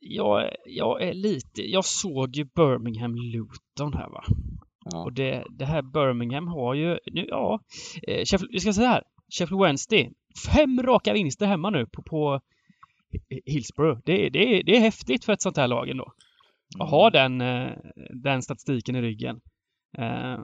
jag, 0.00 0.50
jag 0.66 1.02
är 1.02 1.14
lite, 1.14 1.62
jag 1.62 1.84
såg 1.84 2.36
ju 2.36 2.44
Birmingham 2.44 3.14
Luton 3.14 3.92
här 3.92 4.08
va. 4.08 4.24
Ja. 4.84 5.02
Och 5.04 5.12
det, 5.12 5.44
det 5.58 5.64
här 5.64 5.82
Birmingham 5.82 6.48
har 6.48 6.74
ju, 6.74 6.98
nu, 7.12 7.26
ja, 7.28 7.60
eh, 8.08 8.24
Sheffield, 8.24 8.52
vi 8.52 8.60
ska 8.60 8.72
säga 8.72 8.88
här, 8.88 9.02
Sheffield 9.38 9.62
Wednesday, 9.62 10.10
fem 10.52 10.82
raka 10.82 11.12
vinster 11.12 11.46
hemma 11.46 11.70
nu 11.70 11.86
på, 11.86 12.02
på 12.02 12.40
Hillsborough. 13.46 14.00
Det, 14.04 14.28
det, 14.28 14.38
är- 14.58 14.62
det 14.62 14.76
är 14.76 14.80
häftigt 14.80 15.24
för 15.24 15.32
ett 15.32 15.42
sånt 15.42 15.56
här 15.56 15.68
lag 15.68 15.88
ändå. 15.88 16.12
Att 16.78 16.90
ha 16.90 17.10
den, 17.10 17.40
eh, 17.40 17.70
den 18.22 18.42
statistiken 18.42 18.96
i 18.96 19.02
ryggen. 19.02 19.36
Eh, 19.98 20.38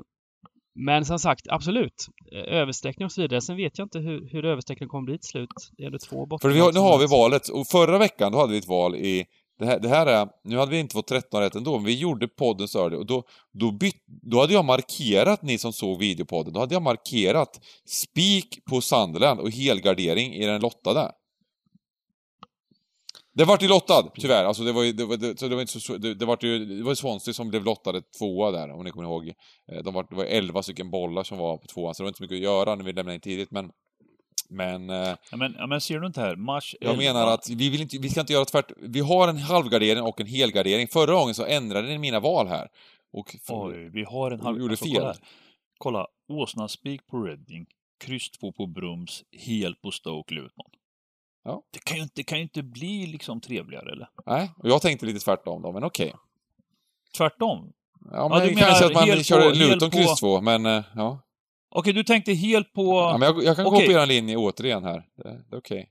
Men 0.75 1.05
som 1.05 1.19
sagt, 1.19 1.47
absolut. 1.49 2.07
Eh, 2.33 2.55
Översträckning 2.59 3.07
och 3.07 3.13
så 3.13 3.23
vidare. 3.23 3.41
Sen 3.41 3.57
vet 3.57 3.79
jag 3.79 3.85
inte 3.87 3.99
hur, 3.99 4.29
hur 4.33 4.45
översträckningen 4.45 4.89
kommer 4.89 5.05
bli 5.07 5.19
till 5.19 5.29
slut. 5.29 5.49
Det 5.77 5.83
är 5.83 5.87
ändå 5.87 5.99
två 5.99 6.27
borta. 6.27 6.49
För 6.49 6.61
har, 6.61 6.73
nu 6.73 6.81
har 6.81 6.99
vi 6.99 7.07
valet, 7.07 7.49
och 7.49 7.67
förra 7.67 7.99
veckan 7.99 8.33
då 8.33 8.39
hade 8.39 8.53
vi 8.53 8.59
ett 8.59 8.69
val 8.69 8.97
i... 8.97 9.25
Det 9.59 9.67
här, 9.67 9.81
det 9.81 9.89
här 9.89 10.07
är... 10.07 10.29
Nu 10.45 10.57
hade 10.59 10.71
vi 10.71 10.79
inte 10.79 10.93
fått 10.93 11.07
13 11.07 11.41
rätt 11.41 11.55
ändå, 11.55 11.77
men 11.77 11.85
vi 11.85 11.99
gjorde 11.99 12.29
podden 12.29 12.69
så 12.69 12.97
och 12.99 13.07
då, 13.07 13.23
då, 13.53 13.73
bytt, 13.73 14.03
då 14.07 14.41
hade 14.41 14.53
jag 14.53 14.65
markerat, 14.65 15.43
ni 15.43 15.59
som 15.59 15.73
såg 15.73 15.99
videopodden, 15.99 16.53
då 16.53 16.61
hade 16.61 16.75
jag 16.75 16.83
markerat 16.83 17.61
spik 17.87 18.59
på 18.71 18.81
Sunderland 18.81 19.41
och 19.41 19.51
helgardering 19.51 20.35
i 20.35 20.47
den 20.47 20.61
lottade. 20.61 21.13
Det 23.35 23.45
vart 23.45 23.63
ju 23.63 23.69
lottad, 23.69 24.11
tyvärr. 24.15 24.45
Alltså 24.45 24.63
det 24.63 24.73
var 24.73 24.83
ju, 24.83 24.93
det 24.93 25.05
var, 25.05 25.17
det, 25.17 25.39
så 25.39 25.49
det 25.49 25.55
var 25.55 25.63
inte 25.63 25.81
så, 25.81 25.97
det, 25.97 26.15
det 26.15 26.25
vart 26.27 26.43
ju, 26.43 26.65
det 26.65 26.85
var 26.85 26.95
Swansea 26.95 27.35
som 27.35 27.51
blev 27.51 27.65
lottade 27.65 28.03
tvåa 28.19 28.51
där, 28.51 28.73
om 28.73 28.85
ni 28.85 28.91
kommer 28.91 29.09
ihåg. 29.09 29.29
Eh, 29.73 29.83
De 29.85 29.95
var, 29.95 30.07
det 30.11 30.15
var 30.17 30.25
11 30.25 30.63
stycken 30.63 30.91
bollar 30.91 31.23
som 31.23 31.39
var 31.39 31.57
på 31.57 31.67
tvåan, 31.67 31.95
så 31.95 32.03
det 32.03 32.05
var 32.05 32.09
inte 32.09 32.17
så 32.19 32.23
mycket 32.25 32.37
att 32.37 32.43
göra 32.43 32.75
när 32.75 32.85
vi 32.85 32.93
lämnade 32.93 33.15
in 33.15 33.21
tidigt, 33.21 33.51
men... 33.51 33.71
Men... 34.49 34.91
eh, 34.91 35.15
Ja, 35.31 35.37
men, 35.37 35.55
ja, 35.59 35.67
men 35.67 35.81
ser 35.81 35.99
du 36.01 36.07
inte 36.07 36.21
här? 36.21 36.37
Match 36.37 36.75
jag 36.81 36.91
11. 36.93 37.03
menar 37.03 37.35
att 37.35 37.49
vi, 37.51 37.71
vill 37.71 37.81
inte, 37.83 37.99
vi 37.99 38.09
ska 38.11 38.21
inte 38.21 38.33
göra 38.33 38.45
tvärt... 38.45 38.73
Vi 38.81 39.01
har 39.01 39.29
en 39.29 39.39
halvgardering 39.39 40.03
och 40.03 40.21
en 40.21 40.27
helgardering. 40.27 40.89
Förra 40.89 41.15
gången 41.15 41.35
så 41.35 41.45
ändrade 41.45 41.89
ni 41.89 41.99
mina 41.99 42.21
val 42.21 42.49
här. 42.49 42.69
Och 43.13 43.37
Oj, 43.49 43.89
vi 43.93 44.05
har 44.05 44.31
en 44.31 44.41
halv... 44.41 44.59
gjorde 44.59 44.73
alltså, 44.73 44.85
fel. 44.85 44.95
Kolla, 44.95 45.07
här. 45.07 45.17
kolla. 45.79 46.07
Åsnaspik 46.29 47.07
på 47.07 47.19
Reading, 47.23 47.67
kryss 48.05 48.31
2 48.31 48.53
på 48.53 48.67
Brums, 48.67 49.25
hel 49.33 49.75
på 49.75 49.91
Stoke 49.91 50.35
Luton. 50.35 50.67
Ja. 51.45 51.63
Det 51.73 51.79
kan 51.85 51.97
ju 51.97 52.03
inte, 52.03 52.13
det 52.17 52.23
kan 52.23 52.39
ju 52.39 52.43
inte 52.45 52.63
bli 52.63 53.07
liksom 53.07 53.41
trevligare, 53.41 53.93
eller? 53.93 54.09
Nej, 54.27 54.51
och 54.59 54.69
jag 54.69 54.83
tänkte 54.83 55.07
lite 55.07 55.21
tvärtom 55.21 55.63
då, 55.63 55.73
men 55.73 55.85
okej. 55.85 56.13
Tvärtom. 57.17 57.73
Ja, 58.13 58.29
men 58.29 58.41
du 58.49 58.55
kanske 58.55 58.75
menar 58.85 58.87
att 58.87 58.95
man 58.95 59.05
helt 59.09 59.27
kör 59.27 59.51
på- 59.51 59.57
Luton 59.59 59.91
på- 59.91 59.97
kryss 59.97 60.21
2, 60.21 60.41
men 60.41 60.67
eh, 60.67 60.85
ja. 60.95 61.21
Okej, 61.75 61.93
du 61.93 62.05
tänkte 62.05 62.33
helt 62.33 62.73
på... 62.73 62.95
ja 62.95 63.17
men 63.19 63.27
jag, 63.35 63.45
jag 63.45 63.57
kan 63.57 63.67
Okej. 63.67 63.81
kopiera 63.81 64.03
en 64.03 64.09
linje 64.09 64.37
återigen 64.37 64.85
här. 64.85 65.05
Det, 65.17 65.23
det 65.51 65.57
är 65.57 65.59
okej. 65.59 65.89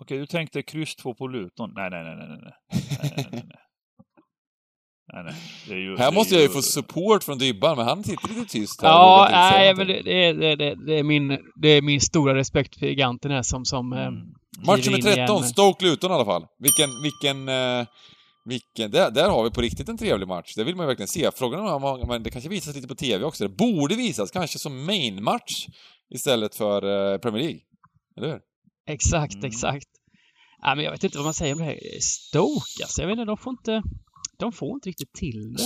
Okej, 0.00 0.18
du 0.18 0.26
tänkte 0.26 0.62
kryss 0.62 0.96
2 0.96 1.14
på 1.14 1.26
Luton. 1.26 1.72
Nej, 1.74 1.90
nej, 1.90 2.04
nej, 2.04 2.16
nej, 2.16 2.28
nej. 2.28 2.38
nej, 2.70 3.12
nej, 3.16 3.26
nej, 3.32 3.42
nej. 3.44 3.58
Nej, 5.12 5.24
nej. 5.24 5.34
Det 5.68 5.74
är 5.74 5.78
ju, 5.78 5.96
Här 5.98 6.10
det 6.10 6.14
måste 6.14 6.34
är 6.34 6.36
jag 6.36 6.42
ju 6.42 6.48
få 6.48 6.62
support 6.62 7.24
från 7.24 7.38
Dybban, 7.38 7.76
men 7.76 7.86
han 7.86 8.04
sitter 8.04 8.28
lite 8.28 8.44
tyst 8.52 8.82
här. 8.82 8.88
Ja, 8.88 9.28
nej, 9.30 9.74
men 9.76 9.86
det, 9.86 10.02
det, 10.02 10.32
det, 10.56 10.74
det, 10.86 10.98
är 10.98 11.02
min, 11.02 11.38
det 11.62 11.68
är 11.68 11.82
min 11.82 12.00
stora 12.00 12.34
respekt 12.34 12.78
för 12.78 12.86
giganten 12.86 13.30
här 13.30 13.42
som, 13.42 13.64
som 13.64 13.92
eh, 13.92 14.06
Mm. 14.06 14.34
Match 14.66 14.86
nummer 14.86 14.98
in 14.98 15.06
igen 15.06 15.16
13, 15.16 15.40
med- 15.40 15.50
Stoke-Luton 15.50 16.10
i 16.10 16.14
alla 16.14 16.24
fall. 16.24 16.46
Vilken, 16.58 16.90
vilken, 17.02 17.48
eh, 17.48 17.86
vilken, 18.44 18.90
där, 18.90 19.10
där 19.10 19.30
har 19.30 19.44
vi 19.44 19.50
på 19.50 19.60
riktigt 19.60 19.88
en 19.88 19.98
trevlig 19.98 20.28
match. 20.28 20.54
Det 20.56 20.64
vill 20.64 20.76
man 20.76 20.84
ju 20.84 20.88
verkligen 20.88 21.08
se. 21.08 21.30
Frågan 21.34 21.66
är 21.66 21.74
om 21.74 21.82
man- 21.82 22.00
men 22.08 22.22
det 22.22 22.30
kanske 22.30 22.48
visas 22.50 22.74
lite 22.74 22.88
på 22.88 22.94
TV 22.94 23.24
också. 23.24 23.44
Det 23.48 23.54
borde 23.56 23.94
visas, 23.94 24.30
kanske 24.30 24.58
som 24.58 24.84
main-match 24.86 25.66
istället 26.14 26.54
för 26.54 27.12
eh, 27.12 27.18
Premier 27.18 27.42
League. 27.42 27.60
Eller 28.16 28.28
hur? 28.28 28.40
Exakt, 28.86 29.34
Mm. 29.34 29.44
exakt. 29.46 29.86
Ja, 30.62 30.74
men 30.74 30.84
jag 30.84 30.92
vet 30.92 31.04
inte 31.04 31.18
vad 31.18 31.24
man 31.24 31.34
säger 31.34 31.52
om 31.54 31.58
det 31.58 31.64
här. 31.64 31.78
Stoke 32.00 32.82
alltså. 32.82 33.00
Jag 33.02 33.08
vet 33.08 33.12
inte, 33.18 33.24
de 33.24 33.36
får 33.36 33.50
inte... 33.50 33.82
De 34.38 34.52
får 34.52 34.74
inte 34.74 34.88
riktigt 34.88 35.12
till 35.12 35.52
det. 35.52 35.62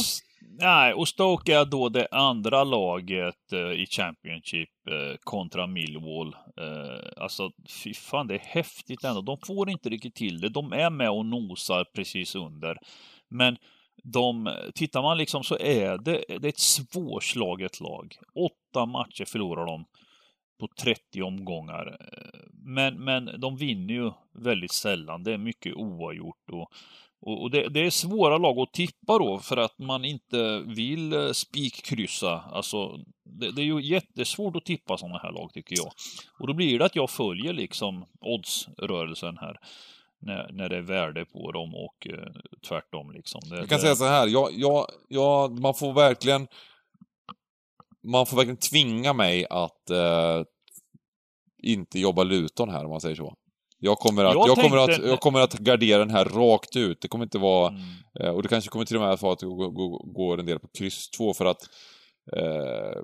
Nej, 0.59 0.95
och 0.95 1.09
Stoke 1.09 1.57
är 1.57 1.65
då 1.65 1.89
det 1.89 2.09
andra 2.11 2.65
laget 2.65 3.53
eh, 3.53 3.59
i 3.59 3.87
Championship 3.87 4.69
eh, 4.91 5.16
kontra 5.20 5.66
Millwall. 5.66 6.37
Eh, 6.61 7.23
alltså, 7.23 7.51
fy 7.83 7.95
fan, 7.95 8.27
det 8.27 8.35
är 8.35 8.39
häftigt 8.39 9.05
ändå. 9.05 9.20
De 9.20 9.39
får 9.47 9.70
inte 9.70 9.89
riktigt 9.89 10.15
till 10.15 10.41
det. 10.41 10.49
De 10.49 10.73
är 10.73 10.91
med 10.91 11.11
och 11.11 11.27
nosar 11.27 11.85
precis 11.95 12.35
under. 12.35 12.77
Men 13.31 13.57
de, 14.05 14.57
tittar 14.74 15.03
man 15.03 15.19
liksom 15.19 15.45
så 15.45 15.59
är 15.59 15.99
det, 15.99 16.24
det 16.28 16.47
är 16.47 16.49
ett 16.49 16.59
svårslaget 16.59 17.81
lag. 17.81 18.15
Åtta 18.35 18.87
matcher 18.87 19.24
förlorar 19.24 19.66
de 19.66 19.85
på 20.61 20.69
30 20.81 21.23
omgångar. 21.23 21.97
Eh, 22.01 22.41
men, 22.53 23.05
men 23.05 23.41
de 23.41 23.57
vinner 23.57 23.95
ju 23.95 24.12
väldigt 24.35 24.73
sällan. 24.73 25.23
Det 25.23 25.33
är 25.33 25.39
mycket 25.39 25.74
oavgjort 25.74 26.51
och 26.53 26.69
och, 27.20 27.51
det, 27.51 27.68
det 27.68 27.80
är 27.80 27.90
svåra 27.90 28.38
lag 28.38 28.59
att 28.59 28.72
tippa 28.72 29.18
då 29.18 29.38
för 29.38 29.56
att 29.56 29.78
man 29.78 30.05
inte 30.05 30.59
vill 30.66 31.12
eh, 31.12 31.32
spikkryssa. 31.32 32.40
Alltså, 32.52 32.97
det, 33.24 33.51
det 33.52 33.62
är 33.62 33.64
ju 33.64 33.82
jättesvårt 33.82 34.56
att 34.56 34.64
tippa 34.64 34.97
sådana 34.97 35.18
här 35.18 35.32
lag 35.32 35.51
tycker 35.52 35.76
jag. 35.76 35.93
Och 36.40 36.47
då 36.47 36.55
blir 36.55 36.78
det 36.78 36.84
att 36.84 36.97
jag 36.97 37.10
följer 37.10 37.52
liksom 37.52 38.06
oddsrörelsen 38.20 39.38
här. 39.38 39.56
När, 40.20 40.52
när 40.52 40.68
det 40.68 40.76
är 40.76 40.82
värde 40.82 41.24
på 41.24 41.52
dem 41.52 41.74
och 41.74 42.06
eh, 42.06 42.32
tvärtom 42.68 43.12
liksom. 43.12 43.40
Det, 43.51 43.56
Jag 43.56 43.68
kan 43.68 43.78
säga 43.78 43.94
så 43.94 44.05
här, 44.05 44.26
jag, 44.26 44.51
jag, 44.52 44.86
jag, 45.09 45.60
man 45.60 45.74
får 45.74 45.93
verkligen... 45.93 46.48
Man 48.02 48.26
får 48.26 48.36
verkligen 48.36 48.56
tvinga 48.56 49.12
mig 49.12 49.47
att 49.51 49.90
eh, 49.90 50.43
inte 51.62 51.98
jobba 52.01 52.22
Luton 52.22 52.68
här, 52.68 52.84
om 52.84 52.90
man 52.90 53.01
säger 53.01 53.16
så. 53.16 53.34
Jag 53.78 53.98
kommer 53.98 54.24
att, 54.24 54.35
Jag 54.35 54.48
jag 54.48 54.57
kommer 54.57 54.77
att, 54.77 55.05
jag 55.05 55.20
kommer 55.20 55.40
att 55.40 55.59
gardera 55.59 55.98
den 55.98 56.11
här 56.11 56.24
rakt 56.24 56.77
ut. 56.77 57.01
Det 57.01 57.09
kommer 57.09 57.24
inte 57.24 57.39
vara... 57.39 57.69
Mm. 57.69 57.82
Eh, 58.20 58.31
och 58.31 58.43
det 58.43 58.48
kanske 58.48 58.70
kommer 58.70 58.85
till 58.85 58.97
och 58.97 59.03
med 59.03 59.11
att 59.11 59.23
vara 59.23 59.32
att 59.32 59.39
det 59.39 59.47
går, 59.47 60.40
en 60.40 60.47
del 60.47 60.59
på 60.59 60.69
kryss 60.78 61.11
2 61.11 61.35
för 61.35 61.44
att 61.44 61.62
eh, 62.36 63.03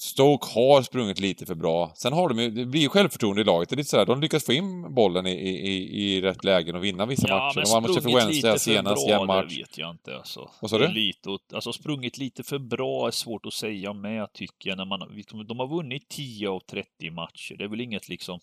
Stoke 0.00 0.46
har 0.54 0.82
sprungit 0.82 1.20
lite 1.20 1.46
för 1.46 1.54
bra. 1.54 1.92
Sen 1.94 2.12
har 2.12 2.28
de 2.28 2.38
ju, 2.38 2.50
det 2.50 2.66
blir 2.66 2.80
ju 2.80 2.88
självförtroende 2.88 3.40
i 3.40 3.44
laget. 3.44 3.68
Det 3.68 3.74
är 3.74 3.76
lite 3.76 3.90
sådär, 3.90 4.06
de 4.06 4.20
lyckas 4.20 4.44
få 4.44 4.52
in 4.52 4.94
bollen 4.94 5.26
i, 5.26 5.32
i, 5.32 6.02
i 6.02 6.20
rätt 6.20 6.44
lägen 6.44 6.76
och 6.76 6.84
vinna 6.84 7.06
vissa 7.06 7.28
Ja, 7.28 7.38
matcher. 7.38 7.62
De 7.64 7.72
vann 7.72 7.82
mot 7.82 7.90
Sheffield 7.90 8.02
sprungit 8.02 8.24
Wednesday 8.24 8.50
lite 8.50 8.52
för 8.52 8.58
senast, 8.58 9.06
bra, 9.06 9.16
jämn 9.16 9.26
match. 9.26 9.54
det 9.54 9.60
vet 9.60 9.78
jag 9.78 9.90
inte 9.90 10.16
alltså. 10.16 10.50
Vad 10.60 10.70
sa 10.70 10.78
du? 10.78 10.88
Lite, 10.88 11.38
alltså 11.54 11.72
sprungit 11.72 12.18
lite 12.18 12.42
för 12.42 12.58
bra 12.58 13.06
är 13.06 13.10
svårt 13.10 13.46
att 13.46 13.52
säga 13.52 13.92
med 13.92 14.32
tycker 14.32 14.70
jag. 14.70 14.76
När 14.76 14.84
man, 14.84 15.00
de 15.46 15.58
har 15.58 15.76
vunnit 15.76 16.08
10 16.08 16.48
av 16.48 16.60
30 16.60 17.10
matcher. 17.10 17.54
Det 17.58 17.64
är 17.64 17.68
väl 17.68 17.80
inget 17.80 18.08
liksom... 18.08 18.40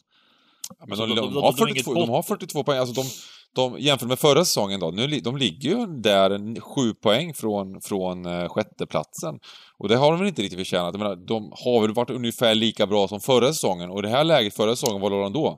Ja, 0.79 0.85
men 0.87 0.97
de, 0.97 1.09
de- 1.09 1.15
de, 1.15 1.33
de- 1.33 1.43
har 1.43 1.51
de 1.53 1.59
har 1.61 1.67
inget 1.69 1.83
42, 1.85 1.93
de 1.93 2.09
har 2.09 2.23
42 2.23 2.63
poäng, 2.63 2.79
alltså 2.79 3.01
de, 3.01 3.07
de, 3.55 3.79
jämfört 3.79 4.09
med 4.09 4.19
förra 4.19 4.45
säsongen 4.45 4.79
då, 4.79 4.91
nu, 4.91 5.07
de 5.07 5.37
ligger 5.37 5.69
ju 5.69 5.85
där 5.85 6.59
sju 6.61 6.93
poäng 6.93 7.33
från, 7.33 7.81
från 7.81 8.25
uh, 8.25 8.47
sjätteplatsen. 8.49 9.39
Och 9.79 9.89
det 9.89 9.95
har 9.95 10.11
de 10.11 10.19
väl 10.19 10.27
inte 10.27 10.41
riktigt 10.41 10.59
förtjänat. 10.59 10.93
Jag 10.93 10.99
menar, 10.99 11.15
de 11.15 11.51
har 11.65 11.81
väl 11.81 11.93
varit 11.93 12.09
ungefär 12.09 12.55
lika 12.55 12.87
bra 12.87 13.07
som 13.07 13.19
förra 13.19 13.47
säsongen, 13.47 13.89
och 13.89 13.99
i 13.99 14.01
det 14.01 14.09
här 14.09 14.23
läget 14.23 14.55
förra 14.55 14.75
säsongen, 14.75 15.01
vad 15.01 15.11
låg 15.11 15.21
de 15.23 15.33
då? 15.33 15.57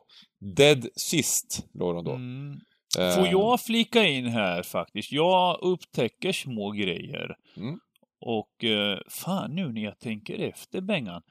Dead 0.56 0.88
sist 0.96 1.66
låg 1.74 1.96
de 1.96 2.04
då. 2.06 2.12
Mm. 2.12 2.58
Eh, 3.00 3.16
Får 3.16 3.28
jag 3.28 3.62
flika 3.62 4.04
in 4.08 4.26
här 4.28 4.64
faktiskt? 4.64 5.12
Jag 5.12 5.60
upptäcker 5.62 6.32
små 6.32 6.72
grejer. 6.72 7.36
Mm. 7.58 7.80
Och 8.26 8.64
eh, 8.64 8.98
fan 9.10 9.56
nu 9.56 9.74
när 9.74 9.82
jag 9.82 10.00
tänker 10.00 10.50
efter 10.50 10.82
Bengan. 10.82 11.22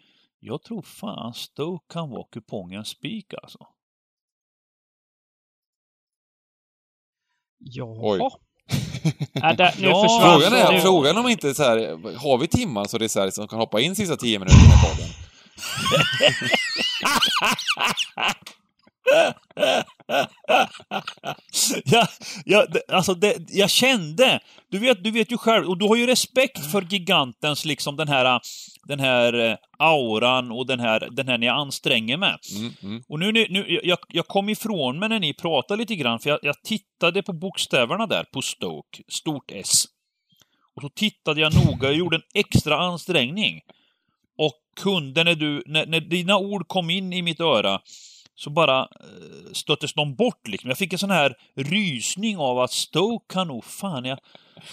Jag 0.48 0.62
tror 0.62 0.82
fan 0.82 1.35
Stoke 1.35 1.85
kan 1.94 2.10
vara 2.10 2.27
kupongens 2.32 2.89
spik 2.89 3.35
alltså. 3.43 3.59
Jaha. 7.59 7.97
Oj. 8.01 8.20
Äh, 9.35 9.56
där, 9.56 9.74
nu 9.81 9.89
Ja. 9.89 10.02
försvann 10.02 10.40
Frågan 10.40 10.52
är, 10.60 10.73
nu. 10.73 10.81
frågan 10.81 11.18
om 11.18 11.28
inte 11.28 11.55
så 11.55 11.62
här, 11.62 11.78
har 12.18 12.39
vi 12.39 12.47
timmar 12.48 12.85
så 12.85 12.98
det 12.98 13.05
är 13.05 13.09
så 13.09 13.20
här, 13.20 13.31
som 13.31 13.48
kan 13.48 13.59
hoppa 13.59 13.81
in 13.81 13.97
sista 13.97 14.16
tio 14.16 14.39
minuterna 14.39 14.62
i 14.62 14.86
podden? 14.86 15.09
ja, 21.85 22.09
ja, 22.45 22.66
det, 22.66 22.83
alltså 22.89 23.15
det, 23.15 23.37
jag 23.49 23.70
kände, 23.70 24.41
du 24.70 24.78
vet, 24.78 25.05
du 25.05 25.11
vet 25.11 25.33
ju 25.33 25.39
själv, 25.39 25.69
och 25.69 25.78
du 25.78 25.87
har 25.87 25.97
ju 25.97 26.07
respekt 26.07 26.70
för 26.73 26.83
gigantens 26.83 27.65
liksom 27.65 27.97
den 27.97 28.09
här, 28.09 28.41
den 28.89 29.01
här 29.01 29.51
eh, 29.51 29.57
auran 29.78 30.51
och 30.51 30.66
den 30.66 30.81
här, 30.81 31.09
den 31.11 31.28
här 31.28 31.39
jag 31.39 31.57
anstränger 31.57 32.16
mig. 32.16 32.37
Mm, 32.57 32.73
mm. 32.83 33.03
Och 33.09 33.19
nu, 33.19 33.33
nu, 33.33 33.81
jag, 33.83 33.99
jag 34.09 34.27
kom 34.27 34.49
ifrån 34.49 34.99
mig 34.99 35.09
när 35.09 35.20
ni 35.20 35.35
pratade 35.35 35.81
lite 35.81 35.97
grann, 35.97 36.19
för 36.19 36.31
jag, 36.31 36.39
jag 36.43 36.62
tittade 36.62 37.23
på 37.23 37.33
bokstäverna 37.33 38.07
där 38.07 38.24
på 38.33 38.43
Stoke, 38.43 39.03
stort 39.09 39.53
S. 39.53 39.85
Och 40.77 40.83
så 40.83 40.89
tittade 40.89 41.41
jag 41.41 41.55
noga 41.55 41.89
och 41.89 41.95
gjorde 41.95 42.16
en 42.16 42.23
extra 42.35 42.78
ansträngning. 42.78 43.61
Och 44.39 44.55
kunde, 44.77 45.24
när 45.24 45.35
du, 45.35 45.62
när, 45.66 45.87
när 45.87 46.01
dina 46.01 46.39
ord 46.39 46.69
kom 46.69 46.91
in 46.91 47.12
i 47.12 47.23
mitt 47.23 47.41
öra, 47.41 47.81
så 48.39 48.51
bara 48.51 48.81
eh, 48.81 49.53
stöttes 49.53 49.95
de 49.95 50.15
bort 50.15 50.49
liksom. 50.49 50.69
Jag 50.71 50.79
fick 50.79 50.93
en 50.93 50.99
sån 50.99 51.11
här 51.11 51.35
rysning 51.57 52.37
av 52.39 52.59
att 52.59 52.73
Stoke 52.73 53.35
kan 53.35 53.49
nog 53.49 53.65
fan 53.65 54.05
jag... 54.05 54.19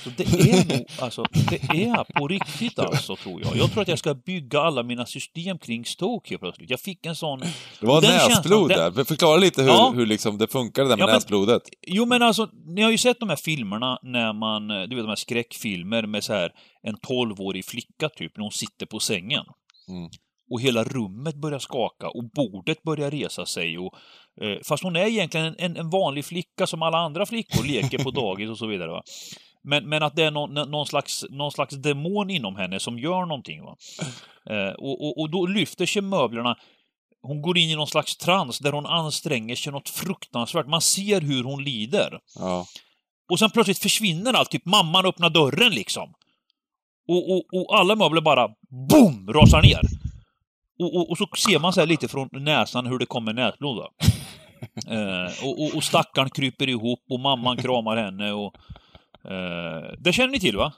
Så 0.03 0.09
det 0.17 0.23
är 0.23 0.77
nog, 0.77 0.85
alltså, 0.99 1.23
det 1.49 1.63
är 1.63 2.19
på 2.19 2.27
riktigt 2.27 2.79
alltså, 2.79 3.15
tror 3.15 3.41
jag. 3.41 3.57
Jag 3.57 3.71
tror 3.71 3.81
att 3.81 3.87
jag 3.87 3.99
ska 3.99 4.13
bygga 4.13 4.59
alla 4.61 4.83
mina 4.83 5.05
system 5.05 5.57
kring 5.57 5.85
Stoke 5.85 6.29
helt 6.29 6.41
plötsligt. 6.41 6.69
Jag 6.69 6.79
fick 6.79 7.05
en 7.05 7.15
sån... 7.15 7.39
Det 7.79 7.85
var 7.87 8.01
näsblod 8.01 8.71
känslan, 8.71 8.93
där. 8.93 9.03
Förklara 9.03 9.37
lite 9.37 9.61
hur, 9.61 9.69
Ja. 9.69 9.91
hur 9.95 10.05
liksom 10.05 10.37
det 10.37 10.47
funkar 10.47 10.83
det 10.83 10.89
där 10.89 10.95
med 10.97 11.03
Ja, 11.03 11.07
men- 11.07 11.15
näsblodet. 11.15 11.61
Jo 11.87 12.05
men 12.05 12.21
alltså, 12.21 12.49
ni 12.65 12.81
har 12.81 12.91
ju 12.91 12.97
sett 12.97 13.19
de 13.19 13.29
här 13.29 13.35
filmerna 13.35 13.99
när 14.03 14.33
man, 14.33 14.71
eh, 14.71 14.81
du 14.81 14.95
vet 14.95 15.03
de 15.03 15.09
här 15.09 15.15
skräckfilmer 15.15 16.05
med 16.05 16.23
så 16.23 16.33
här 16.33 16.51
en 16.83 16.95
12-årig 16.95 17.65
flicka 17.65 18.09
typ, 18.09 18.37
när 18.37 18.41
hon 18.43 18.51
sitter 18.51 18.85
på 18.85 18.99
sängen. 18.99 19.43
Mm. 19.89 20.09
Och 20.53 20.61
hela 20.61 20.83
rummet 20.83 21.35
börjar 21.35 21.59
skaka 21.59 22.07
och 22.09 22.29
bordet 22.29 22.83
börjar 22.83 23.11
resa 23.11 23.45
sig 23.45 23.77
och 23.77 23.93
eh, 24.41 24.57
Fast 24.67 24.83
hon 24.83 24.95
är 24.95 25.05
egentligen 25.05 25.45
en- 25.45 25.55
en, 25.57 25.77
en 25.77 25.89
vanlig 25.89 26.25
flicka 26.25 26.67
som 26.67 26.81
alla 26.81 26.97
andra 26.97 27.25
flickor, 27.25 27.63
leker 27.63 28.03
på 28.03 28.11
dagis 28.21 28.49
och 28.49 28.57
så 28.57 28.67
vidare. 28.67 28.91
Va? 28.91 29.03
Men, 29.63 29.89
men 29.89 30.03
att 30.03 30.15
det 30.15 30.23
är 30.23 30.31
någon, 30.31 30.53
någon, 30.71 30.85
slags, 30.85 31.25
någon 31.29 31.51
slags 31.51 31.75
demon 31.75 32.29
inom 32.29 32.55
henne 32.55 32.79
som 32.79 32.99
gör 32.99 33.25
någonting. 33.25 33.61
Va? 33.63 33.75
Eh, 34.49 34.73
och, 34.73 35.05
och, 35.07 35.19
och 35.19 35.29
då 35.29 35.45
lyfter 35.45 35.85
sig 35.85 36.01
möblerna 36.01 36.55
hon 37.27 37.41
går 37.41 37.57
in 37.57 37.69
i 37.69 37.75
någon 37.75 37.87
slags 37.87 38.17
trans 38.17 38.59
där 38.59 38.71
hon 38.71 38.85
anstränger 38.85 39.55
sig 39.55 39.71
något 39.73 39.89
fruktansvärt. 39.89 40.67
Man 40.67 40.81
ser 40.81 41.21
hur 41.21 41.43
hon 41.43 41.63
lider. 41.63 42.19
Ja. 42.35 42.65
Och 43.31 43.39
sen 43.39 43.49
plötsligt 43.49 43.77
försvinner 43.79 44.33
allt, 44.33 44.49
typ 44.51 44.65
mamman 44.65 45.05
öppnar 45.05 45.29
dörren 45.29 45.71
liksom. 45.71 46.13
Och, 47.07 47.31
och, 47.31 47.43
och 47.53 47.79
alla 47.79 47.95
möbler 47.95 48.21
bara 48.21 48.47
BOOM! 48.89 49.29
rasar 49.33 49.61
ner. 49.61 49.79
Och, 50.79 50.95
och, 50.95 51.09
och 51.09 51.17
så 51.17 51.27
ser 51.37 51.59
man 51.59 51.73
så 51.73 51.79
här 51.79 51.87
lite 51.87 52.07
från 52.07 52.29
näsan 52.31 52.85
hur 52.85 52.99
det 52.99 53.05
kommer 53.05 53.33
näsblod. 53.33 53.77
Eh, 54.87 55.45
och, 55.45 55.63
och, 55.63 55.75
och 55.75 55.83
stackaren 55.83 56.29
kryper 56.29 56.69
ihop 56.69 56.99
och 57.09 57.19
mamman 57.19 57.57
kramar 57.57 57.97
henne 57.97 58.31
och... 58.31 58.53
Eh, 59.31 59.93
det 59.99 60.13
känner 60.13 60.29
ni 60.29 60.39
till 60.39 60.57
va? 60.57 60.73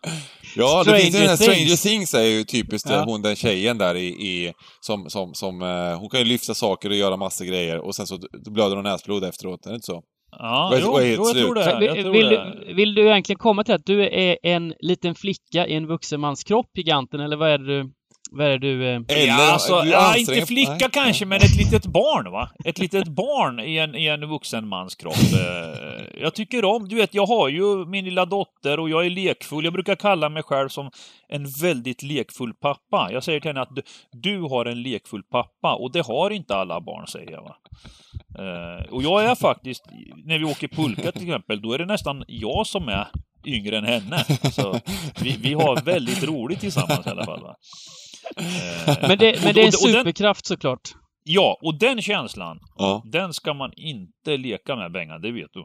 Ja, 0.55 0.83
det 0.83 0.99
finns 0.99 1.15
ju 1.15 1.19
den 1.19 1.29
här 1.29 1.35
Stranger 1.35 1.83
Things. 1.83 2.13
Är 2.13 2.23
ju 2.23 2.43
typiskt 2.43 2.89
Ja. 2.89 2.95
ja. 2.95 3.03
hon 3.05 3.21
den 3.21 3.35
tjejen 3.35 3.77
där 3.77 3.95
i, 3.95 4.07
i 4.07 4.53
som, 4.81 5.09
som, 5.09 5.33
som 5.33 5.61
eh, 5.61 5.99
hon 5.99 6.09
kan 6.09 6.19
ju 6.19 6.25
lyfta 6.25 6.53
saker 6.53 6.89
och 6.89 6.95
göra 6.95 7.17
massa 7.17 7.45
grejer 7.45 7.79
och 7.79 7.95
sen 7.95 8.07
så 8.07 8.19
blöder 8.49 8.75
hon 8.75 8.83
näsblod 8.83 9.23
efteråt, 9.23 9.65
är 9.65 9.69
det 9.69 9.75
inte 9.75 9.85
så? 9.85 10.03
Ja, 10.39 10.67
Vad 10.71 10.81
jo, 10.81 10.91
vad 10.91 11.03
jo, 11.03 11.25
jag 11.25 11.35
tror 11.35 11.55
det. 11.55 11.65
Jag 11.65 11.79
vill, 11.79 12.03
tror 12.03 12.13
vill, 12.13 12.29
det. 12.29 12.63
du, 12.67 12.73
vill 12.73 12.95
du 12.95 13.07
egentligen 13.07 13.39
komma 13.39 13.63
till 13.63 13.73
att 13.73 13.85
du 13.85 14.01
är 14.01 14.37
en 14.43 14.73
liten 14.79 15.15
flicka 15.15 15.67
i 15.67 15.75
en 15.75 15.87
vuxen 15.87 16.19
mans 16.19 16.43
kropp, 16.43 16.69
giganten, 16.77 17.19
eller 17.19 17.37
vad 17.37 17.49
är 17.49 17.57
det 17.57 17.65
du... 17.65 17.91
Vad 18.31 18.47
är 18.47 18.51
det 18.51 18.57
du... 18.57 18.87
eh, 18.89 19.01
Eller, 19.07 19.27
ja, 19.27 19.51
alltså, 19.53 19.81
du 19.81 19.89
ja, 19.89 20.17
inte 20.17 20.45
flicka 20.45 20.71
Nej, 20.79 20.89
kanske, 20.91 21.25
men 21.25 21.37
ett 21.37 21.55
litet 21.55 21.85
barn 21.85 22.31
va? 22.31 22.49
Ett 22.65 22.77
litet 22.79 23.07
barn 23.07 23.59
i 23.59 23.77
en, 23.77 23.95
i 23.95 24.05
en 24.07 24.29
vuxen 24.29 24.67
mans 24.67 24.95
kropp. 24.95 25.15
Eh, 25.15 26.21
Jag 26.21 26.35
tycker 26.35 26.65
om, 26.65 26.87
du 26.87 26.95
vet, 26.95 27.13
jag 27.13 27.25
har 27.25 27.49
ju 27.49 27.85
min 27.85 28.05
lilla 28.05 28.25
dotter 28.25 28.79
och 28.79 28.89
jag 28.89 29.05
är 29.05 29.09
lekfull. 29.09 29.63
Jag 29.63 29.73
brukar 29.73 29.95
kalla 29.95 30.29
mig 30.29 30.43
själv 30.43 30.69
som 30.69 30.91
en 31.29 31.45
väldigt 31.61 32.03
lekfull 32.03 32.53
pappa. 32.53 33.09
Jag 33.11 33.23
säger 33.23 33.39
till 33.39 33.49
henne 33.49 33.61
att 33.61 33.75
du, 33.75 33.81
du 34.11 34.41
har 34.41 34.65
en 34.65 34.81
lekfull 34.81 35.23
pappa 35.23 35.75
och 35.75 35.91
det 35.91 36.01
har 36.05 36.29
inte 36.29 36.55
alla 36.55 36.81
barn, 36.81 37.07
säger 37.07 37.31
jag. 37.31 37.41
Va? 37.43 37.55
Eh, 38.39 38.85
Och 38.93 39.03
jag 39.03 39.23
är 39.23 39.35
faktiskt, 39.35 39.83
när 40.25 40.37
vi 40.39 40.45
åker 40.45 40.67
pulka 40.67 41.11
till 41.11 41.23
exempel, 41.27 41.61
då 41.61 41.73
är 41.73 41.77
det 41.77 41.85
nästan 41.85 42.23
jag 42.27 42.67
som 42.67 42.87
är 42.89 43.07
yngre 43.45 43.77
än 43.77 43.85
henne. 43.85 44.17
Så 44.51 44.79
vi, 45.21 45.37
vi 45.41 45.53
har 45.53 45.81
väldigt 45.81 46.23
roligt 46.23 46.59
tillsammans 46.59 47.07
i 47.07 47.09
alla 47.09 47.25
fall. 47.25 47.41
Va? 47.41 47.55
Eh, 48.37 48.95
Men 49.07 49.17
det, 49.17 49.43
men 49.43 49.53
det 49.55 49.61
är 49.61 49.65
en 49.65 49.71
superkraft 49.71 50.45
såklart. 50.45 50.79
Ja, 51.23 51.57
och 51.61 51.79
den 51.79 52.01
känslan, 52.01 52.57
Ja. 52.77 53.03
den 53.11 53.33
ska 53.33 53.53
man 53.53 53.71
inte 53.75 54.37
leka 54.37 54.75
med 54.75 54.91
Bengan, 54.91 55.21
det 55.21 55.31
vet 55.31 55.49
du. 55.53 55.63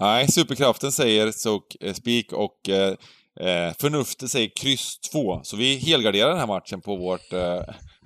Nej, 0.00 0.28
superkraften 0.28 0.92
säger 0.92 1.30
så, 1.32 1.60
eh, 1.80 1.92
spik 1.94 2.32
och 2.32 2.68
eh, 2.68 2.88
eh, 3.40 3.72
förnuftet 3.80 4.30
säger 4.30 4.50
kryss 4.60 4.98
2. 5.12 5.40
Så 5.42 5.56
vi 5.56 5.76
helgarderar 5.76 6.28
den 6.30 6.38
här 6.38 6.46
matchen 6.46 6.80
på 6.80 6.96
vårt 6.96 7.32
eh, 7.32 7.62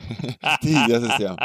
tidiga 0.63 1.01
system. 1.01 1.37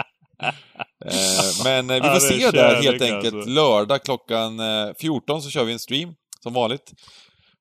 Eh, 1.06 1.64
men 1.64 1.88
vi 1.88 2.00
får 2.02 2.20
se 2.20 2.52
där 2.52 2.82
helt 2.82 3.02
enkelt. 3.02 3.36
alltså. 3.36 3.50
Lördag 3.50 4.04
klockan 4.04 4.60
eh, 4.60 4.94
14 5.00 5.42
så 5.42 5.50
kör 5.50 5.64
vi 5.64 5.74
en 5.74 5.80
stream, 5.80 6.14
som 6.44 6.54
vanligt. 6.54 6.94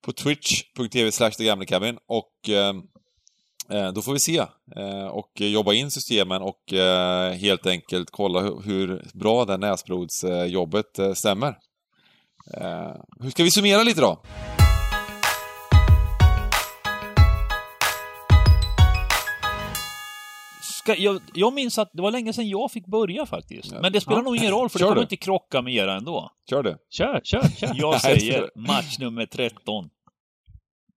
På 0.05 0.13
twitch.tv 0.13 1.13
slash 1.13 1.31
och 2.09 2.33
då 3.95 4.03
får 4.03 4.13
vi 4.13 4.19
se 4.19 4.39
eh, 4.77 5.07
och 5.07 5.31
jobba 5.41 5.73
in 5.73 5.91
systemen 5.91 6.43
och 6.43 6.73
eh, 6.73 7.33
helt 7.33 7.67
enkelt 7.67 8.11
kolla 8.11 8.41
hur, 8.41 9.03
bra 9.15 9.45
det 9.45 9.57
näsblodsjobbet 9.57 10.99
eh, 10.99 11.13
stämmer. 11.13 11.49
Eh, 12.57 12.93
hur 13.21 13.31
ska 13.31 13.43
vi 13.45 13.51
summera 13.51 13.83
lite 13.83 14.01
då? 14.01 14.23
Ska, 20.63 20.95
jag, 20.97 21.21
jag 21.35 21.53
minns 21.55 21.79
att 21.79 21.91
det 21.93 22.03
var 22.03 22.11
länge 22.11 22.33
sedan 22.33 22.49
jag 22.49 22.71
fick 22.73 22.87
börja 22.87 23.27
faktiskt. 23.27 23.73
Men 23.83 23.93
det 23.93 24.01
spelar 24.01 24.19
Ja. 24.19 24.23
nog 24.23 24.37
ingen 24.37 24.51
roll, 24.51 24.69
för 24.69 24.79
Kör 24.79 24.87
det 24.87 24.89
kommer 24.89 24.97
du. 25.01 25.03
inte 25.03 25.17
krocka 25.17 25.63
med 25.63 25.75
era 25.75 25.95
ändå. 25.97 26.31
Kör 26.51 26.63
det. 26.63 26.77
Kör, 26.91 27.21
kör, 27.25 27.43
kör. 27.57 27.71
Jag 27.75 28.01
säger 28.01 28.51
match 28.57 28.99
nummer 28.99 29.27
13. 29.27 29.89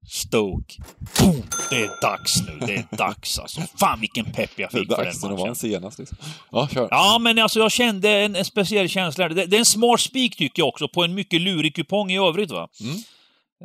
Stoke. 0.08 0.76
Boom! 1.20 1.44
Det 1.70 1.82
är 1.82 2.02
dags 2.02 2.42
nu, 2.48 2.60
det 2.68 2.76
är 2.76 2.98
dags 2.98 3.40
alltså. 3.40 3.62
Fan 3.80 4.00
vilken 4.00 4.26
pepp 4.26 4.50
jag 4.56 4.72
Det 4.72 4.78
är 4.78 4.80
fick 4.80 4.90
för 4.96 5.04
dags 5.04 5.22
den 5.22 5.30
när 5.30 5.36
det 5.38 5.42
var 5.42 5.48
matchen. 5.48 5.56
senast 5.56 6.00
liksom. 6.00 6.18
Ja, 6.52 6.68
kör. 6.68 6.88
Ja, 6.92 7.18
men 7.22 7.40
alltså 7.40 7.60
jag 7.60 7.72
kände 7.72 8.10
en, 8.10 8.36
en 8.36 8.46
speciell 8.46 8.90
känsla. 8.90 9.30
Det, 9.30 9.46
det 9.46 9.56
är 9.58 9.60
en 9.60 9.66
smart 9.66 10.00
spik 10.00 10.36
tycker 10.38 10.62
jag 10.62 10.68
också, 10.68 10.88
på 10.88 11.04
en 11.04 11.14
mycket 11.14 11.42
lurig 11.42 11.76
kupong 11.76 12.12
i 12.12 12.18
övrigt 12.18 12.52
va. 12.52 12.68
Mm. 12.82 12.96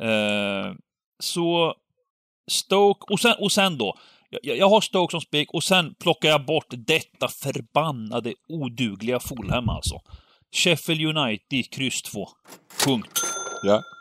Eh, 0.01 0.73
så 1.19 1.73
Stoke, 2.51 3.13
och 3.13 3.19
sen, 3.19 3.35
och 3.39 3.51
sen 3.51 3.77
då. 3.77 3.97
Jag, 4.29 4.57
jag 4.57 4.69
har 4.69 4.81
Stoke 4.81 5.11
som 5.11 5.21
spik 5.21 5.53
och 5.53 5.63
sen 5.63 5.93
plockar 5.99 6.29
jag 6.29 6.45
bort 6.45 6.67
detta 6.69 7.27
förbannade 7.27 8.33
odugliga 8.49 9.19
Fulham 9.19 9.69
alltså. 9.69 10.01
Sheffield 10.55 11.17
United, 11.17 11.73
kryss 11.73 12.01
2. 12.01 12.27
Punkt. 12.85 13.19
Ja. 13.63 13.83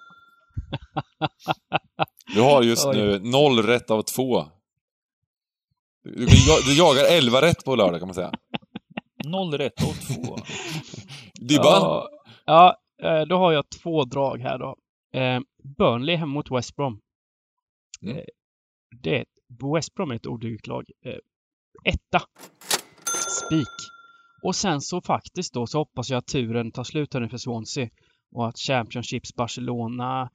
Du 2.35 2.41
har 2.41 2.63
just 2.63 2.87
nu 2.93 3.19
noll 3.19 3.63
rätt 3.63 3.91
av 3.91 4.03
två. 4.03 4.45
Du, 6.05 6.11
du, 6.11 6.27
du 6.67 6.79
jagar 6.79 7.05
elva 7.05 7.43
rätt 7.43 7.65
på 7.65 7.77
lördag 7.77 8.01
kan 8.01 8.09
man 8.09 8.15
säga. 8.15 8.33
Noll 9.25 9.59
rätt 9.59 9.83
och 9.83 9.95
två. 9.95 10.37
Dibban? 11.35 11.83
Ja, 11.83 12.09
ja, 12.45 12.77
eh, 13.03 13.27
då 13.27 13.37
har 13.37 13.53
jag 13.53 13.65
två 13.83 14.05
drag 14.05 14.41
här 14.41 14.59
då. 14.59 14.77
Eh, 15.21 15.41
Burnley 15.79 16.17
hemma 16.17 16.33
mot 16.33 16.51
West 16.51 16.77
Brom. 16.77 17.01
Mm. 18.03 18.17
Eh, 18.17 18.25
det 19.03 19.17
är 19.17 19.23
ett, 19.23 19.29
West 19.75 19.95
Brom 19.95 20.11
är 20.11 20.15
ett 20.15 20.27
odugligt 20.27 20.67
lag. 20.67 20.85
Etta. 21.85 22.23
Spik. 23.29 23.69
Och 24.43 24.57
sen 24.57 24.81
så 24.81 25.01
faktiskt 25.01 25.55
då 25.55 25.67
så 25.67 25.79
hoppas 25.79 26.11
jag 26.11 26.19
att 26.19 26.27
turen 26.27 26.73
tar 26.73 26.85
slut 26.85 27.15
här 27.15 27.21
nu 27.21 27.29
för 27.29 27.39
Swansea 27.39 27.89
och 28.31 28.49
att 28.49 28.59
Championships 28.59 29.35
Barcelona 29.35 30.31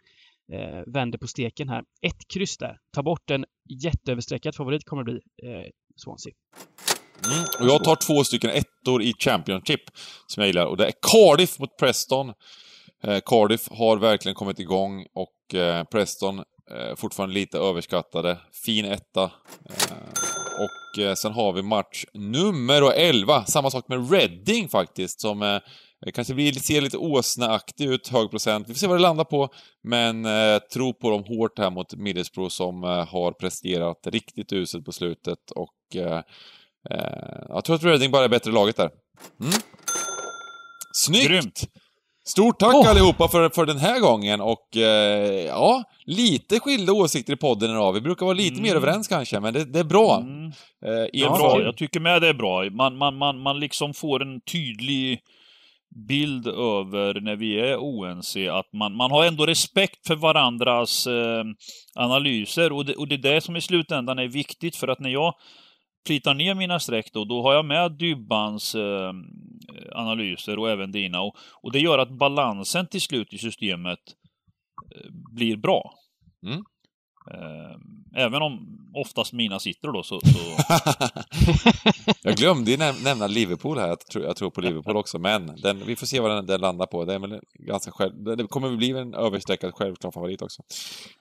eh, 0.53 0.93
vänder 0.93 1.17
på 1.17 1.27
steken 1.27 1.69
här. 1.69 1.83
Ett 2.01 2.27
kryss 2.33 2.57
där. 2.57 2.77
Ta 2.95 3.03
bort 3.03 3.31
en 3.31 3.45
jätteöverstreckad 3.83 4.55
favorit 4.55 4.85
kommer 4.85 5.03
det 5.03 5.11
bli 5.11 5.21
eh, 5.51 5.69
Swansea. 5.95 6.33
Mm. 7.25 7.45
Och 7.59 7.67
jag 7.67 7.83
tar 7.83 7.95
två 7.95 8.23
stycken 8.23 8.49
ettor 8.49 9.03
i 9.03 9.13
Championship 9.19 9.81
som 10.27 10.41
jag 10.41 10.47
gillar. 10.47 10.65
Och 10.65 10.77
det 10.77 10.85
är 10.85 10.93
Cardiff 11.11 11.59
mot 11.59 11.77
Preston. 11.77 12.33
Eh, 13.03 13.19
Cardiff 13.25 13.69
har 13.71 13.97
verkligen 13.97 14.35
kommit 14.35 14.59
igång 14.59 15.05
och 15.13 15.55
eh, 15.55 15.83
Preston 15.83 16.39
eh, 16.39 16.95
fortfarande 16.95 17.35
lite 17.35 17.57
överskattade. 17.57 18.37
Fin 18.65 18.85
etta. 18.85 19.23
Eh, 19.23 19.97
och 20.59 21.03
eh, 21.03 21.13
sen 21.13 21.33
har 21.33 21.53
vi 21.53 21.61
match 21.61 22.05
nummer 22.13 22.91
11. 22.91 23.45
Samma 23.45 23.69
sak 23.69 23.87
med 23.87 24.11
Reading 24.11 24.69
faktiskt, 24.69 25.21
som 25.21 25.41
eh, 25.41 25.59
kanske 26.13 26.33
blir, 26.33 26.51
ser 26.53 26.81
lite 26.81 26.97
åsneaktig 26.97 27.85
ut, 27.85 28.07
hög 28.07 28.29
procent. 28.31 28.69
Vi 28.69 28.73
får 28.73 28.79
se 28.79 28.87
vad 28.87 28.97
det 28.97 29.01
landar 29.01 29.23
på, 29.23 29.49
men 29.83 30.25
eh, 30.25 30.57
tro 30.73 30.93
på 30.93 31.09
dem 31.09 31.23
hårt 31.23 31.59
här 31.59 31.69
mot 31.69 31.93
Middlesbrough 31.95 32.49
som 32.49 32.83
eh, 32.83 33.07
har 33.07 33.31
presterat 33.31 34.07
riktigt 34.07 34.53
uselt 34.53 34.85
på 34.85 34.91
slutet 34.91 35.51
och 35.55 35.95
eh, 36.01 36.21
eh, 36.89 37.43
jag 37.49 37.63
tror 37.65 37.75
att 37.75 37.83
Reading 37.83 38.11
bara 38.11 38.23
är 38.23 38.29
bättre 38.29 38.51
laget 38.51 38.75
där. 38.77 38.89
Mm. 39.39 39.53
Snyggt! 40.93 41.27
Grymt! 41.27 41.63
Stort 42.27 42.59
tack 42.59 42.75
Åh. 42.75 42.89
allihopa 42.89 43.27
för, 43.27 43.49
för 43.49 43.65
den 43.65 43.77
här 43.77 43.99
gången 43.99 44.41
och 44.41 44.77
eh, 44.77 45.45
ja, 45.45 45.83
lite 46.05 46.59
skilda 46.59 46.93
åsikter 46.93 47.33
i 47.33 47.35
podden 47.35 47.71
idag. 47.71 47.93
Vi 47.93 48.01
brukar 48.01 48.25
vara 48.25 48.35
lite 48.35 48.53
Mm. 48.53 48.63
mer 48.63 48.75
överens 48.75 49.07
kanske, 49.07 49.39
men 49.39 49.53
det, 49.53 49.65
det 49.65 49.79
är 49.79 49.83
bra. 49.83 50.17
Mm. 50.17 50.45
Eh, 50.45 50.51
Det 51.13 51.19
är 51.21 51.37
bra. 51.37 51.61
Jag 51.61 51.77
tycker 51.77 51.99
med 51.99 52.21
det 52.21 52.27
är 52.27 52.33
bra. 52.33 52.69
Man, 52.71 52.97
man, 52.97 53.17
man, 53.17 53.39
man 53.39 53.59
liksom 53.59 53.93
får 53.93 54.21
en 54.21 54.41
tydlig 54.41 55.19
bild 55.95 56.47
över 56.47 57.21
när 57.21 57.35
vi 57.35 57.59
är 57.59 57.77
oense, 57.77 58.53
att 58.53 58.73
man, 58.73 58.95
man 58.95 59.11
har 59.11 59.25
ändå 59.25 59.45
respekt 59.45 60.07
för 60.07 60.15
varandras 60.15 61.07
eh, 61.07 61.43
analyser 61.95 62.71
och 62.71 62.85
det, 62.85 62.95
och 62.95 63.07
det 63.07 63.15
är 63.15 63.33
det 63.33 63.41
som 63.41 63.55
i 63.55 63.61
slutändan 63.61 64.19
är 64.19 64.27
viktigt 64.27 64.75
för 64.75 64.87
att 64.87 64.99
när 64.99 65.09
jag 65.09 65.33
plitar 66.07 66.33
ner 66.33 66.55
mina 66.55 66.79
streck 66.79 67.13
då, 67.13 67.25
då 67.25 67.41
har 67.41 67.53
jag 67.53 67.65
med 67.65 67.91
Dybbans 67.91 68.75
eh, 68.75 69.13
analyser 69.91 70.59
och 70.59 70.69
även 70.69 70.91
dina 70.91 71.21
och, 71.21 71.35
och 71.61 71.71
det 71.71 71.79
gör 71.79 71.97
att 71.97 72.17
balansen 72.17 72.87
till 72.87 73.01
slut 73.01 73.33
i 73.33 73.37
systemet 73.37 73.99
eh, 74.95 75.11
blir 75.35 75.57
bra. 75.57 75.93
Mm. 76.45 76.63
Eh, 77.33 78.23
även 78.25 78.41
om 78.41 78.77
oftast 78.93 79.33
mina 79.33 79.59
sitter 79.59 79.87
då 79.87 80.03
så, 80.03 80.19
så 80.19 80.39
jag 82.21 82.35
glömde 82.35 82.71
ju 82.71 82.77
näm- 82.77 83.03
nämna 83.03 83.27
Liverpool 83.27 83.77
här. 83.77 83.87
Jag 83.87 83.99
tror, 83.99 84.25
jag 84.25 84.35
tror 84.35 84.49
på 84.49 84.61
Liverpool 84.61 84.97
också, 84.97 85.19
men 85.19 85.55
den, 85.61 85.85
vi 85.85 85.95
får 85.95 86.05
se 86.07 86.19
vad 86.19 86.31
den, 86.31 86.45
den 86.45 86.61
landar 86.61 86.85
på. 86.85 87.05
Det, 87.05 87.13
är 87.13 87.19
väl 87.19 87.39
ganska 87.53 87.91
själv, 87.91 88.23
det 88.23 88.35
det 88.35 88.47
kommer 88.47 88.75
bli 88.77 88.89
en 88.89 89.13
överstreckad 89.13 89.73
självklar 89.73 90.11
favorit 90.11 90.41
också. 90.41 90.61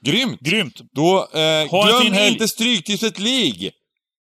Grymt! 0.04 0.40
Grymt! 0.40 0.80
Då, 0.92 1.16
eh, 1.16 1.70
Ha 1.70 1.86
glöm 1.86 2.14
inte 2.28 2.48
Stryktipset 2.48 3.18
League! 3.18 3.70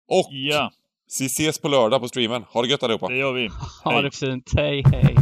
Och 0.08 0.28
Ja, 0.30 0.72
vi 1.20 1.26
ses 1.26 1.60
på 1.60 1.68
lördag 1.68 2.02
på 2.02 2.08
streamen. 2.08 2.44
Ha 2.44 2.62
det 2.62 2.68
gött 2.68 2.84
allihopa! 2.84 3.08
det 3.08 3.18
gör 3.18 3.34
vi. 3.34 3.50
Ha 3.84 3.92
Hej. 3.92 4.04
det 4.04 4.12
fint. 4.12 4.52
Hej, 4.58 4.84
hej. 4.92 5.16